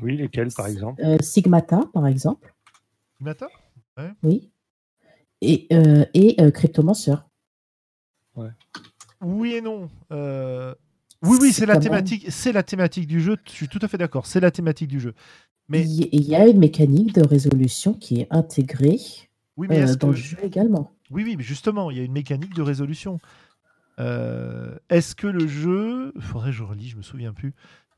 Oui, 0.02 0.18
lesquels, 0.18 0.52
par 0.52 0.66
exemple? 0.66 1.04
Euh, 1.06 1.18
Sigmata, 1.22 1.82
par 1.94 2.08
exemple, 2.08 2.56
Mata 3.20 3.48
oui. 4.24 4.50
Et, 5.42 5.68
euh, 5.72 6.06
et 6.16 6.42
euh, 6.42 6.50
Oui 9.22 9.54
et 9.54 9.62
non. 9.62 9.90
Euh, 10.12 10.74
Oui, 11.24 11.38
oui, 11.40 11.54
c'est 11.54 11.66
la 11.68 11.74
même- 11.74 11.84
thématique. 11.84 12.26
C'est 12.30 12.52
la 12.52 12.64
thématique 12.64 13.08
du 13.08 13.22
jeu. 13.22 13.38
Je 13.46 13.52
suis 13.52 13.68
tout 13.68 13.80
à 13.82 13.88
fait 13.88 13.98
d'accord. 13.98 14.26
C'est 14.26 14.40
la 14.40 14.50
thématique 14.52 14.88
du 14.88 15.00
jeu. 15.00 15.14
Mais 15.70 15.82
Il 15.86 16.28
y- 16.28 16.36
a 16.36 16.48
une 16.48 16.58
mécanique 16.60 17.14
de 17.14 17.22
résolution 17.26 17.94
qui 17.94 18.22
est 18.22 18.28
intégrée 18.32 18.98
oui, 19.58 19.68
mais 19.70 19.82
euh, 19.84 19.96
dans 19.96 20.08
que- 20.08 20.14
le 20.14 20.18
jeu 20.18 20.38
également. 20.44 20.92
Oui, 21.12 21.24
oui, 21.24 21.36
mais 21.38 21.44
justement, 21.44 21.92
il 21.92 21.98
y 21.98 22.00
a 22.00 22.04
une 22.04 22.12
mécanique 22.12 22.54
de 22.56 22.62
résolution. 22.62 23.20
Euh, 24.00 24.76
Est-ce 24.90 25.14
que 25.16 25.28
le 25.28 25.48
jeu, 25.48 26.14
faudrait 26.20 26.50
que 26.50 26.56
je 26.58 26.64
relis, 26.64 26.90
je 26.90 26.98
me 26.98 27.02
souviens 27.04 27.34
plus. 27.34 27.54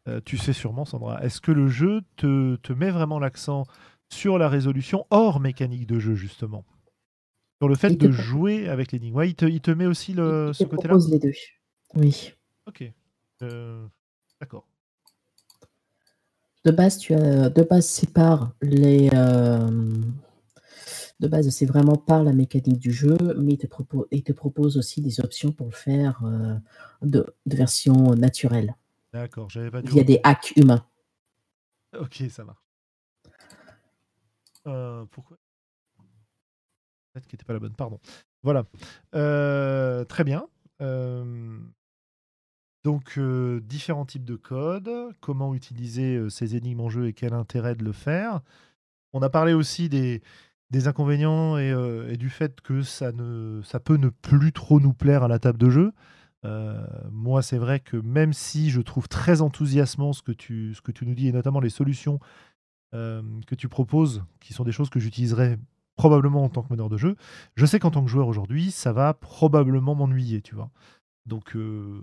Euh, 0.09 0.19
tu 0.25 0.37
sais 0.37 0.51
sûrement, 0.53 0.83
Sandra. 0.85 1.23
Est-ce 1.23 1.39
que 1.39 1.51
le 1.51 1.69
jeu 1.69 2.01
te, 2.17 2.57
te 2.57 2.73
met 2.73 2.91
vraiment 2.91 3.19
l'accent 3.19 3.63
sur 4.09 4.37
la 4.37 4.49
résolution 4.49 5.05
hors 5.11 5.39
mécanique 5.39 5.87
de 5.87 5.99
jeu, 5.99 6.15
justement? 6.15 6.65
Sur 7.63 7.69
le 7.69 7.75
fait 7.75 7.91
Il 7.91 7.97
de 7.97 8.11
jouer 8.11 8.67
avec 8.67 8.91
l'énigme. 8.91 9.15
Ouais, 9.15 9.29
il 9.29 9.35
te, 9.35 9.45
il 9.45 9.61
te 9.61 9.71
met 9.71 9.85
aussi 9.85 10.11
le, 10.11 10.49
Il 10.49 10.53
ce 10.53 10.65
te 10.65 10.69
côté-là 10.69 10.89
propose 10.89 11.09
les 11.09 11.17
deux. 11.17 11.31
Oui. 11.95 12.33
Ok. 12.67 12.83
Euh, 13.41 13.87
D'accord. 14.41 14.67
De 16.65 16.71
base, 16.71 16.97
tu 16.97 17.13
as 17.13 17.49
de 17.49 17.63
base 17.63 17.85
c'est 17.85 18.11
par 18.11 18.51
les 18.61 19.09
euh, 19.13 19.69
de 21.21 21.27
base 21.29 21.47
c'est 21.51 21.65
vraiment 21.65 21.95
par 21.95 22.21
la 22.21 22.33
mécanique 22.33 22.79
du 22.79 22.91
jeu, 22.91 23.17
mais 23.37 23.53
il 23.53 23.57
te 23.57 23.67
propose 23.67 24.07
il 24.11 24.23
te 24.23 24.33
propose 24.33 24.75
aussi 24.75 24.99
des 24.99 25.21
options 25.21 25.53
pour 25.53 25.67
le 25.67 25.71
faire 25.73 26.21
euh, 26.25 26.55
de, 27.01 27.33
de 27.45 27.55
version 27.55 28.13
naturelle 28.15 28.75
D'accord, 29.13 29.49
j'avais 29.49 29.71
pas 29.71 29.81
dû. 29.81 29.89
via 29.89 30.03
des 30.03 30.19
hacks 30.25 30.51
humains. 30.57 30.85
Ok, 31.97 32.23
ça 32.29 32.43
marche. 32.43 32.59
Pourquoi 35.11 35.37
Qui 37.21 37.35
n'était 37.35 37.45
pas 37.45 37.53
la 37.53 37.59
bonne, 37.59 37.75
pardon. 37.75 37.99
Voilà. 38.41 38.65
Euh, 39.13 40.03
très 40.05 40.23
bien. 40.23 40.47
Euh, 40.81 41.59
donc, 42.83 43.17
euh, 43.17 43.59
différents 43.61 44.05
types 44.05 44.25
de 44.25 44.35
codes, 44.35 44.91
comment 45.21 45.53
utiliser 45.53 46.29
ces 46.29 46.55
énigmes 46.55 46.81
en 46.81 46.89
jeu 46.89 47.07
et 47.07 47.13
quel 47.13 47.33
intérêt 47.33 47.75
de 47.75 47.83
le 47.83 47.91
faire. 47.91 48.41
On 49.13 49.21
a 49.21 49.29
parlé 49.29 49.53
aussi 49.53 49.89
des, 49.89 50.21
inconvénients 50.87 51.57
et, 51.57 52.17
du 52.17 52.29
fait 52.31 52.61
que 52.61 52.81
ça, 52.81 53.11
peut 53.83 53.97
ne 53.97 54.09
plus 54.09 54.51
trop 54.51 54.79
nous 54.79 54.93
plaire 54.93 55.23
à 55.23 55.27
la 55.27 55.37
table 55.37 55.59
de 55.59 55.69
jeu. 55.69 55.93
Moi, 57.11 57.43
c'est 57.43 57.59
vrai 57.59 57.79
que 57.79 57.95
même 57.95 58.33
si 58.33 58.71
je 58.71 58.81
trouve 58.81 59.07
très 59.07 59.41
enthousiasmant 59.41 60.13
ce 60.13 60.23
que 60.23 60.31
tu, 60.31 60.73
ce 60.73 60.81
que 60.81 60.91
tu 60.91 61.05
nous 61.05 61.13
dis, 61.13 61.27
et 61.27 61.31
notamment 61.31 61.59
les 61.59 61.69
solutions 61.69 62.19
que 62.91 63.55
tu 63.55 63.69
proposes, 63.69 64.23
qui 64.39 64.53
sont 64.53 64.63
des 64.63 64.71
choses 64.71 64.89
que 64.89 64.99
j'utiliserai 64.99 65.57
probablement 66.03 66.43
en 66.43 66.49
tant 66.49 66.63
que 66.63 66.67
meneur 66.73 66.89
de 66.89 66.97
jeu, 66.97 67.15
je 67.55 67.65
sais 67.65 67.79
qu'en 67.79 67.89
tant 67.89 68.03
que 68.03 68.09
joueur 68.09 68.27
aujourd'hui, 68.27 68.71
ça 68.71 68.91
va 68.91 69.13
probablement 69.13 69.95
m'ennuyer, 69.95 70.41
tu 70.41 70.53
vois. 70.53 70.69
Donc, 71.25 71.55
euh, 71.55 72.01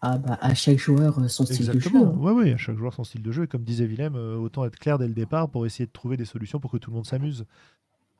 Ah 0.00 0.16
bah 0.18 0.38
à 0.40 0.54
chaque 0.54 0.78
joueur 0.78 1.18
euh, 1.18 1.26
son 1.26 1.44
style 1.44 1.66
de 1.66 1.72
jeu. 1.72 1.78
exactement. 1.80 2.06
hein. 2.14 2.18
Ouais, 2.18 2.30
ouais, 2.32 2.52
à 2.52 2.56
chaque 2.56 2.76
joueur 2.76 2.94
son 2.94 3.02
style 3.02 3.20
de 3.22 3.32
jeu. 3.32 3.42
Et 3.42 3.46
comme 3.48 3.64
disait 3.64 3.84
Willem, 3.84 4.14
euh, 4.14 4.36
autant 4.36 4.64
être 4.64 4.78
clair 4.78 4.96
dès 4.96 5.08
le 5.08 5.14
départ 5.14 5.48
pour 5.48 5.66
essayer 5.66 5.86
de 5.86 5.90
trouver 5.90 6.16
des 6.16 6.24
solutions 6.24 6.60
pour 6.60 6.70
que 6.70 6.76
tout 6.76 6.90
le 6.90 6.94
monde 6.96 7.06
s'amuse. 7.06 7.46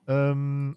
Euh, 0.08 0.72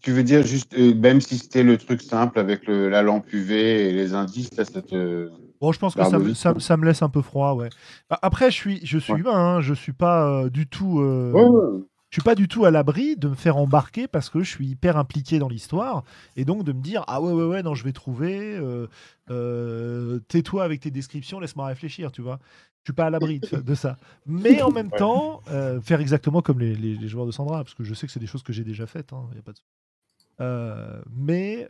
Tu 0.00 0.12
veux 0.12 0.22
dire 0.22 0.46
juste, 0.46 0.74
euh, 0.74 0.94
même 0.94 1.20
si 1.20 1.38
c'était 1.38 1.64
le 1.64 1.76
truc 1.76 2.02
simple 2.02 2.38
avec 2.38 2.66
le- 2.66 2.88
la 2.88 3.02
lampe 3.02 3.32
UV 3.32 3.88
et 3.88 3.92
les 3.92 4.14
indices, 4.14 4.54
là, 4.56 4.64
ça 4.64 4.80
te. 4.82 5.28
Bon, 5.60 5.72
je 5.72 5.78
pense 5.80 5.94
que 5.96 6.04
ça, 6.04 6.18
me- 6.20 6.34
ça- 6.34 6.54
ça 6.60 6.76
laisse 6.76 7.02
un 7.02 7.08
peu 7.08 7.22
froid, 7.22 7.54
ouais. 7.54 7.70
Bah, 8.08 8.18
Après, 8.22 8.50
je 8.52 8.54
suis, 8.56 8.80
je 8.86 8.98
suis 8.98 9.12
Ouais. 9.14 9.20
humain, 9.20 9.56
hein, 9.56 9.60
je 9.60 9.74
suis 9.74 9.94
pas 9.94 10.28
euh, 10.44 10.50
du 10.50 10.68
tout, 10.68 11.00
euh, 11.00 11.32
Ouais, 11.32 11.42
ouais. 11.42 11.82
Je 12.10 12.14
suis 12.16 12.22
pas 12.24 12.34
du 12.34 12.48
tout 12.48 12.64
à 12.64 12.70
l'abri 12.70 13.16
de 13.16 13.28
me 13.28 13.34
faire 13.34 13.56
embarquer 13.58 14.08
parce 14.08 14.30
que 14.30 14.42
je 14.42 14.48
suis 14.50 14.66
hyper 14.68 14.96
impliqué 14.96 15.38
dans 15.38 15.48
l'histoire 15.48 16.04
et 16.36 16.44
donc 16.46 16.64
de 16.64 16.72
me 16.72 16.80
dire 16.80 17.04
ah 17.06 17.20
ouais 17.20 17.32
ouais 17.32 17.44
ouais 17.44 17.62
non 17.62 17.74
je 17.74 17.84
vais 17.84 17.92
trouver, 17.92 18.56
euh, 18.56 18.86
euh, 19.30 20.18
tais-toi 20.28 20.64
avec 20.64 20.80
tes 20.80 20.90
descriptions, 20.90 21.38
laisse-moi 21.40 21.66
réfléchir, 21.66 22.10
tu 22.10 22.22
vois. 22.22 22.38
Je 22.84 22.90
suis 22.92 22.94
pas 22.94 23.06
à 23.06 23.10
l'abri 23.10 23.40
de, 23.40 23.58
de 23.60 23.74
ça. 23.74 23.98
Mais 24.24 24.62
en 24.62 24.70
même 24.70 24.88
Ouais. 24.90 24.98
temps, 24.98 25.42
euh, 25.50 25.78
faire 25.82 26.00
exactement 26.00 26.40
comme 26.40 26.58
les, 26.60 26.74
les- 26.74 26.96
les 26.96 27.08
joueurs 27.08 27.26
de 27.26 27.30
Sandra, 27.32 27.62
parce 27.62 27.74
que 27.74 27.84
je 27.84 27.92
sais 27.92 28.06
que 28.06 28.12
c'est 28.12 28.20
des 28.20 28.26
choses 28.26 28.42
que 28.42 28.54
j'ai 28.54 28.64
déjà 28.64 28.86
faites, 28.86 29.12
hein, 29.12 29.28
y 29.34 29.38
a 29.38 29.42
pas 29.42 29.52
de... 29.52 31.02
Mais 31.14 31.66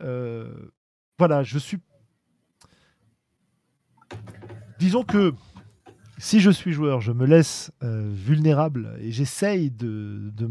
voilà, 1.17 1.43
je 1.43 1.57
suis 1.59 1.79
disons 4.79 5.03
que 5.03 5.33
si 6.19 6.39
je 6.41 6.51
suis 6.51 6.71
joueur, 6.73 7.01
je 7.01 7.11
me 7.11 7.25
laisse 7.25 7.71
euh, 7.83 8.09
vulnérable 8.13 8.95
et 9.01 9.11
j'essaye 9.11 9.71
de, 9.71 10.31
de 10.35 10.47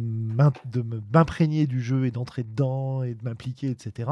m'imprégner 1.12 1.66
du 1.66 1.80
jeu 1.82 2.06
et 2.06 2.10
d'entrer 2.10 2.42
dedans 2.42 3.02
et 3.02 3.14
de 3.14 3.22
m'impliquer, 3.24 3.70
etc. 3.70 4.10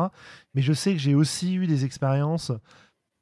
Mais 0.54 0.62
je 0.62 0.72
sais 0.72 0.92
que 0.92 0.98
j'ai 1.00 1.14
aussi 1.14 1.54
eu 1.56 1.66
des 1.66 1.84
expériences 1.84 2.52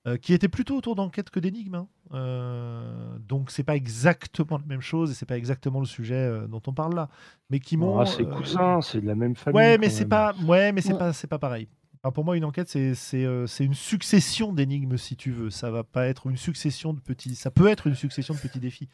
euh, 0.07 0.17
qui 0.19 0.35
étaient 0.35 0.49
plutôt 0.49 0.77
autour 0.77 0.97
d'enquêtes 0.97 1.31
que 1.31 1.41
d'énigmes. 1.41 1.77
hein. 1.77 1.89
Euh, 2.13 3.19
donc 3.21 3.51
c'est 3.51 3.65
pas 3.65 3.77
exactement 3.77 4.59
la 4.59 4.67
même 4.67 4.83
chose 4.83 5.11
et 5.11 5.15
c'est 5.15 5.27
pas 5.27 5.39
exactement 5.39 5.81
le 5.81 5.87
sujet 5.87 6.15
euh, 6.15 6.47
dont 6.47 6.61
on 6.67 6.73
parle 6.75 6.95
là, 6.95 7.09
mais 7.51 7.59
qui 7.61 7.77
m'ont. 7.77 7.99
Ah, 7.99 8.07
C'est 8.07 8.23
euh, 8.23 8.27
cousin, 8.27 8.81
c'est 8.83 9.01
de 9.01 9.07
la 9.07 9.15
même 9.15 9.35
famille. 9.35 9.57
Ouais, 9.57 9.79
mais 9.79 9.89
c'est 9.89 10.05
pas, 10.05 10.35
ouais, 10.47 10.73
mais 10.73 10.83
c'est 10.83 10.93
Ouais. 10.93 10.99
pas, 10.99 11.13
c'est 11.13 11.27
pas 11.27 11.39
pareil. 11.39 11.69
Pour 12.13 12.25
moi, 12.25 12.37
une 12.37 12.45
enquête, 12.45 12.71
euh, 12.77 13.47
c'est 13.47 13.65
une 13.65 13.75
succession 13.75 14.53
d'énigmes, 14.53 14.99
si 14.99 15.17
tu 15.17 15.31
veux. 15.31 15.51
Ça 15.51 15.71
va 15.71 15.85
pas 15.85 16.07
être 16.07 16.27
une 16.27 16.37
succession 16.37 16.93
de 16.93 17.01
petits. 17.01 17.35
Ça 17.35 17.51
peut 17.51 17.69
être 17.69 17.87
une 17.87 17.95
succession 17.95 18.35
de 18.35 18.41
petits 18.41 18.61
défis. 18.61 18.89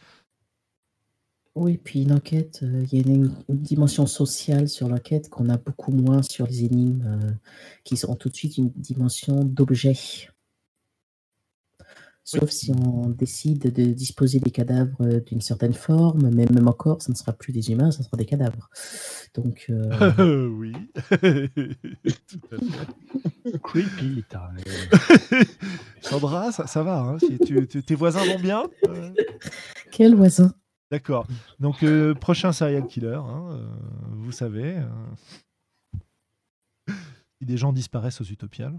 Oui, 1.56 1.78
puis 1.78 2.02
une 2.02 2.12
enquête, 2.12 2.60
euh, 2.62 2.86
il 2.92 2.98
y 2.98 3.02
a 3.02 3.12
une, 3.12 3.34
dimension 3.48 4.06
sociale 4.06 4.68
sur 4.68 4.88
l'enquête 4.88 5.28
qu'on 5.28 5.48
a 5.48 5.56
beaucoup 5.56 5.90
moins 5.90 6.22
sur 6.22 6.46
les 6.46 6.64
énigmes, 6.64 7.02
euh, 7.04 7.30
qui 7.82 7.98
ont 8.06 8.14
tout 8.14 8.28
de 8.28 8.36
suite 8.36 8.56
une 8.56 8.70
dimension 8.70 9.44
d'objet. 9.44 9.94
Sauf 12.32 12.50
si 12.50 12.70
on 12.70 13.08
décide 13.08 13.72
de 13.72 13.86
disposer 13.86 14.38
des 14.38 14.52
cadavres 14.52 14.94
euh, 15.00 15.18
d'une 15.18 15.40
certaine 15.40 15.72
forme, 15.72 16.30
mais 16.30 16.46
même 16.46 16.68
encore, 16.68 17.02
ce 17.02 17.10
ne 17.10 17.16
sera 17.16 17.32
plus 17.32 17.52
des 17.52 17.72
humains, 17.72 17.90
ce 17.90 18.04
sera 18.04 18.16
des 18.16 18.24
cadavres. 18.24 18.70
Donc, 19.34 19.66
euh, 19.68 20.46
oui. 20.56 20.72
Tout 20.94 22.38
à 22.52 22.58
fait. 22.58 23.58
Creepy. 23.64 24.24
Sandra, 26.02 26.52
ça, 26.52 26.68
ça 26.68 26.84
va. 26.84 27.00
hein, 27.00 27.18
si 27.18 27.36
tu- 27.40 27.66
tu- 27.66 27.82
tes 27.82 27.96
voisins 27.96 28.24
vont 28.24 28.38
bien 28.38 28.62
Euh, 28.86 29.12
quel 29.90 30.14
voisin? 30.14 30.54
D'accord. 30.92 31.26
Donc, 31.58 31.82
euh, 31.82 32.14
prochain 32.14 32.52
serial 32.52 32.86
killer, 32.86 33.18
hein, 33.20 33.48
euh, 33.54 33.66
vous 34.12 34.30
savez. 34.32 34.76
euh, 34.78 36.02
si 37.40 37.46
des 37.46 37.56
gens 37.56 37.72
disparaissent 37.72 38.20
aux 38.20 38.24
Utopiales 38.24 38.78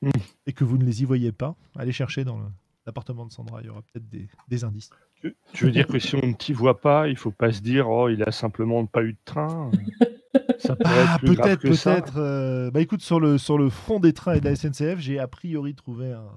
Hmm. 0.00 0.10
et 0.46 0.52
que 0.52 0.62
vous 0.64 0.78
ne 0.78 0.84
les 0.84 1.02
y 1.02 1.04
voyez 1.04 1.32
pas, 1.32 1.56
allez 1.76 1.90
chercher 1.92 2.24
dans 2.24 2.38
l'appartement 2.86 3.26
de 3.26 3.32
Sandra. 3.32 3.60
Il 3.62 3.66
y 3.66 3.68
aura 3.68 3.82
peut-être 3.82 4.08
des, 4.08 4.28
des 4.48 4.62
indices. 4.64 4.90
Tu 5.16 5.34
tu 5.52 5.64
veux 5.64 5.72
dire 5.72 5.88
que 5.88 5.98
si 5.98 6.14
on 6.14 6.24
ne 6.24 6.34
t'y 6.34 6.52
voit 6.52 6.80
pas, 6.80 7.08
il 7.08 7.16
faut 7.16 7.32
pas 7.32 7.50
se 7.52 7.60
dire 7.60 7.88
oh 7.88 8.08
il 8.08 8.22
a 8.22 8.30
simplement 8.30 8.86
pas 8.86 9.02
eu 9.02 9.14
de 9.14 9.18
train. 9.24 9.70
Ça 10.60 10.76
pourrait 10.76 11.04
Ah, 11.08 11.18
peut-être, 11.20 11.62
peut-être. 11.62 12.16
euh, 12.18 12.70
Bah 12.70 12.80
écoute, 12.80 13.00
sur 13.02 13.18
le, 13.18 13.38
sur 13.38 13.58
le 13.58 13.70
front 13.70 13.98
des 13.98 14.12
trains 14.12 14.34
et 14.34 14.40
de 14.40 14.44
la 14.48 14.54
SNCF, 14.54 14.98
j'ai 15.00 15.18
a 15.18 15.26
priori 15.26 15.74
trouvé 15.74 16.12
un, 16.12 16.30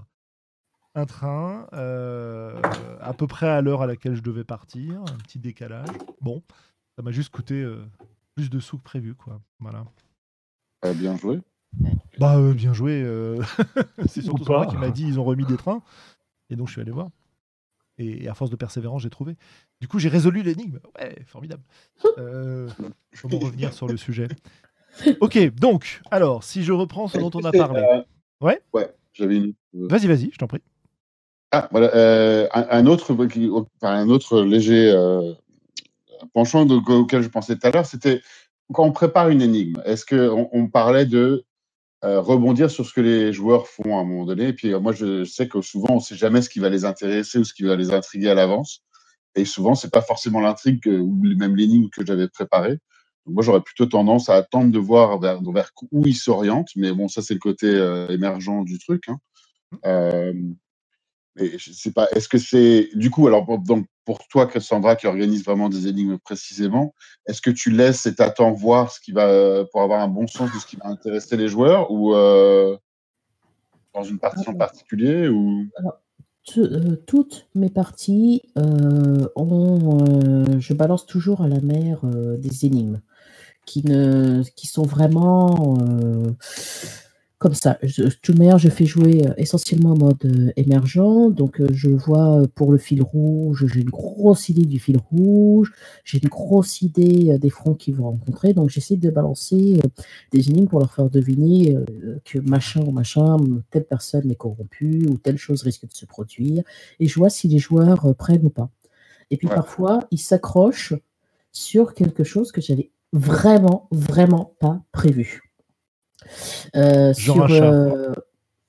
un 0.96 1.06
train 1.06 1.68
euh, 1.74 2.60
à 3.00 3.14
peu 3.14 3.28
près 3.28 3.48
à 3.50 3.62
l'heure 3.62 3.82
à 3.84 3.88
laquelle 3.88 4.16
je 4.16 4.22
devais 4.24 4.44
partir, 4.44 5.02
un 5.02 5.18
petit 5.18 5.40
décalage. 5.40 5.88
Bon, 6.22 6.42
ça 6.96 7.04
m'a 7.04 7.12
juste 7.12 7.30
coûté 7.30 7.62
euh, 7.62 7.84
plus 8.36 8.50
de 8.50 8.60
sous 8.60 8.78
que 8.78 8.84
prévu, 8.84 9.14
quoi. 9.14 9.40
Voilà. 9.60 9.84
Ah, 10.82 10.94
bien 10.94 11.16
joué. 11.18 11.40
Bah 12.20 12.38
euh, 12.38 12.54
bien 12.54 12.74
joué. 12.74 13.02
euh, 13.04 13.42
C'est 14.08 14.22
surtout 14.22 14.44
pas. 14.44 14.66
qui 14.68 14.78
m'a 14.78 14.90
dit 14.90 15.06
ils 15.08 15.20
ont 15.20 15.24
remis 15.24 15.46
des 15.46 15.58
trains, 15.58 15.82
et 16.50 16.56
donc 16.56 16.68
je 16.68 16.74
suis 16.74 16.82
allé 16.82 16.92
voir. 16.92 17.10
Et, 17.98 18.24
et 18.24 18.28
à 18.30 18.34
force 18.34 18.50
de 18.52 18.56
persévérance, 18.56 19.02
j'ai 19.04 19.10
trouvé. 19.10 19.36
Du 19.80 19.88
coup, 19.88 20.00
j'ai 20.00 20.10
résolu 20.10 20.42
l'énigme. 20.44 20.80
Ouais, 21.00 21.16
formidable. 21.26 21.64
Euh, 22.18 22.70
comment 23.22 23.40
revenir 23.40 23.74
sur 23.74 23.88
le 23.88 23.98
sujet? 23.98 24.28
Ok, 25.20 25.38
donc, 25.56 26.02
alors, 26.12 26.44
si 26.44 26.64
je 26.64 26.74
reprends 26.74 27.08
ce 27.08 27.18
dont 27.18 27.32
on 27.34 27.44
a 27.44 27.52
parlé. 27.52 27.82
euh, 27.82 28.02
Ouais? 28.42 28.62
Ouais. 28.74 28.94
j'avais 29.14 29.38
une. 29.38 29.54
Vas-y, 29.74 30.08
vas-y, 30.08 30.32
je 30.32 30.38
t'en 30.38 30.48
prie. 30.48 30.62
Ah, 31.52 31.68
voilà. 31.72 31.94
euh, 31.96 32.48
un, 32.54 32.66
un 32.70 32.86
autre, 32.88 33.14
enfin, 33.14 33.94
un 33.94 34.10
autre 34.10 34.42
léger 34.42 34.90
euh, 34.92 35.34
penchant 36.34 36.66
de- 36.66 36.76
auquel 36.76 37.22
je 37.22 37.28
pensais 37.30 37.56
tout 37.58 37.68
à 37.68 37.72
l'heure, 37.72 37.86
c'était 37.86 38.22
quand 38.74 38.86
on 38.86 38.92
prépare 38.92 39.30
une 39.30 39.42
énigme. 39.42 39.82
Est-ce 39.86 40.06
qu'on 40.06 40.50
on 40.54 40.68
parlait 40.68 41.06
de 41.06 41.46
euh, 42.06 42.22
rebondir 42.22 42.72
sur 42.72 42.86
ce 42.86 42.94
que 42.94 43.02
les 43.02 43.34
joueurs 43.34 43.68
font 43.68 43.98
à 43.98 44.02
un 44.02 44.06
moment 44.06 44.26
donné 44.26 44.50
Et 44.50 44.54
puis 44.54 44.74
euh, 44.74 44.80
moi, 44.82 44.94
je 44.94 45.26
sais 45.26 45.48
que 45.50 45.62
souvent, 45.62 45.88
on 45.92 45.96
ne 45.98 46.02
sait 46.02 46.16
jamais 46.18 46.42
ce 46.42 46.50
qui 46.50 46.60
va 46.60 46.70
les 46.70 46.86
intéresser 46.86 47.40
ou 47.40 47.46
ce 47.46 47.54
qui 47.54 47.64
va 47.64 47.76
les 47.78 47.94
intriguer 47.94 48.30
à 48.30 48.36
l'avance. 48.36 48.84
Et 49.36 49.46
souvent, 49.46 49.76
c'est 49.76 49.92
pas 49.94 50.02
forcément 50.04 50.42
l'intrigue 50.42 50.88
ou 50.88 51.20
même 51.38 51.56
l'énigme 51.56 51.90
que 51.92 52.06
j'avais 52.06 52.30
préparée. 52.30 52.80
Moi, 53.28 53.44
j'aurais 53.44 53.62
plutôt 53.62 53.86
tendance 53.88 54.30
à 54.30 54.36
attendre 54.36 54.72
de 54.72 54.80
voir 54.80 55.20
vers, 55.20 55.42
où 55.92 56.08
ils 56.08 56.16
s'orientent. 56.16 56.70
Mais 56.78 56.92
bon, 56.94 57.08
ça, 57.10 57.22
c'est 57.24 57.36
le 57.36 57.40
côté 57.42 57.68
euh, 57.68 58.08
émergent 58.10 58.64
du 58.66 58.80
truc. 58.80 59.06
hein. 59.84 60.34
Mais 61.36 61.58
je 61.58 61.72
sais 61.74 61.92
pas, 61.92 62.08
est-ce 62.16 62.30
que 62.30 62.38
c'est. 62.38 62.90
Du 62.96 63.10
coup, 63.10 63.28
alors, 63.28 63.46
donc, 63.60 63.88
pour 64.18 64.28
toi, 64.28 64.46
Cassandra, 64.46 64.98
qui 64.98 65.08
organise 65.08 65.46
vraiment 65.46 65.70
des 65.70 65.88
énigmes 65.88 66.18
précisément, 66.18 66.94
est-ce 67.28 67.42
que 67.42 67.50
tu 67.50 67.72
laisses 67.72 68.06
et 68.06 68.16
t'attends 68.16 68.52
voir 68.52 68.92
ce 68.92 69.00
qui 69.00 69.14
va. 69.14 69.64
pour 69.72 69.82
avoir 69.82 70.02
un 70.02 70.10
bon 70.10 70.28
sens 70.28 70.54
de 70.54 70.60
ce 70.60 70.66
qui 70.66 70.76
va 70.76 70.88
intéresser 70.88 71.38
les 71.38 71.48
joueurs 71.48 71.92
ou 71.92 72.14
euh, 72.14 72.76
dans 73.94 74.04
une 74.04 74.20
partie 74.20 74.50
en 74.50 74.54
particulier 74.54 75.30
ou... 75.30 75.66
Tout- 76.46 76.60
euh, 76.60 76.98
toutes 77.08 77.48
mes 77.56 77.70
parties 77.70 78.42
euh, 78.58 79.28
ont, 79.38 80.00
euh, 80.02 80.60
je 80.60 80.74
balance 80.74 81.06
toujours 81.06 81.42
à 81.42 81.48
la 81.48 81.62
mer 81.62 82.02
euh, 82.04 82.36
des 82.36 82.66
énigmes 82.66 83.00
qui 83.66 83.86
ne, 83.88 84.44
qui 84.58 84.68
sont 84.68 84.84
vraiment 84.84 85.78
euh, 85.80 86.32
comme 87.42 87.56
ça. 87.56 87.80
Je, 87.82 88.04
de 88.04 88.10
toute 88.22 88.38
manière, 88.38 88.60
je 88.60 88.70
fais 88.70 88.86
jouer 88.86 89.28
euh, 89.28 89.34
essentiellement 89.36 89.94
en 89.94 89.98
mode 89.98 90.24
euh, 90.26 90.52
émergent, 90.58 91.32
donc 91.32 91.60
euh, 91.60 91.68
je 91.74 91.90
vois 91.90 92.44
pour 92.54 92.72
le 92.72 92.78
fil 92.78 93.02
rouge, 93.02 93.66
j'ai 93.74 93.82
une 93.82 93.90
grosse 93.90 94.48
idée 94.50 94.66
du 94.66 94.80
fil 94.80 94.98
rouge, 95.10 95.74
j'ai 96.04 96.20
une 96.22 96.30
grosse 96.30 96.84
idée 96.84 97.32
euh, 97.32 97.40
des 97.40 97.50
fronts 97.50 97.74
qu'ils 97.74 97.96
vont 97.96 98.12
rencontrer, 98.12 98.54
donc 98.54 98.70
j'essaie 98.70 98.96
de 98.96 99.10
balancer 99.10 99.80
euh, 99.84 99.88
des 100.32 100.52
énigmes 100.52 100.68
pour 100.68 100.80
leur 100.80 100.94
faire 100.94 101.10
deviner 101.10 101.76
euh, 101.76 102.20
que 102.24 102.38
machin 102.38 102.82
ou 102.86 102.92
machin, 102.92 103.38
telle 103.72 103.86
personne 103.86 104.30
est 104.30 104.36
corrompue 104.36 105.08
ou 105.10 105.18
telle 105.18 105.38
chose 105.38 105.64
risque 105.64 105.88
de 105.88 105.94
se 105.94 106.06
produire, 106.06 106.64
et 107.00 107.08
je 107.08 107.16
vois 107.18 107.32
si 107.32 107.48
les 107.48 107.58
joueurs 107.58 108.16
prennent 108.16 108.46
ou 108.46 108.52
pas. 108.52 108.70
Et 109.32 109.38
puis 109.38 109.48
Ouais. 109.48 109.56
parfois, 109.56 110.02
ils 110.12 110.20
s'accrochent 110.20 110.94
sur 111.52 111.96
quelque 111.96 112.24
chose 112.24 112.52
que 112.52 112.62
j'avais 112.62 112.92
vraiment, 113.14 113.88
vraiment 113.92 114.54
pas 114.60 114.80
prévu. 114.92 115.51
Euh, 116.76 117.14
Genre 117.14 117.36
sur, 117.36 117.44
un 117.44 117.48
chat. 117.48 117.64
euh, 117.64 118.14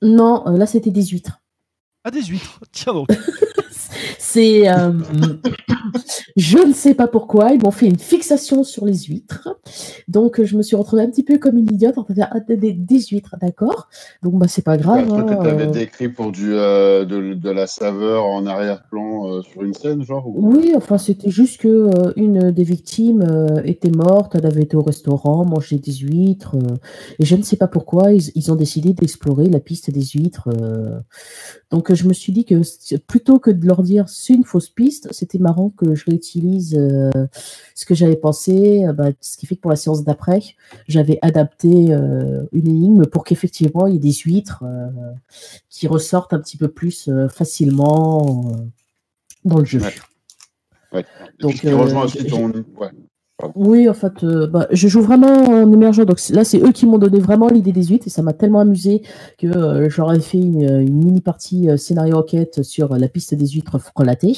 Non, 0.03 0.45
euh, 0.47 0.57
là 0.57 0.67
c'était 0.67 0.91
des 0.91 1.05
huîtres. 1.05 1.41
Ah, 2.05 2.11
des 2.11 2.23
huîtres. 2.23 2.59
Tiens 2.73 2.95
donc. 2.95 3.09
C'est. 4.19 4.65
je 6.37 6.59
ne 6.59 6.73
sais 6.73 6.95
pas 6.95 7.07
pourquoi, 7.09 7.53
ils 7.53 7.63
m'ont 7.63 7.71
fait 7.71 7.87
une 7.87 7.99
fixation 7.99 8.65
sur 8.65 8.85
les 8.87 8.95
huîtres. 9.05 9.49
Donc, 10.09 10.43
je 10.43 10.57
me 10.57 10.63
suis 10.63 10.77
retrouvée 10.77 11.03
un 11.03 11.11
petit 11.11 11.23
peu 11.23 11.39
comme 11.39 11.57
une 11.59 11.73
idiote 11.73 11.99
en 11.99 12.05
train 12.05 12.15
de 12.15 12.19
faire 12.19 12.31
ah, 12.33 12.41
des, 12.41 12.73
des- 12.73 13.01
huîtres, 13.11 13.37
d'accord? 13.41 13.89
Donc, 14.23 14.35
bah, 14.39 14.47
c'est 14.49 14.63
pas 14.65 14.77
grave. 14.77 15.07
Toi, 15.09 15.19
hein, 15.19 15.39
tu 15.43 15.49
avais 15.49 15.67
euh, 15.67 15.71
décrit 15.73 16.09
pour 16.09 16.31
du, 16.33 16.53
euh, 16.55 17.05
de, 17.05 17.35
de 17.35 17.51
la 17.51 17.67
saveur 17.67 18.25
en 18.27 18.47
arrière-plan 18.47 19.29
euh, 19.29 19.43
sur 19.43 19.63
une 19.63 19.75
scène, 19.75 20.03
genre 20.05 20.27
ou- 20.29 20.53
Oui, 20.53 20.73
enfin, 20.77 20.99
c'était 20.99 21.31
juste 21.31 21.61
que 21.61 21.69
euh, 21.69 22.13
une 22.17 22.51
des 22.51 22.65
victimes 22.65 23.25
était 23.65 23.91
morte, 23.91 24.35
elle 24.35 24.47
avait 24.47 24.63
été 24.63 24.77
au 24.77 24.83
restaurant, 24.83 25.45
mangé 25.45 25.79
des 25.79 25.93
huîtres, 25.93 26.57
et 27.19 27.25
je 27.25 27.37
ne 27.37 27.43
sais 27.43 27.57
pas 27.57 27.69
pourquoi, 27.69 28.13
ils, 28.13 28.31
ils 28.35 28.53
ont 28.53 28.57
décidé 28.57 28.93
d'explorer 28.93 29.47
la 29.49 29.61
piste 29.61 29.91
des 29.91 30.03
huîtres. 30.05 30.49
Donc, 31.71 31.93
je 31.93 32.07
me 32.07 32.13
suis 32.13 32.33
dit 32.33 32.45
que 32.45 32.61
plutôt 32.99 33.39
que 33.39 33.51
de 33.51 33.67
leur 33.67 33.83
dire 33.83 34.09
c'est 34.09 34.35
une 34.35 34.45
fausse 34.45 34.69
piste, 34.69 35.09
c'était 35.11 35.39
marrant 35.39 35.71
que 35.71 35.82
je 35.95 36.05
réutilise 36.07 36.77
euh, 36.79 37.11
ce 37.75 37.85
que 37.85 37.95
j'avais 37.95 38.17
pensé, 38.17 38.85
euh, 38.85 38.93
bah, 38.93 39.11
ce 39.21 39.37
qui 39.37 39.47
fait 39.47 39.57
que 39.57 39.61
pour 39.61 39.71
la 39.71 39.77
séance 39.77 40.05
d'après, 40.05 40.41
j'avais 40.89 41.19
adapté 41.23 41.93
euh, 41.93 42.45
une 42.53 42.69
énigme 42.69 43.07
pour 43.07 43.25
qu'effectivement 43.25 43.87
il 43.87 43.95
y 43.95 43.97
ait 43.97 44.01
des 44.01 44.13
huîtres 44.13 44.65
qui 45.69 45.87
ressortent 45.89 46.33
un 46.33 46.41
petit 46.41 46.57
peu 46.57 46.69
plus 46.69 47.11
facilement 47.31 48.53
dans 49.45 49.59
le 49.59 49.65
jeu. 49.65 49.81
Ouais. 49.81 49.93
Ouais. 50.93 51.01
Et 51.01 51.43
Donc, 51.43 51.53
puis, 51.53 51.61
qui 51.61 51.73
rejoint 51.73 52.05
aussi 52.05 52.19
j'ai- 52.21 52.27
ton. 52.29 52.47
Ouais. 52.79 52.89
Oui, 53.57 53.89
en 53.89 53.95
fait, 53.95 54.23
euh, 54.23 54.47
bah, 54.47 54.69
je 54.71 54.87
joue 54.87 55.01
vraiment 55.01 55.27
en 55.27 55.73
émergent. 55.73 56.05
Donc 56.07 56.21
là, 56.31 56.45
c'est 56.45 56.61
eux 56.61 56.71
qui 56.71 56.87
m'ont 56.87 56.99
donné 56.99 57.19
vraiment 57.19 57.49
l'idée 57.49 57.73
des 57.73 57.83
huîtres 57.87 58.07
et 58.07 58.11
ça 58.11 58.23
m'a 58.23 58.33
tellement 58.35 58.61
amusé 58.61 59.03
que 59.39 59.49
euh, 59.49 59.89
j'aurais 59.91 60.21
fait 60.21 60.39
une, 60.39 60.63
une 60.63 60.97
mini 61.05 61.21
partie 61.21 61.69
euh, 61.69 61.77
scénario 61.77 62.17
enquête 62.17 62.63
sur 62.63 62.97
la 62.97 63.09
piste 63.09 63.35
des 63.35 63.49
huîtres 63.49 63.79
frelatées. 63.81 64.37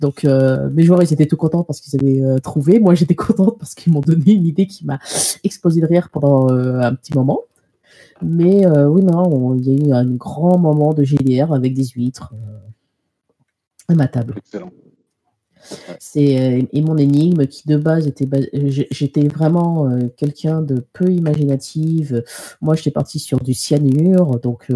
Donc 0.00 0.24
euh, 0.24 0.68
mes 0.70 0.82
joueurs, 0.84 1.02
ils 1.02 1.12
étaient 1.12 1.26
tout 1.26 1.36
contents 1.36 1.64
parce 1.64 1.80
qu'ils 1.80 2.00
avaient 2.00 2.22
euh, 2.22 2.38
trouvé. 2.38 2.78
Moi, 2.80 2.94
j'étais 2.94 3.14
contente 3.26 3.58
parce 3.58 3.74
qu'ils 3.74 3.92
m'ont 3.92 4.00
donné 4.00 4.32
une 4.32 4.46
idée 4.46 4.66
qui 4.66 4.84
m'a 4.84 4.98
explosé 5.44 5.80
de 5.80 5.86
rire 5.86 6.08
pendant 6.10 6.50
euh, 6.50 6.80
un 6.80 6.94
petit 6.94 7.14
moment. 7.14 7.40
Mais 8.24 8.66
oui, 8.66 9.02
non, 9.02 9.24
on- 9.26 9.54
il 9.56 9.68
y 9.68 9.70
a 9.70 9.88
eu 9.88 9.92
un 9.92 10.04
grand 10.14 10.56
moment 10.56 10.94
de 10.94 11.02
GDR 11.02 11.52
avec 11.52 11.74
des 11.74 11.84
huîtres 11.86 12.32
à 13.88 13.94
ma 13.94 14.06
table. 14.06 14.34
Excellent. 14.36 14.70
C'est 15.98 16.40
euh, 16.40 16.62
et 16.72 16.82
mon 16.82 16.96
énigme 16.96 17.46
qui 17.46 17.66
de 17.68 17.76
base 17.76 18.06
était 18.06 18.26
bas- 18.26 18.38
euh, 18.54 18.70
j'étais 18.90 19.28
vraiment 19.28 19.88
euh, 19.88 20.08
quelqu'un 20.16 20.62
de 20.62 20.84
peu 20.92 21.10
imaginative. 21.10 22.24
Moi, 22.60 22.74
j'étais 22.74 22.90
partie 22.90 23.18
sur 23.18 23.40
du 23.40 23.54
cyanure, 23.54 24.40
donc 24.40 24.70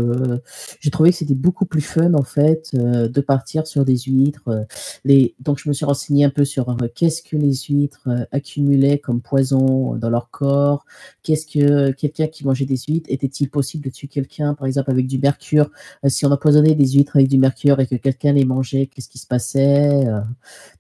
j'ai 0.80 0.91
trouvé 0.91 1.11
que 1.11 1.16
c'était 1.16 1.34
beaucoup 1.34 1.66
plus 1.66 1.80
fun 1.80 2.14
en 2.14 2.22
fait 2.22 2.74
de 2.74 3.20
partir 3.20 3.66
sur 3.66 3.84
des 3.84 3.97
huîtres. 3.99 4.66
les 5.05 5.34
donc 5.41 5.59
je 5.59 5.68
me 5.68 5.74
suis 5.74 5.84
renseigné 5.84 6.24
un 6.24 6.30
peu 6.30 6.45
sur 6.45 6.76
qu'est-ce 6.95 7.22
que 7.22 7.37
les 7.37 7.55
huîtres 7.55 8.09
accumulaient 8.32 8.99
comme 8.99 9.20
poison 9.20 9.95
dans 9.97 10.11
leur 10.11 10.30
corps. 10.30 10.84
Qu'est-ce 11.22 11.47
que 11.47 11.91
quelqu'un 11.93 12.26
qui 12.26 12.45
mangeait 12.45 12.64
des 12.64 12.78
huîtres 12.89 13.11
était-il 13.11 13.51
possible 13.51 13.84
de 13.84 13.91
tuer 13.91 14.09
quelqu'un 14.09 14.55
par 14.55 14.66
exemple 14.66 14.91
avec 14.91 15.07
du 15.07 15.18
mercure? 15.18 15.70
Si 16.07 16.26
on 16.26 16.30
empoisonnait 16.30 16.74
des 16.74 16.89
huîtres 16.89 17.16
avec 17.16 17.28
du 17.28 17.39
mercure 17.39 17.80
et 17.80 17.87
que 17.87 17.97
quelqu'un 17.97 18.32
les 18.32 18.45
mangeait, 18.45 18.87
qu'est-ce 18.87 19.09
qui 19.09 19.18
se 19.18 19.26
passait 19.26 20.07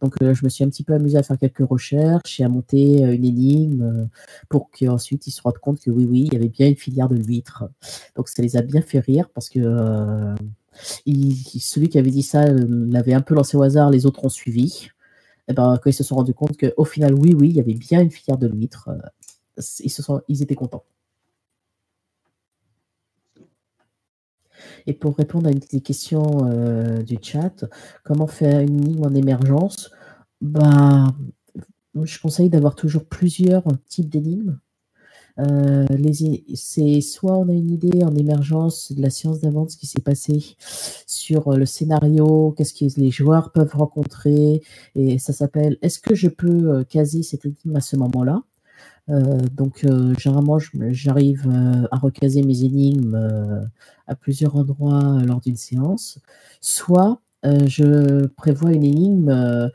donc, 0.00 0.14
euh, 0.22 0.34
je 0.34 0.44
me 0.44 0.48
suis 0.48 0.64
un 0.64 0.68
petit 0.68 0.82
peu 0.82 0.94
amusé 0.94 1.16
à 1.16 1.22
faire 1.22 1.38
quelques 1.38 1.66
recherches 1.68 2.40
et 2.40 2.44
à 2.44 2.48
monter 2.48 3.04
euh, 3.04 3.14
une 3.14 3.24
énigme 3.24 3.82
euh, 3.82 4.04
pour 4.48 4.70
qu'ensuite 4.70 5.26
ils 5.26 5.30
se 5.30 5.40
rendent 5.42 5.58
compte 5.58 5.80
que 5.80 5.90
oui, 5.90 6.06
oui, 6.06 6.24
il 6.26 6.32
y 6.34 6.36
avait 6.36 6.48
bien 6.48 6.68
une 6.68 6.76
filière 6.76 7.08
de 7.08 7.16
l'huître. 7.16 7.64
Donc, 8.16 8.28
ça 8.28 8.42
les 8.42 8.56
a 8.56 8.62
bien 8.62 8.82
fait 8.82 9.00
rire 9.00 9.28
parce 9.30 9.48
que 9.48 10.34
celui 10.74 11.88
qui 11.88 11.98
avait 11.98 12.10
dit 12.10 12.22
ça 12.22 12.44
l'avait 12.46 13.14
un 13.14 13.22
peu 13.22 13.34
lancé 13.34 13.56
au 13.56 13.62
hasard, 13.62 13.90
les 13.90 14.06
autres 14.06 14.24
ont 14.24 14.28
suivi. 14.28 14.90
Et 15.48 15.54
ben, 15.54 15.78
quand 15.82 15.90
ils 15.90 15.94
se 15.94 16.04
sont 16.04 16.16
rendus 16.16 16.34
compte 16.34 16.56
qu'au 16.58 16.84
final, 16.84 17.14
oui, 17.14 17.34
oui, 17.38 17.50
il 17.50 17.56
y 17.56 17.60
avait 17.60 17.74
bien 17.74 18.00
une 18.02 18.10
filière 18.10 18.38
de 18.38 18.48
l'huître, 18.48 18.90
ils, 19.80 19.90
se 19.90 20.02
sont, 20.02 20.20
ils 20.28 20.42
étaient 20.42 20.56
contents. 20.56 20.84
Et 24.86 24.94
pour 24.94 25.16
répondre 25.16 25.48
à 25.48 25.50
une 25.50 25.58
des 25.58 25.80
questions 25.80 26.48
euh, 26.50 27.02
du 27.02 27.18
chat, 27.20 27.64
comment 28.04 28.26
faire 28.26 28.60
une 28.60 28.82
énigme 28.84 29.04
en 29.04 29.14
émergence? 29.14 29.90
Bah, 30.40 31.14
Je 32.02 32.20
conseille 32.20 32.50
d'avoir 32.50 32.74
toujours 32.74 33.04
plusieurs 33.04 33.64
types 33.88 34.08
d'énigmes. 34.08 34.58
Euh, 35.38 35.86
c'est 36.54 37.00
soit 37.02 37.36
on 37.36 37.48
a 37.48 37.52
une 37.52 37.70
idée 37.70 38.02
en 38.02 38.14
émergence 38.14 38.92
de 38.92 39.02
la 39.02 39.10
science 39.10 39.40
d'avant, 39.40 39.68
ce 39.68 39.76
qui 39.76 39.86
s'est 39.86 40.00
passé 40.00 40.56
sur 41.06 41.48
euh, 41.48 41.56
le 41.56 41.66
scénario, 41.66 42.54
qu'est-ce 42.56 42.72
que 42.72 43.00
les 43.00 43.10
joueurs 43.10 43.52
peuvent 43.52 43.74
rencontrer, 43.74 44.62
et 44.94 45.18
ça 45.18 45.32
s'appelle 45.34 45.76
Est-ce 45.82 45.98
que 45.98 46.14
je 46.14 46.28
peux 46.28 46.70
euh, 46.70 46.84
caser 46.84 47.22
cette 47.22 47.44
énigme 47.44 47.76
à 47.76 47.80
ce 47.80 47.96
moment-là? 47.96 48.42
Donc, 49.08 49.84
euh, 49.84 50.14
généralement, 50.18 50.58
j'arrive 50.90 51.46
euh, 51.48 51.86
à 51.92 51.96
recaser 51.98 52.42
mes 52.42 52.64
énigmes 52.64 53.14
euh, 53.14 53.62
à 54.06 54.16
plusieurs 54.16 54.56
endroits 54.56 55.00
euh, 55.20 55.24
lors 55.24 55.40
d'une 55.40 55.56
séance. 55.56 56.18
Soit 56.60 57.20
euh, 57.44 57.66
je 57.66 58.26
prévois 58.26 58.72
une 58.72 58.82
énigme 58.84 59.28
euh, 59.30 59.68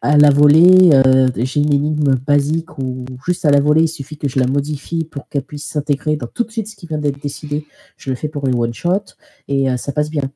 à 0.00 0.16
la 0.16 0.30
volée. 0.30 0.90
euh, 0.92 1.28
J'ai 1.36 1.60
une 1.60 1.72
énigme 1.72 2.14
basique 2.16 2.78
où 2.78 3.04
juste 3.26 3.44
à 3.44 3.50
la 3.50 3.60
volée, 3.60 3.82
il 3.82 3.88
suffit 3.88 4.18
que 4.18 4.28
je 4.28 4.38
la 4.40 4.46
modifie 4.46 5.04
pour 5.04 5.28
qu'elle 5.28 5.44
puisse 5.44 5.64
s'intégrer 5.66 6.16
dans 6.16 6.26
tout 6.26 6.44
de 6.44 6.50
suite 6.50 6.68
ce 6.68 6.76
qui 6.76 6.86
vient 6.86 6.98
d'être 6.98 7.20
décidé. 7.22 7.66
Je 7.96 8.10
le 8.10 8.16
fais 8.16 8.28
pour 8.28 8.46
les 8.46 8.54
one-shots 8.54 9.14
et 9.48 9.70
euh, 9.70 9.76
ça 9.76 9.92
passe 9.92 10.10
bien. 10.10 10.30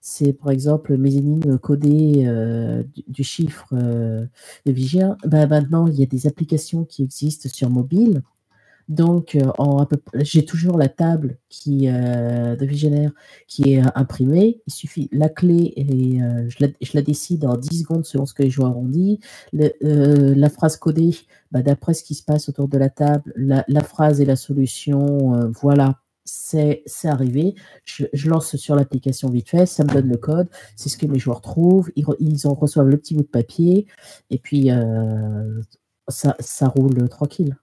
C'est 0.00 0.32
par 0.32 0.50
exemple 0.50 0.96
mes 0.96 1.16
énigmes 1.16 1.58
codées 1.58 2.24
euh, 2.26 2.82
du, 3.06 3.22
chiffre 3.22 3.68
euh, 3.74 4.24
de 4.64 4.72
Vigia. 4.72 5.16
Bah, 5.26 5.46
maintenant, 5.46 5.86
il 5.86 5.94
y 5.94 6.02
a 6.02 6.06
des 6.06 6.26
applications 6.26 6.84
qui 6.84 7.02
existent 7.02 7.50
sur 7.50 7.68
mobile. 7.68 8.22
Donc, 8.88 9.36
euh, 9.36 9.84
j'ai 10.14 10.44
toujours 10.44 10.76
la 10.78 10.88
table 10.88 11.38
qui, 11.48 11.86
de 11.86 12.66
Visionnaire 12.66 13.12
qui 13.46 13.74
est 13.74 13.82
imprimée. 13.94 14.62
Il 14.66 14.72
suffit 14.72 15.08
la 15.12 15.28
clé 15.28 15.74
et 15.76 16.18
je, 16.48 16.66
la, 16.94 17.02
décide 17.02 17.44
en 17.44 17.56
10 17.56 17.82
secondes 17.82 18.04
selon 18.04 18.26
ce 18.26 18.34
que 18.34 18.42
les 18.42 18.50
joueurs 18.50 18.76
ont 18.76 18.88
dit. 18.88 19.20
La 19.52 20.50
phrase 20.50 20.76
codée, 20.76 21.14
bah, 21.52 21.62
d'après 21.62 21.94
ce 21.94 22.02
qui 22.02 22.14
se 22.14 22.24
passe 22.24 22.48
autour 22.48 22.66
de 22.66 22.78
la 22.78 22.88
table, 22.88 23.32
la, 23.36 23.64
la 23.68 23.84
phrase 23.84 24.20
et 24.20 24.24
la 24.24 24.36
solution, 24.36 25.50
voilà 25.60 26.00
c'est 26.24 26.84
arrivé. 27.04 27.54
Je, 27.84 28.28
lance 28.28 28.56
sur 28.56 28.76
l'application 28.76 29.28
vite 29.30 29.48
fait, 29.48 29.66
ça 29.66 29.84
me 29.84 29.92
donne 29.92 30.08
le 30.08 30.16
code, 30.16 30.48
c'est 30.76 30.88
ce 30.88 30.96
que 30.96 31.06
mes 31.06 31.18
joueurs 31.18 31.40
trouvent, 31.40 31.90
ils, 31.96 32.04
ils 32.18 32.46
en 32.46 32.54
reçoivent 32.54 32.88
le 32.88 32.96
petit 32.96 33.14
bout 33.14 33.22
de 33.22 33.28
papier, 33.28 33.86
et 34.30 34.38
puis 34.38 34.70
euh, 34.70 35.60
ça, 36.08 36.36
ça, 36.40 36.68
roule 36.68 37.08
tranquille. 37.08 37.56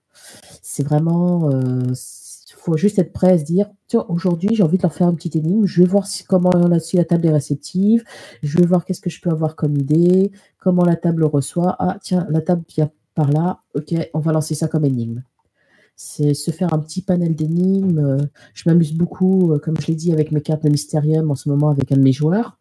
C'est 0.62 0.82
vraiment. 0.82 1.50
Il 1.50 2.54
faut 2.60 2.76
juste 2.76 2.98
être 2.98 3.12
prêt 3.12 3.32
à 3.32 3.38
se 3.38 3.44
dire 3.44 3.70
tiens, 3.86 4.04
aujourd'hui, 4.08 4.50
j'ai 4.52 4.62
envie 4.62 4.78
de 4.78 4.82
leur 4.82 4.92
faire 4.92 5.06
un 5.06 5.14
petit 5.14 5.36
énigme, 5.38 5.64
je 5.64 5.82
vais 5.82 5.88
voir 5.88 6.06
si, 6.06 6.24
comment 6.24 6.50
si 6.80 6.96
la 6.96 7.04
table 7.04 7.26
est 7.26 7.32
réceptive, 7.32 8.04
je 8.42 8.58
vais 8.58 8.66
voir 8.66 8.84
qu'est-ce 8.84 9.00
que 9.00 9.10
je 9.10 9.20
peux 9.20 9.30
avoir 9.30 9.56
comme 9.56 9.76
idée, 9.76 10.32
comment 10.58 10.84
la 10.84 10.96
table 10.96 11.24
reçoit. 11.24 11.76
Ah, 11.78 11.98
tiens, 12.02 12.26
la 12.30 12.42
table 12.42 12.64
vient 12.68 12.90
par 13.14 13.30
là, 13.30 13.60
ok, 13.74 13.94
on 14.14 14.18
va 14.18 14.32
lancer 14.32 14.54
ça 14.54 14.68
comme 14.68 14.84
énigme 14.84 15.22
c'est 15.98 16.32
se 16.32 16.52
faire 16.52 16.72
un 16.72 16.78
petit 16.78 17.02
panel 17.02 17.34
d'énigmes. 17.34 17.98
Euh, 17.98 18.18
je 18.54 18.62
m'amuse 18.66 18.94
beaucoup, 18.94 19.52
euh, 19.52 19.58
comme 19.58 19.76
je 19.80 19.88
l'ai 19.88 19.96
dit, 19.96 20.12
avec 20.12 20.30
mes 20.30 20.40
cartes 20.40 20.62
de 20.62 20.68
Mysterium 20.70 21.28
en 21.28 21.34
ce 21.34 21.48
moment 21.48 21.70
avec 21.70 21.90
un 21.90 21.96
de 21.96 22.02
mes 22.02 22.12
joueurs. 22.12 22.60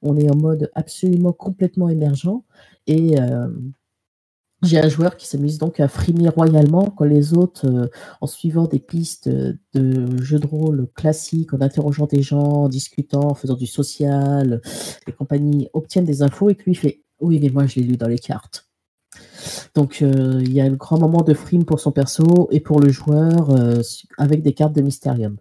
On 0.00 0.16
est 0.16 0.30
en 0.30 0.36
mode 0.36 0.70
absolument 0.74 1.32
complètement 1.34 1.90
émergent. 1.90 2.42
Et 2.86 3.20
euh, 3.20 3.48
j'ai 4.62 4.78
un 4.78 4.88
joueur 4.88 5.18
qui 5.18 5.26
s'amuse 5.28 5.58
donc 5.58 5.80
à 5.80 5.88
frimer 5.88 6.30
royalement 6.30 6.86
quand 6.86 7.04
les 7.04 7.34
autres, 7.34 7.90
en 8.22 8.26
suivant 8.26 8.64
des 8.64 8.80
pistes 8.80 9.28
de 9.28 10.22
jeux 10.22 10.38
de 10.38 10.46
rôle 10.46 10.88
classiques, 10.94 11.52
en 11.52 11.60
interrogeant 11.60 12.06
des 12.06 12.22
gens, 12.22 12.64
en 12.64 12.68
discutant, 12.70 13.30
en 13.30 13.34
faisant 13.34 13.54
du 13.54 13.66
social 13.66 14.62
et 15.06 15.12
compagnie, 15.12 15.68
obtiennent 15.74 16.06
des 16.06 16.22
infos 16.22 16.48
et 16.48 16.54
que 16.54 16.64
lui 16.64 16.74
fait 16.74 17.02
Oui, 17.20 17.38
mais 17.40 17.50
moi 17.50 17.66
je 17.66 17.80
l'ai 17.80 17.86
lu 17.86 17.96
dans 17.96 18.08
les 18.08 18.18
cartes. 18.18 18.67
Donc 19.74 20.02
euh, 20.02 20.40
il 20.42 20.52
y 20.52 20.60
a 20.60 20.64
un 20.64 20.72
grand 20.72 20.98
moment 20.98 21.22
de 21.22 21.34
frime 21.34 21.64
pour 21.64 21.80
son 21.80 21.92
perso 21.92 22.48
et 22.50 22.60
pour 22.60 22.80
le 22.80 22.90
joueur 22.90 23.50
euh, 23.50 23.80
avec 24.16 24.42
des 24.42 24.52
cartes 24.52 24.74
de 24.74 24.82
Mysterium. 24.82 25.36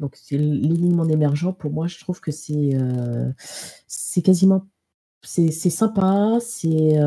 Donc 0.00 0.16
c'est 0.16 0.36
l'énigme 0.36 1.00
en 1.00 1.08
émergent, 1.08 1.52
pour 1.52 1.70
moi 1.70 1.86
je 1.86 1.98
trouve 2.00 2.20
que 2.20 2.32
c'est 2.32 2.72
euh, 2.74 3.30
quasiment 4.24 4.66
c'est 5.24 5.50
sympa, 5.52 6.38
c'est 6.40 6.98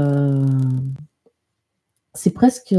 c'est 2.14 2.32
presque 2.32 2.73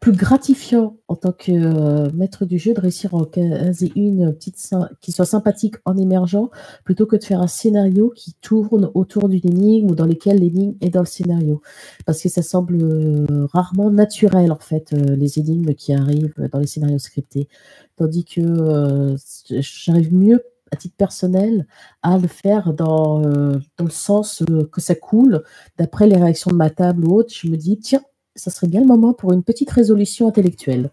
plus 0.00 0.12
gratifiant 0.12 0.96
en 1.08 1.16
tant 1.16 1.32
que 1.32 1.52
euh, 1.52 2.10
maître 2.14 2.44
du 2.44 2.58
jeu 2.58 2.74
de 2.74 2.80
réussir 2.80 3.14
en 3.14 3.24
caser 3.24 3.92
une 3.96 4.32
petite 4.32 4.56
qui 5.00 5.12
soit 5.12 5.24
sympathique 5.24 5.76
en 5.84 5.96
émergent 5.96 6.48
plutôt 6.84 7.06
que 7.06 7.16
de 7.16 7.24
faire 7.24 7.40
un 7.40 7.46
scénario 7.46 8.12
qui 8.14 8.34
tourne 8.34 8.90
autour 8.94 9.28
d'une 9.28 9.46
énigme 9.46 9.90
ou 9.90 9.94
dans 9.94 10.06
lequel 10.06 10.38
l'énigme 10.38 10.76
est 10.80 10.90
dans 10.90 11.00
le 11.00 11.06
scénario. 11.06 11.62
Parce 12.04 12.22
que 12.22 12.28
ça 12.28 12.42
semble 12.42 12.78
euh, 12.80 13.46
rarement 13.52 13.90
naturel 13.90 14.52
en 14.52 14.58
fait, 14.58 14.92
euh, 14.92 15.16
les 15.16 15.38
énigmes 15.38 15.74
qui 15.74 15.92
arrivent 15.92 16.34
dans 16.52 16.58
les 16.58 16.66
scénarios 16.66 16.98
scriptés. 16.98 17.48
Tandis 17.96 18.24
que 18.24 19.16
j'arrive 19.50 20.14
mieux 20.14 20.42
à 20.72 20.76
titre 20.76 20.96
personnel, 20.96 21.66
à 22.02 22.18
le 22.18 22.28
faire 22.28 22.74
dans, 22.74 23.20
dans 23.20 23.84
le 23.84 23.90
sens 23.90 24.42
que 24.70 24.80
ça 24.80 24.94
coule. 24.94 25.42
D'après 25.78 26.06
les 26.06 26.16
réactions 26.16 26.50
de 26.50 26.56
ma 26.56 26.70
table 26.70 27.06
ou 27.06 27.14
autre, 27.14 27.32
je 27.32 27.48
me 27.48 27.56
dis, 27.56 27.78
tiens, 27.78 28.02
ça 28.36 28.50
serait 28.50 28.68
bien 28.68 28.80
le 28.80 28.86
moment 28.86 29.12
pour 29.12 29.32
une 29.32 29.42
petite 29.42 29.70
résolution 29.70 30.28
intellectuelle. 30.28 30.90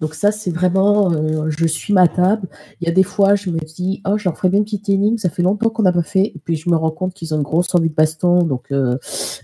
Donc 0.00 0.14
ça, 0.14 0.30
c'est 0.30 0.50
vraiment, 0.50 1.12
euh, 1.12 1.48
je 1.48 1.66
suis 1.66 1.92
ma 1.92 2.08
table. 2.08 2.48
Il 2.80 2.86
y 2.86 2.90
a 2.90 2.94
des 2.94 3.02
fois, 3.02 3.34
je 3.34 3.50
me 3.50 3.58
dis, 3.58 4.02
oh, 4.06 4.16
je 4.16 4.24
leur 4.24 4.36
ferais 4.36 4.48
bien 4.48 4.58
une 4.58 4.64
petite 4.64 4.88
énigme, 4.88 5.18
ça 5.18 5.30
fait 5.30 5.42
longtemps 5.42 5.70
qu'on 5.70 5.82
n'a 5.82 5.92
pas 5.92 6.02
fait. 6.02 6.32
Et 6.34 6.40
puis 6.44 6.56
je 6.56 6.70
me 6.70 6.76
rends 6.76 6.90
compte 6.90 7.14
qu'ils 7.14 7.34
ont 7.34 7.38
une 7.38 7.42
grosse 7.42 7.74
envie 7.74 7.90
de 7.90 7.94
baston. 7.94 8.42
Donc 8.42 8.66
euh, 8.72 8.96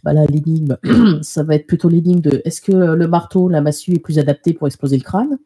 bah 0.05 0.13
l'énigme, 0.13 0.77
ça 1.23 1.43
va 1.43 1.57
être 1.57 1.67
plutôt 1.67 1.89
l'énigme 1.89 2.21
de, 2.21 2.43
est-ce 2.45 2.61
que 2.61 2.73
le 2.73 3.09
marteau, 3.09 3.49
la 3.49 3.61
massue 3.61 3.95
est 3.95 3.99
plus 3.99 4.19
adapté 4.19 4.53
pour 4.53 4.67
exploser 4.67 4.97
le 4.97 5.03
crâne? 5.03 5.39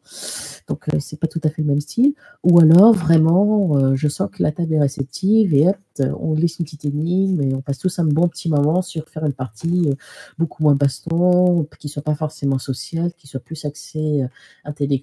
Donc, 0.69 0.87
euh, 0.93 0.97
c'est 0.99 1.19
pas 1.19 1.27
tout 1.27 1.41
à 1.43 1.49
fait 1.49 1.63
le 1.63 1.67
même 1.67 1.81
style. 1.81 2.13
Ou 2.43 2.59
alors, 2.59 2.93
vraiment, 2.93 3.75
euh, 3.75 3.95
je 3.95 4.07
sens 4.07 4.29
que 4.31 4.43
la 4.43 4.51
table 4.51 4.73
est 4.73 4.79
réceptive 4.79 5.53
et 5.53 5.67
hop, 5.67 5.75
on 5.99 6.33
laisse 6.35 6.59
une 6.59 6.65
petite 6.65 6.85
énigme 6.85 7.41
et 7.41 7.53
on 7.53 7.61
passe 7.61 7.79
tous 7.79 7.99
un 7.99 8.05
bon 8.05 8.29
petit 8.29 8.47
moment 8.47 8.81
sur 8.81 9.09
faire 9.09 9.25
une 9.25 9.33
partie 9.33 9.89
euh, 9.89 9.95
beaucoup 10.37 10.63
moins 10.63 10.75
baston, 10.75 11.67
qui 11.79 11.89
soit 11.89 12.03
pas 12.03 12.15
forcément 12.15 12.59
sociale, 12.59 13.11
qui 13.17 13.27
soit 13.27 13.39
plus 13.39 13.65
axée 13.65 14.25
intellectuelle, 14.63 14.98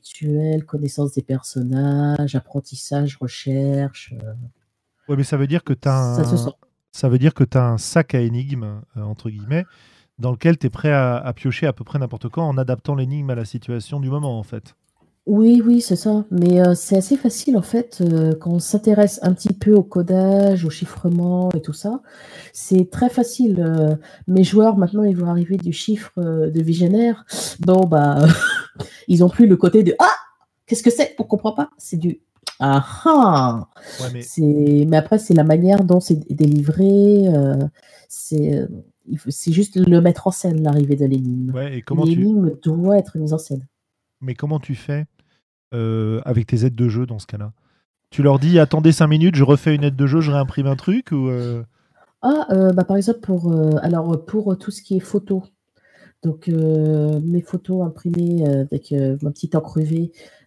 connaissance 0.66 1.12
des 1.12 1.23
personnages, 1.23 2.35
apprentissage, 2.35 3.16
recherche. 3.20 4.14
Oui, 5.09 5.16
mais 5.16 5.24
ça 5.24 5.36
veut 5.36 5.47
dire 5.47 5.64
que 5.64 5.73
tu 5.73 5.89
as 5.89 5.97
un... 5.97 6.52
Ça, 6.93 7.10
veut 7.10 7.18
dire 7.18 7.35
que 7.35 7.44
tu 7.44 7.59
as 7.59 7.64
un 7.64 7.78
sac 7.78 8.14
à 8.14 8.20
énigmes, 8.20 8.81
entre 8.97 9.28
guillemets, 9.28 9.66
dans 10.18 10.31
lequel 10.31 10.56
tu 10.56 10.66
es 10.66 10.70
prêt 10.70 10.93
à, 10.93 11.16
à, 11.16 11.32
piocher 11.35 11.66
à 11.66 11.74
peu 11.74 11.85
près 11.85 11.98
n'importe 11.98 12.31
quand 12.31 12.48
en 12.48 12.56
adaptant 12.56 12.94
l'énigme 12.94 13.28
à 13.28 13.35
la 13.35 13.44
situation 13.44 14.01
du 14.01 14.09
moment, 14.09 14.39
en 14.39 14.43
fait. 14.43 14.74
Oui, 15.27 15.61
oui, 15.66 15.81
c'est 15.81 15.97
ça. 15.97 16.24
Mais 16.31 16.61
euh, 16.61 16.74
c'est 16.77 16.97
assez 16.97 17.16
facile 17.16 17.57
en 17.57 17.62
fait 17.62 18.01
euh, 18.01 18.32
quand 18.36 18.53
on 18.53 18.59
s'intéresse 18.61 19.19
un 19.23 19.35
petit 19.35 19.53
peu 19.53 19.74
au 19.74 19.82
codage, 19.82 20.65
au 20.65 20.70
chiffrement 20.70 21.51
et 21.51 21.61
tout 21.61 21.73
ça. 21.73 22.01
C'est 22.53 22.90
très 22.90 23.11
facile. 23.11 23.61
Euh, 23.61 23.97
mes 24.28 24.44
joueurs 24.44 24.77
maintenant, 24.77 25.03
ils 25.03 25.16
vont 25.16 25.27
arriver 25.27 25.57
du 25.57 25.73
chiffre 25.73 26.12
de 26.16 26.62
visionnaire. 26.62 27.24
Bon 27.59 27.86
bah, 27.86 28.24
ils 29.09 29.24
ont 29.24 29.28
plus 29.28 29.48
le 29.48 29.57
côté 29.57 29.82
de 29.82 29.97
ah, 29.98 30.15
qu'est-ce 30.66 30.85
que 30.85 30.90
c'est? 30.90 31.16
On 31.19 31.24
comprend 31.24 31.53
pas? 31.53 31.70
C'est 31.77 31.97
du 31.97 32.20
ah 32.61 32.86
ah. 33.05 33.69
mais... 34.15 34.23
C'est 34.23 34.86
mais 34.89 34.97
après 34.97 35.19
c'est 35.19 35.35
la 35.35 35.44
manière 35.44 35.82
dont 35.82 35.98
c'est 35.98 36.20
délivré. 36.32 37.24
c'est 38.09 38.65
c'est 39.28 39.53
juste 39.53 39.77
le 39.77 40.01
mettre 40.01 40.28
en 40.28 40.31
scène 40.31 40.62
l'arrivée 40.62 40.97
de 40.97 41.05
l'énigme. 41.05 41.53
Ouais, 41.53 41.78
et 41.78 41.82
comment 41.82 42.05
l'énigme 42.05 42.53
doit 42.62 42.97
être 42.97 43.19
mise 43.19 43.32
en 43.32 43.39
scène. 43.39 43.66
Mais 44.20 44.35
comment 44.35 44.59
tu 44.59 44.74
fais 44.74 45.07
euh, 45.74 46.20
avec 46.24 46.47
tes 46.47 46.64
aides 46.64 46.74
de 46.74 46.88
jeu 46.88 47.06
dans 47.06 47.18
ce 47.18 47.26
cas-là 47.26 47.52
Tu 48.10 48.22
leur 48.22 48.38
dis 48.38 48.59
attendez 48.59 48.93
5 48.93 49.06
minutes, 49.06 49.34
je 49.34 49.44
refais 49.44 49.74
une 49.74 49.84
aide 49.84 49.97
de 49.97 50.06
jeu, 50.06 50.20
je 50.20 50.30
réimprime 50.30 50.66
un 50.66 50.76
truc 50.76 51.10
ou 51.12 51.28
euh 51.28 51.62
Ah, 52.22 52.47
euh, 52.51 52.72
bah, 52.72 52.84
par 52.84 52.97
exemple, 52.97 53.20
pour, 53.20 53.52
alors, 53.82 54.24
pour 54.24 54.56
tout 54.59 54.70
ce 54.70 54.82
qui 54.82 54.97
est 54.97 55.01
photo. 55.01 55.44
Donc, 56.22 56.48
mes 56.48 57.43
photos 57.43 57.86
imprimées 57.86 58.44
avec 58.48 58.93
ma 59.22 59.30
petite 59.30 59.55
encre 59.55 59.80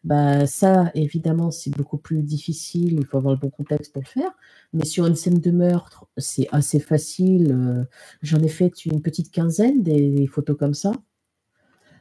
bah, 0.04 0.46
ça, 0.46 0.92
évidemment, 0.96 1.52
c'est 1.52 1.70
beaucoup 1.70 1.98
plus 1.98 2.24
difficile. 2.24 2.94
Il 3.00 3.06
faut 3.06 3.18
avoir 3.18 3.34
le 3.34 3.40
bon 3.40 3.50
contexte 3.50 3.94
pour 3.94 4.02
le 4.02 4.08
faire. 4.08 4.32
Mais 4.74 4.86
sur 4.86 5.06
une 5.06 5.16
scène 5.16 5.40
de 5.40 5.52
meurtre, 5.52 6.06
c'est 6.18 6.48
assez 6.52 6.80
facile. 6.80 7.88
J'en 8.22 8.40
ai 8.40 8.50
fait 8.50 8.86
une 8.86 9.02
petite 9.02 9.32
quinzaine 9.32 9.84
des 9.84 10.28
photos 10.28 10.58
comme 10.58 10.74
ça. 10.74 10.92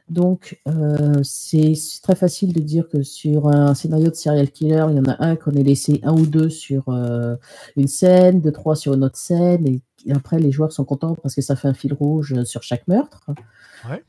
Donc, 0.09 0.59
euh, 0.67 1.21
c'est 1.23 1.73
très 2.01 2.15
facile 2.15 2.51
de 2.51 2.61
dire 2.61 2.89
que 2.89 3.03
sur 3.03 3.47
un 3.47 3.75
scénario 3.75 4.09
de 4.09 4.15
serial 4.15 4.49
killer, 4.49 4.85
il 4.89 4.97
y 4.97 4.99
en 4.99 5.05
a 5.05 5.23
un 5.23 5.35
qu'on 5.35 5.51
ait 5.51 5.63
laissé 5.63 5.99
un 6.03 6.13
ou 6.13 6.25
deux 6.25 6.49
sur 6.49 6.89
euh, 6.89 7.35
une 7.77 7.87
scène, 7.87 8.41
deux, 8.41 8.51
trois 8.51 8.75
sur 8.75 8.95
une 8.95 9.03
autre 9.03 9.17
scène, 9.17 9.67
et, 9.67 9.81
après 10.11 10.39
les 10.39 10.49
joueurs 10.49 10.71
sont 10.71 10.85
contents 10.85 11.15
parce 11.21 11.35
que 11.35 11.41
ça 11.41 11.57
fait 11.57 11.67
un 11.67 11.73
fil 11.73 11.93
rouge 11.93 12.41
sur 12.45 12.63
chaque 12.63 12.87
meurtre. 12.87 13.29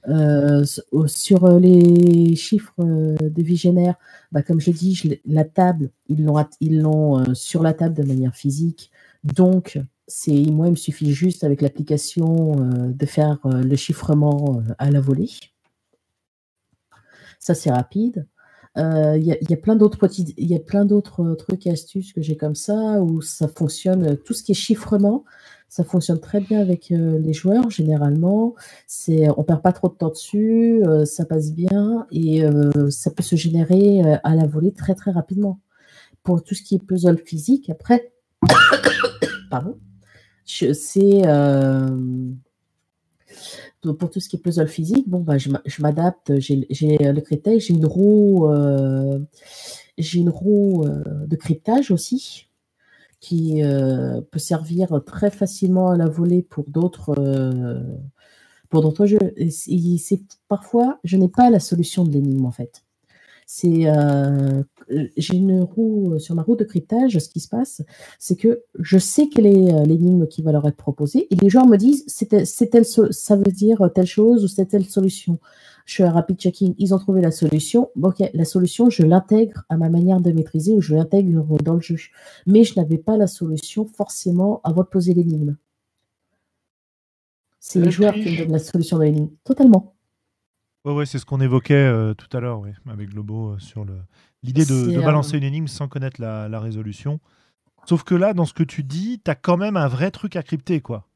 Euh, 0.08 0.64
sur 1.06 1.58
les 1.58 2.36
chiffres 2.36 2.72
de 2.78 3.42
Vigénaire, 3.42 3.96
bah, 4.30 4.42
comme 4.42 4.60
je 4.60 4.70
dis, 4.70 5.20
la 5.26 5.44
table, 5.44 5.90
ils 6.08 6.24
l'ont 6.24 6.44
ils 6.60 6.80
l'ont 6.80 7.34
sur 7.34 7.64
la 7.64 7.74
table 7.74 7.96
de 7.96 8.04
manière 8.04 8.36
physique, 8.36 8.92
donc 9.24 9.80
c'est 10.06 10.32
moi 10.32 10.68
il 10.68 10.72
me 10.72 10.76
suffit 10.76 11.12
juste 11.12 11.42
avec 11.42 11.60
l'application 11.60 12.54
de 12.88 13.06
faire 13.06 13.38
le 13.44 13.74
chiffrement 13.74 14.62
à 14.78 14.92
la 14.92 15.00
volée. 15.00 15.28
Ça, 17.40 17.54
c'est 17.54 17.70
rapide. 17.70 18.26
Euh, 18.78 19.16
il 19.18 19.26
y, 19.26 19.52
a 19.52 19.56
plein 19.56 19.74
d'autres 19.74 19.98
y 20.38 20.54
a 20.54 20.60
plein 20.60 20.84
d'autres 20.84 21.34
trucs 21.34 21.66
et 21.66 21.72
astuces 21.72 22.12
que 22.12 22.22
j'ai 22.22 22.36
comme 22.36 22.54
ça 22.54 23.00
où 23.02 23.20
ça 23.20 23.48
fonctionne 23.48 24.16
tout 24.18 24.32
ce 24.32 24.44
qui 24.44 24.52
est 24.52 24.54
chiffrement 24.54 25.24
ça 25.68 25.82
fonctionne 25.82 26.20
très 26.20 26.38
bien 26.38 26.60
avec 26.60 26.92
euh, 26.92 27.18
les 27.18 27.32
joueurs 27.32 27.68
généralement 27.68 28.54
c'est 28.86 29.26
on 29.36 29.42
perd 29.42 29.60
pas 29.62 29.72
trop 29.72 29.88
de 29.88 29.94
temps 29.94 30.10
dessus 30.10 30.84
euh, 30.86 31.04
ça 31.04 31.24
passe 31.24 31.52
bien 31.52 32.06
et 32.12 32.44
ça 32.90 33.10
peut 33.10 33.24
se 33.24 33.34
générer 33.34 34.02
à 34.22 34.36
la 34.36 34.46
volée 34.46 34.72
très 34.72 34.94
très 34.94 35.10
rapidement 35.10 35.58
pour 36.22 36.44
tout 36.44 36.54
ce 36.54 36.62
qui 36.62 36.76
est 36.76 36.78
puzzle 36.78 37.18
physique 37.18 37.70
après 37.70 38.12
pardon 39.50 39.80
c'est 40.46 41.22
pour 43.82 44.10
tout 44.10 44.20
ce 44.20 44.28
qui 44.28 44.36
est 44.36 44.38
puzzle 44.38 44.68
physique, 44.68 45.08
bon, 45.08 45.20
bah, 45.20 45.38
je 45.38 45.82
m'adapte. 45.82 46.38
J'ai 46.38 46.66
le 46.68 47.20
cryptage, 47.20 47.62
j'ai 47.66 47.74
une 47.74 47.86
roue, 47.86 48.46
euh, 48.48 49.18
j'ai 49.98 50.20
une 50.20 50.30
roue 50.30 50.84
euh, 50.84 51.26
de 51.26 51.36
cryptage 51.36 51.90
aussi 51.90 52.48
qui 53.20 53.62
euh, 53.62 54.20
peut 54.30 54.38
servir 54.38 55.00
très 55.04 55.30
facilement 55.30 55.90
à 55.90 55.96
la 55.96 56.08
volée 56.08 56.42
pour 56.42 56.64
d'autres 56.68 57.14
pour 58.70 58.82
d'autres 58.82 59.06
jeux. 59.06 59.34
Parfois, 60.48 61.00
je 61.04 61.16
n'ai 61.16 61.28
pas 61.28 61.50
la 61.50 61.60
solution 61.60 62.04
de 62.04 62.12
l'énigme 62.12 62.46
en 62.46 62.52
fait. 62.52 62.84
C'est, 63.52 63.88
euh, 63.88 64.62
j'ai 65.16 65.36
une 65.36 65.62
roue 65.62 66.20
sur 66.20 66.36
ma 66.36 66.42
roue 66.42 66.54
de 66.54 66.62
cryptage. 66.62 67.18
Ce 67.18 67.28
qui 67.28 67.40
se 67.40 67.48
passe, 67.48 67.82
c'est 68.20 68.36
que 68.36 68.62
je 68.78 68.96
sais 68.96 69.28
quelle 69.28 69.46
est 69.46 69.86
l'énigme 69.86 70.28
qui 70.28 70.40
va 70.42 70.52
leur 70.52 70.68
être 70.68 70.76
proposée, 70.76 71.26
et 71.32 71.36
les 71.36 71.50
joueurs 71.50 71.66
me 71.66 71.76
disent 71.76 72.04
c'est, 72.06 72.44
c'est 72.46 72.84
ça 72.84 73.36
veut 73.36 73.50
dire 73.50 73.90
telle 73.92 74.06
chose 74.06 74.44
ou 74.44 74.48
c'est 74.48 74.66
telle 74.66 74.84
solution. 74.84 75.40
Je 75.84 75.96
fais 75.96 76.04
un 76.04 76.12
rapid 76.12 76.38
checking, 76.38 76.76
ils 76.78 76.94
ont 76.94 76.98
trouvé 76.98 77.20
la 77.22 77.32
solution. 77.32 77.90
Ok, 78.00 78.22
la 78.34 78.44
solution, 78.44 78.88
je 78.88 79.02
l'intègre 79.02 79.64
à 79.68 79.76
ma 79.76 79.88
manière 79.88 80.20
de 80.20 80.30
maîtriser 80.30 80.72
ou 80.74 80.80
je 80.80 80.94
l'intègre 80.94 81.44
dans 81.64 81.74
le 81.74 81.80
jeu. 81.80 81.96
Mais 82.46 82.62
je 82.62 82.78
n'avais 82.78 82.98
pas 82.98 83.16
la 83.16 83.26
solution 83.26 83.84
forcément 83.84 84.60
avant 84.62 84.82
de 84.82 84.88
poser 84.88 85.12
l'énigme. 85.12 85.56
C'est 87.58 87.80
les 87.80 87.90
joueurs 87.90 88.14
qui 88.14 88.30
me 88.30 88.38
donnent 88.38 88.52
la 88.52 88.60
solution 88.60 88.96
de 88.98 89.02
l'énigme. 89.02 89.30
Totalement. 89.42 89.96
Ouais, 90.84 90.92
ouais, 90.92 91.06
c'est 91.06 91.18
ce 91.18 91.26
qu'on 91.26 91.40
évoquait 91.40 91.74
euh, 91.74 92.14
tout 92.14 92.34
à 92.34 92.40
l'heure, 92.40 92.60
oui, 92.60 92.70
avec 92.88 93.10
Globo, 93.10 93.50
euh, 93.50 93.58
sur 93.58 93.84
le... 93.84 93.98
l'idée 94.42 94.64
de, 94.64 94.98
balancer 95.00 95.36
une 95.36 95.44
énigme 95.44 95.66
sans 95.66 95.88
connaître 95.88 96.20
la, 96.20 96.60
résolution. 96.60 97.20
Sauf 97.86 98.02
que 98.02 98.14
là, 98.14 98.32
dans 98.32 98.46
ce 98.46 98.54
que 98.54 98.62
tu 98.62 98.82
dis, 98.82 99.20
tu 99.22 99.30
as 99.30 99.34
quand 99.34 99.58
même 99.58 99.76
un 99.76 99.88
vrai 99.88 100.10
truc 100.10 100.36
à 100.36 100.42
crypter, 100.42 100.80
quoi. 100.80 101.06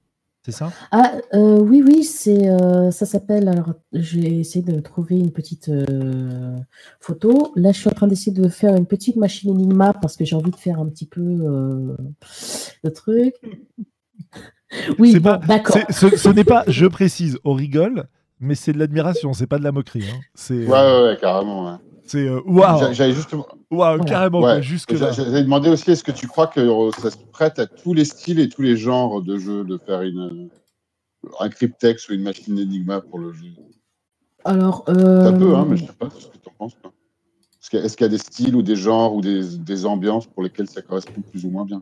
C'est 0.45 0.53
ça? 0.53 0.71
Ah 0.93 1.13
euh, 1.33 1.59
oui, 1.59 1.83
oui, 1.83 2.05
c'est 2.05 2.51
ça 2.91 3.07
s'appelle. 3.07 3.49
Alors, 3.49 3.73
j'ai 3.95 4.41
essayé 4.41 4.63
de 4.63 4.79
trouver 4.81 5.19
une 5.19 5.33
petite 5.33 5.71
photo. 7.01 7.55
Là, 7.57 7.73
je 7.73 7.79
suis 7.79 7.89
en 7.89 7.95
train 7.95 8.07
d'essayer 8.07 8.33
de 8.33 8.47
faire 8.51 8.77
une 8.77 8.85
petite 8.85 9.17
machine 9.17 9.51
Enigma 9.53 9.95
parce 9.95 10.19
que 10.19 10.27
j'ai 10.27 10.37
envie 10.37 10.51
de 10.51 10.57
faire 10.57 10.79
un 10.79 10.87
petit 10.87 11.07
peu 11.07 11.23
le 11.23 12.93
truc. 12.93 13.35
Oui, 14.99 15.19
d'accord. 15.21 15.79
Ce, 15.89 16.29
n'est 16.29 16.45
pas, 16.45 16.65
je 16.67 16.87
précise, 16.87 17.39
on 17.45 17.55
rigole, 17.55 18.07
mais 18.45 18.55
c'est 18.55 18.73
de 18.73 18.79
l'admiration, 18.79 19.33
c'est 19.33 19.47
pas 19.47 19.59
de 19.59 19.65
la 19.65 19.73
moquerie. 19.73 20.05
Hein. 20.09 20.21
C'est, 20.35 20.67
ouais, 20.67 20.69
ouais, 20.69 21.03
ouais, 21.05 21.19
carrément. 21.21 21.79
C'est 22.07 22.29
euh, 22.29 22.41
waouh! 22.47 22.93
J'avais 22.93 23.13
justement. 23.13 23.47
Waouh, 23.71 24.05
carrément, 24.05 24.61
jusque 24.61 24.93
là. 24.93 25.11
J'avais 25.13 25.43
demandé 25.43 25.71
aussi 25.71 25.91
est-ce 25.91 26.05
que 26.05 26.13
tu 26.13 26.27
crois 26.27 26.47
que 26.47 26.91
ça 26.99 27.11
se 27.11 27.17
prête 27.33 27.59
à 27.59 27.67
tous 27.67 27.95
les 27.95 28.05
styles 28.05 28.39
et 28.41 28.49
tous 28.49 28.63
les 28.63 28.77
genres 28.77 29.23
de 29.23 29.39
jeux 29.39 29.65
de 29.65 29.79
faire 29.79 30.03
une, 30.03 30.51
un 31.41 31.49
cryptex 31.49 32.09
ou 32.09 32.13
une 32.13 32.23
machine 32.23 32.59
Enigma 32.59 33.01
pour 33.01 33.19
le 33.19 33.33
jeu? 33.33 33.49
Alors. 34.45 34.85
Euh... 34.89 35.25
Ça 35.25 35.33
peut, 35.33 35.55
hein, 35.57 35.67
mais 35.69 35.77
je 35.77 35.87
sais 35.87 35.93
pas 35.93 36.11
ce 36.11 36.27
que 36.27 36.39
tu 36.39 36.49
en 36.49 36.53
penses. 36.59 36.77
Est-ce 37.73 37.97
qu'il 37.97 38.05
y, 38.05 38.07
a 38.07 38.11
des 38.11 38.19
styles 38.19 38.55
ou 38.55 38.63
des 38.63 38.77
genres 38.77 39.15
ou 39.15 39.23
des, 39.23 39.57
des 39.57 39.87
ambiances 39.87 40.27
pour 40.27 40.43
lesquels 40.43 40.69
ça 40.69 40.83
correspond 40.83 41.23
plus 41.23 41.47
ou 41.47 41.51
moins 41.51 41.65
bien? 41.65 41.81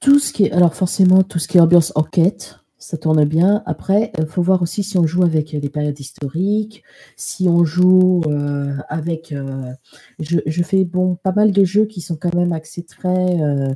Tout 0.00 0.18
ce 0.18 0.32
qui 0.32 0.44
est, 0.44 0.52
alors 0.52 0.74
forcément, 0.74 1.22
tout 1.22 1.38
ce 1.38 1.46
qui 1.46 1.56
est 1.56 1.60
ambiance 1.60 1.92
enquête, 1.94 2.58
ça 2.78 2.96
tourne 2.96 3.24
bien. 3.24 3.62
Après, 3.66 4.12
il 4.18 4.26
faut 4.26 4.42
voir 4.42 4.62
aussi 4.62 4.84
si 4.84 4.96
on 4.98 5.06
joue 5.06 5.24
avec 5.24 5.54
des 5.54 5.68
périodes 5.68 5.98
historiques, 5.98 6.84
si 7.16 7.48
on 7.48 7.64
joue 7.64 8.22
euh, 8.28 8.72
avec. 8.88 9.32
Euh, 9.32 9.72
je, 10.20 10.62
fais 10.62 10.84
bon 10.84 11.16
pas 11.16 11.32
mal 11.32 11.50
de 11.50 11.64
jeux 11.64 11.86
qui 11.86 12.00
sont 12.00 12.16
quand 12.16 12.34
même 12.34 12.52
axés 12.52 12.84
très. 12.84 13.40
Euh, 13.40 13.74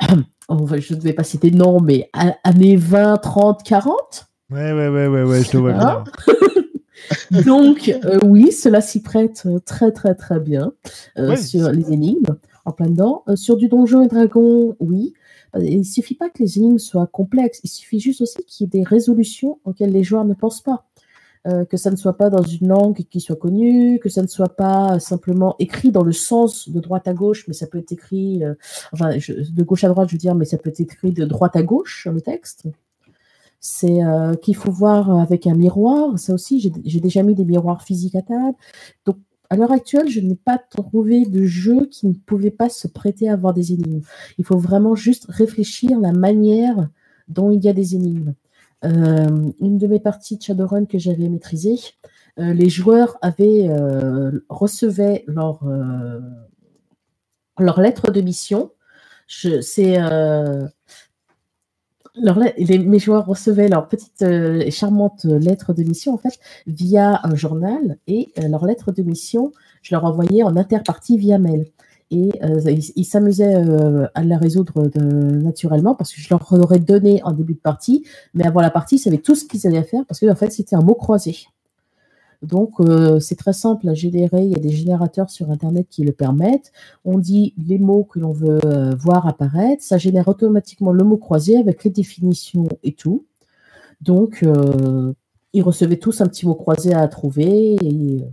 je 0.50 0.94
ne 0.94 1.00
vais 1.00 1.12
pas 1.12 1.22
citer 1.22 1.50
de 1.52 1.56
nom, 1.56 1.80
mais 1.80 2.10
années 2.42 2.76
20, 2.76 3.18
30, 3.18 3.62
40. 3.62 4.26
Ouais, 4.50 4.72
ouais, 4.72 4.88
ouais, 4.88 5.06
ouais, 5.06 5.22
ouais 5.22 5.42
je 5.44 5.50
te 5.50 5.56
vois 5.56 5.72
bien. 5.72 6.04
Donc, 7.44 7.92
oui, 8.24 8.50
cela 8.50 8.80
s'y 8.80 9.00
prête 9.00 9.46
très, 9.64 9.92
très, 9.92 10.14
très 10.16 10.40
bien 10.40 10.72
sur 11.36 11.70
les 11.70 11.92
énigmes, 11.92 12.36
en 12.64 12.72
plein 12.72 12.88
dedans. 12.88 13.24
sur 13.36 13.56
du 13.56 13.68
Donjon 13.68 14.02
et 14.02 14.08
Dragon, 14.08 14.76
oui. 14.80 15.14
Il 15.58 15.78
ne 15.78 15.84
suffit 15.84 16.14
pas 16.14 16.30
que 16.30 16.42
les 16.42 16.58
énigmes 16.58 16.78
soient 16.78 17.06
complexes, 17.06 17.60
il 17.64 17.68
suffit 17.68 18.00
juste 18.00 18.20
aussi 18.20 18.38
qu'il 18.46 18.64
y 18.64 18.66
ait 18.66 18.80
des 18.80 18.84
résolutions 18.84 19.58
auxquelles 19.64 19.92
les 19.92 20.04
joueurs 20.04 20.24
ne 20.24 20.34
pensent 20.34 20.62
pas. 20.62 20.86
Euh, 21.46 21.64
que 21.64 21.78
ça 21.78 21.90
ne 21.90 21.96
soit 21.96 22.18
pas 22.18 22.28
dans 22.28 22.42
une 22.42 22.68
langue 22.68 23.02
qui 23.08 23.18
soit 23.18 23.34
connue, 23.36 23.98
que 23.98 24.10
ça 24.10 24.20
ne 24.20 24.26
soit 24.26 24.56
pas 24.56 25.00
simplement 25.00 25.56
écrit 25.58 25.90
dans 25.90 26.02
le 26.02 26.12
sens 26.12 26.68
de 26.68 26.80
droite 26.80 27.08
à 27.08 27.14
gauche, 27.14 27.48
mais 27.48 27.54
ça 27.54 27.66
peut 27.66 27.78
être 27.78 27.92
écrit, 27.92 28.44
euh, 28.44 28.52
enfin, 28.92 29.16
de 29.16 29.62
gauche 29.62 29.82
à 29.84 29.88
droite, 29.88 30.10
je 30.10 30.16
veux 30.16 30.18
dire, 30.18 30.34
mais 30.34 30.44
ça 30.44 30.58
peut 30.58 30.68
être 30.68 30.80
écrit 30.80 31.12
de 31.12 31.24
droite 31.24 31.56
à 31.56 31.62
gauche, 31.62 32.06
le 32.12 32.20
texte. 32.20 32.64
C'est 33.58 34.04
euh, 34.04 34.34
qu'il 34.34 34.54
faut 34.54 34.70
voir 34.70 35.18
avec 35.18 35.46
un 35.46 35.54
miroir, 35.54 36.18
ça 36.18 36.34
aussi, 36.34 36.60
j'ai 36.84 37.00
déjà 37.00 37.22
mis 37.22 37.34
des 37.34 37.46
miroirs 37.46 37.82
physiques 37.82 38.16
à 38.16 38.22
table. 38.22 38.56
Donc, 39.06 39.16
à 39.50 39.56
l'heure 39.56 39.72
actuelle, 39.72 40.08
je 40.08 40.20
n'ai 40.20 40.36
pas 40.36 40.58
trouvé 40.58 41.26
de 41.26 41.44
jeu 41.44 41.86
qui 41.86 42.06
ne 42.06 42.14
pouvait 42.14 42.52
pas 42.52 42.68
se 42.68 42.86
prêter 42.86 43.28
à 43.28 43.32
avoir 43.32 43.52
des 43.52 43.72
énigmes. 43.72 44.00
Il 44.38 44.44
faut 44.44 44.58
vraiment 44.58 44.94
juste 44.94 45.26
réfléchir 45.28 45.98
la 45.98 46.12
manière 46.12 46.88
dont 47.28 47.50
il 47.50 47.62
y 47.64 47.68
a 47.68 47.72
des 47.72 47.96
énigmes. 47.96 48.34
Euh, 48.84 49.50
une 49.60 49.76
de 49.76 49.86
mes 49.88 49.98
parties 49.98 50.36
de 50.36 50.42
Shadowrun 50.42 50.86
que 50.86 50.98
j'avais 50.98 51.28
maîtrisée, 51.28 51.78
euh, 52.38 52.54
les 52.54 52.70
joueurs 52.70 53.18
avaient 53.22 53.68
euh, 53.68 54.40
recevaient 54.48 55.24
leur, 55.26 55.64
leur 57.58 57.80
lettre 57.80 58.12
de 58.12 58.20
mission. 58.20 58.70
C'est 59.26 59.98
les, 62.14 62.78
mes 62.78 62.98
joueurs 62.98 63.26
recevaient 63.26 63.68
leur 63.68 63.88
petite 63.88 64.22
euh, 64.22 64.60
et 64.60 64.70
charmante 64.70 65.24
lettre 65.24 65.72
de 65.72 65.82
mission 65.82 66.14
en 66.14 66.18
fait 66.18 66.38
via 66.66 67.20
un 67.24 67.34
journal 67.34 67.98
et 68.06 68.32
euh, 68.38 68.48
leur 68.48 68.66
lettre 68.66 68.92
de 68.92 69.02
mission, 69.02 69.52
je 69.82 69.94
leur 69.94 70.04
envoyais 70.04 70.42
en 70.42 70.56
interpartie 70.56 71.16
via 71.18 71.38
mail. 71.38 71.66
Et 72.12 72.32
euh, 72.42 72.60
ils 72.96 73.04
s'amusaient 73.04 73.54
à 74.16 74.24
la 74.24 74.36
résoudre 74.36 74.90
naturellement 74.96 75.94
parce 75.94 76.12
que 76.12 76.20
je 76.20 76.28
leur 76.28 76.44
aurais 76.52 76.80
donné 76.80 77.22
en 77.22 77.30
début 77.30 77.54
de 77.54 77.60
partie, 77.60 78.04
mais 78.34 78.44
avant 78.44 78.60
la 78.60 78.70
partie, 78.70 78.96
ils 78.96 78.98
savaient 78.98 79.18
tout 79.18 79.36
ce 79.36 79.44
qu'ils 79.44 79.64
allaient 79.68 79.84
faire 79.84 80.04
parce 80.08 80.18
que 80.18 80.26
en 80.28 80.34
fait, 80.34 80.50
c'était 80.50 80.74
un 80.74 80.82
mot 80.82 80.96
croisé. 80.96 81.36
Donc, 82.42 82.80
euh, 82.80 83.20
c'est 83.20 83.36
très 83.36 83.52
simple 83.52 83.88
à 83.88 83.94
générer. 83.94 84.42
Il 84.44 84.50
y 84.50 84.56
a 84.56 84.60
des 84.60 84.70
générateurs 84.70 85.28
sur 85.30 85.50
Internet 85.50 85.86
qui 85.90 86.04
le 86.04 86.12
permettent. 86.12 86.72
On 87.04 87.18
dit 87.18 87.54
les 87.58 87.78
mots 87.78 88.04
que 88.04 88.18
l'on 88.18 88.32
veut 88.32 88.58
euh, 88.64 88.94
voir 88.98 89.26
apparaître. 89.26 89.82
Ça 89.82 89.98
génère 89.98 90.28
automatiquement 90.28 90.92
le 90.92 91.04
mot 91.04 91.18
croisé 91.18 91.58
avec 91.58 91.84
les 91.84 91.90
définitions 91.90 92.68
et 92.82 92.92
tout. 92.92 93.26
Donc, 94.00 94.42
euh, 94.42 95.12
ils 95.52 95.62
recevaient 95.62 95.98
tous 95.98 96.22
un 96.22 96.26
petit 96.26 96.46
mot 96.46 96.54
croisé 96.54 96.94
à 96.94 97.06
trouver. 97.08 97.76
Et 97.82 98.24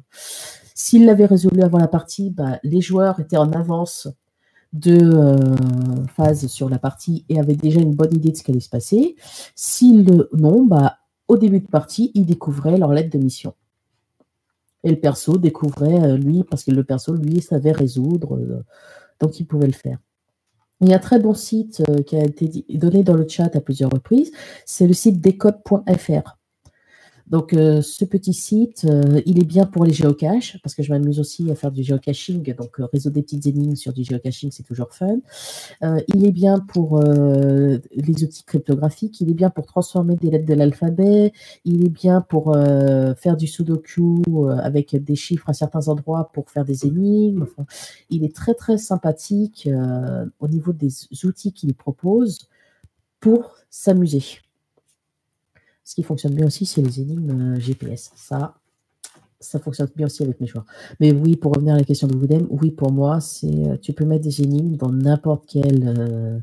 s'ils 0.74 1.06
l'avaient 1.06 1.26
résolu 1.26 1.62
avant 1.62 1.80
la 1.80 1.90
partie, 1.90 2.30
bah, 2.30 2.60
les 2.64 2.82
joueurs 2.82 3.20
étaient 3.20 3.38
en 3.38 3.52
avance 3.52 4.08
de 4.74 5.36
phase 6.16 6.48
sur 6.48 6.70
la 6.70 6.78
partie 6.78 7.26
et 7.30 7.40
avaient 7.40 7.56
déjà 7.56 7.80
une 7.80 7.96
bonne 7.96 8.14
idée 8.14 8.32
de 8.32 8.38
ce 8.38 8.44
qui 8.44 8.52
allait 8.52 8.60
se 8.60 8.70
passer. 8.70 9.16
S'ils 9.56 10.28
non, 10.34 10.64
bah, 10.64 10.98
au 11.28 11.38
début 11.38 11.60
de 11.60 11.68
partie, 11.68 12.12
ils 12.14 12.26
découvraient 12.26 12.78
leur 12.78 12.94
lettre 12.94 13.10
de 13.10 13.18
mission. 13.18 13.54
Et 14.84 14.90
le 14.90 15.00
perso 15.00 15.38
découvrait, 15.38 16.02
euh, 16.04 16.18
lui, 16.18 16.44
parce 16.44 16.64
que 16.64 16.72
le 16.72 16.84
perso, 16.84 17.14
lui, 17.14 17.42
savait 17.42 17.72
résoudre, 17.72 18.36
euh, 18.36 18.64
donc 19.20 19.40
il 19.40 19.46
pouvait 19.46 19.68
le 19.68 19.74
faire. 19.74 19.98
Il 20.82 20.90
y 20.90 20.94
a 20.94 20.98
un 20.98 21.00
très 21.00 21.20
bon 21.20 21.34
site 21.34 21.84
euh, 21.90 22.04
qui 22.04 22.16
a 22.16 22.24
été 22.24 22.66
donné 22.70 23.04
dans 23.04 23.16
le 23.16 23.28
chat 23.28 23.56
à 23.56 23.62
plusieurs 23.62 23.90
reprises, 23.90 24.32
c'est 24.66 24.88
le 24.88 24.94
site 24.94 25.20
décode.fr. 25.20 26.37
Donc, 27.30 27.54
euh, 27.54 27.82
ce 27.82 28.06
petit 28.06 28.34
site, 28.34 28.86
euh, 28.86 29.22
il 29.26 29.38
est 29.40 29.46
bien 29.46 29.66
pour 29.66 29.84
les 29.84 29.92
géocaches, 29.92 30.58
parce 30.64 30.76
que 30.76 30.84
je 30.84 30.94
m'amuse 30.94 31.20
aussi 31.20 31.52
à 31.52 31.56
faire 31.56 31.72
du 31.72 31.84
géocaching. 31.84 32.56
Donc, 32.56 32.80
euh, 32.80 32.86
résoudre 32.86 33.16
des 33.16 33.22
petites 33.22 33.46
énigmes 33.46 33.76
sur 33.76 33.92
du 33.92 34.04
géocaching, 34.04 34.50
c'est 34.52 34.64
toujours 34.64 34.94
fun. 34.94 35.18
il 35.82 36.26
est 36.26 36.32
bien 36.32 36.60
pour 36.60 37.02
les 37.02 38.24
outils 38.24 38.44
cryptographiques. 38.44 39.20
Il 39.22 39.30
est 39.30 39.34
bien 39.34 39.50
pour 39.50 39.66
transformer 39.66 40.16
des 40.16 40.30
lettres 40.30 40.46
de 40.46 40.54
l'alphabet. 40.54 41.34
Il 41.66 41.86
est 41.86 41.90
bien 41.90 42.22
pour 42.22 42.56
faire 43.18 43.38
du 43.38 43.48
sudoku 43.48 44.24
avec 44.62 44.96
des 44.96 45.16
chiffres 45.16 45.50
à 45.50 45.54
certains 45.54 45.88
endroits 45.88 46.32
pour 46.34 46.50
faire 46.50 46.66
des 46.66 46.86
énigmes. 46.86 47.46
il 48.10 48.24
est 48.24 48.36
très, 48.36 48.54
très 48.54 48.78
sympathique 48.78 49.70
au 50.40 50.48
niveau 50.48 50.74
des 50.74 50.90
outils 51.24 51.54
qu'il 51.54 51.74
propose 51.74 52.48
pour 53.20 53.56
s'amuser. 53.70 54.40
Ce 55.88 55.96
qui 55.96 56.04
fonctionne 56.04 56.36
bien 56.36 56.48
aussi, 56.48 56.66
c'est 56.66 56.82
les 56.82 57.00
énigmes 57.00 57.54
euh, 57.56 57.60
GPS. 57.62 58.12
Ça, 58.14 58.56
ça 59.40 59.58
fonctionne 59.58 59.88
bien 59.96 60.08
aussi 60.08 60.22
avec 60.22 60.42
mes 60.42 60.46
choix. 60.46 60.66
Mais 61.00 61.14
oui, 61.14 61.38
pour 61.38 61.54
revenir 61.54 61.76
à 61.76 61.78
la 61.78 61.86
question 61.86 62.10
de 62.10 62.16
Woodem, 62.18 62.46
oui, 62.50 62.72
pour 62.72 62.92
moi, 62.92 63.22
c'est 63.22 63.48
euh, 63.48 63.78
tu 63.78 63.94
peux 63.94 64.04
mettre 64.04 64.26
des 64.26 64.42
énigmes 64.42 64.76
dans 64.76 64.92
n'importe 64.92 65.46
quel 65.48 65.88
euh, 65.88 66.40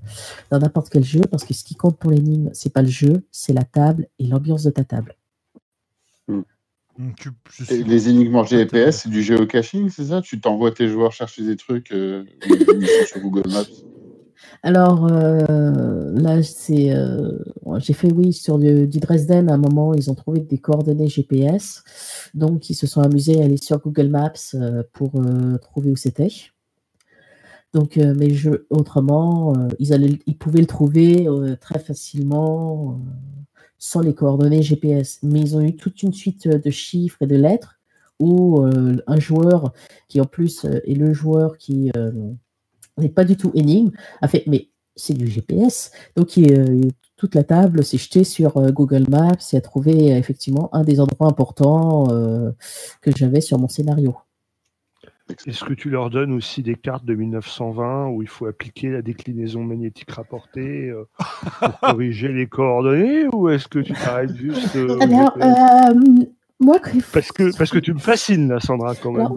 dans 0.50 0.60
n'importe 0.60 0.88
quel 0.88 1.04
jeu, 1.04 1.20
parce 1.30 1.44
que 1.44 1.52
ce 1.52 1.62
qui 1.62 1.74
compte 1.74 1.98
pour 1.98 2.10
l'énigme, 2.10 2.48
c'est 2.54 2.72
pas 2.72 2.80
le 2.80 2.88
jeu, 2.88 3.22
c'est 3.30 3.52
la 3.52 3.64
table 3.64 4.08
et 4.18 4.26
l'ambiance 4.26 4.62
de 4.62 4.70
ta 4.70 4.82
table. 4.82 5.14
Hmm, 6.26 6.40
les 7.68 8.08
énigmes 8.08 8.36
en 8.36 8.44
GPS, 8.44 9.02
c'est 9.02 9.10
du 9.10 9.22
géocaching, 9.22 9.90
c'est 9.90 10.06
ça? 10.06 10.22
Tu 10.22 10.40
t'envoies 10.40 10.72
tes 10.72 10.88
joueurs 10.88 11.12
chercher 11.12 11.44
des 11.44 11.56
trucs 11.56 11.88
sur 13.08 13.20
Google 13.20 13.50
Maps 13.50 13.93
alors 14.64 15.08
euh, 15.12 16.10
là, 16.14 16.42
c'est, 16.42 16.90
euh, 16.90 17.38
j'ai 17.76 17.92
fait 17.92 18.10
oui 18.10 18.32
sur 18.32 18.58
du, 18.58 18.86
Dresden. 18.86 19.50
À 19.50 19.54
un 19.54 19.58
moment, 19.58 19.92
ils 19.92 20.10
ont 20.10 20.14
trouvé 20.14 20.40
des 20.40 20.56
coordonnées 20.56 21.08
GPS, 21.08 21.84
donc 22.32 22.70
ils 22.70 22.74
se 22.74 22.86
sont 22.86 23.02
amusés 23.02 23.42
à 23.42 23.44
aller 23.44 23.58
sur 23.58 23.78
Google 23.78 24.08
Maps 24.08 24.32
euh, 24.54 24.82
pour 24.94 25.12
trouver 25.60 25.90
où 25.90 25.96
c'était. 25.96 26.30
Donc, 27.74 27.96
mais 27.96 28.30
je, 28.30 28.50
autrement, 28.70 29.52
ils 29.80 30.38
pouvaient 30.38 30.60
le 30.60 30.66
trouver 30.66 31.26
très 31.60 31.80
facilement 31.80 33.00
sans 33.78 34.00
les 34.00 34.14
coordonnées 34.14 34.62
GPS. 34.62 35.18
Mais 35.24 35.40
ils 35.40 35.56
ont 35.56 35.60
eu 35.60 35.74
toute 35.76 36.02
une 36.02 36.12
suite 36.14 36.48
de 36.48 36.70
chiffres 36.70 37.20
et 37.20 37.26
de 37.26 37.36
lettres 37.36 37.80
où 38.20 38.64
un 38.64 39.18
joueur 39.18 39.72
qui 40.08 40.20
en 40.20 40.24
plus 40.24 40.64
est 40.64 40.94
le 40.94 41.12
joueur 41.12 41.58
qui 41.58 41.90
n'est 42.98 43.08
pas 43.08 43.24
du 43.24 43.36
tout 43.36 43.50
énigme 43.54 43.90
a 44.20 44.28
fait 44.28 44.44
mais 44.46 44.68
c'est 44.96 45.14
du 45.14 45.26
GPS 45.26 45.90
donc 46.16 46.36
il, 46.36 46.90
toute 47.16 47.34
la 47.34 47.44
table 47.44 47.84
s'est 47.84 47.98
jetée 47.98 48.24
sur 48.24 48.60
Google 48.72 49.04
Maps 49.08 49.32
et 49.52 49.56
a 49.56 49.60
trouvé 49.60 50.16
effectivement 50.16 50.68
un 50.72 50.82
des 50.82 51.00
endroits 51.00 51.28
importants 51.28 52.06
que 53.00 53.10
j'avais 53.16 53.40
sur 53.40 53.58
mon 53.58 53.68
scénario. 53.68 54.16
Est-ce 55.46 55.64
que 55.64 55.72
tu 55.72 55.88
leur 55.88 56.10
donnes 56.10 56.32
aussi 56.32 56.62
des 56.62 56.74
cartes 56.74 57.06
de 57.06 57.14
1920 57.14 58.08
où 58.08 58.20
il 58.20 58.28
faut 58.28 58.44
appliquer 58.44 58.90
la 58.90 59.00
déclinaison 59.00 59.62
magnétique 59.62 60.10
rapportée 60.10 60.90
euh, 60.90 61.08
pour 61.60 61.80
corriger 61.80 62.28
les 62.28 62.46
coordonnées 62.46 63.26
ou 63.32 63.48
est-ce 63.48 63.66
que 63.66 63.78
tu 63.78 63.94
t'arrêtes 63.94 64.36
juste 64.36 64.76
euh, 64.76 64.98
euh, 65.00 65.94
moi, 66.60 66.78
parce 67.12 67.32
que 67.32 67.56
parce 67.56 67.70
que 67.70 67.78
tu 67.78 67.94
me 67.94 67.98
fascines 67.98 68.48
là, 68.48 68.60
Sandra, 68.60 68.94
quand 68.94 69.12
même. 69.12 69.28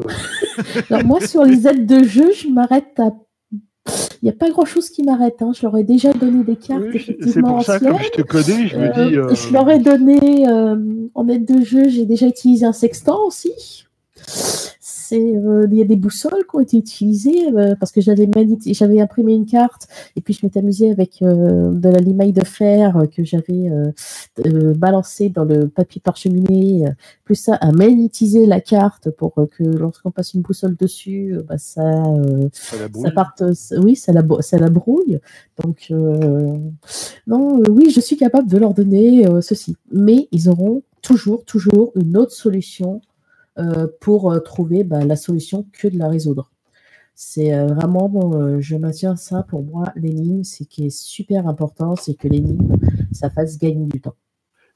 moi, 1.05 1.19
sur 1.21 1.43
les 1.43 1.67
aides 1.67 1.85
de 1.85 2.03
jeu, 2.03 2.31
je 2.33 2.49
m'arrête 2.49 2.99
à 2.99 3.11
il 4.21 4.25
n'y 4.25 4.29
a 4.29 4.33
pas 4.33 4.49
grand 4.49 4.65
chose 4.65 4.89
qui 4.89 5.03
m'arrête. 5.03 5.41
Hein. 5.41 5.51
Je 5.55 5.61
leur 5.63 5.77
ai 5.77 5.83
déjà 5.83 6.13
donné 6.13 6.43
des 6.43 6.55
cartes. 6.55 6.83
c'est 7.21 7.41
pour 7.41 7.63
ça, 7.63 7.79
je 7.79 8.09
te 8.09 8.21
connais, 8.21 8.67
je 8.67 8.77
me 8.77 8.93
dis. 8.93 9.13
Je 9.35 9.53
leur 9.53 9.69
ai 9.69 9.79
donné 9.79 10.47
en 11.15 11.27
aide 11.27 11.45
de 11.45 11.63
jeu, 11.63 11.89
j'ai 11.89 12.05
déjà 12.05 12.27
utilisé 12.27 12.65
un 12.65 12.73
sextant 12.73 13.25
aussi. 13.25 13.85
Euh, 15.15 15.67
il 15.69 15.77
y 15.77 15.81
a 15.81 15.85
des 15.85 15.95
boussoles 15.95 16.45
qui 16.49 16.55
ont 16.55 16.59
été 16.59 16.77
utilisées 16.77 17.53
euh, 17.55 17.75
parce 17.79 17.91
que 17.91 18.01
j'avais 18.01 18.29
j'avais 18.67 19.01
imprimé 19.01 19.33
une 19.33 19.45
carte 19.45 19.87
et 20.15 20.21
puis 20.21 20.33
je 20.33 20.45
m'étais 20.45 20.59
amusée 20.59 20.91
avec 20.91 21.21
euh, 21.21 21.71
de 21.71 21.89
la 21.89 21.99
limaille 21.99 22.33
de 22.33 22.43
fer 22.43 23.03
que 23.15 23.23
j'avais 23.23 23.69
balancé 24.75 25.29
dans 25.29 25.43
le 25.43 25.67
papier 25.67 26.01
parcheminé, 26.03 26.85
plus 27.23 27.35
ça 27.35 27.55
à 27.55 27.71
magnétiser 27.71 28.45
la 28.45 28.61
carte 28.61 29.09
pour 29.11 29.33
que 29.35 29.63
lorsqu'on 29.63 30.11
passe 30.11 30.33
une 30.33 30.41
boussole 30.41 30.75
dessus, 30.75 31.37
bah, 31.47 31.57
ça, 31.57 32.03
ça, 32.51 33.11
parte, 33.11 33.43
oui, 33.77 33.95
ça 33.95 34.11
la, 34.11 34.23
ça 34.41 34.57
la 34.57 34.69
brouille. 34.69 35.19
Donc 35.63 35.91
non, 37.27 37.63
oui, 37.69 37.89
je 37.89 37.99
suis 37.99 38.17
capable 38.17 38.49
de 38.49 38.57
leur 38.57 38.73
donner 38.73 39.25
ceci, 39.41 39.75
mais 39.91 40.27
ils 40.31 40.49
auront 40.49 40.83
toujours, 41.01 41.43
toujours 41.45 41.91
une 41.95 42.17
autre 42.17 42.33
solution 42.33 43.01
pour 44.01 44.31
euh, 44.31 44.39
trouver 44.39 44.83
bah, 44.83 45.03
la 45.03 45.15
solution 45.15 45.65
que 45.73 45.87
de 45.87 45.97
la 45.97 46.07
résoudre. 46.07 46.51
C'est 47.15 47.55
euh, 47.55 47.65
vraiment, 47.67 48.59
je 48.59 48.75
maintiens 48.75 49.15
ça 49.15 49.43
pour 49.43 49.63
moi, 49.63 49.85
l'énigme, 49.95 50.43
c'est 50.43 50.65
qui 50.65 50.85
est 50.85 50.95
super 50.95 51.47
important, 51.47 51.95
c'est 51.95 52.13
que 52.13 52.27
l'énigme, 52.27 52.75
ça 53.11 53.29
fasse 53.29 53.57
gagner 53.57 53.87
du 53.87 54.01
temps. 54.01 54.15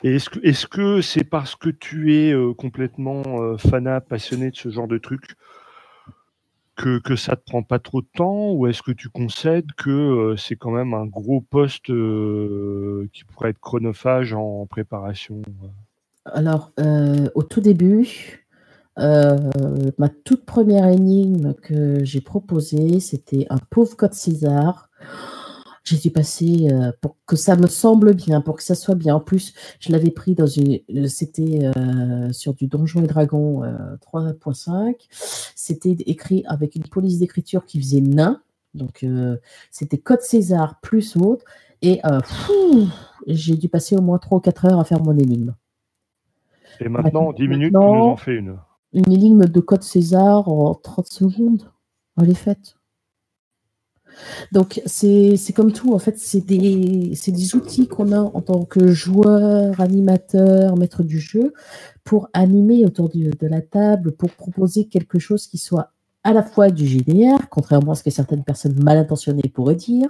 est-ce 0.03 0.29
que 0.29 0.39
est-ce 0.41 0.65
que 0.65 1.01
c'est 1.01 1.23
parce 1.23 1.55
que 1.55 1.69
tu 1.69 2.15
es 2.15 2.33
complètement 2.57 3.21
fanat, 3.57 4.01
passionné 4.01 4.49
de 4.49 4.55
ce 4.55 4.69
genre 4.69 4.87
de 4.87 4.97
truc 4.97 5.35
que, 6.75 6.97
que 6.97 7.15
ça 7.15 7.35
te 7.35 7.43
prend 7.45 7.61
pas 7.61 7.77
trop 7.77 8.01
de 8.01 8.07
temps 8.15 8.53
ou 8.53 8.65
est-ce 8.65 8.81
que 8.81 8.91
tu 8.91 9.09
concèdes 9.09 9.71
que 9.77 10.33
c'est 10.35 10.55
quand 10.55 10.71
même 10.71 10.95
un 10.95 11.05
gros 11.05 11.41
poste 11.41 11.85
qui 11.85 13.23
pourrait 13.25 13.51
être 13.51 13.59
chronophage 13.59 14.33
en 14.33 14.65
préparation 14.65 15.43
Alors, 16.25 16.71
au 17.35 17.43
tout 17.43 17.61
début, 17.61 18.40
euh, 18.40 18.40
ma 18.97 20.09
toute 20.23 20.45
première 20.45 20.88
énigme 20.88 21.53
que 21.61 22.03
j'ai 22.03 22.22
proposée, 22.22 22.99
c'était 22.99 23.47
un 23.49 23.57
pauvre 23.69 23.95
code 23.95 24.13
César. 24.13 24.89
J'ai 25.84 25.97
dû 25.97 26.11
passer 26.11 26.68
euh, 26.72 26.91
pour 27.01 27.18
que 27.26 27.35
ça 27.35 27.55
me 27.55 27.65
semble 27.65 28.13
bien, 28.13 28.39
pour 28.41 28.55
que 28.55 28.63
ça 28.63 28.76
soit 28.76 28.93
bien. 28.93 29.15
En 29.15 29.19
plus, 29.19 29.55
je 29.80 29.91
l'avais 29.91 30.11
pris 30.11 30.35
dans 30.35 30.45
une, 30.45 30.80
euh, 30.91 31.07
c'était 31.07 31.72
sur 32.31 32.53
du 32.53 32.68
Donjon 32.68 33.03
et 33.03 33.07
Dragon 33.07 33.63
3.5. 33.99 34.95
C'était 35.55 35.95
écrit 36.05 36.43
avec 36.47 36.76
une 36.76 36.84
police 36.84 37.18
d'écriture 37.18 37.65
qui 37.65 37.81
faisait 37.81 38.01
nain. 38.01 38.41
Donc, 38.76 39.05
c'était 39.72 39.97
code 39.97 40.22
César 40.22 40.80
plus 40.81 41.18
autre. 41.18 41.45
Et 41.81 41.99
j'ai 43.26 43.55
dû 43.55 43.68
passer 43.68 43.95
au 43.95 44.01
moins 44.01 44.19
3 44.19 44.38
ou 44.38 44.41
4 44.41 44.65
heures 44.65 44.80
à 44.80 44.84
faire 44.84 45.01
mon 45.01 45.18
énigme. 45.18 45.55
Et 46.80 46.89
maintenant, 46.89 47.34
10 47.34 47.47
minutes, 47.47 47.73
tu 47.73 47.77
nous 47.77 47.81
en 47.81 48.18
fais 48.18 48.35
une 48.35 48.57
une 48.93 49.11
énigme 49.11 49.45
de 49.45 49.59
code 49.59 49.84
César 49.84 50.47
en 50.47 50.73
30 50.76 51.07
secondes. 51.07 51.72
Elle 52.22 52.30
est 52.30 52.35
faite. 52.35 52.76
Donc, 54.51 54.81
c'est 54.85 55.53
comme 55.55 55.72
tout, 55.72 55.93
en 55.93 55.99
fait, 55.99 56.18
c'est 56.18 56.41
des, 56.41 57.13
des, 57.27 57.55
outils 57.55 57.88
qu'on 57.88 58.11
a 58.11 58.19
en 58.19 58.41
tant 58.41 58.65
que 58.65 58.91
joueur, 58.91 59.80
animateur, 59.80 60.76
maître 60.76 61.03
du 61.03 61.19
jeu, 61.19 61.53
pour 62.03 62.30
animer 62.34 62.85
autour 62.85 63.09
de 63.09 63.47
la 63.47 63.61
table, 63.61 64.11
pour 64.11 64.31
proposer 64.31 64.85
quelque 64.85 65.19
chose 65.19 65.47
qui 65.47 65.57
soit 65.57 65.93
à 66.23 66.34
la 66.34 66.43
fois 66.43 66.69
du 66.69 66.85
GDR, 66.85 67.49
contrairement 67.49 67.93
à 67.93 67.95
ce 67.95 68.03
que 68.03 68.11
certaines 68.11 68.43
personnes 68.43 68.81
mal 68.84 68.97
intentionnées 68.97 69.49
pourraient 69.53 69.76
dire, 69.76 70.09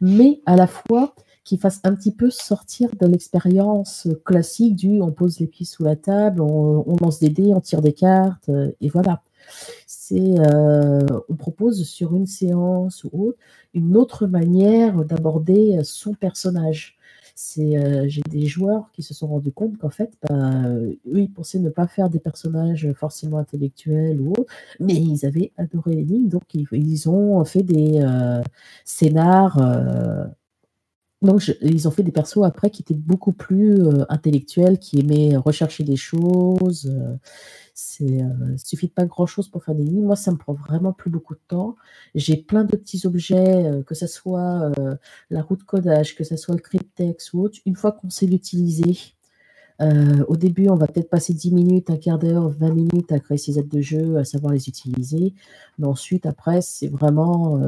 mais 0.00 0.40
à 0.46 0.56
la 0.56 0.66
fois 0.66 1.14
qui 1.44 1.58
fasse 1.58 1.80
un 1.84 1.94
petit 1.94 2.12
peu 2.12 2.30
sortir 2.30 2.90
de 3.00 3.06
l'expérience 3.06 4.08
classique 4.24 4.76
du 4.76 5.00
on 5.02 5.10
pose 5.10 5.40
les 5.40 5.46
pieds 5.46 5.66
sous 5.66 5.82
la 5.82 5.96
table, 5.96 6.40
on, 6.40 6.96
lance 7.00 7.18
des 7.18 7.30
dés, 7.30 7.52
on 7.54 7.60
tire 7.60 7.82
des 7.82 7.92
cartes, 7.92 8.48
euh, 8.48 8.70
et 8.80 8.88
voilà. 8.88 9.22
C'est, 9.86 10.38
euh, 10.38 11.00
on 11.28 11.34
propose 11.34 11.84
sur 11.84 12.14
une 12.14 12.26
séance 12.26 13.04
ou 13.04 13.28
autre 13.28 13.38
une 13.74 13.96
autre 13.96 14.26
manière 14.26 15.04
d'aborder 15.04 15.80
son 15.82 16.14
personnage. 16.14 16.96
C'est, 17.34 17.76
euh, 17.76 18.04
j'ai 18.06 18.22
des 18.30 18.46
joueurs 18.46 18.90
qui 18.92 19.02
se 19.02 19.14
sont 19.14 19.26
rendus 19.26 19.50
compte 19.50 19.78
qu'en 19.78 19.90
fait, 19.90 20.12
bah, 20.22 20.68
eux, 20.68 20.98
ils 21.06 21.32
pensaient 21.32 21.58
ne 21.58 21.70
pas 21.70 21.88
faire 21.88 22.08
des 22.08 22.20
personnages 22.20 22.92
forcément 22.92 23.38
intellectuels 23.38 24.20
ou 24.20 24.30
autres, 24.32 24.52
mais 24.78 24.94
ils 24.94 25.26
avaient 25.26 25.52
adoré 25.56 25.96
les 25.96 26.04
lignes, 26.04 26.28
donc 26.28 26.44
ils, 26.54 27.08
ont 27.08 27.44
fait 27.44 27.62
des 27.62 28.00
scénars 28.84 29.58
donc, 31.22 31.56
ils 31.60 31.86
ont 31.86 31.92
fait 31.92 32.02
des 32.02 32.10
persos 32.10 32.42
après 32.44 32.70
qui 32.70 32.82
étaient 32.82 32.94
beaucoup 32.94 33.32
plus 33.32 33.80
euh, 33.80 34.04
intellectuels, 34.08 34.78
qui 34.78 34.98
aimaient 34.98 35.36
rechercher 35.36 35.84
des 35.84 35.96
choses. 35.96 36.86
Euh, 36.92 37.16
c'est, 37.74 38.22
euh, 38.22 38.56
suffit 38.56 38.88
pas 38.88 39.06
grand 39.06 39.26
chose 39.26 39.48
pour 39.48 39.64
faire 39.64 39.76
des 39.76 39.84
lignes. 39.84 40.04
Moi, 40.04 40.16
ça 40.16 40.32
me 40.32 40.36
prend 40.36 40.52
vraiment 40.52 40.92
plus 40.92 41.10
beaucoup 41.10 41.34
de 41.34 41.40
temps. 41.46 41.76
J'ai 42.16 42.36
plein 42.36 42.64
de 42.64 42.76
petits 42.76 43.06
objets, 43.06 43.70
que 43.86 43.94
ce 43.94 44.06
soit 44.06 44.72
la 45.30 45.42
roue 45.42 45.56
de 45.56 45.62
codage, 45.62 46.16
que 46.16 46.24
ce 46.24 46.36
soit 46.36 46.54
le 46.54 46.60
cryptex 46.60 47.32
ou 47.32 47.42
autre. 47.42 47.58
Une 47.66 47.76
fois 47.76 47.92
qu'on 47.92 48.10
sait 48.10 48.26
l'utiliser, 48.26 48.96
au 50.28 50.36
début, 50.36 50.68
on 50.68 50.76
va 50.76 50.86
peut-être 50.86 51.10
passer 51.10 51.34
10 51.34 51.52
minutes, 51.52 51.90
un 51.90 51.96
quart 51.96 52.18
d'heure, 52.18 52.48
20 52.48 52.70
minutes 52.72 53.12
à 53.12 53.20
créer 53.20 53.38
ces 53.38 53.58
aides 53.58 53.68
de 53.68 53.80
jeu, 53.80 54.16
à 54.16 54.24
savoir 54.24 54.52
les 54.52 54.68
utiliser. 54.68 55.34
Mais 55.78 55.86
ensuite, 55.86 56.26
après, 56.26 56.60
c'est 56.62 56.88
vraiment 56.88 57.60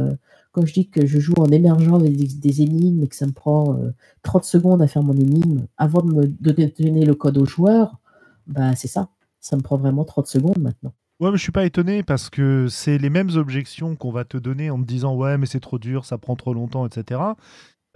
quand 0.54 0.64
je 0.64 0.72
dis 0.72 0.88
que 0.88 1.04
je 1.04 1.18
joue 1.18 1.34
en 1.36 1.46
émergent 1.46 1.94
avec 1.94 2.16
des, 2.16 2.62
énigmes 2.62 3.02
et 3.02 3.08
que 3.08 3.16
ça 3.16 3.26
me 3.26 3.32
prend 3.32 3.76
30 4.22 4.42
euh, 4.42 4.46
secondes 4.46 4.82
à 4.82 4.86
faire 4.86 5.02
mon 5.02 5.14
énigme 5.14 5.66
avant 5.76 6.00
de 6.00 6.14
me 6.14 6.26
donner, 6.28 7.04
le 7.04 7.14
code 7.14 7.38
au 7.38 7.44
joueur, 7.44 7.98
bah 8.46 8.76
c'est 8.76 8.88
ça. 8.88 9.08
Ça 9.40 9.56
me 9.56 9.62
prend 9.62 9.76
vraiment 9.76 10.04
30 10.04 10.28
secondes 10.28 10.58
maintenant. 10.58 10.92
Ouais, 11.18 11.30
mais 11.32 11.36
je 11.36 11.42
suis 11.42 11.52
pas 11.52 11.64
étonné 11.64 12.04
parce 12.04 12.30
que 12.30 12.68
c'est 12.68 12.98
les 12.98 13.10
mêmes 13.10 13.30
objections 13.34 13.96
qu'on 13.96 14.12
va 14.12 14.24
te 14.24 14.36
donner 14.36 14.70
en 14.70 14.78
te 14.78 14.86
disant 14.86 15.16
ouais, 15.16 15.38
mais 15.38 15.46
c'est 15.46 15.60
trop 15.60 15.78
dur, 15.78 16.04
ça 16.04 16.18
prend 16.18 16.36
trop 16.36 16.54
longtemps, 16.54 16.86
etc. 16.86 17.20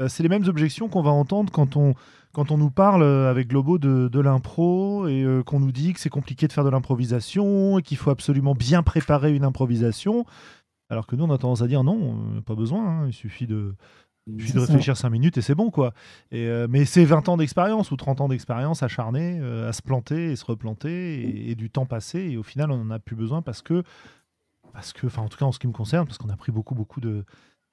Euh, 0.01 0.09
c'est 0.09 0.23
les 0.23 0.29
mêmes 0.29 0.47
objections 0.47 0.89
qu'on 0.89 1.03
va 1.03 1.11
entendre 1.11 1.53
quand 1.53 1.77
on, 1.77 1.95
quand 2.33 2.51
on 2.51 2.59
nous 2.59 2.71
parle 2.71 3.03
euh, 3.03 3.31
avec 3.31 3.49
Globo 3.49 3.79
de, 3.79 4.09
de 4.09 4.21
l'impro 4.21 5.09
et 5.09 5.25
qu'on 5.45 5.61
nous 5.61 5.73
dit 5.73 5.93
que 5.93 6.01
c'est 6.01 6.11
compliqué 6.11 6.47
de 6.47 6.53
faire 6.53 6.65
de 6.65 6.71
l'improvisation 6.71 7.79
et 7.79 7.83
qu'il 7.83 7.97
faut 7.97 8.11
absolument 8.11 8.55
bien 8.55 8.83
préparer 8.83 9.35
une 9.35 9.45
improvisation. 9.45 10.25
Alors 10.91 11.07
que 11.07 11.17
nous, 11.17 11.25
on 11.25 11.31
a 11.31 11.39
tendance 11.39 11.63
à 11.63 11.67
dire 11.67 11.85
non, 11.85 12.19
euh, 12.37 12.41
pas 12.41 12.55
besoin, 12.55 12.87
hein, 12.87 13.07
il 13.07 13.13
suffit 13.13 13.47
de, 13.47 13.75
de 14.27 14.59
réfléchir 14.59 14.97
5 14.97 15.11
minutes 15.11 15.37
et 15.37 15.43
c'est 15.43 15.55
bon, 15.55 15.71
quoi. 15.71 15.93
Et, 16.31 16.47
euh, 16.47 16.67
mais 16.69 16.87
c'est 16.87 17.05
20 17.05 17.29
ans 17.29 17.37
d'expérience 17.37 17.91
ou 17.91 17.97
30 17.97 18.23
ans 18.23 18.29
d'expérience 18.29 18.83
acharnée 18.83 19.39
euh, 19.41 19.69
à 19.69 19.73
se 19.73 19.83
planter 19.83 20.33
et 20.33 20.37
se 20.37 20.47
replanter 20.47 21.51
et, 21.51 21.55
du 21.55 21.71
temps 21.71 21.87
passé. 21.87 22.21
Et 22.21 22.37
au 22.39 22.43
final, 22.43 22.71
on 22.71 22.79
n'en 22.79 22.91
a 22.91 22.99
plus 22.99 23.17
besoin 23.17 23.43
parce 23.43 23.61
que, 23.61 23.83
parce 24.73 24.95
que, 24.95 25.07
enfin, 25.07 25.23
en 25.23 25.29
tout 25.29 25.37
cas, 25.37 25.45
en 25.45 25.53
ce 25.53 25.59
qui 25.59 25.67
me 25.67 25.73
concerne, 25.73 26.07
parce 26.07 26.17
qu'on 26.17 26.31
a 26.31 26.37
pris 26.37 26.53
beaucoup, 26.53 26.75
beaucoup 26.75 27.01
de, 27.01 27.25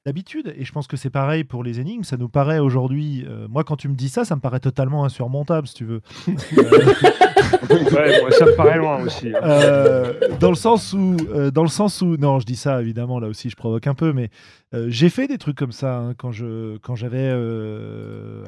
d'habitude. 0.05 0.53
Et 0.57 0.65
je 0.65 0.71
pense 0.71 0.87
que 0.87 0.97
c'est 0.97 1.09
pareil 1.09 1.43
pour 1.43 1.63
les 1.63 1.79
énigmes. 1.79 2.03
Ça 2.03 2.17
nous 2.17 2.29
paraît 2.29 2.59
aujourd'hui. 2.59 3.25
moi, 3.49 3.63
quand 3.63 3.75
tu 3.75 3.87
me 3.87 3.95
dis 3.95 4.09
ça, 4.09 4.25
ça 4.25 4.35
me 4.35 4.41
paraît 4.41 4.59
totalement 4.59 5.05
insurmontable, 5.05 5.67
si 5.67 5.73
tu 5.73 5.85
veux. 5.85 6.01
ouais, 7.69 8.31
ça 8.31 8.45
me 8.45 8.55
paraît 8.55 8.77
loin 8.77 9.01
aussi. 9.01 9.29
Hein. 9.29 9.39
Euh, 9.43 10.13
dans 10.39 10.49
le 10.49 10.55
sens 10.55 10.93
où, 10.93 11.17
euh, 11.29 11.51
dans 11.51 11.63
le 11.63 11.69
sens 11.69 12.01
où, 12.01 12.17
non, 12.17 12.39
je 12.39 12.45
dis 12.45 12.55
ça 12.55 12.81
évidemment 12.81 13.19
là 13.19 13.27
aussi, 13.27 13.49
je 13.49 13.55
provoque 13.55 13.87
un 13.87 13.93
peu, 13.93 14.13
mais 14.13 14.29
euh, 14.73 14.87
j'ai 14.89 15.09
fait 15.09 15.27
des 15.27 15.37
trucs 15.37 15.57
comme 15.57 15.71
ça 15.71 15.97
hein, 15.97 16.13
quand 16.15 16.31
je, 16.31 16.77
quand 16.77 16.95
j'avais, 16.95 17.29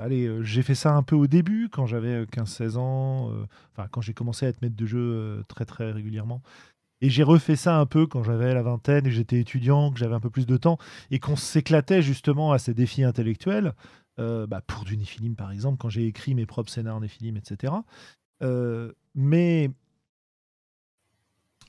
allez, 0.02 0.30
j'ai 0.42 0.62
fait 0.62 0.76
ça 0.76 0.94
un 0.94 1.04
peu 1.04 1.16
au 1.16 1.28
début 1.28 1.70
quand 1.72 1.86
j'avais 1.86 2.24
15-16 2.24 2.78
ans, 2.78 3.32
enfin 3.76 3.88
quand 3.92 4.02
j'ai 4.02 4.14
commencé 4.14 4.46
à 4.46 4.50
être 4.50 4.62
maître 4.62 4.76
de 4.76 4.86
jeu 4.86 5.44
très 5.48 5.66
très 5.66 5.92
régulièrement. 5.92 6.42
Et 7.02 7.10
j'ai 7.10 7.24
refait 7.24 7.56
ça 7.56 7.78
un 7.78 7.86
peu 7.86 8.08
quand 8.08 8.24
j'avais 8.24 8.54
la 8.54 8.64
vingtaine 8.64 9.06
et 9.06 9.12
j'étais 9.12 9.40
étudiant, 9.40 9.92
que 9.92 10.00
j'avais 10.00 10.16
un 10.16 10.20
peu 10.20 10.30
plus 10.30 10.46
de 10.46 10.58
temps 10.58 10.78
et 11.12 11.20
qu'on 11.20 11.36
s'éclatait 11.36 12.02
justement 12.02 12.52
à 12.52 12.60
ces 12.60 12.74
défis 12.74 13.04
intellectuels. 13.04 13.74
Bah, 14.18 14.62
pour 14.66 14.84
du 14.84 14.98
Néphilim 14.98 15.36
par 15.36 15.52
exemple, 15.52 15.78
quand 15.78 15.90
j'ai 15.90 16.08
écrit 16.08 16.34
mes 16.34 16.48
propres 16.48 16.72
scénars 16.72 17.00
Néphilim, 17.00 17.38
etc. 17.38 17.72
Euh, 18.44 18.94
mais 19.16 19.72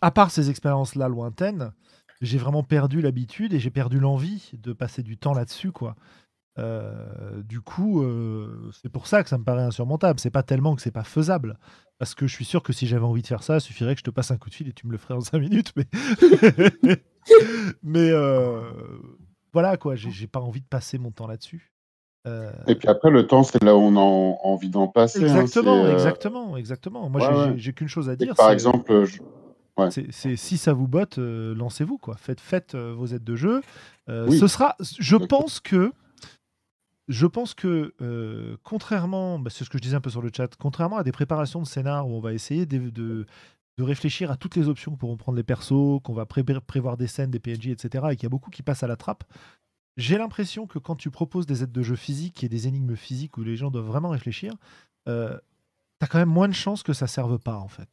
à 0.00 0.10
part 0.10 0.30
ces 0.30 0.50
expériences-là 0.50 1.09
lointaines, 1.09 1.72
j'ai 2.20 2.38
vraiment 2.38 2.62
perdu 2.62 3.00
l'habitude 3.00 3.55
et 3.55 3.60
j'ai 3.60 3.70
perdu 3.70 3.98
l'envie 3.98 4.50
de 4.55 4.72
passer 4.72 5.02
du 5.02 5.16
temps 5.16 5.34
là-dessus, 5.34 5.72
quoi. 5.72 5.96
Euh, 6.59 7.43
du 7.43 7.60
coup, 7.60 8.02
euh, 8.02 8.70
c'est 8.82 8.89
pour 8.89 9.06
ça 9.06 9.22
que 9.22 9.28
ça 9.28 9.39
me 9.39 9.44
paraît 9.44 9.62
insurmontable. 9.62 10.18
C'est 10.18 10.30
pas 10.30 10.43
tellement 10.43 10.74
que 10.74 10.82
c'est 10.82 10.90
pas 10.90 11.05
faisable, 11.05 11.59
parce 11.98 12.14
que 12.14 12.26
je 12.26 12.35
suis 12.35 12.44
sûr 12.44 12.62
que 12.62 12.72
si 12.72 12.86
j'avais 12.86 13.05
envie 13.05 13.22
de 13.22 13.26
faire 13.26 13.43
ça, 13.43 13.56
il 13.56 13.60
suffirait 13.60 13.94
que 13.94 14.01
je 14.01 14.05
te 14.05 14.10
passe 14.10 14.30
un 14.30 14.39
coup 14.39 14.51
de 14.51 14.55
fil 14.55 14.68
et 14.68 14.72
tu 14.72 14.86
me 14.86 14.93
le 14.93 14.98
ferais 14.98 15.14
en 15.14 15.20
5 15.20 15.39
minutes. 15.39 15.72
Mais, 15.76 15.86
mais 17.82 18.10
euh, 18.10 18.60
voilà 19.52 19.76
quoi, 19.76 19.94
j'ai 19.94 20.26
pas 20.26 20.40
envie 20.40 20.60
de 20.60 20.66
passer 20.66 20.98
mon 20.98 21.10
temps 21.10 21.26
là-dessus. 21.26 21.72
Et 22.66 22.74
puis 22.74 22.89
après, 22.89 23.10
le 23.10 23.26
temps, 23.26 23.43
c'est 23.43 23.62
là 23.62 23.74
où 23.74 23.80
on 23.80 23.97
a 23.97 24.01
envie 24.01 24.68
d'en 24.68 24.86
passer. 24.86 25.24
Hein, 25.24 25.40
exactement, 25.40 25.89
exactement, 25.89 26.56
exactement. 26.59 27.09
Moi, 27.09 27.55
j'ai 27.56 27.72
qu'une 27.72 27.89
chose 27.89 28.10
à 28.10 28.16
dire. 28.16 28.35
Par 28.35 28.51
exemple, 28.51 29.06
c'est 30.10 30.36
si 30.36 30.59
ça 30.59 30.74
vous 30.74 30.86
botte, 30.86 31.16
lancez-vous 31.16 31.97
quoi. 31.97 32.16
Faites, 32.18 32.40
faites 32.40 32.74
vos 32.74 33.06
aides 33.06 33.24
de 33.24 33.35
jeu. 33.35 33.62
Ce 34.09 34.47
sera, 34.47 34.76
je 34.98 35.16
pense 35.16 35.60
que 35.60 35.90
je 37.09 37.26
pense 37.26 37.55
que, 37.55 37.94
euh, 38.02 38.56
contrairement, 38.62 39.39
bah, 39.39 39.51
c'est 39.51 39.64
ce 39.64 39.70
que 39.70 39.78
je 39.78 39.82
disais 39.82 39.97
un 39.97 40.01
peu 40.01 40.10
sur 40.10 40.22
le 40.22 40.30
chat, 40.35 40.55
contrairement 40.56 40.98
à 40.98 41.02
des 41.02 41.12
préparations 41.12 41.60
de 41.62 41.66
scénar 41.66 42.06
où 42.06 42.12
on 42.12 42.20
va 42.20 42.35
essayer 42.35 42.66
de, 42.66 42.90
de, 42.90 43.26
réfléchir 43.80 44.30
à 44.30 44.36
toutes 44.36 44.56
les 44.56 44.68
options 44.68 44.97
pour 44.97 45.16
prendre 45.16 45.36
les 45.36 45.44
persos, 45.44 46.01
qu'on 46.02 46.12
va 46.12 46.26
prévoir 46.26 46.97
des 46.97 47.06
scènes, 47.06 47.30
des 47.30 47.39
PNJ, 47.39 47.68
etc., 47.68 48.06
et 48.10 48.16
qu'il 48.16 48.24
y 48.24 48.26
a 48.26 48.28
beaucoup 48.28 48.51
qui 48.51 48.62
passent 48.62 48.82
à 48.82 48.89
la 48.89 48.97
trappe, 48.97 49.24
j'ai 49.97 50.18
l'impression 50.18 50.66
que 50.66 50.78
quand 50.78 50.97
tu 50.97 51.10
proposes 51.10 51.47
des 51.47 51.62
aides 51.62 51.72
de 51.72 51.82
jeu 51.82 51.97
physiques 51.97 52.44
et 52.44 52.48
des 52.48 52.66
énigmes 52.66 52.97
physiques 52.97 53.36
où 53.39 53.44
les 53.44 53.56
gens 53.56 53.70
doivent 53.70 53.86
vraiment 53.86 54.10
réfléchir, 54.10 54.55
euh, 55.09 55.39
tu 56.01 56.05
as 56.05 56.09
quand 56.09 56.18
même 56.18 56.28
moins 56.28 56.48
de 56.48 56.55
chances 56.55 56.82
que 56.82 56.93
ça 56.93 57.06
serve 57.06 57.39
pas, 57.39 57.56
en 57.56 57.68
fait. 57.68 57.89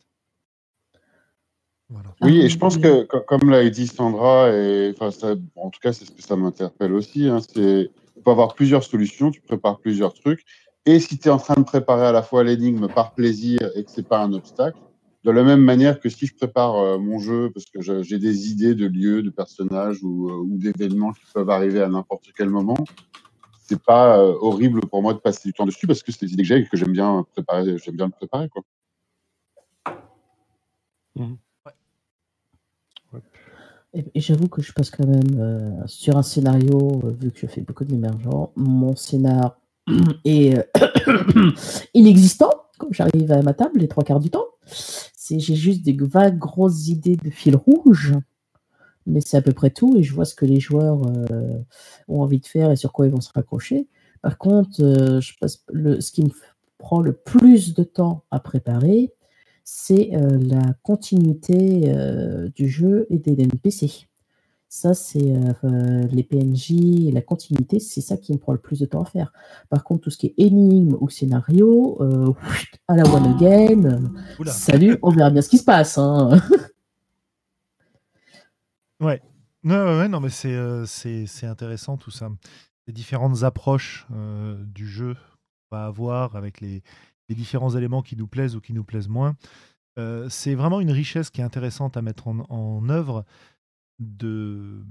Oui, 2.21 2.41
et 2.41 2.49
je 2.49 2.57
pense 2.57 2.79
que, 2.79 3.03
comme 3.03 3.49
l'a 3.51 3.69
dit 3.69 3.87
Sandra, 3.87 4.49
et, 4.49 4.95
ça, 5.11 5.35
en 5.55 5.69
tout 5.69 5.79
cas, 5.79 5.93
c'est 5.93 6.05
ce 6.05 6.11
que 6.11 6.21
ça 6.21 6.35
m'interpelle 6.35 6.93
aussi, 6.93 7.27
hein, 7.27 7.39
c'est 7.41 7.91
peux 8.25 8.31
avoir 8.31 8.55
plusieurs 8.55 8.83
solutions, 8.83 9.31
tu 9.31 9.41
prépares 9.41 9.79
plusieurs 9.79 10.13
trucs. 10.13 10.43
Et 10.85 10.99
si 10.99 11.17
tu 11.17 11.29
es 11.29 11.31
en 11.31 11.37
train 11.37 11.55
de 11.55 11.63
préparer 11.63 12.05
à 12.05 12.11
la 12.11 12.21
fois 12.21 12.43
l'énigme 12.43 12.87
par 12.87 13.13
plaisir 13.13 13.59
et 13.75 13.83
que 13.83 13.91
c'est 13.91 14.07
pas 14.07 14.21
un 14.21 14.33
obstacle, 14.33 14.77
de 15.23 15.31
la 15.31 15.43
même 15.43 15.61
manière 15.61 15.99
que 15.99 16.09
si 16.09 16.27
je 16.27 16.35
prépare 16.35 16.75
euh, 16.75 16.97
mon 16.99 17.17
jeu 17.19 17.49
parce 17.51 17.65
que 17.65 17.81
j'ai 17.81 18.19
des 18.19 18.51
idées 18.51 18.75
de 18.75 18.85
lieux, 18.85 19.23
de 19.23 19.31
personnages 19.31 20.03
ou, 20.03 20.29
euh, 20.29 20.33
ou 20.33 20.57
d'événements 20.57 21.13
qui 21.13 21.23
peuvent 21.33 21.49
arriver 21.49 21.81
à 21.81 21.87
n'importe 21.87 22.31
quel 22.37 22.49
moment, 22.49 22.77
c'est 23.63 23.81
pas 23.81 24.19
euh, 24.19 24.35
horrible 24.39 24.81
pour 24.81 25.01
moi 25.01 25.15
de 25.15 25.19
passer 25.19 25.49
du 25.49 25.53
temps 25.53 25.65
dessus 25.65 25.87
parce 25.87 26.03
que 26.03 26.11
c'est 26.11 26.27
des 26.27 26.33
idées 26.33 26.43
que 26.43 26.47
j'ai 26.47 26.57
et 26.57 26.67
que 26.67 26.77
j'aime 26.77 26.91
bien 26.91 27.25
préparer, 27.33 27.77
j'aime 27.79 27.95
bien 27.95 28.05
le 28.05 28.11
préparer 28.11 28.49
quoi. 28.49 28.61
Mmh. 31.15 31.35
Et, 33.95 34.19
j'avoue 34.19 34.49
que 34.49 34.61
je 34.61 34.73
passe 34.73 34.89
quand 34.89 35.07
même 35.07 35.39
euh, 35.39 35.71
sur 35.85 36.17
un 36.17 36.23
scénario, 36.23 37.01
euh, 37.03 37.11
vu 37.11 37.31
que 37.31 37.39
je 37.39 37.47
fais 37.47 37.61
beaucoup 37.61 37.85
d'émergents, 37.85 38.51
mon 38.55 38.95
scénar 38.95 39.57
est 40.25 40.57
euh, 40.57 41.51
inexistant 41.93 42.51
quand 42.77 42.89
j'arrive 42.91 43.31
à 43.31 43.41
ma 43.41 43.53
table 43.53 43.79
les 43.79 43.87
trois 43.87 44.03
quarts 44.03 44.19
du 44.19 44.29
temps. 44.29 44.47
J'ai 45.29 45.55
juste 45.55 45.83
des 45.83 45.93
vagues 45.93 46.37
grosses 46.37 46.87
idées 46.87 47.15
de 47.15 47.29
fil 47.29 47.55
rouge, 47.55 48.13
mais 49.07 49.21
c'est 49.21 49.37
à 49.37 49.41
peu 49.41 49.53
près 49.53 49.69
tout 49.69 49.95
et 49.97 50.03
je 50.03 50.13
vois 50.13 50.25
ce 50.25 50.35
que 50.35 50.45
les 50.45 50.59
joueurs 50.59 51.01
ont 52.07 52.21
envie 52.21 52.39
de 52.39 52.45
faire 52.45 52.69
et 52.71 52.75
sur 52.75 52.91
quoi 52.91 53.07
ils 53.07 53.11
vont 53.11 53.21
se 53.21 53.31
raccrocher. 53.33 53.87
Par 54.21 54.37
contre, 54.37 54.75
je 54.77 55.31
passe 55.39 55.63
ce 55.67 56.11
qui 56.11 56.23
me 56.23 56.29
prend 56.77 57.01
le 57.01 57.13
plus 57.13 57.73
de 57.73 57.83
temps 57.83 58.23
à 58.29 58.39
préparer, 58.39 59.13
c'est 59.65 60.11
euh, 60.13 60.37
la 60.39 60.73
continuité 60.83 61.85
euh, 61.87 62.49
du 62.49 62.69
jeu 62.69 63.07
et 63.09 63.17
des 63.17 63.43
NPC. 63.43 64.07
Ça, 64.69 64.93
c'est 64.93 65.35
euh, 65.63 66.07
les 66.11 66.23
PNJ 66.23 67.07
et 67.07 67.11
la 67.11 67.21
continuité, 67.21 67.79
c'est 67.79 68.01
ça 68.01 68.15
qui 68.15 68.31
me 68.33 68.37
prend 68.37 68.51
le 68.51 68.59
plus 68.59 68.79
de 68.79 68.85
temps 68.85 69.01
à 69.01 69.05
faire. 69.05 69.33
Par 69.69 69.83
contre, 69.83 70.03
tout 70.03 70.09
ce 70.11 70.17
qui 70.17 70.27
est 70.27 70.33
énigme 70.37 70.95
ou 70.99 71.09
scénario, 71.09 71.99
à 72.87 72.95
la 72.95 73.03
one 73.11 73.35
again, 73.35 74.13
salut, 74.45 74.97
on 75.01 75.11
verra 75.11 75.31
bien 75.31 75.41
ce 75.41 75.49
qui 75.49 75.57
se 75.57 75.63
passe. 75.63 75.97
Hein. 75.97 76.29
ouais. 78.99 79.21
ouais, 79.63 80.07
non, 80.07 80.19
mais 80.19 80.29
c'est 80.29 81.47
intéressant 81.47 81.97
tout 81.97 82.11
ça. 82.11 82.29
Les 82.85 82.93
différentes 82.93 83.43
approches 83.43 84.05
du 84.11 84.87
jeu 84.87 85.15
qu'on 85.69 85.77
va 85.77 85.85
avoir 85.85 86.35
avec 86.35 86.59
les, 86.59 86.83
les 87.29 87.35
différents 87.35 87.75
éléments 87.75 88.01
qui 88.01 88.15
nous 88.15 88.27
plaisent 88.27 88.55
ou 88.55 88.61
qui 88.61 88.73
nous 88.73 88.83
plaisent 88.83 89.07
moins. 89.07 89.35
Euh, 89.97 90.27
c'est 90.29 90.55
vraiment 90.55 90.81
une 90.81 90.91
richesse 90.91 91.29
qui 91.29 91.41
est 91.41 91.43
intéressante 91.43 91.97
à 91.97 92.01
mettre 92.01 92.27
en, 92.27 92.89
œuvre 92.89 93.25
de 93.99 94.83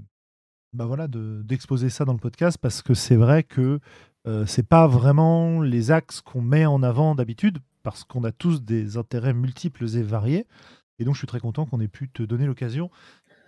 bah 0.73 0.85
voilà 0.85 1.07
d'exposer 1.07 1.89
ça 1.89 2.05
dans 2.05 2.13
le 2.13 2.19
podcast 2.19 2.57
parce 2.57 2.81
que 2.81 2.93
c'est 2.95 3.15
vrai 3.15 3.43
que 3.43 3.79
euh, 4.27 4.45
c'est 4.47 4.67
pas 4.67 4.87
vraiment 4.87 5.61
les 5.61 5.91
axes 5.91 6.21
qu'on 6.21 6.41
met 6.41 6.65
en 6.65 6.81
avant 6.81 7.13
d'habitude 7.13 7.59
parce 7.83 8.03
qu'on 8.03 8.23
a 8.23 8.31
tous 8.31 8.63
des 8.63 8.97
intérêts 8.97 9.33
multiples 9.33 9.85
et 9.95 10.01
variés 10.01 10.47
et 10.97 11.05
donc 11.05 11.13
je 11.13 11.19
suis 11.19 11.27
très 11.27 11.39
content 11.39 11.65
qu'on 11.65 11.79
ait 11.79 11.87
pu 11.87 12.09
te 12.09 12.23
donner 12.23 12.47
l'occasion 12.47 12.89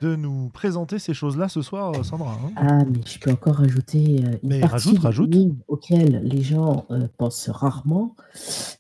de 0.02 0.16
nous 0.16 0.50
présenter 0.50 1.00
ces 1.00 1.14
choses-là 1.14 1.50
ce 1.50 1.62
soir, 1.62 1.94
euh, 1.96 2.04
Sandra. 2.04 2.34
Hein. 2.34 2.52
Ah, 2.56 2.86
mais 2.86 3.00
je 3.06 3.20
peux 3.20 3.32
encore 3.32 3.56
rajouter 3.56 4.24
euh, 4.24 4.38
une 4.44 4.60
partie 4.62 4.66
rajoute, 4.66 5.00
rajoute. 5.00 5.36
auquel 5.68 6.22
les 6.24 6.42
gens 6.42 6.86
euh, 6.92 7.08
pensent 7.18 7.50
rarement. 7.50 8.16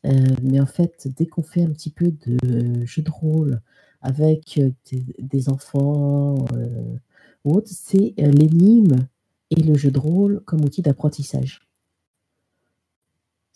mais 0.03 0.59
en 0.59 0.65
fait, 0.65 1.07
dès 1.15 1.25
qu'on 1.25 1.43
fait 1.43 1.63
un 1.63 1.71
petit 1.71 1.91
peu 1.91 2.11
de 2.25 2.85
jeu 2.85 3.01
de 3.01 3.11
rôle 3.11 3.61
avec 4.01 4.59
des, 5.17 5.49
enfants 5.49 6.45
ou 7.43 7.55
autres, 7.55 7.71
c'est 7.71 8.13
l'énigme 8.17 9.07
et 9.49 9.61
le 9.61 9.75
jeu 9.75 9.91
de 9.91 9.99
rôle 9.99 10.41
comme 10.45 10.63
outil 10.63 10.81
d'apprentissage 10.81 11.66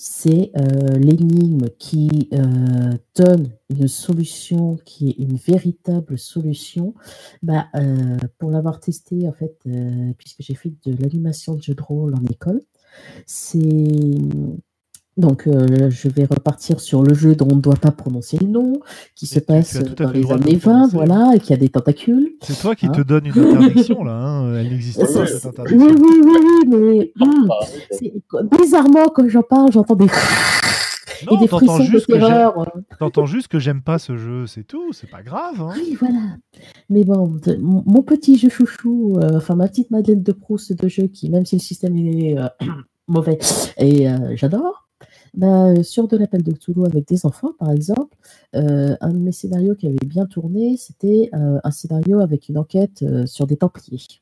c'est 0.03 0.51
euh, 0.57 0.97
l'énigme 0.97 1.67
qui 1.77 2.27
euh, 2.33 2.97
donne 3.15 3.51
une 3.69 3.87
solution 3.87 4.77
qui 4.83 5.09
est 5.09 5.19
une 5.19 5.35
véritable 5.35 6.17
solution. 6.17 6.95
Bah, 7.43 7.67
euh, 7.75 8.17
pour 8.39 8.49
l'avoir 8.49 8.79
testé, 8.79 9.27
en 9.27 9.31
fait, 9.31 9.59
puisque 10.17 10.41
j'ai 10.41 10.55
fait 10.55 10.73
de 10.87 10.99
l'animation 10.99 11.53
de 11.53 11.61
jeu 11.61 11.75
de 11.75 11.83
rôle 11.83 12.15
en 12.15 12.25
école, 12.31 12.61
c'est 13.27 13.59
donc, 15.17 15.45
euh, 15.45 15.89
je 15.89 16.07
vais 16.07 16.23
repartir 16.23 16.79
sur 16.79 17.03
le 17.03 17.13
jeu 17.13 17.35
dont 17.35 17.47
on 17.51 17.55
ne 17.55 17.61
doit 17.61 17.75
pas 17.75 17.91
prononcer 17.91 18.38
le 18.39 18.47
nom, 18.47 18.79
qui 19.13 19.27
se 19.27 19.39
passe 19.39 19.77
dans 19.77 20.09
les 20.09 20.31
années 20.31 20.55
20, 20.55 20.88
voilà, 20.88 21.33
et 21.35 21.39
qui 21.39 21.51
a 21.51 21.57
des 21.57 21.67
tentacules. 21.67 22.31
C'est 22.41 22.57
toi 22.57 22.75
qui 22.75 22.89
te 22.89 23.01
hein. 23.01 23.03
donne 23.05 23.25
une 23.25 23.38
interdiction, 23.38 24.05
là. 24.05 24.13
Hein. 24.13 24.55
Elle 24.55 24.69
n'existe 24.69 25.01
pas, 25.01 25.27
cette 25.27 25.45
interdiction. 25.45 25.85
Oui, 25.85 25.95
oui, 25.99 26.21
oui, 26.23 26.67
mais 26.69 27.11
hum, 27.19 27.49
bizarrement, 28.57 29.09
quand 29.13 29.27
j'en 29.27 29.43
parle, 29.43 29.73
j'entends 29.73 29.95
des. 29.95 30.05
et 30.05 31.38
des 31.38 31.47
frissons 31.47 31.79
de 31.79 31.99
terreur. 31.99 32.71
T'entends 32.97 33.25
juste 33.25 33.49
que 33.49 33.59
j'aime 33.59 33.81
pas 33.81 33.99
ce 33.99 34.15
jeu, 34.15 34.47
c'est 34.47 34.63
tout, 34.63 34.93
c'est 34.93 35.09
pas 35.09 35.23
grave. 35.23 35.59
Hein. 35.59 35.73
Oui, 35.75 35.97
voilà. 35.99 36.38
Mais 36.89 37.03
bon, 37.03 37.38
mon 37.59 38.01
petit 38.01 38.38
jeu 38.38 38.47
chouchou, 38.47 39.17
euh, 39.21 39.35
enfin 39.35 39.55
ma 39.55 39.67
petite 39.67 39.91
Madeleine 39.91 40.23
de 40.23 40.31
Proust 40.31 40.71
de 40.71 40.88
jeu, 40.88 41.07
qui, 41.07 41.29
même 41.29 41.45
si 41.45 41.57
le 41.57 41.61
système 41.61 41.97
est 41.97 42.39
euh, 42.39 42.47
mauvais, 43.09 43.39
et 43.77 44.07
j'adore, 44.35 44.88
bah, 45.33 45.81
sur 45.83 46.07
de 46.07 46.17
l'appel 46.17 46.43
de 46.43 46.51
Cthulhu 46.51 46.85
avec 46.85 47.07
des 47.07 47.25
enfants, 47.25 47.53
par 47.57 47.71
exemple, 47.71 48.15
euh, 48.55 48.95
un 48.99 49.13
de 49.13 49.17
mes 49.17 49.31
scénarios 49.31 49.75
qui 49.75 49.87
avait 49.87 50.05
bien 50.05 50.25
tourné, 50.25 50.75
c'était 50.77 51.29
euh, 51.33 51.59
un 51.63 51.71
scénario 51.71 52.19
avec 52.19 52.49
une 52.49 52.57
enquête 52.57 53.01
euh, 53.03 53.25
sur 53.25 53.47
des 53.47 53.57
Templiers. 53.57 54.21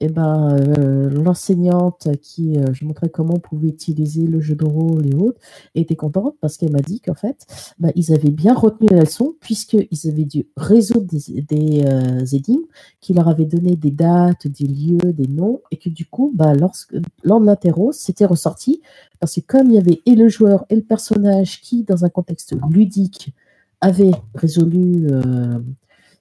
Et 0.00 0.08
ben, 0.08 0.56
euh, 0.56 1.10
l'enseignante 1.10 2.08
qui 2.20 2.56
euh, 2.58 2.72
je 2.72 2.84
montrais 2.84 3.08
comment 3.08 3.34
on 3.34 3.40
pouvait 3.40 3.68
utiliser 3.68 4.26
le 4.26 4.40
jeu 4.40 4.54
de 4.54 4.64
rôle 4.64 5.06
et 5.06 5.14
autres 5.14 5.40
était 5.74 5.96
contente 5.96 6.36
parce 6.40 6.56
qu'elle 6.56 6.72
m'a 6.72 6.80
dit 6.80 7.00
qu'en 7.00 7.14
fait, 7.14 7.46
bah, 7.78 7.90
ils 7.94 8.12
avaient 8.12 8.30
bien 8.30 8.54
retenu 8.54 8.88
la 8.90 9.00
leçon 9.00 9.34
puisqu'ils 9.40 10.08
avaient 10.08 10.24
dû 10.24 10.46
résoudre 10.56 11.06
des, 11.06 11.42
des 11.42 11.84
euh, 11.84 12.24
énigmes 12.26 12.66
qui 13.00 13.14
leur 13.14 13.28
avaient 13.28 13.44
donné 13.44 13.76
des 13.76 13.90
dates, 13.90 14.46
des 14.46 14.66
lieux, 14.66 15.12
des 15.12 15.28
noms 15.28 15.60
et 15.70 15.76
que 15.76 15.88
du 15.88 16.06
coup, 16.06 16.32
bah, 16.34 16.54
lorsque, 16.54 16.94
lors 17.22 17.40
de 17.40 17.46
l'interro, 17.46 17.92
c'était 17.92 18.26
ressorti 18.26 18.82
parce 19.20 19.34
que 19.34 19.40
comme 19.40 19.68
il 19.70 19.74
y 19.74 19.78
avait 19.78 20.02
et 20.06 20.14
le 20.14 20.28
joueur 20.28 20.64
et 20.70 20.76
le 20.76 20.82
personnage 20.82 21.60
qui, 21.60 21.82
dans 21.84 22.04
un 22.04 22.08
contexte 22.08 22.54
ludique, 22.70 23.32
avait 23.80 24.12
résolu 24.34 25.08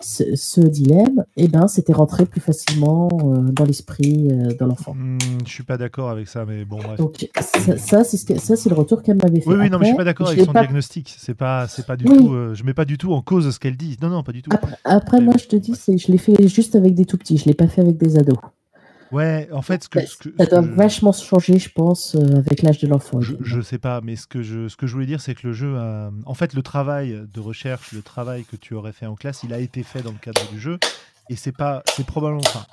ce, 0.04 0.60
dilemme, 0.62 1.26
eh 1.38 1.48
ben, 1.48 1.68
c'était 1.68 1.94
rentré 1.94 2.26
plus 2.26 2.42
facilement 2.42 3.10
euh, 3.12 3.52
dans 3.52 3.66
l'esprit 3.66 4.28
euh, 4.30 4.54
de 4.54 4.66
l'enfant. 4.66 4.94
Hmm, 4.94 5.18
je 5.46 5.52
suis 5.52 5.64
pas 5.64 5.78
d'accord 5.78 6.10
avec 6.10 6.28
ça, 6.28 6.46
mais 6.46 6.66
bon. 6.66 6.80
Donc 6.98 7.30
ça, 7.40 8.04
c'est 8.04 8.40
ça, 8.40 8.56
c'est 8.56 8.70
le 8.70 8.76
retour 8.76 9.02
qu'elle 9.02 9.18
m'avait 9.18 9.40
fait. 9.40 9.50
Oui, 9.50 9.56
oui, 9.60 9.70
non, 9.70 9.80
mais 9.80 9.86
je 9.86 9.90
suis 9.90 9.98
pas 9.98 10.04
d'accord 10.04 10.30
avec 10.30 10.42
son 10.42 10.52
diagnostic. 10.52 11.16
C'est 11.18 11.34
pas, 11.34 11.68
c'est 11.68 11.86
pas 11.86 11.96
du 11.96 12.06
tout. 12.06 12.34
Euh, 12.34 12.54
je 12.54 12.64
mets 12.64 12.74
pas 12.74 12.86
du 12.86 12.98
tout 12.98 13.14
en 13.14 13.22
cause 13.22 13.50
ce 13.50 13.60
qu'elle 13.60 13.78
dit. 13.78 13.98
Non, 14.02 14.10
non, 14.10 14.24
pas 14.24 14.32
du 14.32 14.42
tout. 14.42 14.52
Après, 14.84 15.22
moi, 15.22 15.36
je 15.40 15.48
te 15.48 15.56
dis, 15.56 15.76
c'est, 15.76 15.98
je 15.98 16.12
l'ai 16.12 16.18
fait 16.18 16.48
juste 16.48 16.76
avec 16.76 16.94
des 16.94 17.06
tout 17.06 17.18
petits. 17.18 17.38
Je 17.38 17.46
l'ai 17.46 17.54
pas 17.54 17.68
fait 17.68 17.82
avec 17.82 17.98
des 17.98 18.18
ados. 18.18 18.38
Ouais, 19.14 19.48
en 19.52 19.62
fait, 19.62 19.84
ce 19.84 19.90
que, 19.90 20.06
ce 20.06 20.18
que- 20.18 20.34
Ça 20.38 20.46
doit 20.48 20.62
que 20.62 20.68
je- 20.68 20.72
vachement 20.74 21.12
changer, 21.12 21.60
je 21.60 21.70
pense, 21.70 22.16
euh, 22.16 22.38
avec 22.38 22.62
l'âge 22.64 22.80
de 22.80 22.88
l'enfant. 22.88 23.22
Je, 23.22 23.36
je 23.42 23.62
sais 23.62 23.78
pas, 23.78 24.02
mais 24.02 24.16
ce 24.16 24.26
que 24.28 24.42
je, 24.42 24.68
ce 24.68 24.76
que 24.76 24.88
je 24.88 24.94
voulais 24.94 25.06
dire, 25.06 25.22
c'est 25.22 25.36
que 25.36 25.46
le 25.48 25.54
jeu, 25.54 25.78
a- 25.78 26.12
en 26.26 26.34
fait, 26.34 26.54
le 26.54 26.64
travail 26.64 27.24
de 27.32 27.40
recherche, 27.40 27.92
le 27.92 28.02
travail 28.02 28.44
que 28.44 28.56
tu 28.56 28.74
aurais 28.74 28.92
fait 28.94 29.06
en 29.06 29.16
classe, 29.16 29.44
il 29.44 29.54
a 29.54 29.60
été 29.60 29.84
fait 29.84 30.02
dans 30.02 30.12
le 30.12 30.18
cadre 30.18 30.42
du 30.52 30.60
jeu, 30.60 30.80
et 31.30 31.36
c'est 31.36 31.52
pas, 31.52 31.84
c'est 31.96 32.06
probablement, 32.06 32.42
enfin, 32.46 32.66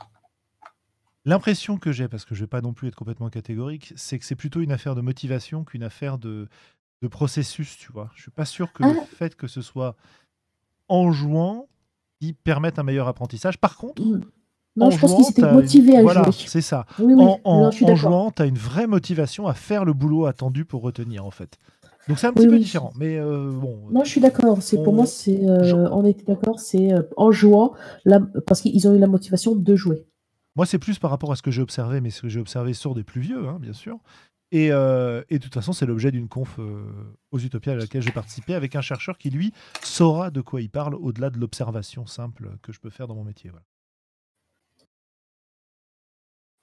l'impression 1.24 1.76
que 1.76 1.92
j'ai, 1.92 2.08
parce 2.08 2.24
que 2.24 2.34
je 2.34 2.40
vais 2.40 2.46
pas 2.48 2.60
non 2.62 2.72
plus 2.72 2.88
être 2.88 2.96
complètement 2.96 3.28
catégorique, 3.28 3.92
c'est 3.96 4.18
que 4.18 4.24
c'est 4.24 4.34
plutôt 4.36 4.60
une 4.60 4.72
affaire 4.72 4.94
de 4.94 5.00
motivation 5.02 5.64
qu'une 5.64 5.82
affaire 5.82 6.16
de, 6.18 6.48
de 7.02 7.08
processus, 7.08 7.76
tu 7.76 7.92
vois. 7.92 8.10
Je 8.14 8.22
suis 8.22 8.30
pas 8.30 8.44
sûr 8.46 8.72
que 8.72 8.82
le 8.82 8.94
Ah. 9.00 9.04
fait 9.16 9.34
que 9.36 9.46
ce 9.46 9.60
soit 9.62 9.94
en 10.88 11.12
jouant, 11.12 11.68
qui 12.20 12.32
permette 12.32 12.78
un 12.78 12.82
meilleur 12.82 13.08
apprentissage. 13.08 13.58
Par 13.58 13.76
contre, 13.76 14.02
Mm. 14.02 14.20
Non, 14.80 14.86
en 14.86 14.90
je 14.90 14.98
pense 14.98 15.10
jouant, 15.10 15.18
qu'ils 15.22 15.30
étaient 15.30 15.52
motivés 15.52 15.96
à 15.96 16.02
voilà, 16.02 16.24
jouer. 16.24 16.32
c'est 16.46 16.60
ça 16.60 16.86
Oui, 16.98 17.14
oui, 17.14 17.22
en, 17.24 17.38
en- 17.44 17.70
non, 17.70 17.94
jouant, 17.94 18.30
tu 18.32 18.42
as 18.42 18.46
une 18.46 18.58
vraie 18.58 18.86
motivation 18.86 19.46
à 19.46 19.54
faire 19.54 19.84
le 19.84 19.92
boulot 19.92 20.26
attendu 20.26 20.64
pour 20.64 20.82
retenir, 20.82 21.24
en 21.24 21.30
fait. 21.30 21.58
Donc 22.08 22.18
c'est 22.18 22.26
un 22.26 22.32
petit 22.32 22.46
Oui, 22.46 22.52
peu 22.54 22.58
différent. 22.58 22.92
Mais 22.98 23.18
euh, 23.18 23.50
bon, 23.52 23.78
Non, 23.92 24.02
je 24.04 24.08
suis 24.10 24.20
d'accord. 24.20 24.62
C'est 24.62 24.78
On- 24.78 24.82
pour 24.82 24.92
moi, 24.94 25.06
c'est 25.06 25.48
euh, 25.48 25.88
on 25.92 26.04
était 26.04 26.24
d'accord. 26.24 26.58
C'est 26.58 26.92
euh, 26.92 27.02
en 27.16 27.30
jouant, 27.30 27.74
parce 28.46 28.62
qu'ils 28.62 28.88
ont 28.88 28.94
eu 28.94 28.98
la 28.98 29.06
motivation 29.06 29.54
de 29.54 29.76
jouer. 29.76 30.06
moi, 30.56 30.66
c'est 30.66 30.78
plus 30.78 30.98
par 30.98 31.10
rapport 31.10 31.30
à 31.30 31.36
ce 31.36 31.42
que 31.42 31.50
j'ai 31.52 31.62
observé, 31.62 32.00
mais 32.00 32.10
ce 32.10 32.22
que 32.22 32.28
j'ai 32.28 32.40
observé 32.40 32.72
sur 32.72 32.94
des 32.94 33.04
plus 33.04 33.20
vieux, 33.20 33.46
hein, 33.48 33.58
bien 33.60 33.72
sûr. 33.74 33.98
Et, 34.52 34.72
euh, 34.72 35.22
et 35.30 35.38
de 35.38 35.44
toute 35.44 35.54
façon, 35.54 35.72
c'est 35.72 35.86
l'objet 35.86 36.10
d'une 36.10 36.26
conf 36.26 36.56
euh, 36.58 36.82
aux 37.30 37.38
Utopias 37.38 37.74
à 37.74 37.76
laquelle 37.76 38.02
j'ai 38.02 38.10
participé 38.10 38.54
avec 38.54 38.74
un 38.74 38.80
chercheur 38.80 39.16
qui, 39.16 39.30
lui, 39.30 39.52
saura 39.84 40.30
de 40.30 40.40
quoi 40.40 40.60
il 40.60 40.68
parle 40.70 40.96
au-delà 40.96 41.30
de 41.30 41.38
l'observation 41.38 42.04
simple 42.06 42.50
que 42.62 42.72
je 42.72 42.80
peux 42.80 42.90
faire 42.90 43.06
dans 43.06 43.14
mon 43.14 43.22
métier. 43.22 43.50
voilà. 43.50 43.64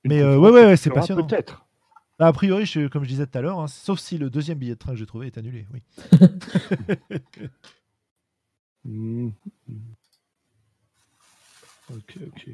Mais, 0.08 0.20
euh, 0.22 0.36
conférence 0.36 0.44
ouais, 0.54 0.60
ouais, 0.62 0.66
ouais, 0.68 0.78
c'est 0.78 0.90
passionnant. 0.90 1.28
Peut-être. 1.28 1.66
Bah, 2.20 2.28
a 2.28 2.34
priori, 2.34 2.66
je- 2.66 2.88
comme 2.88 3.04
je 3.04 3.10
disais 3.10 3.28
tout 3.28 3.38
à 3.38 3.42
l'heure, 3.42 3.60
hein, 3.60 3.68
sauf 3.68 4.00
si 4.00 4.18
le 4.18 4.30
deuxième 4.30 4.58
billet 4.58 4.74
de 4.74 4.80
train 4.80 4.94
que 4.94 4.98
j'ai 4.98 5.06
trouvé 5.06 5.28
est 5.28 5.38
annulé, 5.38 5.68
oui. 5.74 5.82
Mhm. 8.86 9.34
Ok, 11.90 12.18
ok. 12.28 12.50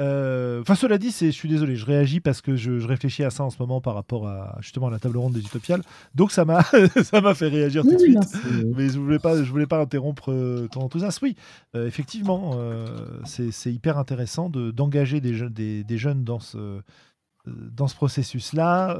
Euh, 0.00 0.60
Enfin, 0.60 0.74
cela 0.74 0.98
dit, 0.98 1.10
je 1.10 1.30
suis 1.30 1.48
désolé, 1.48 1.74
je 1.76 1.86
réagis 1.86 2.20
parce 2.20 2.40
que 2.40 2.54
je, 2.56 2.78
je 2.78 2.86
réfléchis 2.86 3.24
à 3.24 3.30
ça 3.30 3.44
en 3.44 3.50
ce 3.50 3.56
moment 3.58 3.80
par 3.80 3.94
rapport 3.94 4.26
à 4.28 4.56
justement 4.60 4.88
à 4.88 4.90
la 4.90 4.98
table 4.98 5.16
ronde 5.16 5.32
des 5.32 5.40
Utopiales. 5.40 5.82
Donc 6.14 6.32
ça 6.32 6.44
m'a, 6.44 6.62
fait 7.34 7.48
réagir 7.48 7.82
tout 7.82 7.92
de 7.94 7.98
suite. 7.98 8.18
Mais 8.76 8.88
je 8.88 8.98
voulais 8.98 9.18
pas, 9.18 9.42
je 9.42 9.50
voulais 9.50 9.66
pas 9.66 9.80
interrompre 9.80 10.32
euh, 10.32 10.68
ton 10.68 10.80
enthousiasme. 10.82 11.24
Oui, 11.24 11.36
euh, 11.74 11.86
effectivement, 11.86 12.58
c'est, 13.24 13.72
hyper 13.72 13.96
intéressant 13.98 14.50
de, 14.50 14.70
d'engager 14.70 15.20
des, 15.20 15.34
jeunes- 15.34 15.52
des, 15.52 15.82
des 15.84 15.98
jeunes 15.98 16.24
dans 16.24 16.40
ce, 16.40 16.80
dans 17.46 17.86
ce 17.88 17.94
processus-là, 17.94 18.98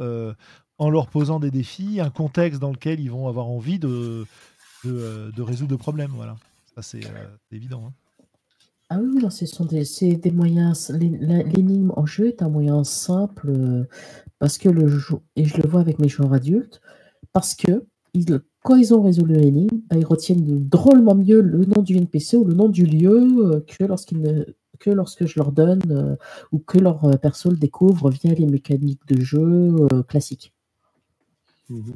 en 0.78 0.90
leur 0.90 1.09
posant 1.09 1.40
des 1.40 1.51
défis, 1.51 2.01
un 2.01 2.10
contexte 2.10 2.60
dans 2.60 2.70
lequel 2.70 3.01
ils 3.01 3.10
vont 3.10 3.28
avoir 3.28 3.47
envie 3.48 3.78
de, 3.78 4.27
de, 4.85 5.32
de 5.35 5.43
résoudre 5.43 5.73
le 5.73 5.78
problème. 5.78 6.10
Voilà, 6.14 6.36
ça 6.74 6.82
c'est, 6.82 7.05
euh, 7.05 7.27
c'est 7.48 7.56
évident. 7.56 7.85
hein. 7.89 7.93
Ah 8.88 8.98
oui, 9.00 9.20
non, 9.20 9.30
c'est 9.30 10.14
des 10.16 10.30
moyens. 10.30 10.90
L'énigme 10.90 11.92
en 11.96 12.06
jeu 12.06 12.28
est 12.28 12.42
un 12.42 12.48
moyen 12.48 12.84
simple 12.84 13.50
euh, 13.50 13.84
parce 14.38 14.58
que 14.58 14.68
le 14.68 14.86
jeu, 14.86 15.16
et 15.34 15.44
je 15.44 15.60
le 15.60 15.68
vois 15.68 15.80
avec 15.80 15.98
mes 15.98 16.08
joueurs 16.08 16.32
adultes, 16.32 16.80
parce 17.32 17.54
que 17.54 17.84
quand 18.62 18.76
ils 18.76 18.94
ont 18.94 19.02
résolu 19.02 19.34
l'énigme, 19.34 19.80
bah, 19.90 19.96
ils 19.98 20.06
retiennent 20.06 20.68
drôlement 20.68 21.16
mieux 21.16 21.40
le 21.40 21.64
nom 21.64 21.82
du 21.82 21.96
NPC 21.96 22.36
ou 22.36 22.44
le 22.44 22.54
nom 22.54 22.68
du 22.68 22.86
lieu 22.86 23.54
euh, 23.54 23.60
que 23.66 23.84
lorsqu'ils 23.84 24.54
que 24.78 24.90
lorsque 24.90 25.26
je 25.26 25.38
leur 25.38 25.52
donne 25.52 25.82
euh, 25.90 26.16
ou 26.52 26.58
que 26.58 26.78
leur 26.78 27.18
perso 27.18 27.50
le 27.50 27.56
découvre 27.56 28.10
via 28.10 28.34
les 28.34 28.46
mécaniques 28.46 29.06
de 29.08 29.20
jeu 29.20 29.74
classiques. 30.06 30.52
Mhm. 31.70 31.94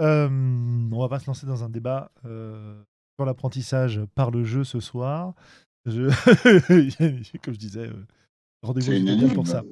Euh, 0.00 0.28
on 0.28 0.98
va 0.98 1.08
pas 1.08 1.18
se 1.18 1.26
lancer 1.26 1.46
dans 1.46 1.64
un 1.64 1.68
débat 1.68 2.10
euh, 2.24 2.82
sur 3.16 3.24
l'apprentissage 3.24 4.00
par 4.14 4.30
le 4.30 4.44
jeu 4.44 4.64
ce 4.64 4.80
soir. 4.80 5.34
Je... 5.84 6.08
Comme 7.42 7.54
je 7.54 7.58
disais, 7.58 7.88
euh, 7.88 8.06
rendez-vous 8.62 8.92
aux 8.92 8.96
Utopiales 8.96 9.34
pour 9.34 9.46
ça. 9.46 9.62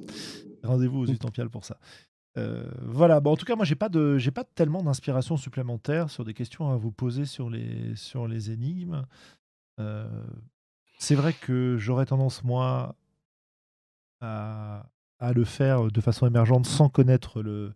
Rendez-vous 0.62 0.98
aux 1.00 1.06
Utopiales 1.06 1.50
pour 1.50 1.64
ça. 1.64 1.78
Voilà, 2.82 3.20
bon, 3.20 3.32
en 3.32 3.36
tout 3.36 3.44
cas, 3.44 3.54
moi, 3.54 3.66
j'ai 3.66 3.74
pas 3.74 3.90
de, 3.90 4.16
j'ai 4.16 4.30
pas 4.30 4.44
tellement 4.44 4.82
d'inspiration 4.82 5.36
supplémentaire 5.36 6.08
sur 6.08 6.24
des 6.24 6.32
questions 6.32 6.70
à 6.70 6.76
vous 6.76 6.90
poser 6.90 7.26
sur 7.26 7.50
les, 7.50 7.94
sur 7.96 8.26
les 8.26 8.50
énigmes. 8.50 9.04
C'est 10.98 11.14
vrai 11.14 11.32
que 11.34 11.76
j'aurais 11.78 12.06
tendance, 12.06 12.42
moi, 12.44 12.94
à, 14.20 14.86
à 15.18 15.32
le 15.32 15.44
faire 15.44 15.90
de 15.90 16.00
façon 16.00 16.26
émergente 16.26 16.66
sans 16.66 16.88
connaître 16.88 17.42
le, 17.42 17.74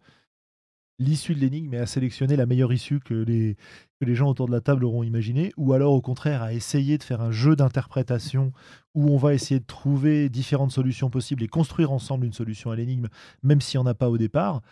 l'issue 0.99 1.35
de 1.35 1.41
l'énigme 1.41 1.75
et 1.75 1.79
à 1.79 1.87
sélectionner 1.87 2.37
la 2.37 2.47
meilleure 2.47 2.73
issue 2.73 3.01
que 3.01 3.15
les, 3.15 3.57
que 4.01 4.05
les 4.05 4.15
gens 4.15 4.29
autour 4.29 4.47
de 4.47 4.53
la 4.53 4.61
table 4.61 4.85
auront 4.85 5.03
imaginé, 5.03 5.53
ou 5.57 5.73
alors 5.73 5.93
au 5.93 6.01
contraire 6.01 6.43
à 6.43 6.53
essayer 6.53 6.99
de 6.99 7.03
faire 7.03 7.21
un 7.21 7.33
jeu 7.33 7.57
d'interprétation 7.57 8.53
où 8.95 9.11
on 9.11 9.17
va 9.17 9.35
essayer 9.35 9.61
de 9.61 9.67
trouver 9.67 10.29
différentes 10.29 10.73
solutions 10.73 11.11
possibles 11.11 11.43
et 11.43 11.49
construire 11.49 11.91
ensemble 11.93 12.27
une 12.27 12.33
solution 12.33 12.71
à 12.71 12.77
l'énigme, 12.77 13.09
même 13.43 13.61
s'il 13.61 13.81
n'y 13.81 13.87
en 13.87 13.91
a 13.91 13.95
pas 13.95 14.09
au 14.09 14.19
départ. 14.19 14.63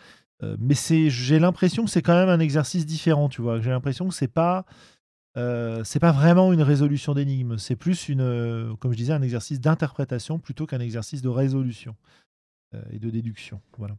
Euh, 0.41 0.57
mais 0.59 0.75
j'ai 1.09 1.39
l'impression 1.39 1.85
que 1.85 1.91
c'est 1.91 2.01
quand 2.01 2.15
même 2.15 2.29
un 2.29 2.39
exercice 2.39 2.85
différent, 2.85 3.29
tu 3.29 3.41
vois. 3.41 3.59
J'ai 3.59 3.69
l'impression 3.69 4.07
que 4.07 4.13
c'est 4.13 4.27
pas, 4.27 4.65
euh, 5.37 5.83
pas 5.99 6.11
vraiment 6.11 6.53
une 6.53 6.61
résolution 6.61 7.13
d'énigme, 7.13 7.57
c'est 7.57 7.75
plus 7.75 8.09
une, 8.09 8.21
euh, 8.21 8.73
comme 8.77 8.91
je 8.91 8.97
disais, 8.97 9.13
un 9.13 9.21
exercice 9.21 9.59
d'interprétation 9.59 10.39
plutôt 10.39 10.65
qu'un 10.65 10.79
exercice 10.79 11.21
de 11.21 11.29
résolution 11.29 11.95
et 12.91 12.97
de 12.97 13.11
déduction. 13.11 13.61
Voilà. 13.77 13.95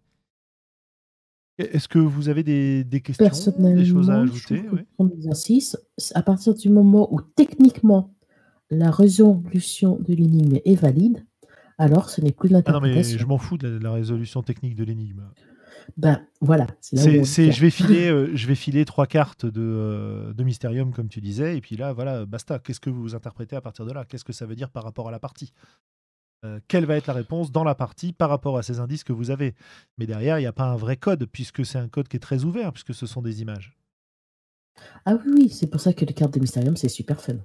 Est-ce 1.59 1.87
que 1.89 1.99
vous 2.01 2.29
avez 2.29 2.43
des, 2.43 2.83
des 2.85 3.01
questions, 3.01 3.25
Personnellement, 3.25 3.77
des 3.81 3.85
choses 3.87 4.11
à 4.11 4.21
ajouter? 4.21 4.65
oui 4.73 5.11
exercice, 5.17 5.77
à 6.15 6.23
partir 6.23 6.55
du 6.55 6.69
moment 6.69 7.13
où 7.15 7.21
techniquement 7.21 8.13
la 8.71 8.91
résolution 8.91 9.99
de 10.01 10.15
l'énigme 10.15 10.59
est 10.65 10.75
valide, 10.75 11.25
alors 11.79 12.11
ce 12.11 12.21
n'est 12.21 12.33
plus 12.33 12.49
de 12.49 12.57
Ah 12.57 12.73
non, 12.73 12.81
mais 12.81 12.89
l'interprétation. 12.89 13.19
je 13.19 13.27
m'en 13.27 13.39
fous 13.39 13.57
de 13.59 13.69
la, 13.69 13.79
de 13.79 13.85
la 13.85 13.93
résolution 13.93 14.43
technique 14.43 14.75
de 14.75 14.85
l'énigme. 14.85 15.23
Ben 15.99 16.23
voilà, 16.41 16.67
c'est 16.81 16.97
je, 17.53 17.61
vais 17.61 17.71
filer, 17.71 18.09
euh, 18.09 18.31
je 18.35 18.47
vais 18.47 18.55
filer 18.55 18.85
trois 18.87 19.07
cartes 19.07 19.45
de, 19.45 19.61
euh, 19.61 20.33
de 20.33 20.43
Mysterium, 20.43 20.93
comme 20.93 21.09
tu 21.09 21.21
disais, 21.21 21.59
et 21.59 21.61
puis 21.61 21.77
là, 21.77 21.93
voilà, 21.93 22.25
basta. 22.25 22.59
Qu'est-ce 22.59 22.81
que 22.81 22.89
vous 22.91 23.15
interprétez 23.15 23.55
à 23.55 23.61
partir 23.61 23.85
de 23.85 23.93
là? 23.93 24.05
Qu'est-ce 24.07 24.25
que 24.25 24.33
ça 24.33 24.47
veut 24.47 24.57
dire 24.57 24.71
par 24.71 24.83
rapport 24.83 25.09
à 25.09 25.11
la 25.11 25.19
partie? 25.19 25.53
Euh, 26.45 26.61
Quelle 26.69 26.85
va 26.85 26.97
être 26.97 27.07
la 27.07 27.15
réponse 27.15 27.53
dans 27.53 27.65
la 27.65 27.75
partie 27.75 28.13
par 28.13 28.29
rapport 28.29 28.59
à 28.59 28.63
ces 28.63 28.79
indices 28.79 29.05
que 29.05 29.13
vous 29.13 29.31
avez 29.31 29.55
Mais 29.99 30.07
derrière, 30.07 30.39
il 30.39 30.43
n'y 30.43 30.47
a 30.47 30.53
pas 30.53 30.69
un 30.71 30.77
vrai 30.77 30.97
code, 30.97 31.27
puisque 31.27 31.65
c'est 31.65 31.79
un 31.79 31.89
code 31.89 32.09
qui 32.09 32.17
est 32.17 32.21
très 32.21 32.45
ouvert, 32.45 32.73
puisque 32.73 32.95
ce 32.95 33.07
sont 33.07 33.23
des 33.23 33.41
images. 33.43 33.77
Ah 35.05 35.15
oui, 35.15 35.33
oui, 35.35 35.49
c'est 35.49 35.69
pour 35.69 35.81
ça 35.81 35.93
que 35.93 36.05
les 36.05 36.15
cartes 36.15 36.35
de 36.35 36.41
Mysterium, 36.41 36.77
c'est 36.77 36.89
super 36.89 37.21
fun. 37.21 37.37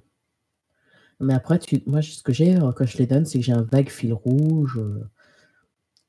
Mais 1.20 1.34
après, 1.34 1.58
moi, 1.86 2.02
ce 2.02 2.22
que 2.22 2.32
j'ai, 2.32 2.56
euh, 2.56 2.72
quand 2.72 2.86
je 2.86 2.98
les 2.98 3.06
donne, 3.06 3.26
c'est 3.26 3.38
que 3.38 3.44
j'ai 3.44 3.52
un 3.52 3.62
vague 3.62 3.88
fil 3.90 4.12
rouge. 4.12 4.78
euh, 4.78 5.04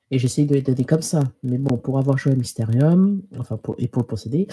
Et 0.10 0.20
j'essaye 0.20 0.46
de 0.46 0.56
les 0.56 0.62
donner 0.62 0.84
comme 0.86 1.02
ça. 1.02 1.22
Mais 1.44 1.58
bon, 1.58 1.78
pour 1.78 1.98
avoir 1.98 2.18
joué 2.18 2.34
à 2.34 2.36
Mysterium, 2.36 3.22
enfin, 3.38 3.58
pour... 3.58 3.76
et 3.78 3.88
pour 3.88 4.02
le 4.02 4.08
posséder, 4.08 4.48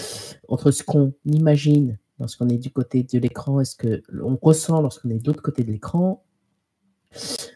entre 0.47 0.71
ce 0.71 0.83
qu'on 0.83 1.13
imagine 1.25 1.97
lorsqu'on 2.19 2.49
est 2.49 2.57
du 2.57 2.71
côté 2.71 3.03
de 3.03 3.19
l'écran 3.19 3.59
et 3.61 3.65
ce 3.65 3.75
qu'on 3.75 4.37
ressent 4.41 4.81
lorsqu'on 4.81 5.09
est 5.09 5.19
de 5.19 5.27
l'autre 5.27 5.41
côté 5.41 5.63
de 5.63 5.71
l'écran, 5.71 6.23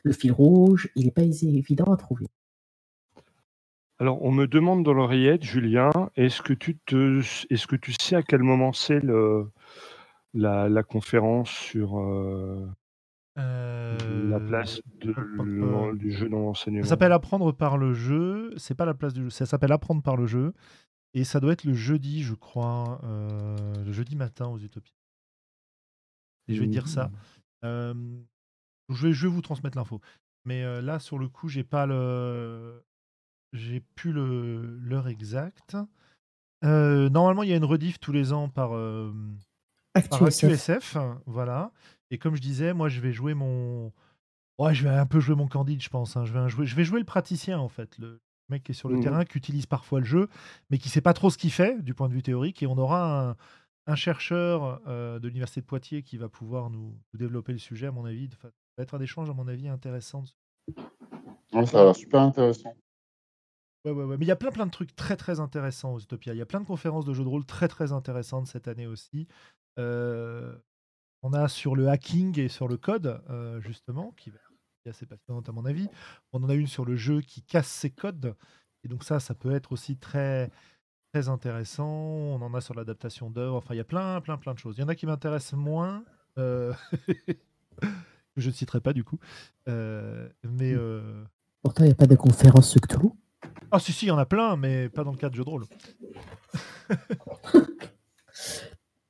le 0.03 0.11
fil 0.11 0.31
rouge, 0.31 0.89
il 0.95 1.05
n'est 1.05 1.11
pas 1.11 1.23
évident 1.23 1.91
à 1.91 1.97
trouver. 1.97 2.27
Alors, 3.99 4.21
on 4.23 4.31
me 4.31 4.47
demande 4.47 4.83
dans 4.83 4.93
l'oreillette, 4.93 5.43
Julien, 5.43 5.91
est-ce 6.15 6.41
que 6.41 6.53
tu 6.53 6.77
te, 6.77 7.21
est-ce 7.49 7.67
que 7.67 7.75
tu 7.75 7.93
sais 7.93 8.15
à 8.15 8.23
quel 8.23 8.41
moment 8.41 8.73
c'est 8.73 8.99
le, 8.99 9.49
la, 10.33 10.67
la 10.67 10.83
conférence 10.83 11.49
sur 11.49 11.99
euh, 11.99 12.65
la 13.37 14.39
place 14.39 14.81
de 14.99 15.93
du 15.95 16.11
jeu 16.11 16.27
dans 16.29 16.39
l'enseignement 16.39 16.83
Ça 16.83 16.89
s'appelle 16.89 17.11
apprendre 17.11 17.51
par 17.51 17.77
le 17.77 17.93
jeu. 17.93 18.53
C'est 18.57 18.75
pas 18.75 18.85
la 18.85 18.93
place 18.93 19.13
du 19.13 19.23
jeu. 19.23 19.29
Ça 19.29 19.45
s'appelle 19.45 19.71
apprendre 19.71 20.01
par 20.01 20.17
le 20.17 20.25
jeu. 20.25 20.53
Et 21.13 21.23
ça 21.23 21.39
doit 21.39 21.53
être 21.53 21.63
le 21.63 21.73
jeudi, 21.73 22.23
je 22.23 22.33
crois, 22.33 22.99
euh, 23.03 23.55
le 23.85 23.91
jeudi 23.91 24.15
matin 24.15 24.47
aux 24.47 24.57
Utopies. 24.57 24.95
Et 26.47 26.55
je 26.55 26.61
vais 26.61 26.67
dire 26.67 26.87
ça. 26.87 27.11
Euh, 27.63 27.93
je, 28.89 29.07
vais, 29.07 29.13
je 29.13 29.27
vais 29.27 29.33
vous 29.33 29.41
transmettre 29.41 29.77
l'info. 29.77 30.01
Mais 30.45 30.63
euh, 30.63 30.81
là, 30.81 30.99
sur 30.99 31.17
le 31.19 31.29
coup, 31.29 31.47
j'ai 31.47 31.63
pas 31.63 31.85
le, 31.85 32.83
j'ai 33.53 33.79
plus 33.95 34.11
le 34.11 34.77
l'heure 34.79 35.07
exacte. 35.07 35.77
Euh, 36.65 37.09
normalement, 37.09 37.43
il 37.43 37.49
y 37.49 37.53
a 37.53 37.57
une 37.57 37.65
rediff 37.65 37.99
tous 37.99 38.11
les 38.11 38.31
ans 38.33 38.49
par 38.49 38.75
euh, 38.75 39.13
par 40.09 40.19
ActuSF. 40.25 40.97
Voilà. 41.25 41.71
Et 42.11 42.17
comme 42.17 42.35
je 42.35 42.41
disais, 42.41 42.73
moi, 42.73 42.89
je 42.89 43.01
vais 43.01 43.11
jouer 43.11 43.33
mon, 43.33 43.91
ouais, 44.59 44.73
je 44.75 44.83
vais 44.83 44.89
un 44.89 45.05
peu 45.05 45.19
jouer 45.19 45.35
mon 45.35 45.47
Candide, 45.47 45.81
je 45.81 45.89
pense. 45.89 46.15
hein. 46.17 46.25
Je 46.25 46.33
vais 46.33 46.49
jouer, 46.49 46.65
je 46.65 46.75
vais 46.75 46.83
jouer 46.83 46.99
le 46.99 47.05
praticien 47.05 47.59
en 47.59 47.69
fait, 47.69 47.97
le 47.97 48.21
mec 48.49 48.63
qui 48.63 48.71
est 48.71 48.75
sur 48.75 48.89
le 48.89 48.95
Mhm. 48.95 49.01
terrain, 49.01 49.25
qui 49.25 49.37
utilise 49.37 49.65
parfois 49.65 49.99
le 49.99 50.05
jeu, 50.05 50.29
mais 50.69 50.77
qui 50.77 50.89
sait 50.89 51.01
pas 51.01 51.13
trop 51.13 51.29
ce 51.29 51.37
qu'il 51.37 51.51
fait 51.51 51.81
du 51.81 51.93
point 51.93 52.07
de 52.09 52.13
vue 52.13 52.23
théorique. 52.23 52.61
Et 52.63 52.67
on 52.67 52.77
aura 52.77 53.29
un, 53.31 53.35
un 53.87 53.95
chercheur 53.95 54.81
euh, 54.87 55.19
de 55.19 55.27
l'université 55.27 55.61
de 55.61 55.65
Poitiers 55.65 56.03
qui 56.03 56.17
va 56.17 56.29
pouvoir 56.29 56.69
nous, 56.69 56.97
développer 57.13 57.51
le 57.53 57.57
sujet, 57.59 57.87
à 57.87 57.91
mon 57.91 58.05
avis. 58.05 58.29
Ça 58.41 58.49
va 58.77 58.83
être 58.83 58.95
un 58.95 59.01
échange, 59.01 59.29
à 59.29 59.33
mon 59.33 59.47
avis, 59.47 59.67
intéressant. 59.67 60.23
Ouais, 61.53 61.65
ça 61.65 61.81
a 61.81 61.83
l'air 61.85 61.95
super 61.95 62.21
intéressant. 62.21 62.75
Ouais, 63.85 63.91
ouais, 63.91 64.03
ouais. 64.05 64.17
Mais 64.17 64.25
il 64.25 64.27
y 64.27 64.31
a 64.31 64.35
plein, 64.35 64.51
plein 64.51 64.65
de 64.65 64.71
trucs 64.71 64.95
très, 64.95 65.17
très 65.17 65.39
intéressants 65.39 65.93
aux 65.93 65.99
Utopia. 65.99 66.33
Il 66.33 66.37
y 66.37 66.41
a 66.41 66.45
plein 66.45 66.61
de 66.61 66.65
conférences 66.65 67.05
de 67.05 67.13
jeux 67.13 67.23
de 67.23 67.29
rôle 67.29 67.45
très, 67.45 67.67
très 67.67 67.91
intéressantes 67.91 68.47
cette 68.47 68.67
année 68.67 68.87
aussi. 68.87 69.27
Euh, 69.79 70.55
on 71.21 71.33
a 71.33 71.47
sur 71.47 71.75
le 71.75 71.89
hacking 71.89 72.39
et 72.39 72.47
sur 72.47 72.67
le 72.67 72.77
code, 72.77 73.21
euh, 73.29 73.59
justement, 73.61 74.11
qui 74.17 74.31
est 74.85 74.89
assez 74.89 75.05
passionnante 75.05 75.47
à 75.49 75.51
mon 75.51 75.65
avis. 75.65 75.89
On 76.31 76.43
en 76.43 76.49
a 76.49 76.53
une 76.53 76.67
sur 76.67 76.85
le 76.85 76.95
jeu 76.95 77.21
qui 77.21 77.43
casse 77.43 77.67
ses 77.67 77.89
codes. 77.91 78.35
Et 78.83 78.87
donc 78.87 79.03
ça, 79.03 79.19
ça 79.19 79.33
peut 79.35 79.53
être 79.53 79.71
aussi 79.73 79.97
très, 79.97 80.49
très 81.13 81.29
intéressant. 81.29 81.87
On 81.87 82.41
en 82.41 82.53
a 82.53 82.61
sur 82.61 82.73
l'adaptation 82.73 83.29
d'œuvres. 83.29 83.55
Enfin, 83.57 83.73
il 83.73 83.77
y 83.77 83.81
a 83.81 83.85
plein, 83.85 84.19
plein, 84.21 84.37
plein 84.37 84.53
de 84.53 84.59
choses. 84.59 84.77
Il 84.77 84.81
y 84.81 84.83
en 84.83 84.89
a 84.89 84.95
qui 84.95 85.05
m'intéressent 85.05 85.53
moins. 85.59 86.03
euh, 86.37 86.73
je 88.37 88.49
ne 88.49 88.53
citerai 88.53 88.81
pas 88.81 88.93
du 88.93 89.03
coup. 89.03 89.19
Euh, 89.67 90.27
mais... 90.43 90.73
euh, 90.73 91.23
Pourtant, 91.61 91.83
il 91.83 91.87
n'y 91.87 91.93
a 91.93 91.95
pas 91.95 92.07
de 92.07 92.15
conférence 92.15 92.69
sur 92.69 92.81
Cthulhu. 92.81 93.09
Ah 93.71 93.79
si, 93.79 93.91
si, 93.93 94.05
il 94.05 94.09
y 94.09 94.11
en 94.11 94.17
a 94.17 94.25
plein, 94.25 94.55
mais 94.57 94.89
pas 94.89 95.03
dans 95.03 95.11
le 95.11 95.17
cadre 95.17 95.31
de 95.31 95.37
jeu 95.37 95.43
de 95.43 95.49
rôle. 95.49 95.65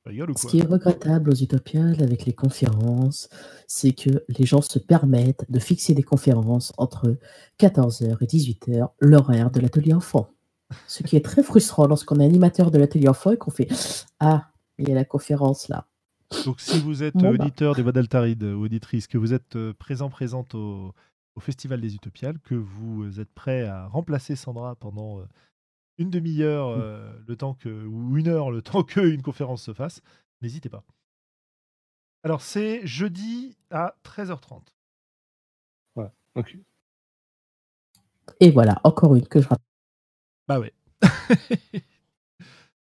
Ou 0.06 0.34
Ce 0.36 0.42
quoi 0.42 0.50
qui 0.50 0.58
est 0.58 0.66
regrettable 0.66 1.30
aux 1.30 1.34
Utopiales 1.34 2.02
avec 2.02 2.26
les 2.26 2.34
conférences, 2.34 3.28
c'est 3.66 3.92
que 3.92 4.22
les 4.28 4.44
gens 4.44 4.60
se 4.60 4.78
permettent 4.78 5.50
de 5.50 5.58
fixer 5.58 5.94
des 5.94 6.02
conférences 6.02 6.74
entre 6.76 7.16
14h 7.58 8.18
et 8.20 8.26
18h, 8.26 8.90
l'horaire 9.00 9.50
de 9.50 9.60
l'atelier 9.60 9.94
enfant. 9.94 10.28
Ce 10.86 11.02
qui 11.02 11.16
est 11.16 11.24
très 11.24 11.42
frustrant 11.42 11.86
lorsqu'on 11.86 12.20
est 12.20 12.24
animateur 12.24 12.70
de 12.70 12.78
l'atelier 12.78 13.08
enfant 13.08 13.30
et 13.32 13.38
qu'on 13.38 13.50
fait 13.50 13.68
Ah, 14.20 14.50
il 14.78 14.88
y 14.88 14.92
a 14.92 14.94
la 14.94 15.04
conférence 15.06 15.68
là. 15.68 15.86
Donc 16.44 16.60
si 16.60 16.80
vous 16.80 17.02
êtes 17.02 17.14
Bon, 17.14 17.32
euh, 17.32 17.36
bah. 17.36 17.44
auditeur 17.44 17.74
des 17.74 17.82
Voix 17.82 17.92
d'Altaride 17.92 18.42
ou 18.42 18.64
auditrice, 18.64 19.06
que 19.06 19.18
vous 19.18 19.32
êtes 19.32 19.56
euh, 19.56 19.72
présent, 19.74 20.10
présente 20.10 20.54
au, 20.54 20.94
au 21.34 21.40
Festival 21.40 21.80
des 21.80 21.94
Utopiales, 21.94 22.38
que 22.40 22.54
vous 22.54 23.20
êtes 23.20 23.32
prêt 23.32 23.64
à 23.64 23.86
remplacer 23.86 24.36
Sandra 24.36 24.74
pendant 24.76 25.20
euh, 25.20 25.24
une 25.98 26.10
demi-heure, 26.10 26.68
euh, 26.68 27.12
le 27.26 27.36
temps 27.36 27.54
que, 27.54 27.86
ou 27.86 28.16
une 28.16 28.28
heure, 28.28 28.50
le 28.50 28.62
temps 28.62 28.82
qu'une 28.82 29.22
conférence 29.22 29.62
se 29.62 29.72
fasse, 29.72 30.00
n'hésitez 30.42 30.68
pas. 30.68 30.84
Alors 32.22 32.40
c'est 32.40 32.86
jeudi 32.86 33.56
à 33.70 33.94
13h30. 34.04 34.62
Ok. 36.36 36.56
Et 38.40 38.50
voilà, 38.50 38.80
encore 38.84 39.14
une 39.14 39.26
que 39.26 39.40
je 39.40 39.48
rappelle. 39.48 39.64
Bah 40.48 40.58
ouais. 40.58 40.74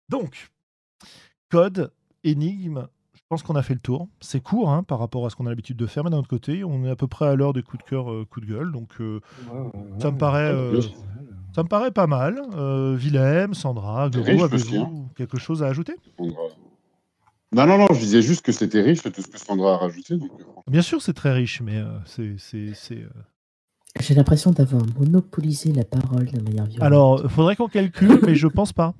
Donc, 0.10 0.52
code, 1.50 1.94
énigme, 2.24 2.88
pense 3.32 3.44
qu'on 3.44 3.56
a 3.56 3.64
fait 3.64 3.74
le 3.74 3.80
tour. 3.80 4.10
C'est 4.20 4.41
court 4.41 4.70
hein, 4.70 4.84
par 4.84 4.99
rapport 4.99 5.26
à 5.26 5.30
ce 5.30 5.38
qu'on 5.38 5.45
a 5.45 5.49
l'habitude 5.49 5.78
de 5.78 5.86
faire, 5.88 6.03
mais 6.03 6.10
d'un 6.10 6.18
autre 6.18 6.28
côté, 6.28 6.66
on 6.66 6.84
est 6.84 6.90
à 6.90 6.98
peu 6.98 7.08
près 7.08 7.28
à 7.28 7.36
l'heure 7.36 7.53
des 7.53 7.64
coups 7.64 7.82
de 7.82 7.90
cœur, 7.90 8.12
euh, 8.12 8.26
coups 8.30 8.45
de 8.45 8.52
gueule. 8.52 8.74
Donc, 8.74 8.90
euh, 8.99 9.22
ça 9.99 10.12
me 10.12 10.18
paraît, 10.18 10.52
euh, 10.52 10.82
ça 11.56 11.64
me 11.64 11.70
paraît 11.70 11.91
pas 11.91 12.08
mal. 12.08 12.41
Euh, 12.56 12.94
Willem, 12.98 13.53
Sandra, 13.53 14.08
aussi, 14.08 14.18
avez-vous 14.44 15.08
quelque 15.16 15.38
chose 15.40 15.64
à 15.64 15.68
ajouter? 15.68 15.95
Non, 16.20 17.66
non, 17.66 17.78
non, 17.78 17.88
je 17.91 17.99
disais 17.99 18.22
juste 18.22 18.45
que 18.45 18.52
c'était 18.52 18.82
riche 18.82 19.02
tout 19.02 19.22
ce 19.22 19.28
que 19.28 19.40
Sandra 19.40 19.76
a 19.76 19.78
rajouté. 19.78 20.18
Donc, 20.18 20.30
Bien 20.68 20.82
sûr, 20.82 21.02
c'est 21.02 21.14
très 21.14 21.32
riche, 21.32 21.62
mais 21.62 21.78
euh, 21.78 21.98
c'est. 22.06 22.98
euh, 22.98 23.08
J'ai 24.02 24.14
l'impression 24.14 24.52
d'avoir 24.52 24.84
monopolisé 24.99 25.72
la 25.72 25.86
parole 25.86 26.26
de 26.26 26.41
manière 26.41 26.66
violente. 26.66 26.84
Alors, 26.86 27.32
faudrait 27.32 27.56
qu'on 27.56 27.70
calcule, 27.70 28.20
mais 28.26 28.36
je 28.36 28.48
pense 28.48 28.74
pas. 28.74 28.94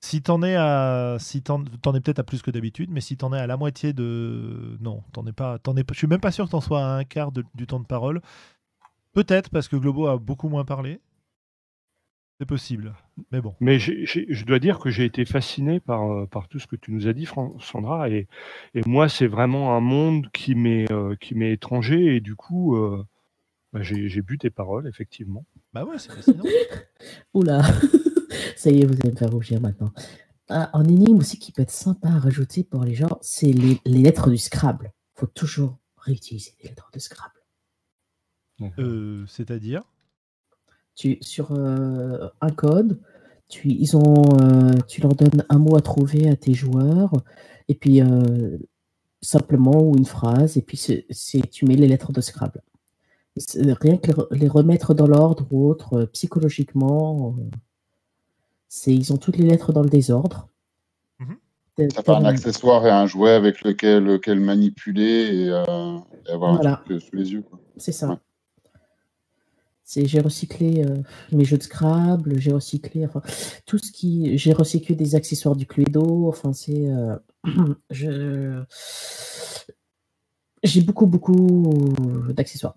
Si 0.00 0.22
t'en 0.22 0.42
es 0.42 0.54
à, 0.54 1.16
si 1.18 1.42
t'en, 1.42 1.64
t'en 1.64 1.92
es 1.94 2.00
peut-être 2.00 2.20
à 2.20 2.24
plus 2.24 2.40
que 2.42 2.50
d'habitude, 2.52 2.88
mais 2.90 3.00
si 3.00 3.16
t'en 3.16 3.32
es 3.32 3.38
à 3.38 3.46
la 3.48 3.56
moitié 3.56 3.92
de, 3.92 4.76
non, 4.80 5.02
t'en 5.12 5.26
es 5.26 5.32
pas, 5.32 5.58
t'en 5.58 5.76
es, 5.76 5.82
je 5.90 5.94
suis 5.98 6.06
même 6.06 6.20
pas 6.20 6.30
sûr 6.30 6.44
que 6.46 6.50
t'en 6.52 6.60
sois 6.60 6.80
à 6.84 6.96
un 6.98 7.04
quart 7.04 7.32
de- 7.32 7.44
du 7.54 7.66
temps 7.66 7.80
de 7.80 7.86
parole. 7.86 8.20
Peut-être 9.12 9.50
parce 9.50 9.66
que 9.66 9.74
Globo 9.76 10.06
a 10.06 10.16
beaucoup 10.16 10.48
moins 10.48 10.64
parlé. 10.64 11.00
C'est 12.40 12.46
possible, 12.46 12.94
mais 13.32 13.40
bon. 13.40 13.56
Mais 13.58 13.80
j'ai- 13.80 14.06
j'ai- 14.06 14.26
je 14.32 14.44
dois 14.44 14.60
dire 14.60 14.78
que 14.78 14.90
j'ai 14.90 15.04
été 15.04 15.24
fasciné 15.24 15.80
par, 15.80 16.04
euh, 16.12 16.26
par 16.26 16.46
tout 16.46 16.60
ce 16.60 16.68
que 16.68 16.76
tu 16.76 16.92
nous 16.92 17.08
as 17.08 17.12
dit, 17.12 17.26
Fran- 17.26 17.58
Sandra. 17.58 18.08
Et, 18.10 18.28
et 18.74 18.82
moi, 18.86 19.08
c'est 19.08 19.26
vraiment 19.26 19.74
un 19.76 19.80
monde 19.80 20.28
qui 20.32 20.54
m'est 20.54 20.88
euh, 20.92 21.16
qui 21.16 21.34
m'est 21.34 21.50
étranger. 21.52 22.14
Et 22.14 22.20
du 22.20 22.36
coup, 22.36 22.76
euh, 22.76 23.04
bah, 23.72 23.82
j'ai 23.82 24.08
j'ai 24.08 24.22
bu 24.22 24.38
tes 24.38 24.50
paroles, 24.50 24.86
effectivement. 24.86 25.44
Bah 25.72 25.84
ouais, 25.84 25.98
c'est 25.98 26.12
fascinant. 26.12 26.44
Oula, 27.34 27.62
ça 28.56 28.70
y 28.70 28.80
est, 28.80 28.86
vous 28.86 28.94
allez 29.02 29.12
me 29.12 29.16
faire 29.16 29.30
rougir 29.30 29.60
maintenant. 29.60 29.92
Ah, 30.48 30.70
en 30.72 30.84
énigme 30.84 31.18
aussi 31.18 31.38
qui 31.38 31.52
peut 31.52 31.62
être 31.62 31.70
sympa 31.70 32.08
à 32.08 32.18
rajouter 32.18 32.64
pour 32.64 32.84
les 32.84 32.94
gens, 32.94 33.18
c'est 33.20 33.52
les, 33.52 33.80
les 33.84 34.02
lettres 34.02 34.30
du 34.30 34.38
Scrabble. 34.38 34.92
faut 35.14 35.26
toujours 35.26 35.76
réutiliser 35.96 36.52
les 36.62 36.70
lettres 36.70 36.90
de 36.92 36.98
Scrabble. 36.98 37.34
Euh, 38.78 39.24
c'est-à-dire? 39.26 39.82
Tu, 40.94 41.18
sur 41.20 41.52
euh, 41.52 42.28
un 42.40 42.50
code, 42.50 43.00
tu, 43.48 43.68
ils 43.68 43.96
ont, 43.96 44.24
euh, 44.40 44.72
tu 44.88 45.00
leur 45.00 45.14
donnes 45.14 45.44
un 45.48 45.58
mot 45.58 45.76
à 45.76 45.80
trouver 45.80 46.28
à 46.28 46.36
tes 46.36 46.54
joueurs, 46.54 47.12
et 47.68 47.74
puis 47.74 48.00
euh, 48.00 48.58
simplement 49.20 49.80
ou 49.82 49.96
une 49.96 50.06
phrase, 50.06 50.56
et 50.56 50.62
puis 50.62 50.76
c'est, 50.76 51.06
tu 51.50 51.66
mets 51.66 51.76
les 51.76 51.86
lettres 51.88 52.12
de 52.12 52.20
Scrabble. 52.20 52.62
Rien 53.54 53.96
que 53.98 54.08
les 54.08 54.12
re- 54.14 54.34
les 54.34 54.48
remettre 54.48 54.94
dans 54.94 55.06
l'ordre 55.06 55.46
ou 55.52 55.68
autre, 55.68 56.06
psychologiquement, 56.06 57.36
euh, 57.38 57.50
c'est, 58.68 58.94
ils 58.94 59.12
ont 59.12 59.16
toutes 59.16 59.36
les 59.36 59.46
lettres 59.46 59.72
dans 59.72 59.82
le 59.82 59.88
désordre. 59.88 60.48
T'as- 61.76 62.02
ça 62.02 62.16
un 62.16 62.24
accessoire 62.24 62.84
et 62.86 62.90
un 62.90 63.06
jouet 63.06 63.30
avec 63.30 63.62
lequel, 63.62 64.02
lequel 64.02 64.40
manipuler 64.40 65.44
et, 65.44 65.48
euh, 65.48 65.98
et 66.26 66.32
avoir 66.32 66.56
Voilà. 66.56 66.72
un 66.72 66.76
truc 66.76 66.90
euh, 66.90 66.98
sous 67.00 67.14
les 67.14 67.32
yeux. 67.32 67.44
C'est 67.76 67.92
ça. 67.92 68.08
Ouais. 68.10 68.16
C'est, 69.84 70.04
j'ai 70.06 70.20
recyclé 70.20 70.84
euh, 70.84 70.96
mes 71.30 71.44
jeux 71.44 71.56
de 71.56 71.62
Scrabble, 71.62 72.38
j'ai 72.40 72.52
recyclé, 72.52 73.06
enfin, 73.06 73.22
tout 73.64 73.78
ce 73.78 73.90
qui, 73.92 74.36
j'ai 74.36 74.52
recyclé 74.52 74.96
des 74.96 75.14
accessoires 75.14 75.54
du 75.56 75.66
Cluedo, 75.66 76.28
enfin, 76.28 76.52
c'est, 76.52 76.90
euh, 76.90 77.16
je, 77.90 78.60
j'ai 80.64 80.82
beaucoup, 80.82 81.06
beaucoup 81.06 81.94
d'accessoires. 82.34 82.76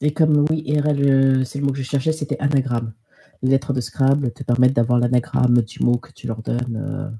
Et 0.00 0.12
comme, 0.12 0.44
oui, 0.50 0.64
euh, 0.76 1.44
c'est 1.44 1.58
le 1.60 1.64
mot 1.64 1.72
que 1.72 1.78
je 1.78 1.84
cherchais, 1.84 2.12
c'était 2.12 2.38
anagramme. 2.38 2.92
Les 3.42 3.50
lettres 3.50 3.72
de 3.72 3.80
Scrabble 3.80 4.32
te 4.32 4.42
permettent 4.42 4.72
d'avoir 4.74 4.98
l'anagramme 4.98 5.62
du 5.62 5.80
mot 5.82 5.96
que 5.98 6.10
tu 6.12 6.26
leur 6.26 6.42
donnes 6.42 6.76
euh, 6.76 7.10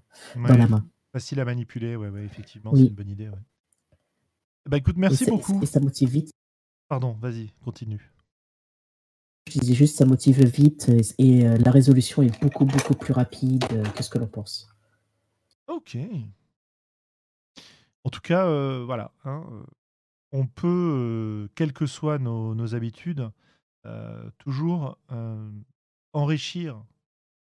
dans 0.48 0.56
la 0.56 0.66
main. 0.68 0.86
Facile 1.12 1.40
à 1.40 1.44
manipuler, 1.44 1.97
ouais, 1.97 2.09
ouais, 2.09 2.24
effectivement, 2.24 2.70
Oui. 2.72 2.80
c'est 2.82 2.86
une 2.88 2.94
bonne 2.94 3.09
idée. 3.10 3.28
Ouais. 3.28 3.38
Bah 4.68 4.76
écoute, 4.78 4.97
merci 4.97 5.24
et 5.24 5.26
beaucoup. 5.30 5.60
Et 5.62 5.66
ça 5.66 5.80
motive 5.80 6.09
vite. 6.10 6.30
Pardon, 6.88 7.12
vas-y, 7.20 7.52
continue. 7.64 8.12
Je 9.48 9.60
disais 9.60 9.74
juste, 9.74 9.97
ça 9.97 10.05
motive 10.06 10.44
vite 10.44 10.88
et, 10.88 11.02
et, 11.18 11.47
euh, 11.47 11.56
la 11.59 11.70
résolution 11.70 12.22
est 12.22 12.40
beaucoup, 12.43 12.64
beaucoup 12.64 12.94
plus 12.94 13.12
rapide 13.12 13.64
euh, 13.72 13.84
que 13.84 14.02
ce 14.02 14.10
que 14.10 14.18
l'on 14.18 14.26
pense. 14.26 14.68
Ok. 15.68 15.97
En 18.05 18.10
tout 18.10 18.20
cas, 18.20 18.47
euh, 18.47 18.84
voilà. 18.84 19.12
hein, 19.24 19.44
on 20.32 20.47
peut, 20.47 20.66
euh, 20.68 21.48
quelles 21.55 21.72
que 21.72 21.86
soient 21.86 22.18
nos, 22.18 22.55
nos 22.55 22.74
habitudes, 22.74 23.30
euh, 23.84 24.28
toujours 24.38 24.98
enrichir 26.16 26.82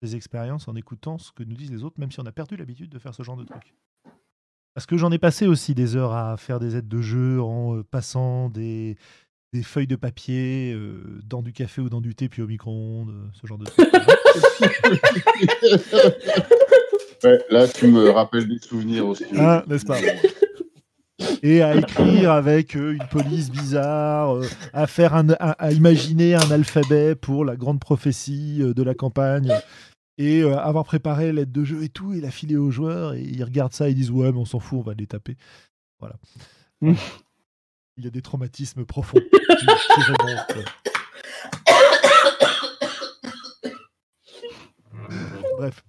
des 0.01 0.15
expériences 0.15 0.67
en 0.67 0.75
écoutant 0.75 1.17
ce 1.17 1.31
que 1.31 1.43
nous 1.43 1.55
disent 1.55 1.71
les 1.71 1.83
autres, 1.83 1.99
même 1.99 2.11
si 2.11 2.19
on 2.19 2.25
a 2.25 2.31
perdu 2.31 2.55
l'habitude 2.55 2.89
de 2.89 2.99
faire 2.99 3.13
ce 3.13 3.23
genre 3.23 3.37
de 3.37 3.43
truc. 3.43 3.75
Parce 4.73 4.85
que 4.85 4.97
j'en 4.97 5.11
ai 5.11 5.17
passé 5.17 5.47
aussi 5.47 5.75
des 5.75 5.95
heures 5.95 6.13
à 6.13 6.37
faire 6.37 6.59
des 6.59 6.77
aides 6.77 6.87
de 6.87 7.01
jeu 7.01 7.41
en 7.41 7.75
euh, 7.75 7.83
passant 7.83 8.49
des, 8.49 8.95
des 9.51 9.63
feuilles 9.63 9.87
de 9.87 9.97
papier 9.97 10.73
euh, 10.73 11.19
dans 11.25 11.41
du 11.41 11.51
café 11.51 11.81
ou 11.81 11.89
dans 11.89 12.01
du 12.01 12.15
thé, 12.15 12.29
puis 12.29 12.41
au 12.41 12.47
micro-ondes, 12.47 13.09
euh, 13.09 13.27
ce 13.33 13.47
genre 13.47 13.57
de. 13.57 13.65
Ouais, 17.23 17.39
là, 17.51 17.67
tu 17.67 17.85
me 17.85 18.09
rappelles 18.09 18.47
des 18.47 18.57
souvenirs 18.57 19.05
aussi. 19.05 19.25
Ah, 19.37 19.63
n'est-ce 19.67 19.85
pas? 19.85 19.99
Et 21.43 21.61
à 21.61 21.75
écrire 21.75 22.31
avec 22.31 22.75
euh, 22.75 22.93
une 22.93 23.07
police 23.07 23.51
bizarre, 23.51 24.35
euh, 24.37 24.47
à 24.73 24.87
faire 24.87 25.15
un, 25.15 25.29
à, 25.39 25.51
à 25.51 25.71
imaginer 25.71 26.35
un 26.35 26.51
alphabet 26.51 27.15
pour 27.15 27.45
la 27.45 27.55
grande 27.55 27.79
prophétie 27.79 28.59
euh, 28.61 28.73
de 28.73 28.83
la 28.83 28.93
campagne, 28.93 29.53
et 30.17 30.43
avoir 30.43 30.85
préparé 30.85 31.31
l'aide 31.33 31.51
de 31.51 31.63
jeu 31.63 31.83
et 31.83 31.89
tout, 31.89 32.13
et 32.13 32.21
la 32.21 32.29
filer 32.29 32.57
aux 32.57 32.69
joueurs, 32.69 33.13
et 33.13 33.21
ils 33.21 33.43
regardent 33.43 33.73
ça 33.73 33.87
et 33.87 33.91
ils 33.91 33.95
disent 33.95 34.11
ouais, 34.11 34.31
mais 34.31 34.37
on 34.37 34.45
s'en 34.45 34.59
fout, 34.59 34.79
on 34.79 34.83
va 34.83 34.93
les 34.93 35.07
taper. 35.07 35.35
Voilà. 35.99 36.15
Mm. 36.81 36.93
Il 37.97 38.03
y 38.03 38.07
a 38.07 38.11
des 38.11 38.21
traumatismes 38.21 38.85
profonds 38.85 39.19
qui, 39.19 39.65
qui 39.65 40.01
remontent. 40.01 40.55
Bref. 45.57 45.83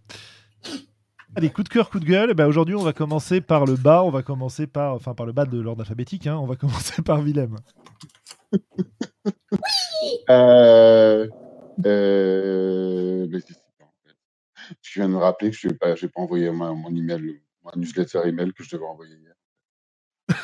Allez, 1.37 1.51
coup 1.51 1.63
de 1.63 1.69
cœur, 1.71 1.91
coup 1.91 2.01
de 2.01 2.05
gueule. 2.05 2.31
Eh 2.33 2.35
ben, 2.35 2.47
Aujourd'hui, 2.47 2.75
on 2.75 2.83
va 2.83 2.93
commencer 2.93 3.41
par 3.41 3.65
le 3.67 3.77
bas. 3.77 4.05
On 4.05 4.11
va 4.11 4.23
commencer 4.23 4.67
par, 4.67 4.95
enfin, 4.95 5.15
par 5.15 5.27
le 5.27 5.33
bas 5.33 5.47
de 5.47 5.61
l'ordre 5.61 5.83
alphabétique. 5.83 6.27
hein. 6.27 6.37
On 6.39 6.47
va 6.47 6.57
commencer 6.59 7.03
par 7.03 7.23
Willem. 7.23 7.57
Euh, 10.31 11.29
euh, 11.87 13.27
mais 13.31 13.41
c'est- 13.41 13.55
c'est 13.55 13.79
pas, 13.79 13.85
en 13.87 13.95
fait. 14.07 14.17
tu 14.83 15.01
viens 15.01 15.09
de 15.09 15.15
me 15.15 15.19
rappeler 15.19 15.51
que 15.51 15.57
je 15.57 15.69
n'ai 15.69 15.75
pas, 15.75 15.95
pas 15.97 16.21
envoyé 16.23 16.51
mon, 16.51 16.75
mon 16.77 16.97
email, 16.97 17.41
mon 17.65 17.73
newsletter 17.77 18.23
email 18.27 18.53
que 18.55 18.65
je 18.65 18.77
devais 18.77 18.87
envoyer 18.87 19.17
hier. 19.17 19.35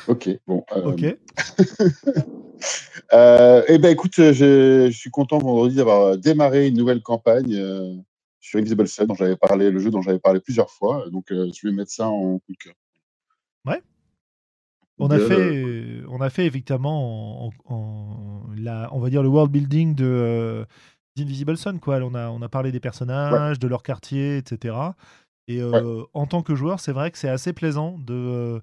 Ok, 0.09 0.31
bon. 0.47 0.65
euh, 0.73 0.93
Ok. 0.93 1.19
euh, 3.15 3.65
eh 3.69 3.79
ben 3.79 3.91
écoute, 3.91 4.15
je, 4.17 4.89
je 4.91 4.97
suis 4.97 5.11
content 5.11 5.39
vendredi 5.39 5.77
d'avoir 5.77 6.19
démarré 6.19 6.69
une 6.69 6.77
nouvelle 6.79 7.03
campagne 7.03 7.55
euh, 7.57 7.95
sur 8.41 8.59
Invisible 8.59 8.87
Sun 8.89 9.07
dont 9.07 9.15
j'avais 9.15 9.37
parlé, 9.37 9.71
le 9.71 9.79
jeu 9.79 9.91
dont 9.91 10.03
j'avais 10.03 10.19
parlé 10.19 10.41
plusieurs 10.41 10.71
fois. 10.71 11.09
Donc 11.11 11.31
euh, 11.33 11.51
je 11.55 11.67
vais 11.69 11.73
mettre 11.75 11.91
ça 11.91 12.09
en 12.09 12.39
coup 12.39 12.53
de 12.53 12.57
cœur. 12.59 12.75
Ouais. 13.67 13.83
On 14.99 15.11
a 15.11 15.17
Bien, 15.17 15.27
fait, 15.27 15.57
euh, 15.65 16.05
on 16.09 16.21
a 16.21 16.29
fait 16.31 16.47
effectivement, 16.47 17.47
en, 17.47 17.51
en- 17.67 18.43
la, 18.57 18.89
on 18.93 18.99
va 18.99 19.11
dire 19.11 19.23
le 19.23 19.29
world 19.29 19.51
building 19.53 19.95
de 19.95 20.05
euh, 20.05 20.65
d'Invisible 21.17 21.57
Sun, 21.57 21.79
quoi. 21.79 21.99
On 21.99 22.15
a, 22.15 22.29
on 22.31 22.43
a 22.43 22.49
parlé 22.49 22.73
des 22.73 22.81
personnages, 22.81 23.59
de 23.61 23.69
leur 23.69 23.83
quartier, 23.85 24.39
etc. 24.39 24.75
Et 25.47 25.63
euh, 25.63 26.03
en 26.15 26.27
tant 26.27 26.43
que 26.43 26.55
joueur, 26.55 26.81
c'est 26.81 26.93
vrai 26.93 27.11
que 27.11 27.19
c'est 27.19 27.29
assez 27.29 27.53
plaisant 27.53 27.97
de 27.99 28.61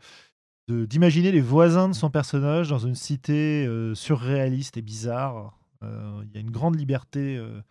de- 0.67 0.85
d'imaginer 0.85 1.31
les 1.31 1.41
voisins 1.41 1.89
de 1.89 1.93
son 1.93 2.09
personnage 2.09 2.69
dans 2.69 2.79
une 2.79 2.95
cité 2.95 3.65
euh, 3.67 3.93
surréaliste 3.95 4.77
et 4.77 4.81
bizarre. 4.81 5.57
Euh, 5.83 6.21
Il 6.25 6.33
y 6.33 6.37
a 6.37 6.41
une 6.41 6.51
grande 6.51 6.75
liberté 6.77 7.37
euh, 7.37 7.61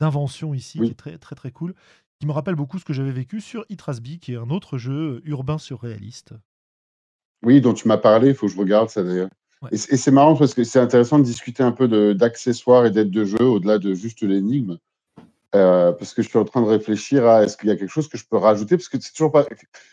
d'invention 0.00 0.54
ici 0.54 0.78
Oui. 0.80 0.86
qui 0.86 0.92
est 0.92 0.96
très 0.96 1.18
très 1.18 1.34
très 1.34 1.50
cool, 1.50 1.74
qui 2.18 2.26
me 2.26 2.32
rappelle 2.32 2.54
beaucoup 2.54 2.78
ce 2.78 2.84
que 2.84 2.92
j'avais 2.92 3.12
vécu 3.12 3.40
sur 3.40 3.64
Itrasby, 3.68 4.18
qui 4.18 4.32
est 4.32 4.36
un 4.36 4.50
autre 4.50 4.78
jeu 4.78 5.20
urbain 5.24 5.58
surréaliste. 5.58 6.34
Oui, 7.44 7.60
dont 7.60 7.74
tu 7.74 7.88
m'as 7.88 7.98
parlé, 7.98 8.28
il 8.28 8.34
faut 8.34 8.46
que 8.46 8.52
je 8.52 8.58
regarde 8.58 8.88
ça 8.88 9.02
d'ailleurs. 9.02 9.28
Ouais. 9.62 9.70
Et, 9.72 9.76
c'est 9.76 10.10
marrant 10.10 10.36
parce 10.36 10.54
que 10.54 10.64
c'est 10.64 10.78
intéressant 10.78 11.18
de 11.18 11.24
discuter 11.24 11.62
un 11.62 11.72
peu 11.72 12.14
d'accessoires 12.14 12.86
et 12.86 12.90
d'aides 12.90 13.10
de 13.10 13.24
jeu 13.24 13.42
au-delà 13.42 13.78
de 13.78 13.94
juste 13.94 14.22
l'énigme. 14.22 14.78
Euh, 15.54 15.92
parce 15.92 16.14
que 16.14 16.22
je 16.22 16.28
suis 16.28 16.38
en 16.38 16.44
train 16.44 16.62
de 16.62 16.66
réfléchir 16.66 17.26
à 17.26 17.44
est-ce 17.44 17.56
qu'il 17.56 17.68
y 17.68 17.72
a 17.72 17.76
quelque 17.76 17.90
chose 17.90 18.08
que 18.08 18.18
je 18.18 18.24
peux 18.28 18.36
rajouter? 18.36 18.76
Parce 18.76 18.88
que 18.88 19.00
c'est 19.00 19.12
toujours 19.12 19.30
pas 19.30 19.46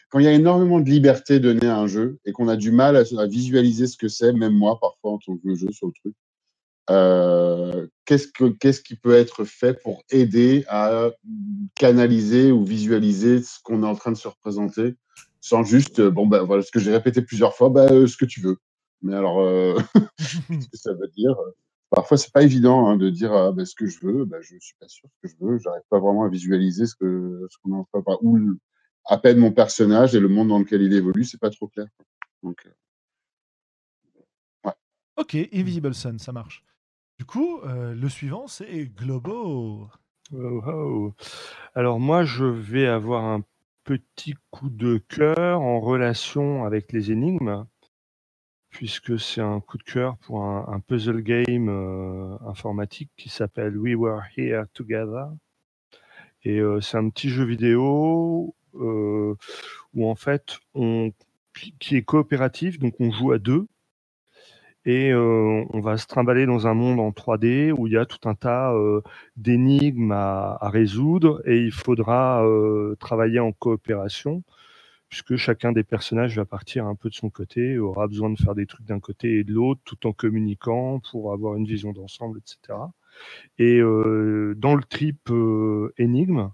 quand 0.10 0.18
il 0.18 0.26
y 0.26 0.28
a 0.28 0.34
énormément 0.34 0.80
de 0.80 0.90
liberté 0.90 1.40
donnée 1.40 1.68
à 1.68 1.78
un 1.78 1.86
jeu 1.86 2.18
et 2.26 2.32
qu'on 2.32 2.48
a 2.48 2.56
du 2.56 2.72
mal 2.72 2.95
à, 2.95 3.03
à 3.19 3.28
visualiser 3.28 3.86
ce 3.86 3.95
que 3.95 4.07
c'est, 4.07 4.34
même 4.34 4.53
moi 4.53 4.80
parfois 4.80 5.11
en 5.11 5.18
tant 5.19 5.38
que 5.38 5.53
jeu 5.53 5.72
sur 5.72 5.88
le 5.88 5.94
truc. 5.94 6.15
Euh, 6.90 7.88
qu'est-ce 8.06 8.28
que 8.28 8.45
qu'est-ce 8.45 8.82
qui 8.82 8.95
peut 8.95 9.14
être 9.14 9.45
fait 9.45 9.82
pour 9.82 10.03
aider 10.10 10.66
à 10.68 11.10
canaliser 11.76 12.52
ou 12.52 12.66
visualiser 12.66 13.41
ce 13.41 13.60
qu'on 13.64 13.84
est 13.84 13.88
en 13.88 13.95
train 13.95 14.12
de 14.12 14.18
se 14.18 14.28
représenter 14.28 14.95
sans 15.40 15.64
juste 15.64 16.02
bon 16.02 16.28
ben 16.28 16.44
voilà 16.44 16.64
ce 16.64 16.72
que 16.72 16.80
j'ai 16.80 16.91
répété 16.91 17.22
plusieurs 17.22 17.56
fois 17.56 17.72
euh, 17.76 18.08
ce 18.08 18.18
que 18.18 18.26
tu 18.26 18.41
veux. 18.41 18.58
Mais 19.02 19.16
alors 19.16 19.41
euh, 19.41 19.78
qu'est-ce 20.48 20.70
que 20.70 20.78
ça 20.78 20.94
veut 20.94 21.10
dire 21.16 21.36
parfois 21.90 22.18
c'est 22.18 22.34
pas 22.34 22.44
évident 22.44 22.88
hein, 22.88 22.98
de 22.98 23.10
dire 23.10 23.34
ah, 23.34 23.52
ben, 23.52 23.66
ce 23.66 23.76
que 23.76 23.86
je 23.86 23.99
veux 24.02 24.26
ben, 24.26 24.40
je 24.41 24.58
suis 24.60 24.76
pas 24.80 24.88
sûr 24.88 25.08
ce 25.10 25.28
que 25.28 25.34
je 25.34 25.45
veux 25.45 25.60
j'arrive 25.60 25.84
pas 25.90 25.99
vraiment 25.99 26.24
à 26.24 26.30
visualiser 26.30 26.86
ce 26.88 26.95
que 26.95 27.48
ce 27.49 27.58
qu'on 27.62 27.76
est 27.76 27.80
en 27.80 27.84
train 27.86 27.99
de 27.99 28.18
ou 28.22 28.58
à 29.06 29.18
peine 29.18 29.38
mon 29.38 29.52
personnage 29.52 30.16
et 30.16 30.20
le 30.20 30.30
monde 30.30 30.49
dans 30.49 30.60
lequel 30.60 30.82
il 30.82 30.94
évolue 30.94 31.26
c'est 31.26 31.40
pas 31.40 31.49
trop 31.49 31.68
clair 31.68 31.88
donc 32.44 32.66
Ok, 35.22 35.36
Invisible 35.53 35.94
Sun, 35.94 36.18
ça 36.18 36.32
marche. 36.32 36.64
Du 37.22 37.26
coup, 37.26 37.60
euh, 37.65 37.93
le 37.93 38.10
suivant, 38.10 38.48
c'est 38.48 38.85
Globo. 38.85 39.88
Oh. 40.34 41.14
Alors 41.76 41.99
moi, 41.99 42.23
je 42.23 42.45
vais 42.45 42.88
avoir 42.88 43.23
un 43.26 43.43
petit 43.84 44.34
coup 44.49 44.72
de 44.72 44.98
cœur 44.98 45.61
en 45.61 45.80
relation 45.80 46.65
avec 46.65 46.91
les 46.91 47.11
énigmes, 47.11 47.68
puisque 48.72 49.19
c'est 49.19 49.39
un 49.39 49.60
coup 49.60 49.77
de 49.77 49.84
cœur 49.84 50.18
pour 50.18 50.43
un, 50.43 50.80
puzzle 50.80 51.22
game 51.22 51.69
euh, 51.69 52.39
informatique 52.48 53.11
qui 53.15 53.30
s'appelle 53.30 53.77
We 53.77 53.93
Were 53.93 54.23
Here 54.35 54.64
Together. 54.73 55.27
Et 56.43 56.57
euh, 56.57 56.81
c'est 56.81 56.98
un 56.98 57.07
petit 57.11 57.30
jeu 57.30 57.43
vidéo 57.43 58.56
où 58.73 60.10
en 60.10 60.15
fait, 60.15 60.57
on, 60.73 61.11
qui 61.77 61.98
est 61.98 62.02
coopératif, 62.02 62.80
donc 62.80 62.95
on 62.99 63.11
joue 63.11 63.31
à 63.31 63.38
deux. 63.38 63.68
Et 64.86 65.12
euh, 65.12 65.64
on 65.72 65.80
va 65.82 65.98
se 65.98 66.08
trimballer 66.08 66.45
dans 66.48 66.68
un 66.68 66.74
monde 66.74 66.99
en 66.99 67.12
3D 67.12 67.72
où 67.72 67.88
il 67.88 67.94
y 67.94 67.98
a 67.98 68.06
tout 68.06 68.28
un 68.30 68.36
tas 68.36 68.74
euh, 68.74 69.02
d'énigmes 69.38 70.12
à, 70.12 70.58
à 70.62 70.70
résoudre 70.70 71.41
et 71.45 71.60
il 71.60 71.72
faudra 71.72 72.45
euh, 72.45 72.95
travailler 72.99 73.40
en 73.40 73.52
coopération 73.53 74.44
puisque 75.10 75.38
chacun 75.38 75.74
des 75.74 75.84
personnages 75.86 76.38
va 76.38 76.45
partir 76.45 76.88
un 76.88 76.95
peu 76.95 77.10
de 77.10 77.16
son 77.16 77.30
côté, 77.32 77.78
aura 77.80 78.08
besoin 78.08 78.30
de 78.32 78.40
faire 78.40 78.56
des 78.56 78.68
trucs 78.68 78.86
d'un 78.88 78.99
côté 79.02 79.40
et 79.40 79.45
de 79.45 79.53
l'autre 79.53 79.82
tout 79.86 80.08
en 80.08 80.14
communiquant 80.14 81.02
pour 81.12 81.34
avoir 81.34 81.56
une 81.56 81.66
vision 81.66 81.94
d'ensemble, 81.94 82.40
etc. 82.40 82.80
Et 83.60 83.80
euh, 83.80 84.56
dans 84.58 84.76
le 84.76 84.84
trip 84.84 85.30
euh, 85.32 85.94
énigme, 85.98 86.52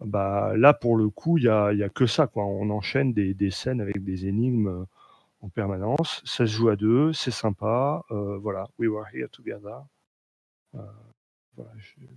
bah, 0.00 0.54
là 0.56 0.74
pour 0.74 0.96
le 0.96 1.10
coup, 1.10 1.38
il 1.38 1.44
y 1.44 1.48
a, 1.48 1.72
y 1.74 1.82
a 1.84 1.88
que 1.90 2.06
ça. 2.06 2.26
Quoi. 2.26 2.44
On 2.46 2.70
enchaîne 2.70 3.12
des, 3.14 3.34
des 3.34 3.50
scènes 3.50 3.80
avec 3.80 4.04
des 4.04 4.26
énigmes 4.26 4.86
en 5.40 5.48
permanence. 5.48 6.22
Ça 6.24 6.46
se 6.46 6.52
joue 6.52 6.68
à 6.68 6.76
deux, 6.76 7.12
c'est 7.12 7.30
sympa. 7.30 8.02
Euh, 8.10 8.38
voilà, 8.38 8.68
we 8.78 8.88
were 8.88 9.06
here 9.12 9.28
together. 9.30 9.84
Euh, 10.74 10.80
voilà, 11.56 11.72
j'ai- 11.78 12.08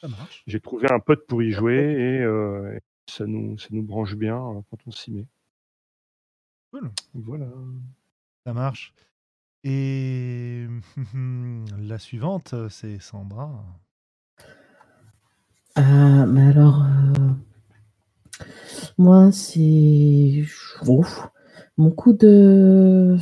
Ça 0.00 0.08
marche. 0.08 0.42
J'ai 0.46 0.60
trouvé 0.60 0.90
un 0.90 0.98
pote 1.00 1.26
pour 1.26 1.42
y 1.42 1.52
jouer 1.52 1.76
et, 1.76 2.20
euh, 2.22 2.74
et 2.76 2.80
ça, 3.08 3.26
nous, 3.26 3.56
ça 3.58 3.68
nous 3.70 3.82
branche 3.82 4.14
bien 4.14 4.36
euh, 4.36 4.60
quand 4.70 4.78
on 4.86 4.90
s'y 4.90 5.12
met. 5.12 5.26
Cool. 6.72 6.90
Voilà. 7.14 7.46
Ça 8.46 8.52
marche. 8.52 8.92
Et 9.64 10.66
la 11.78 11.98
suivante, 11.98 12.54
c'est 12.68 12.98
Sandra. 12.98 13.64
Ah, 15.76 16.26
mais 16.26 16.48
alors, 16.48 16.82
euh, 16.82 17.30
moi, 18.98 19.30
c'est. 19.32 20.44
Ouf. 20.86 21.28
Mon 21.78 21.90
coup 21.90 22.12
de. 22.12 23.16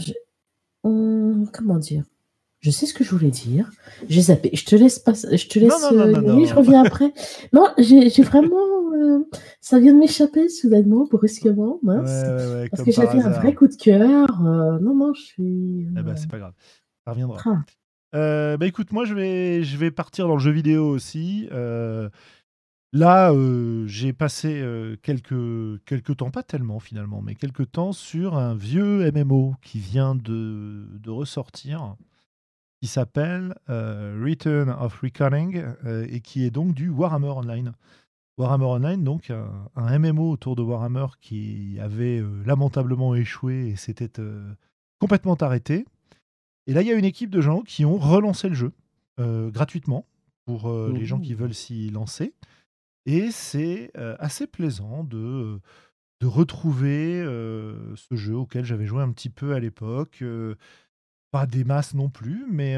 Hum, 0.85 1.48
Comment 1.52 1.78
dire? 1.78 2.05
Je 2.60 2.70
sais 2.70 2.85
ce 2.85 2.93
que 2.93 3.05
je 3.05 3.10
voulais 3.14 3.31
dire. 3.31 3.70
J'ai 4.09 4.20
zappé. 4.22 4.51
Je 4.52 4.64
te 4.66 4.77
laisse 4.77 4.98
pas. 4.98 5.12
Je 5.14 5.47
te 5.48 5.59
laisse. 5.59 5.70
non, 5.82 5.97
non, 5.97 6.02
euh, 6.02 6.20
non, 6.20 6.44
je 6.44 6.55
reviens 6.55 6.85
après. 6.86 7.12
Non, 7.55 7.68
j'ai 7.78 8.09
vraiment. 8.22 8.93
euh, 8.94 9.20
Ça 9.62 9.78
vient 9.78 9.94
de 9.94 9.98
m'échapper 9.98 10.48
soudainement, 10.51 11.06
brusquement. 11.10 11.78
Mince. 11.82 12.10
ouais, 12.10 12.55
ouais, 12.62 12.68
Parce 12.68 12.82
que 12.82 12.90
j'avais 12.93 13.18
un 13.20 13.31
vrai 13.31 13.55
coup 13.55 13.66
de 13.66 13.74
cœur. 13.77 14.28
euh, 14.47 14.78
non, 14.81 14.94
non, 14.94 15.14
je 15.14 15.22
suis. 15.22 15.86
Eh 15.97 16.02
ben, 16.02 16.16
c'est 16.16 16.28
pas 16.31 16.39
grave. 16.39 16.52
Ça 17.06 17.12
reviendra. 17.12 17.40
ah. 17.47 17.64
Bah 18.12 18.66
écoute, 18.66 18.93
moi 18.93 19.05
je 19.06 19.14
vais, 19.14 19.62
je 19.62 19.77
vais 19.78 19.90
partir 19.93 20.27
dans 20.28 20.35
le 20.35 20.40
jeu 20.40 20.51
vidéo 20.51 20.86
aussi. 20.89 21.48
Là, 22.93 23.31
euh, 23.33 23.87
j'ai 23.87 24.12
passé 24.12 24.61
euh, 24.61 24.97
quelques, 25.01 25.85
quelques 25.85 26.17
temps, 26.17 26.33
pas 26.33 26.43
tellement 26.43 26.81
finalement, 26.81 27.23
mais 27.23 27.37
quelques 27.37 27.71
temps 27.71 27.93
sur 27.93 28.37
un 28.37 28.55
vieux 28.55 29.11
MMO 29.12 29.55
qui 29.62 29.79
vient 29.79 30.17
de, 30.17 30.89
de 30.99 31.11
ressortir, 31.11 31.95
qui 32.81 32.89
s'appelle 32.89 33.55
euh, 33.69 34.21
Return 34.27 34.71
of 34.71 34.99
Reckoning 35.03 35.62
et 36.09 36.21
qui 36.21 36.45
est 36.45 36.51
donc 36.51 36.75
du 36.75 36.89
Warhammer 36.89 37.29
Online. 37.29 37.73
Warhammer 38.39 38.65
Online, 38.65 39.05
donc 39.05 39.31
un, 39.31 39.69
un 39.77 39.99
MMO 39.99 40.29
autour 40.29 40.57
de 40.57 40.62
Warhammer 40.62 41.07
qui 41.21 41.79
avait 41.81 42.25
lamentablement 42.45 43.15
échoué 43.15 43.69
et 43.69 43.77
s'était 43.77 44.11
complètement 44.99 45.35
arrêté. 45.35 45.85
Et 46.67 46.73
là, 46.73 46.83
il 46.83 46.89
y 46.89 46.91
a 46.91 46.95
une 46.95 47.05
équipe 47.05 47.31
de 47.31 47.41
gens 47.41 47.61
qui 47.61 47.85
ont 47.85 47.99
relancé 47.99 48.49
le 48.49 48.55
jeu 48.55 48.73
gratuitement 49.19 50.07
pour 50.47 50.73
les 50.89 51.05
gens 51.05 51.21
qui 51.21 51.35
veulent 51.35 51.55
s'y 51.55 51.91
lancer. 51.91 52.33
Et 53.06 53.31
c'est 53.31 53.93
assez 54.18 54.47
plaisant 54.47 55.05
de, 55.05 55.60
retrouver 56.22 57.22
ce 57.97 58.14
jeu 58.14 58.36
auquel 58.36 58.64
j'avais 58.64 58.86
joué 58.86 59.02
un 59.02 59.10
petit 59.12 59.31
peu 59.31 59.55
à 59.55 59.60
l'époque. 59.60 60.22
Pas 61.31 61.47
des 61.47 61.62
masses 61.64 61.94
non 61.94 62.10
plus, 62.10 62.44
mais 62.51 62.77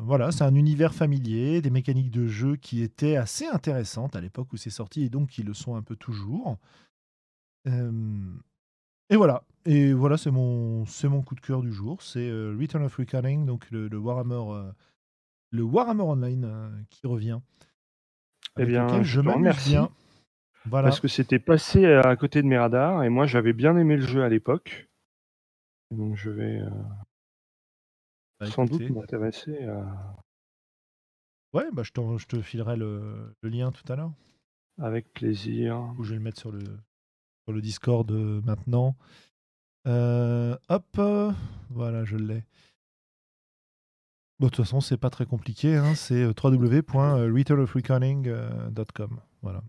voilà, 0.00 0.32
c'est 0.32 0.44
un 0.44 0.54
univers 0.54 0.94
familier, 0.94 1.60
des 1.60 1.70
mécaniques 1.70 2.10
de 2.10 2.26
jeu 2.26 2.56
qui 2.56 2.82
étaient 2.82 3.16
assez 3.16 3.46
intéressantes 3.46 4.16
à 4.16 4.20
l'époque 4.20 4.52
où 4.52 4.56
c'est 4.56 4.70
sorti 4.70 5.02
et 5.02 5.10
donc 5.10 5.28
qui 5.30 5.42
le 5.42 5.54
sont 5.54 5.76
un 5.76 5.82
peu 5.82 5.96
toujours. 5.96 6.58
Et 7.66 9.16
voilà, 9.16 9.44
et 9.66 9.92
voilà, 9.92 10.16
c'est 10.16 10.30
mon, 10.30 10.84
coup 11.24 11.34
de 11.34 11.40
cœur 11.40 11.60
du 11.60 11.72
jour, 11.72 12.02
c'est 12.02 12.30
Return 12.30 12.84
of 12.84 12.96
Reckoning, 12.96 13.44
donc 13.44 13.70
le, 13.70 13.88
Warhammer, 13.96 14.72
le 15.50 15.62
Warhammer 15.62 16.02
Online 16.02 16.86
qui 16.90 17.06
revient. 17.06 17.40
Eh 18.58 18.66
bien, 18.66 19.02
je 19.02 19.20
m'amuse 19.20 19.36
remercie. 19.38 19.70
bien. 19.70 19.90
Voilà. 20.66 20.88
Parce 20.88 21.00
que 21.00 21.08
c'était 21.08 21.38
passé 21.38 21.84
à 21.86 22.16
côté 22.16 22.40
de 22.42 22.46
mes 22.46 22.56
radars 22.58 23.02
et 23.04 23.08
moi 23.10 23.26
j'avais 23.26 23.52
bien 23.52 23.76
aimé 23.76 23.96
le 23.96 24.06
jeu 24.06 24.22
à 24.22 24.28
l'époque. 24.28 24.88
Donc 25.90 26.16
je 26.16 26.30
vais 26.30 26.60
euh, 26.60 26.70
Bah, 28.40 28.46
sans 28.46 28.64
écoutez. 28.64 28.86
doute 28.86 28.96
m'intéresser 28.96 29.64
à... 29.64 30.16
Ouais, 31.52 31.66
bah, 31.72 31.82
je, 31.84 31.90
je 32.18 32.26
te 32.26 32.40
filerai 32.42 32.76
le, 32.76 33.34
le 33.42 33.48
lien 33.48 33.70
tout 33.72 33.90
à 33.92 33.96
l'heure. 33.96 34.12
avec 34.78 35.12
plaisir. 35.12 35.94
Ou 35.98 36.04
je 36.04 36.10
vais 36.10 36.16
le 36.16 36.22
mettre 36.22 36.40
sur 36.40 36.50
le, 36.50 36.60
sur 37.44 37.52
le 37.52 37.60
Discord 37.60 38.10
euh, 38.10 38.40
maintenant. 38.42 38.96
Euh, 39.86 40.56
hop, 40.70 40.98
voilà, 41.70 42.04
je 42.04 42.16
l'ai. 42.16 42.42
Bon, 44.40 44.46
de 44.46 44.50
toute 44.50 44.64
façon, 44.64 44.80
c'est 44.80 44.96
pas 44.96 45.10
très 45.10 45.26
compliqué. 45.26 45.76
hein, 45.76 45.94
c'est 45.94 46.22
euh, 46.22 46.32
www.returnofreckoning.com. 46.42 49.20
Voilà. 49.42 49.62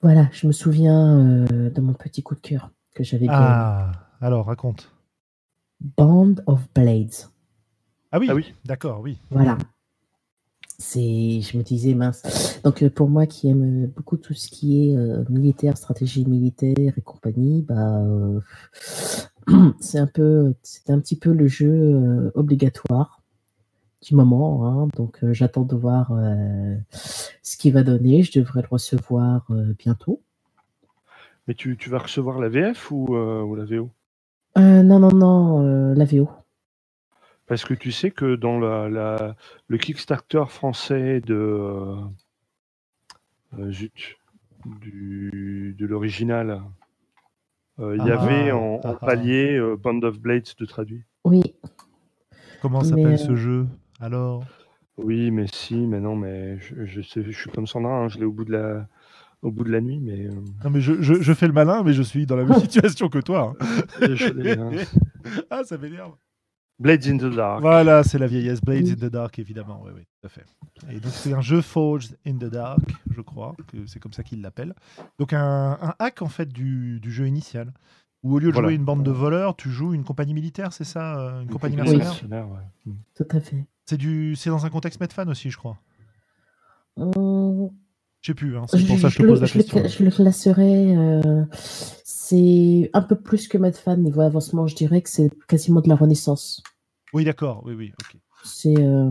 Voilà, 0.00 0.28
je 0.32 0.46
me 0.46 0.52
souviens 0.52 1.18
euh, 1.50 1.70
de 1.70 1.80
mon 1.80 1.92
petit 1.92 2.22
coup 2.22 2.34
de 2.34 2.40
cœur 2.40 2.70
que 2.94 3.04
j'avais 3.04 3.26
Ah, 3.28 3.92
alors 4.20 4.46
raconte. 4.46 4.90
Band 5.98 6.36
of 6.46 6.66
Blades. 6.74 7.26
Ah 8.12 8.18
oui, 8.18 8.26
Ah 8.30 8.34
oui. 8.34 8.54
d'accord, 8.64 9.00
oui. 9.00 9.18
Voilà. 9.30 9.58
C'est, 10.78 11.40
je 11.42 11.56
me 11.58 11.62
disais 11.62 11.94
mince. 11.94 12.60
Donc 12.62 12.82
euh, 12.82 12.88
pour 12.90 13.08
moi 13.10 13.26
qui 13.26 13.48
aime 13.48 13.86
beaucoup 13.88 14.16
tout 14.16 14.32
ce 14.34 14.48
qui 14.48 14.88
est 14.90 14.96
euh, 14.96 15.24
militaire, 15.28 15.76
stratégie 15.76 16.24
militaire 16.26 16.94
et 16.96 17.02
compagnie, 17.02 17.62
bah 17.62 17.98
euh, 18.02 18.40
c'est 19.80 19.98
un 19.98 20.06
peu, 20.06 20.54
c'est 20.62 20.88
un 20.90 21.00
petit 21.00 21.16
peu 21.18 21.32
le 21.32 21.46
jeu 21.48 21.70
euh, 21.70 22.30
obligatoire 22.34 23.15
du 24.02 24.14
moment. 24.14 24.66
hein. 24.84 24.88
Donc 24.96 25.22
euh, 25.24 25.32
j'attends 25.32 25.62
de 25.64 25.76
voir 25.76 26.12
euh, 26.12 26.76
ce 27.42 27.56
qu'il 27.56 27.72
va 27.74 27.82
donner. 27.82 28.22
Je 28.22 28.38
devrais 28.40 28.62
le 28.62 28.68
recevoir 28.70 29.46
euh, 29.50 29.74
bientôt. 29.78 30.22
Mais 31.48 31.54
tu, 31.54 31.76
tu 31.76 31.90
vas 31.90 31.98
recevoir 31.98 32.38
la 32.40 32.48
VF 32.48 32.90
ou, 32.90 33.16
euh, 33.16 33.42
ou 33.42 33.54
la 33.56 33.64
VO 33.64 33.90
Euh, 34.58 34.82
non 34.82 34.98
non 34.98 35.12
non, 35.12 35.62
euh, 35.64 35.94
la 35.94 36.04
VO. 36.04 36.28
Parce 37.46 37.64
que 37.64 37.74
tu 37.74 37.92
sais 37.92 38.10
que 38.10 38.36
dans 38.36 38.58
la, 38.58 38.88
la- 38.88 39.36
le 39.68 39.78
Kickstarter 39.78 40.44
français 40.48 41.20
de 41.20 41.96
zut, 43.70 44.16
du, 44.64 45.76
de 45.78 45.86
l'original, 45.86 46.62
euh, 47.80 47.96
il 47.96 48.04
y 48.04 48.10
Ah, 48.10 48.14
avait 48.14 48.52
en, 48.52 48.80
ah, 48.84 48.88
en 48.88 48.94
ah. 49.02 49.06
palier 49.06 49.56
euh, 49.56 49.76
Band 49.76 50.00
of 50.02 50.18
Blades 50.18 50.54
de 50.58 50.64
traduit. 50.66 51.04
Oui, 51.24 51.42
Comment 52.60 52.82
s'appelle 52.82 53.12
euh, 53.14 53.18
ce 53.18 53.36
jeu? 53.36 53.66
Alors? 54.00 54.44
Oui, 54.98 55.30
mais 55.30 55.46
si, 55.52 55.74
mais 55.74 56.00
non, 56.00 56.16
mais 56.16 56.58
je, 56.60 56.84
je, 56.86 57.00
sais, 57.02 57.22
je 57.22 57.30
suis 57.38 57.50
comme 57.50 57.66
Sandra, 57.66 57.92
hein, 57.92 58.08
je 58.08 58.18
l'ai 58.18 58.24
au 58.24 58.32
bout 58.32 58.44
de 58.44 58.52
la 58.52 58.88
au 59.42 59.50
bout 59.52 59.64
de 59.64 59.70
la 59.70 59.80
nuit, 59.82 60.00
mais 60.00 60.26
euh, 60.26 60.32
Non 60.64 60.70
mais 60.70 60.80
je, 60.80 61.00
je- 61.02 61.20
je 61.20 61.32
fais 61.34 61.46
le 61.46 61.52
malin, 61.52 61.82
mais 61.84 61.92
je 61.92 62.02
suis 62.02 62.24
dans 62.26 62.36
la 62.36 62.44
même 62.44 62.58
situation 62.60 63.08
que 63.08 63.18
toi. 63.18 63.54
hein. 63.60 63.66
je 64.00 64.32
l'ai, 64.32 64.52
hein. 64.58 64.70
ah, 65.50 65.62
ça 65.64 65.76
m'énerve. 65.76 66.14
Blades 66.78 67.06
in 67.06 67.16
the 67.18 67.34
Dark. 67.34 67.60
Voilà, 67.60 68.02
c'est 68.02 68.18
la 68.18 68.26
vieillesse. 68.26 68.60
Blades 68.60 68.88
in 68.88 68.94
the 68.94 69.10
Dark, 69.10 69.38
évidemment. 69.38 69.82
Oui, 69.84 69.92
oui, 69.94 70.02
tout 70.20 70.26
à 70.26 70.28
fait. 70.30 70.44
Et 70.90 71.00
donc, 71.00 71.12
c'est 71.12 71.32
un 71.32 71.40
jeu 71.40 71.60
Forged 71.62 72.16
in 72.26 72.34
the 72.36 72.50
Dark, 72.50 72.82
je 73.14 73.20
crois, 73.22 73.54
que 73.68 73.86
c'est 73.86 73.98
comme 74.00 74.12
ça 74.12 74.22
qu'il 74.22 74.42
l'appelle. 74.42 74.74
Donc, 75.18 75.32
un, 75.32 75.78
un 75.80 75.94
hack, 75.98 76.20
en 76.22 76.28
fait, 76.28 76.48
du, 76.50 76.98
du 77.00 77.10
jeu 77.10 77.26
initial. 77.26 77.72
Où 78.22 78.34
au 78.34 78.38
lieu 78.38 78.48
de 78.48 78.52
Voilà. 78.52 78.68
jouer 78.68 78.74
une 78.76 78.84
bande 78.84 79.04
de 79.04 79.10
voleurs, 79.10 79.56
tu 79.56 79.70
joues 79.70 79.94
une 79.94 80.04
compagnie 80.04 80.34
militaire, 80.34 80.72
c'est 80.72 80.84
ça 80.84 81.18
euh, 81.20 81.42
Une 81.42 81.48
compagnie 81.48 81.76
mercenaire? 81.76 82.04
Mercenaire, 82.04 82.46
ouais. 82.48 82.92
Tout 83.14 83.28
à 83.30 83.40
fait. 83.40 83.64
C'est 83.86 83.96
du, 83.96 84.34
c'est 84.34 84.50
dans 84.50 84.66
un 84.66 84.70
contexte 84.70 85.00
Medfan 85.00 85.28
aussi, 85.28 85.50
je 85.50 85.56
crois. 85.56 85.78
Hum, 86.96 87.70
Je 88.20 88.32
sais 88.32 88.34
plus, 88.34 88.56
hein, 88.58 88.64
c'est 88.68 88.84
pour 88.86 88.98
ça 88.98 89.08
que 89.08 89.12
je 89.14 89.18
te 89.18 89.22
le- 89.22 89.28
pose 89.28 89.40
la 89.40 89.46
je 89.46 89.58
le- 89.58 89.62
question. 89.64 89.88
je 89.88 90.04
le 90.04 90.10
classerais. 90.10 90.96
euh, 90.96 91.44
c'est 91.52 92.90
un 92.92 93.02
peu 93.02 93.14
plus 93.14 93.46
que 93.46 93.58
Madfan 93.58 93.96
niveau 93.98 94.22
avancement. 94.22 94.66
Je 94.66 94.74
dirais 94.74 95.02
que 95.02 95.08
c'est 95.10 95.30
quasiment 95.46 95.80
de 95.80 95.88
la 95.88 95.94
renaissance. 95.94 96.62
Oui, 97.12 97.24
d'accord, 97.24 97.62
oui, 97.64 97.74
oui, 97.74 97.92
ok. 98.00 98.16
C'est. 98.42 98.76
euh, 98.76 99.10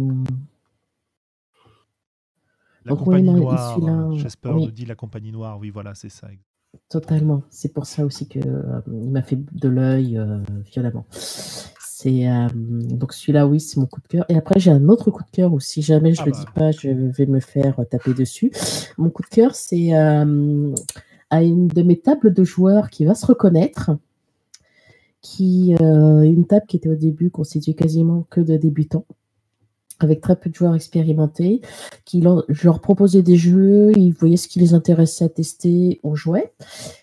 La 2.84 2.90
Donc, 2.92 3.00
oui, 3.00 3.06
compagnie 3.06 3.30
non, 3.30 3.38
noire, 3.38 4.14
Jasper 4.18 4.52
oui. 4.54 4.66
nous 4.66 4.72
dit 4.72 4.86
la 4.86 4.96
compagnie 4.96 5.32
noire, 5.32 5.58
oui, 5.58 5.70
voilà, 5.72 5.96
c'est 5.96 6.10
ça. 6.10 6.28
Totalement. 6.90 7.42
C'est 7.50 7.74
pour 7.74 7.86
ça 7.86 8.06
aussi 8.06 8.28
que 8.28 8.40
euh, 8.40 8.82
il 8.88 9.10
m'a 9.10 9.24
fait 9.24 9.38
de 9.54 9.70
l'œil 9.70 10.22
violemment. 10.72 11.06
C'est 11.98 12.28
euh, 12.28 12.50
donc 12.54 13.14
celui-là, 13.14 13.48
oui, 13.48 13.62
c'est 13.62 13.80
mon 13.80 13.86
coup 13.86 14.02
de 14.02 14.08
cœur. 14.08 14.26
Et 14.28 14.36
après, 14.36 14.60
j'ai 14.60 14.70
un 14.70 14.90
autre 14.90 15.12
coup 15.12 15.24
de 15.24 15.30
cœur 15.32 15.54
où 15.54 15.62
si 15.62 15.82
jamais 15.82 16.14
je 16.14 16.24
Ah 16.24 16.26
le 16.26 16.32
bah. 16.34 16.38
dis 16.38 16.46
pas, 16.54 16.72
je 16.72 16.90
vais 16.90 17.26
me 17.26 17.40
faire 17.40 17.78
taper 17.90 18.14
dessus. 18.14 18.52
Mon 18.98 19.10
coup 19.10 19.24
de 19.24 19.30
cœur, 19.30 19.56
c'est 19.56 19.96
euh, 19.96 20.76
à 21.30 21.42
une 21.42 21.70
de 21.70 21.82
mes 21.84 21.98
tables 21.98 22.34
de 22.34 22.44
joueurs 22.44 22.90
qui 22.90 23.06
va 23.06 23.16
se 23.16 23.26
reconnaître, 23.26 23.92
qui 25.22 25.74
euh, 25.80 26.24
une 26.24 26.46
table 26.46 26.66
qui 26.68 26.76
était 26.76 26.90
au 26.90 26.96
début 26.96 27.32
constituée 27.32 27.76
quasiment 27.76 28.28
que 28.30 28.42
de 28.42 28.58
débutants 28.58 29.06
avec 30.00 30.22
très 30.22 30.36
peu 30.36 30.50
de 30.50 30.56
joueurs 30.56 30.76
expérimentés, 30.76 31.62
qui 32.04 32.22
leur, 32.22 32.44
je 32.50 32.66
leur 32.66 32.80
proposais 32.80 33.22
des 33.22 33.36
jeux, 33.36 33.92
ils 33.96 34.12
voyaient 34.12 34.38
ce 34.38 34.48
qui 34.48 34.60
les 34.60 34.74
intéressait 34.74 35.26
à 35.26 35.30
tester, 35.30 36.00
on 36.04 36.16
jouait. 36.16 36.54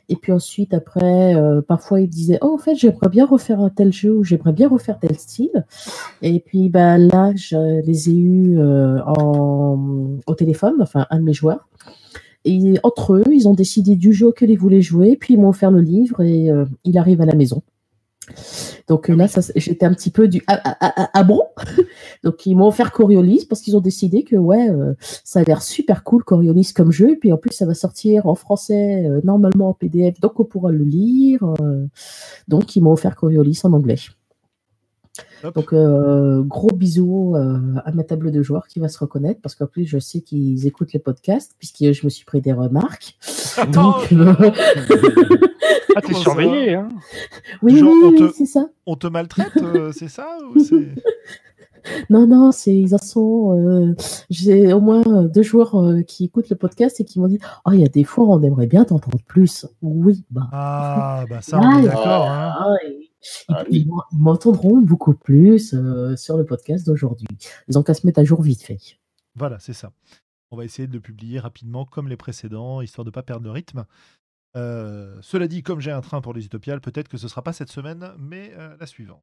Et 0.09 0.17
puis 0.17 0.33
ensuite, 0.33 0.75
après, 0.75 1.35
euh, 1.35 1.63
parfois 1.63 2.01
ils 2.01 2.09
disaient, 2.09 2.39
oh, 2.43 2.55
en 2.55 2.59
fait, 2.59 2.75
j'aimerais 2.75 3.09
bien 3.09 3.27
refaire 3.27 3.61
un 3.61 3.71
tel 3.71 3.93
jeu 3.93 4.15
ou 4.15 4.25
j'aimerais 4.25 4.53
bien 4.53 4.69
refaire 4.69 4.99
tel 4.99 5.17
style. 5.17 5.65
Et 6.21 6.41
puis 6.41 6.69
bah, 6.69 6.99
là, 6.99 7.33
je 7.35 7.81
les 7.87 8.11
ai 8.11 8.15
eus 8.15 8.59
euh, 8.59 9.01
au 9.07 10.35
téléphone, 10.37 10.77
enfin, 10.81 11.07
un 11.11 11.19
de 11.19 11.25
mes 11.25 11.33
joueurs. 11.33 11.69
Et 12.45 12.75
entre 12.83 13.15
eux, 13.15 13.25
ils 13.31 13.49
ont 13.49 13.55
décidé 13.55 13.97
du 13.97 14.13
jeu 14.13 14.29
auquel 14.29 14.51
ils 14.51 14.59
voulaient 14.59 14.83
jouer, 14.83 15.17
puis 15.17 15.35
ils 15.35 15.41
m'ont 15.41 15.51
offert 15.51 15.71
le 15.71 15.81
livre 15.81 16.21
et 16.23 16.51
euh, 16.51 16.65
il 16.85 16.99
arrive 16.99 17.21
à 17.21 17.27
la 17.27 17.35
maison. 17.35 17.63
Donc 18.89 19.11
euh, 19.11 19.17
là, 19.17 19.27
j'étais 19.57 19.87
un 19.87 19.95
petit 19.95 20.11
peu 20.11 20.29
du 20.29 20.43
ah, 20.47 20.61
ah, 20.65 20.77
ah, 20.81 21.11
ah 21.13 21.25
bon 21.25 21.43
Donc 22.25 22.47
ils 22.47 22.55
m'ont 22.55 22.69
offert 22.69 22.93
Coriolis 22.93 23.47
parce 23.49 23.61
qu'ils 23.61 23.77
ont 23.77 23.81
décidé 23.81 24.23
que 24.23 24.37
ouais, 24.37 24.69
euh, 24.69 24.95
ça 25.25 25.41
a 25.41 25.43
l'air 25.43 25.63
super 25.63 26.05
cool 26.05 26.23
Coriolis 26.25 26.73
comme 26.75 26.93
jeu. 26.93 27.13
Et 27.13 27.17
puis 27.17 27.33
en 27.33 27.37
plus, 27.37 27.53
ça 27.53 27.67
va 27.67 27.75
sortir 27.75 28.27
en 28.27 28.35
français 28.35 29.05
euh, 29.07 29.21
normalement 29.25 29.71
en 29.71 29.75
PDF, 29.75 30.21
donc 30.21 30.39
on 30.41 30.45
pourra 30.45 30.71
le 30.71 30.85
lire. 30.85 31.43
euh. 31.61 31.87
donc 32.49 32.77
ils 32.77 32.83
m'ont 32.83 32.93
offert 32.93 33.17
Coriolis 33.17 33.61
en 33.65 33.73
anglais. 33.73 33.97
Hop. 35.45 35.55
Donc 35.55 35.73
euh, 35.75 36.43
gros 36.43 36.71
bisous 36.75 37.35
euh, 37.37 37.59
à 37.85 37.93
ma 37.93 38.03
table 38.03 38.31
de 38.31 38.43
joueurs 38.43 38.67
qui 38.67 38.81
va 38.81 38.89
se 38.89 38.99
reconnaître 38.99 39.41
parce 39.43 39.55
qu'en 39.55 39.67
plus 39.67 39.85
je 39.85 39.99
sais 39.99 40.21
qu'ils 40.23 40.67
écoutent 40.67 40.93
les 40.95 41.01
podcasts 41.01 41.53
puisque 41.59 41.93
je 41.93 42.05
me 42.07 42.09
suis 42.11 42.25
pris 42.25 42.41
des 42.41 42.53
remarques. 42.55 43.17
Donc, 43.73 44.11
euh, 44.13 44.33
Ah, 45.95 46.01
t'es 46.01 46.15
surveillé, 46.15 46.75
hein 46.75 46.89
oui, 47.63 47.77
Genre, 47.79 47.91
oui, 47.91 48.11
oui, 48.13 48.19
te- 48.31 48.33
c'est 48.35 48.47
ça. 48.47 48.69
On 48.87 48.97
te 48.97 49.07
maltraite, 49.07 49.53
euh, 49.63 49.93
c'est 49.95 50.09
ça 50.09 50.39
ou 50.55 50.59
Non, 52.09 52.27
non, 52.27 52.53
c'est 52.53 52.75
ils 52.75 52.95
en 52.95 52.99
sont. 52.99 53.59
euh, 53.59 53.95
J'ai 54.31 54.73
au 54.73 54.81
moins 54.81 55.03
deux 55.25 55.43
joueurs 55.43 55.75
euh, 55.79 56.03
qui 56.03 56.25
écoutent 56.25 56.49
le 56.49 56.57
podcast 56.57 57.01
et 57.01 57.05
qui 57.05 57.21
m'ont 57.21 57.27
dit 57.29 57.41
Oh, 57.67 57.73
il 57.73 57.81
y 57.81 57.85
a 57.85 57.89
des 57.89 58.05
fois, 58.05 58.25
on 58.25 58.41
aimerait 58.43 58.67
bien 58.69 58.85
t'entendre 58.85 59.19
plus. 59.27 59.67
Oui, 59.83 60.25
bah. 60.31 60.49
Ah, 60.53 61.25
bah 61.29 61.43
ça, 61.43 61.61
Ah, 61.63 61.71
on 61.75 61.79
est 61.81 61.83
d'accord. 61.83 62.07
hein. 62.31 62.55
ah, 62.59 62.75
et- 62.87 63.02
Ah, 63.49 63.65
ils, 63.71 63.87
m'en- 63.87 64.03
ils 64.13 64.19
m'entendront 64.19 64.81
beaucoup 64.81 65.15
plus 65.15 65.75
euh, 65.75 66.17
sur 66.17 66.37
le 66.37 66.45
podcast 66.45 66.87
d'aujourd'hui. 66.87 67.27
Ils 67.69 67.79
ont 67.79 67.83
qu'à 67.83 67.95
se 67.95 68.07
mettre 68.07 68.19
à 68.21 68.25
jour 68.25 68.43
vite 68.43 68.63
fait. 68.63 68.79
Voilà, 69.35 69.59
c'est 69.59 69.73
ça. 69.73 69.93
On 70.51 70.57
va 70.57 70.65
essayer 70.65 70.87
de 70.89 70.93
le 70.93 71.01
publier 71.01 71.39
rapidement 71.41 71.85
comme 71.85 72.09
les 72.09 72.17
précédents, 72.17 72.81
histoire 72.81 73.05
de 73.05 73.11
ne 73.11 73.15
pas 73.15 73.23
perdre 73.23 73.45
le 73.45 73.51
rythme. 73.51 73.85
Euh, 74.57 75.17
cela 75.23 75.49
dit, 75.49 75.63
comme 75.63 75.81
j'ai 75.81 75.91
un 75.93 76.03
train 76.03 76.21
pour 76.21 76.35
les 76.35 76.45
Utopiales, 76.45 76.81
peut-être 76.83 77.09
que 77.09 77.17
ce 77.17 77.25
ne 77.25 77.29
sera 77.31 77.43
pas 77.43 77.53
cette 77.55 77.71
semaine, 77.71 78.13
mais 78.19 78.53
euh, 78.59 78.77
la 78.79 78.87
suivante. 78.87 79.23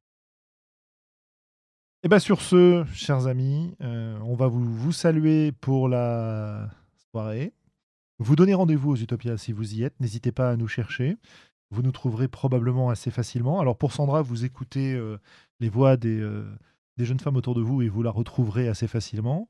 Et 2.02 2.08
bien 2.08 2.18
sur 2.18 2.40
ce, 2.40 2.84
chers 2.94 3.26
amis, 3.26 3.76
on 3.80 4.34
va 4.34 4.46
vous, 4.48 4.64
vous 4.64 4.92
saluer 4.92 5.52
pour 5.52 5.86
la 5.88 6.70
soirée. 7.12 7.52
Vous 8.18 8.36
donner 8.36 8.54
rendez-vous 8.54 8.92
aux 8.92 8.96
Utopiales 8.96 9.38
si 9.38 9.52
vous 9.52 9.74
y 9.74 9.82
êtes. 9.82 9.98
N'hésitez 10.00 10.32
pas 10.32 10.50
à 10.50 10.56
nous 10.56 10.66
chercher. 10.68 11.18
Vous 11.70 11.82
nous 11.82 11.92
trouverez 11.92 12.26
probablement 12.26 12.90
assez 12.90 13.10
facilement. 13.10 13.60
Alors 13.60 13.76
pour 13.76 13.92
Sandra, 13.92 14.22
vous 14.22 14.44
écoutez 14.44 14.92
euh, 14.92 15.18
les 15.60 15.68
voix 15.68 15.96
des, 15.96 16.20
euh, 16.20 16.44
des 16.96 17.04
jeunes 17.04 17.20
femmes 17.20 17.36
autour 17.36 17.54
de 17.54 17.62
vous 17.62 17.82
et 17.82 17.88
vous 17.88 18.02
la 18.02 18.10
retrouverez 18.10 18.68
assez 18.68 18.88
facilement. 18.88 19.48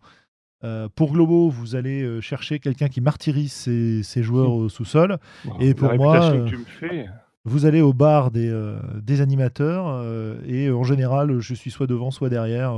Euh, 0.63 0.89
pour 0.95 1.13
Globo, 1.13 1.49
vous 1.49 1.77
allez 1.77 2.21
chercher 2.21 2.59
quelqu'un 2.59 2.89
qui 2.89 3.01
martyrise 3.01 3.53
ses, 3.53 4.03
ses 4.03 4.23
joueurs 4.23 4.53
au 4.53 4.69
sous-sol. 4.69 5.19
Et 5.61 5.69
La 5.69 5.75
pour 5.75 5.95
moi, 5.95 6.21
réputation 6.21 6.45
que 6.45 6.51
tu 6.51 6.59
me 6.59 6.65
fais. 6.65 7.07
Vous 7.47 7.65
allez 7.65 7.81
au 7.81 7.95
bar 7.95 8.31
des, 8.31 8.53
des 9.01 9.23
animateurs 9.23 10.05
et 10.45 10.71
en 10.71 10.85
général, 10.85 11.41
je 11.41 11.55
suis 11.55 11.71
soit 11.71 11.87
devant, 11.87 12.11
soit 12.11 12.29
derrière, 12.29 12.75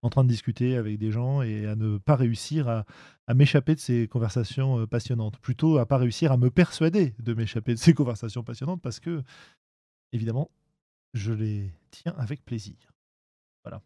en 0.00 0.08
train 0.08 0.24
de 0.24 0.30
discuter 0.30 0.78
avec 0.78 0.96
des 0.96 1.10
gens 1.10 1.42
et 1.42 1.66
à 1.66 1.76
ne 1.76 1.98
pas 1.98 2.16
réussir 2.16 2.70
à, 2.70 2.86
à 3.28 3.34
m'échapper 3.34 3.74
de 3.74 3.80
ces 3.80 4.08
conversations 4.08 4.80
euh, 4.80 4.86
passionnantes. 4.86 5.38
Plutôt 5.38 5.78
à 5.78 5.86
pas 5.86 5.98
réussir 5.98 6.32
à 6.32 6.36
me 6.38 6.50
persuader 6.50 7.14
de 7.20 7.34
m'échapper 7.34 7.74
de 7.74 7.78
ces 7.78 7.92
conversations 8.00 8.42
passionnantes 8.42 8.80
parce 8.82 8.98
que, 9.00 9.22
évidemment, 10.12 10.50
je 11.14 11.32
les 11.32 11.70
tiens 11.90 12.14
avec 12.16 12.44
plaisir. 12.44 12.74
Voilà. 13.64 13.82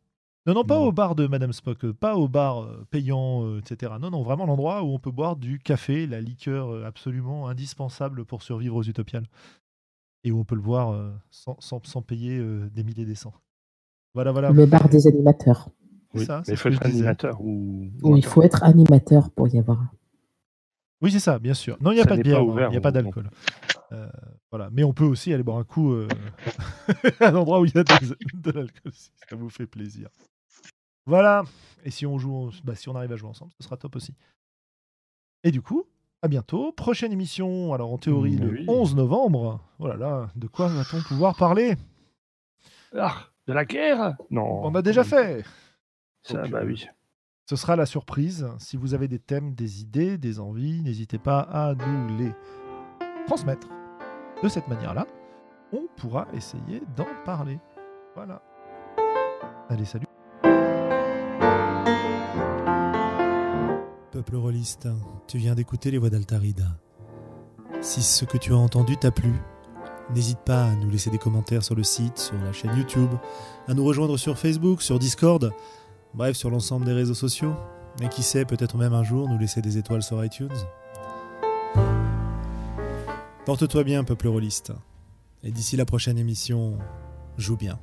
Non, 0.47 0.55
non, 0.55 0.65
pas 0.65 0.79
Bon. 0.79 0.87
au 0.87 0.93
bar 0.93 1.15
de 1.15 1.27
Madame 1.27 1.53
Spock, 1.53 1.85
euh, 1.85 1.93
pas 1.93 2.17
au 2.17 2.29
bar 2.29 2.63
euh, 2.63 2.87
payant, 2.91 3.59
etc. 3.59 3.93
Non, 4.01 4.11
non, 4.11 4.23
vraiment 4.23 4.47
l'endroit 4.47 4.83
où 4.83 4.87
on 4.95 4.99
peut 4.99 5.11
boire 5.11 5.37
du 5.37 5.59
café, 5.59 6.07
la 6.07 6.21
liqueur 6.21 6.85
absolument 6.85 7.49
indispensable 7.49 8.25
pour 8.25 8.43
survivre 8.43 8.77
aux 8.77 8.83
Utopiales 8.85 9.27
et 10.25 10.31
où 10.31 10.39
on 10.39 10.45
peut 10.45 10.55
le 10.55 10.61
voir 10.63 10.91
euh, 10.93 11.11
sans, 11.31 11.57
sans- 11.61 11.85
sans 11.85 12.01
payer 12.03 12.41
des 12.71 12.85
milliers 12.85 13.05
des 13.07 13.15
cents. 13.17 13.35
Voilà, 14.15 14.31
voilà. 14.31 14.51
Le 14.53 14.67
bar 14.67 14.89
des 14.89 15.07
animateurs. 15.09 15.69
C'est 16.15 16.21
Oui, 16.21 16.27
ça, 16.27 16.43
c'est 16.45 16.53
mais 16.53 16.55
il 16.55 16.59
faut 16.59 16.69
être 16.69 16.87
animateur 16.87 17.41
ou. 17.41 17.91
Il 18.17 18.25
faut 18.25 18.43
être 18.43 18.63
animateur 18.65 19.31
pour 19.31 19.49
y 19.49 19.59
avoir. 19.59 19.79
Oui, 21.01 21.11
c'est 21.11 21.21
ça, 21.21 21.39
bien 21.39 21.55
sûr. 21.55 21.77
Non, 21.81 21.91
il 21.91 21.97
n'y 21.97 22.01
a 22.01 22.07
pas 22.07 22.17
de 22.17 22.23
bière, 22.23 22.41
hein, 22.41 22.67
il 22.69 22.71
n'y 22.71 22.77
a 22.77 22.81
pas 22.81 22.93
d'alcool. 22.93 23.29
Euh, 23.91 24.09
voilà. 24.51 24.69
Mais 24.73 24.85
on 24.85 24.93
peut 24.93 25.05
aussi 25.05 25.33
aller 25.33 25.43
boire 25.43 25.59
un 25.59 25.65
coup 25.65 25.93
euh, 25.93 26.07
à 27.21 27.29
un 27.29 27.35
endroit 27.35 27.61
où 27.61 27.65
il 27.65 27.75
y 27.75 27.79
a 27.79 27.83
de 27.83 28.51
l'alcool, 28.53 28.93
si 28.93 29.11
ça 29.29 29.35
vous 29.37 29.51
fait 29.51 29.67
plaisir. 29.67 30.09
Voilà. 31.07 31.43
Et 31.85 31.91
si 31.91 32.07
on 32.07 32.19
joue, 32.19 32.51
bah, 32.63 32.75
si 32.77 32.89
on 32.89 32.95
arrive 32.95 33.13
à 33.13 33.17
jouer 33.17 33.29
ensemble, 33.29 33.51
ce 33.59 33.65
sera 33.65 33.77
top 33.77 33.97
aussi. 33.97 34.15
Et 35.45 35.51
du 35.51 35.61
coup, 35.61 35.85
À 36.25 36.29
bientôt. 36.29 36.71
Prochaine 36.71 37.11
émission, 37.11 37.73
alors 37.75 37.93
en 37.93 37.99
théorie 37.99 38.37
le 38.37 38.51
Oui. 38.61 38.65
11 38.69 38.95
novembre. 38.95 39.59
Oh 39.81 39.89
là 39.89 39.97
là, 39.97 40.29
de 40.37 40.47
quoi 40.47 40.69
va-t-on 40.69 41.03
pouvoir 41.03 41.35
parler? 41.35 41.75
Ah, 42.97 43.17
de 43.49 43.53
la 43.53 43.65
guerre? 43.65 44.15
Non. 44.31 44.65
On 44.65 44.73
a 44.77 44.83
déjà 44.83 45.03
fait. 45.03 45.45
Ça, 46.23 46.43
Donc, 46.43 46.51
bah 46.51 46.59
euh, 46.59 46.67
oui. 46.67 46.87
Ce 47.49 47.57
sera 47.57 47.77
la 47.77 47.87
surprise. 47.87 48.49
Si 48.59 48.77
vous 48.77 48.95
avez 48.95 49.09
des 49.09 49.19
thèmes, 49.19 49.55
des 49.55 49.81
idées, 49.81 50.17
des 50.17 50.41
envies, 50.41 50.81
n'hésitez 50.83 51.19
pas 51.19 51.41
à 51.41 51.75
nous 51.75 52.19
les 52.19 52.33
transmettre. 53.27 53.69
De 54.43 54.49
cette 54.49 54.69
manière-là, 54.69 55.07
on 55.73 55.87
pourra 55.97 56.27
essayer 56.35 56.83
d'en 56.97 57.07
parler. 57.25 57.59
Voilà. 58.15 58.43
Allez, 59.69 59.85
salut. 59.85 60.07
Peuple 64.11 64.37
rôliste, 64.37 64.89
tu 65.27 65.39
viens 65.39 65.55
d'écouter 65.55 65.91
les 65.91 65.99
voix 65.99 66.11
d'Altarida. 66.11 66.67
Si 67.81 68.03
ce 68.03 68.25
que 68.25 68.37
tu 68.39 68.53
as 68.53 68.57
entendu 68.57 68.97
t'a 68.97 69.11
plu, 69.11 69.33
n'hésite 70.15 70.39
pas 70.41 70.67
à 70.67 70.75
nous 70.75 70.91
laisser 70.91 71.11
des 71.11 71.19
commentaires 71.19 71.65
sur 71.65 71.75
le 71.75 71.83
site, 71.83 72.19
sur 72.19 72.37
la 72.37 72.53
chaîne 72.53 72.77
YouTube, 72.77 73.11
à 73.67 73.75
nous 73.75 73.85
rejoindre 73.85 74.17
sur 74.17 74.39
Facebook, 74.39 74.83
sur 74.83 74.99
Discord, 74.99 75.53
bref 76.15 76.37
sur 76.37 76.51
l'ensemble 76.51 76.85
des 76.85 76.93
réseaux 76.93 77.15
sociaux. 77.15 77.55
Et 78.01 78.09
qui 78.09 78.23
sait, 78.23 78.45
peut-être 78.45 78.77
même 78.79 78.95
un 78.95 79.03
jour 79.03 79.29
nous 79.29 79.39
laisser 79.39 79.61
des 79.61 79.77
étoiles 79.77 80.03
sur 80.03 80.25
iTunes. 80.25 80.49
Porte-toi 83.45 83.85
bien, 83.85 84.03
peuple 84.03 84.29
rôliste. 84.29 84.73
Et 85.43 85.51
d'ici 85.51 85.77
la 85.77 85.85
prochaine 85.85 86.19
émission, 86.19 86.79
joue 87.37 87.57
bien. 87.57 87.79